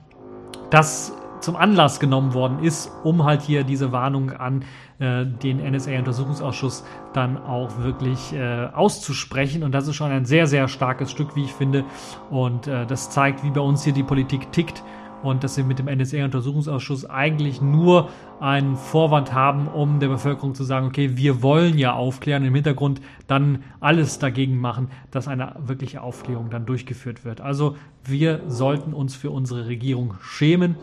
das 0.69 1.13
zum 1.41 1.55
Anlass 1.55 1.99
genommen 1.99 2.33
worden 2.33 2.59
ist, 2.63 2.91
um 3.03 3.23
halt 3.23 3.41
hier 3.41 3.63
diese 3.63 3.91
Warnung 3.91 4.31
an 4.31 4.63
äh, 4.99 5.25
den 5.25 5.57
NSA-Untersuchungsausschuss 5.57 6.85
dann 7.13 7.37
auch 7.37 7.77
wirklich 7.79 8.33
äh, 8.33 8.67
auszusprechen. 8.73 9.63
Und 9.63 9.73
das 9.73 9.87
ist 9.87 9.95
schon 9.95 10.11
ein 10.11 10.25
sehr, 10.25 10.47
sehr 10.47 10.67
starkes 10.67 11.11
Stück, 11.11 11.35
wie 11.35 11.43
ich 11.43 11.53
finde. 11.53 11.83
Und 12.31 12.67
äh, 12.67 12.85
das 12.85 13.09
zeigt, 13.09 13.43
wie 13.43 13.51
bei 13.51 13.61
uns 13.61 13.83
hier 13.83 13.93
die 13.93 14.03
Politik 14.03 14.51
tickt 14.51 14.83
und 15.25 15.43
dass 15.43 15.55
sie 15.55 15.63
mit 15.63 15.79
dem 15.79 15.87
NSA-Untersuchungsausschuss 15.87 17.09
eigentlich 17.09 17.61
nur 17.61 18.09
einen 18.39 18.75
Vorwand 18.75 19.33
haben, 19.33 19.67
um 19.67 19.99
der 19.99 20.07
Bevölkerung 20.07 20.55
zu 20.55 20.63
sagen, 20.63 20.87
okay, 20.87 21.17
wir 21.17 21.41
wollen 21.41 21.77
ja 21.77 21.93
aufklären, 21.93 22.43
im 22.43 22.55
Hintergrund 22.55 23.01
dann 23.27 23.63
alles 23.79 24.19
dagegen 24.19 24.59
machen, 24.59 24.89
dass 25.11 25.27
eine 25.27 25.55
wirkliche 25.59 26.01
Aufklärung 26.01 26.49
dann 26.49 26.65
durchgeführt 26.65 27.25
wird. 27.25 27.41
Also 27.41 27.75
wir 28.03 28.41
sollten 28.47 28.93
uns 28.93 29.15
für 29.15 29.31
unsere 29.31 29.67
Regierung 29.67 30.15
schämen, 30.21 30.75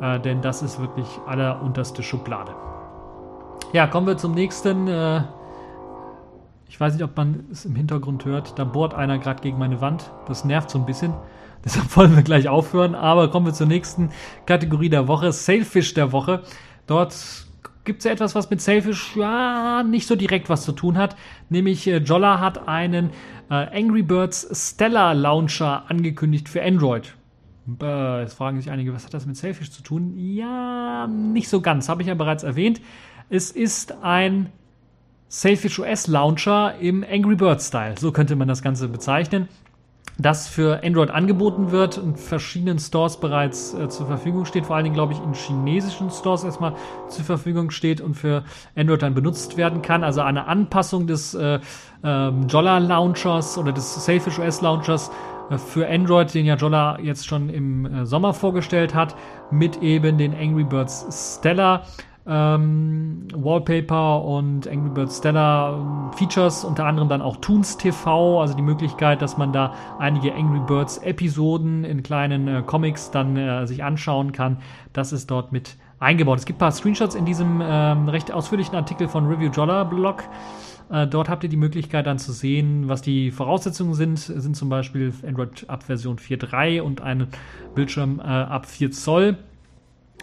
äh, 0.00 0.18
denn 0.20 0.40
das 0.40 0.62
ist 0.62 0.80
wirklich 0.80 1.06
allerunterste 1.26 2.02
Schublade. 2.02 2.54
Ja, 3.72 3.86
kommen 3.86 4.06
wir 4.06 4.16
zum 4.16 4.34
nächsten. 4.34 4.88
Äh, 4.88 5.22
ich 6.68 6.80
weiß 6.80 6.94
nicht, 6.94 7.02
ob 7.02 7.16
man 7.16 7.44
es 7.52 7.64
im 7.64 7.74
Hintergrund 7.74 8.24
hört. 8.24 8.58
Da 8.58 8.64
bohrt 8.64 8.94
einer 8.94 9.18
gerade 9.18 9.42
gegen 9.42 9.58
meine 9.58 9.80
Wand. 9.80 10.10
Das 10.26 10.44
nervt 10.44 10.70
so 10.70 10.78
ein 10.78 10.86
bisschen. 10.86 11.12
Deshalb 11.64 11.96
wollen 11.96 12.14
wir 12.14 12.22
gleich 12.22 12.48
aufhören. 12.48 12.94
Aber 12.94 13.30
kommen 13.30 13.46
wir 13.46 13.54
zur 13.54 13.66
nächsten 13.66 14.10
Kategorie 14.46 14.90
der 14.90 15.08
Woche, 15.08 15.32
Sailfish 15.32 15.94
der 15.94 16.12
Woche. 16.12 16.42
Dort 16.86 17.14
gibt 17.84 18.00
es 18.00 18.04
ja 18.04 18.12
etwas, 18.12 18.34
was 18.34 18.50
mit 18.50 18.60
Sailfish 18.60 19.16
ja 19.16 19.82
nicht 19.82 20.06
so 20.06 20.16
direkt 20.16 20.48
was 20.48 20.64
zu 20.64 20.72
tun 20.72 20.98
hat. 20.98 21.16
Nämlich 21.48 21.86
äh, 21.86 21.98
Jolla 21.98 22.40
hat 22.40 22.68
einen 22.68 23.10
äh, 23.50 23.54
Angry 23.54 24.02
Birds 24.02 24.48
Stellar 24.52 25.14
Launcher 25.14 25.84
angekündigt 25.88 26.48
für 26.48 26.62
Android. 26.62 27.14
Äh, 27.80 28.22
jetzt 28.22 28.34
fragen 28.34 28.60
sich 28.60 28.70
einige, 28.70 28.92
was 28.92 29.04
hat 29.04 29.14
das 29.14 29.26
mit 29.26 29.36
Sailfish 29.36 29.70
zu 29.70 29.82
tun? 29.82 30.14
Ja, 30.16 31.06
nicht 31.06 31.48
so 31.48 31.60
ganz, 31.60 31.88
habe 31.88 32.02
ich 32.02 32.08
ja 32.08 32.14
bereits 32.14 32.42
erwähnt. 32.42 32.80
Es 33.30 33.50
ist 33.50 34.02
ein 34.02 34.50
Sailfish 35.28 35.78
OS 35.78 36.06
Launcher 36.06 36.78
im 36.78 37.04
Angry 37.10 37.36
Birds 37.36 37.68
Style. 37.68 37.94
So 37.98 38.12
könnte 38.12 38.36
man 38.36 38.48
das 38.48 38.62
Ganze 38.62 38.88
bezeichnen 38.88 39.48
das 40.18 40.46
für 40.46 40.82
Android 40.84 41.10
angeboten 41.10 41.72
wird 41.72 41.98
und 41.98 42.18
verschiedenen 42.18 42.78
Stores 42.78 43.18
bereits 43.18 43.74
äh, 43.74 43.88
zur 43.88 44.06
Verfügung 44.06 44.44
steht, 44.44 44.66
vor 44.66 44.76
allen 44.76 44.84
Dingen, 44.84 44.94
glaube 44.94 45.12
ich, 45.12 45.20
in 45.20 45.34
chinesischen 45.34 46.10
Stores 46.10 46.44
erstmal 46.44 46.74
zur 47.08 47.24
Verfügung 47.24 47.70
steht 47.70 48.00
und 48.00 48.14
für 48.14 48.44
Android 48.76 49.02
dann 49.02 49.14
benutzt 49.14 49.56
werden 49.56 49.82
kann. 49.82 50.04
Also 50.04 50.20
eine 50.20 50.46
Anpassung 50.46 51.06
des 51.06 51.34
äh, 51.34 51.58
ähm, 52.04 52.46
Jolla 52.46 52.78
Launchers 52.78 53.58
oder 53.58 53.72
des 53.72 54.04
Sailfish 54.04 54.38
OS 54.38 54.60
Launchers 54.60 55.10
äh, 55.50 55.58
für 55.58 55.88
Android, 55.88 56.32
den 56.32 56.46
ja 56.46 56.54
Jolla 56.54 56.98
jetzt 57.00 57.26
schon 57.26 57.48
im 57.48 57.86
äh, 57.86 58.06
Sommer 58.06 58.34
vorgestellt 58.34 58.94
hat, 58.94 59.16
mit 59.50 59.82
eben 59.82 60.16
den 60.18 60.34
Angry 60.34 60.64
Birds 60.64 61.38
Stellar 61.38 61.82
ähm, 62.26 63.28
Wallpaper 63.34 64.24
und 64.24 64.66
Angry 64.66 64.90
Birds 64.90 65.18
Stellar 65.18 65.74
ähm, 65.74 66.12
Features, 66.16 66.64
unter 66.64 66.86
anderem 66.86 67.08
dann 67.08 67.20
auch 67.20 67.36
Toons 67.36 67.76
TV, 67.76 68.40
also 68.40 68.54
die 68.54 68.62
Möglichkeit, 68.62 69.20
dass 69.20 69.36
man 69.36 69.52
da 69.52 69.74
einige 69.98 70.34
Angry 70.34 70.60
Birds 70.60 70.98
Episoden 70.98 71.84
in 71.84 72.02
kleinen 72.02 72.48
äh, 72.48 72.62
Comics 72.64 73.10
dann 73.10 73.36
äh, 73.36 73.66
sich 73.66 73.84
anschauen 73.84 74.32
kann. 74.32 74.58
Das 74.92 75.12
ist 75.12 75.30
dort 75.30 75.52
mit 75.52 75.76
eingebaut. 75.98 76.38
Es 76.38 76.46
gibt 76.46 76.58
ein 76.58 76.60
paar 76.60 76.72
Screenshots 76.72 77.14
in 77.14 77.26
diesem 77.26 77.60
ähm, 77.62 78.08
recht 78.08 78.32
ausführlichen 78.32 78.74
Artikel 78.74 79.08
von 79.08 79.26
Review 79.26 79.50
Jolla 79.50 79.84
Blog. 79.84 80.24
Äh, 80.90 81.06
dort 81.06 81.28
habt 81.28 81.44
ihr 81.44 81.50
die 81.50 81.56
Möglichkeit 81.56 82.06
dann 82.06 82.18
zu 82.18 82.32
sehen, 82.32 82.88
was 82.88 83.02
die 83.02 83.30
Voraussetzungen 83.32 83.94
sind. 83.94 84.18
Sind 84.18 84.56
zum 84.56 84.70
Beispiel 84.70 85.12
Android 85.26 85.68
ab 85.68 85.84
Version 85.84 86.16
4.3 86.16 86.80
und 86.80 87.02
ein 87.02 87.28
Bildschirm 87.74 88.18
äh, 88.18 88.22
ab 88.22 88.64
4 88.66 88.92
Zoll 88.92 89.36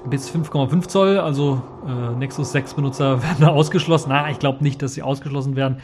bis 0.10 0.30
5,5 0.30 0.88
Zoll, 0.88 1.19
also 1.19 1.61
äh, 1.88 2.18
Nexus 2.18 2.52
6 2.52 2.73
Benutzer 2.73 3.22
werden 3.23 3.38
da 3.40 3.48
ausgeschlossen. 3.49 4.10
Na, 4.10 4.30
ich 4.30 4.40
glaube 4.40 4.64
nicht, 4.64 4.82
dass 4.82 4.94
sie 4.94 5.03
ausgeschlossen 5.03 5.56
werden. 5.56 5.78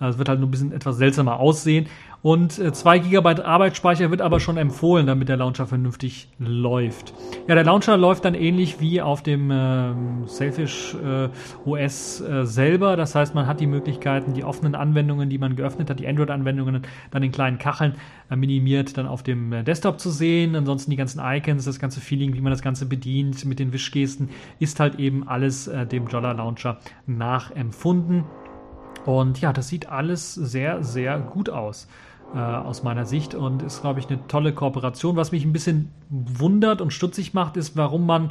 Äh, 0.00 0.06
es 0.06 0.18
wird 0.18 0.28
halt 0.28 0.40
nur 0.40 0.48
ein 0.48 0.50
bisschen 0.50 0.72
etwas 0.72 0.96
seltsamer 0.96 1.38
aussehen. 1.38 1.86
Und 2.22 2.58
äh, 2.60 2.72
2 2.72 3.00
GB 3.00 3.42
Arbeitsspeicher 3.42 4.10
wird 4.10 4.20
aber 4.20 4.38
schon 4.38 4.56
empfohlen, 4.56 5.06
damit 5.06 5.28
der 5.28 5.36
Launcher 5.36 5.66
vernünftig 5.66 6.28
läuft. 6.38 7.12
Ja, 7.48 7.56
der 7.56 7.64
Launcher 7.64 7.96
läuft 7.96 8.24
dann 8.24 8.34
ähnlich 8.34 8.80
wie 8.80 9.02
auf 9.02 9.24
dem 9.24 9.50
äh, 9.50 9.92
Selfish 10.26 10.94
äh, 10.94 11.28
OS 11.68 12.20
äh, 12.20 12.46
selber. 12.46 12.96
Das 12.96 13.16
heißt, 13.16 13.34
man 13.34 13.48
hat 13.48 13.58
die 13.58 13.66
Möglichkeiten, 13.66 14.34
die 14.34 14.44
offenen 14.44 14.76
Anwendungen, 14.76 15.30
die 15.30 15.38
man 15.38 15.56
geöffnet 15.56 15.90
hat, 15.90 15.98
die 15.98 16.06
Android-Anwendungen 16.06 16.82
dann 17.10 17.22
in 17.24 17.32
kleinen 17.32 17.58
Kacheln 17.58 17.94
äh, 18.30 18.36
minimiert 18.36 18.96
dann 18.96 19.08
auf 19.08 19.24
dem 19.24 19.52
äh, 19.52 19.64
Desktop 19.64 19.98
zu 19.98 20.10
sehen. 20.10 20.54
Ansonsten 20.54 20.92
die 20.92 20.96
ganzen 20.96 21.20
Icons, 21.20 21.64
das 21.64 21.80
ganze 21.80 22.00
Feeling, 22.00 22.34
wie 22.34 22.40
man 22.40 22.52
das 22.52 22.62
Ganze 22.62 22.86
bedient 22.86 23.44
mit 23.46 23.58
den 23.58 23.72
Wischgesten, 23.72 24.28
ist 24.60 24.78
halt 24.78 25.00
eben 25.00 25.26
alles 25.26 25.66
äh, 25.66 25.86
dem 25.86 26.06
Jolla 26.06 26.30
Launcher 26.30 26.78
nachempfunden. 27.06 28.22
Und 29.06 29.40
ja, 29.40 29.52
das 29.52 29.66
sieht 29.66 29.88
alles 29.88 30.34
sehr, 30.34 30.84
sehr 30.84 31.18
gut 31.18 31.50
aus 31.50 31.88
äh, 32.34 32.38
aus 32.38 32.82
meiner 32.82 33.04
Sicht 33.04 33.34
und 33.34 33.62
ist, 33.62 33.82
glaube 33.82 34.00
ich, 34.00 34.08
eine 34.08 34.26
tolle 34.26 34.52
Kooperation. 34.52 35.16
Was 35.16 35.32
mich 35.32 35.44
ein 35.44 35.52
bisschen 35.52 35.90
wundert 36.08 36.80
und 36.80 36.92
stutzig 36.92 37.34
macht, 37.34 37.56
ist, 37.56 37.76
warum 37.76 38.06
man 38.06 38.30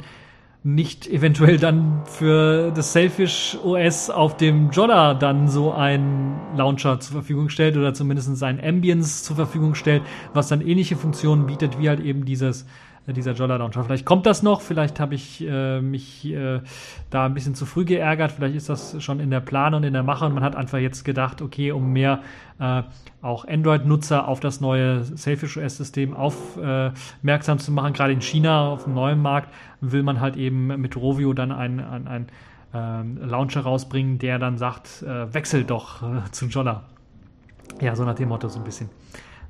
nicht 0.64 1.08
eventuell 1.08 1.58
dann 1.58 2.02
für 2.04 2.70
das 2.70 2.92
Selfish 2.92 3.58
OS 3.64 4.10
auf 4.10 4.36
dem 4.36 4.70
Jolla 4.70 5.14
dann 5.14 5.48
so 5.48 5.72
ein 5.72 6.38
Launcher 6.56 7.00
zur 7.00 7.14
Verfügung 7.14 7.48
stellt 7.48 7.76
oder 7.76 7.94
zumindest 7.94 8.42
ein 8.44 8.62
Ambience 8.62 9.24
zur 9.24 9.34
Verfügung 9.34 9.74
stellt, 9.74 10.02
was 10.34 10.48
dann 10.48 10.60
ähnliche 10.60 10.94
Funktionen 10.94 11.46
bietet 11.46 11.80
wie 11.80 11.88
halt 11.88 12.00
eben 12.00 12.24
dieses 12.24 12.64
dieser 13.06 13.32
Jolla 13.32 13.56
Launcher. 13.56 13.82
Vielleicht 13.84 14.06
kommt 14.06 14.26
das 14.26 14.42
noch, 14.42 14.60
vielleicht 14.60 15.00
habe 15.00 15.14
ich 15.14 15.44
äh, 15.46 15.80
mich 15.80 16.24
äh, 16.26 16.60
da 17.10 17.26
ein 17.26 17.34
bisschen 17.34 17.54
zu 17.54 17.66
früh 17.66 17.84
geärgert, 17.84 18.32
vielleicht 18.32 18.54
ist 18.54 18.68
das 18.68 19.02
schon 19.02 19.18
in 19.18 19.30
der 19.30 19.40
Planung 19.40 19.78
und 19.78 19.84
in 19.84 19.92
der 19.92 20.02
Mache 20.02 20.24
und 20.26 20.34
man 20.34 20.44
hat 20.44 20.54
einfach 20.54 20.78
jetzt 20.78 21.04
gedacht, 21.04 21.42
okay, 21.42 21.72
um 21.72 21.92
mehr 21.92 22.20
äh, 22.60 22.82
auch 23.20 23.46
Android-Nutzer 23.46 24.28
auf 24.28 24.40
das 24.40 24.60
neue 24.60 25.04
Selfish 25.04 25.56
OS-System 25.56 26.14
aufmerksam 26.14 27.58
zu 27.58 27.72
machen, 27.72 27.92
gerade 27.92 28.12
in 28.12 28.20
China 28.20 28.68
auf 28.68 28.84
dem 28.84 28.94
neuen 28.94 29.20
Markt, 29.20 29.48
will 29.80 30.02
man 30.02 30.20
halt 30.20 30.36
eben 30.36 30.68
mit 30.68 30.96
Rovio 30.96 31.32
dann 31.32 31.50
ein, 31.50 31.80
ein, 31.80 32.06
ein 32.06 32.26
ähm, 32.74 33.18
Launcher 33.22 33.62
rausbringen, 33.62 34.18
der 34.18 34.38
dann 34.38 34.58
sagt, 34.58 35.02
äh, 35.02 35.32
wechselt 35.34 35.70
doch 35.70 36.02
äh, 36.02 36.30
zu 36.30 36.46
Jolla. 36.46 36.84
Ja, 37.80 37.96
so 37.96 38.04
nach 38.04 38.14
dem 38.14 38.28
Motto 38.28 38.48
so 38.48 38.58
ein 38.58 38.64
bisschen. 38.64 38.88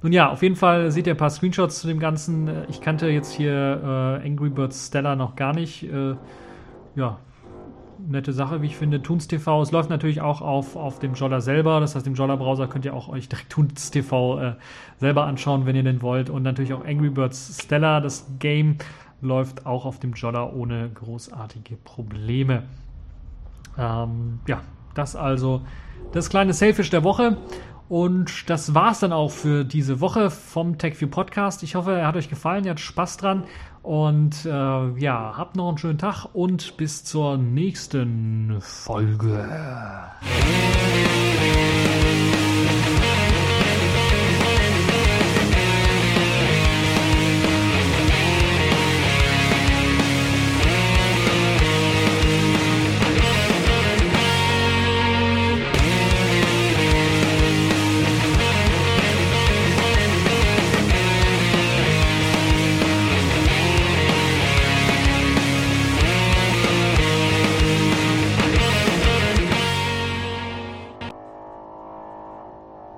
Nun 0.02 0.12
ja, 0.12 0.30
auf 0.30 0.42
jeden 0.42 0.56
Fall 0.56 0.90
seht 0.90 1.06
ihr 1.06 1.14
ein 1.14 1.18
paar 1.18 1.30
Screenshots 1.30 1.80
zu 1.80 1.86
dem 1.86 2.00
Ganzen. 2.00 2.50
Ich 2.68 2.80
kannte 2.80 3.08
jetzt 3.08 3.32
hier 3.32 3.52
äh, 4.22 4.26
Angry 4.26 4.50
Birds 4.50 4.88
Stella 4.88 5.14
noch 5.14 5.36
gar 5.36 5.54
nicht. 5.54 5.84
Äh, 5.84 6.16
ja, 6.96 7.18
nette 8.08 8.32
Sache, 8.32 8.62
wie 8.62 8.66
ich 8.66 8.76
finde. 8.76 9.02
Toons 9.02 9.28
TV, 9.28 9.62
es 9.62 9.70
läuft 9.70 9.90
natürlich 9.90 10.20
auch 10.20 10.40
auf, 10.40 10.74
auf 10.76 10.98
dem 10.98 11.14
Jolla 11.14 11.40
selber. 11.40 11.78
Das 11.80 11.94
heißt, 11.94 12.06
im 12.06 12.14
Jolla-Browser 12.14 12.66
könnt 12.66 12.84
ihr 12.84 12.94
auch 12.94 13.08
euch 13.08 13.28
direkt 13.28 13.50
Toons 13.50 13.90
TV 13.90 14.40
äh, 14.40 14.54
selber 14.98 15.24
anschauen, 15.24 15.66
wenn 15.66 15.76
ihr 15.76 15.84
denn 15.84 16.02
wollt. 16.02 16.30
Und 16.30 16.42
natürlich 16.42 16.74
auch 16.74 16.84
Angry 16.84 17.10
Birds 17.10 17.60
Stella, 17.62 18.00
das 18.00 18.26
Game, 18.38 18.78
läuft 19.20 19.66
auch 19.66 19.86
auf 19.86 20.00
dem 20.00 20.14
Jolla 20.14 20.50
ohne 20.50 20.90
großartige 20.92 21.76
Probleme. 21.76 22.64
Ähm, 23.78 24.40
ja, 24.48 24.62
das 24.94 25.14
also 25.14 25.62
das 26.12 26.28
kleine 26.28 26.52
Selfish 26.52 26.90
der 26.90 27.04
Woche. 27.04 27.36
Und 27.92 28.48
das 28.48 28.74
war's 28.74 29.00
dann 29.00 29.12
auch 29.12 29.30
für 29.30 29.66
diese 29.66 30.00
Woche 30.00 30.30
vom 30.30 30.78
TechView 30.78 31.08
Podcast. 31.08 31.62
Ich 31.62 31.74
hoffe, 31.74 31.92
er 31.92 32.06
hat 32.06 32.16
euch 32.16 32.30
gefallen, 32.30 32.64
ihr 32.64 32.70
habt 32.70 32.80
Spaß 32.80 33.18
dran. 33.18 33.44
Und 33.82 34.46
äh, 34.46 34.48
ja, 34.98 35.34
habt 35.36 35.56
noch 35.56 35.68
einen 35.68 35.76
schönen 35.76 35.98
Tag 35.98 36.24
und 36.32 36.78
bis 36.78 37.04
zur 37.04 37.36
nächsten 37.36 38.56
Folge. 38.62 39.46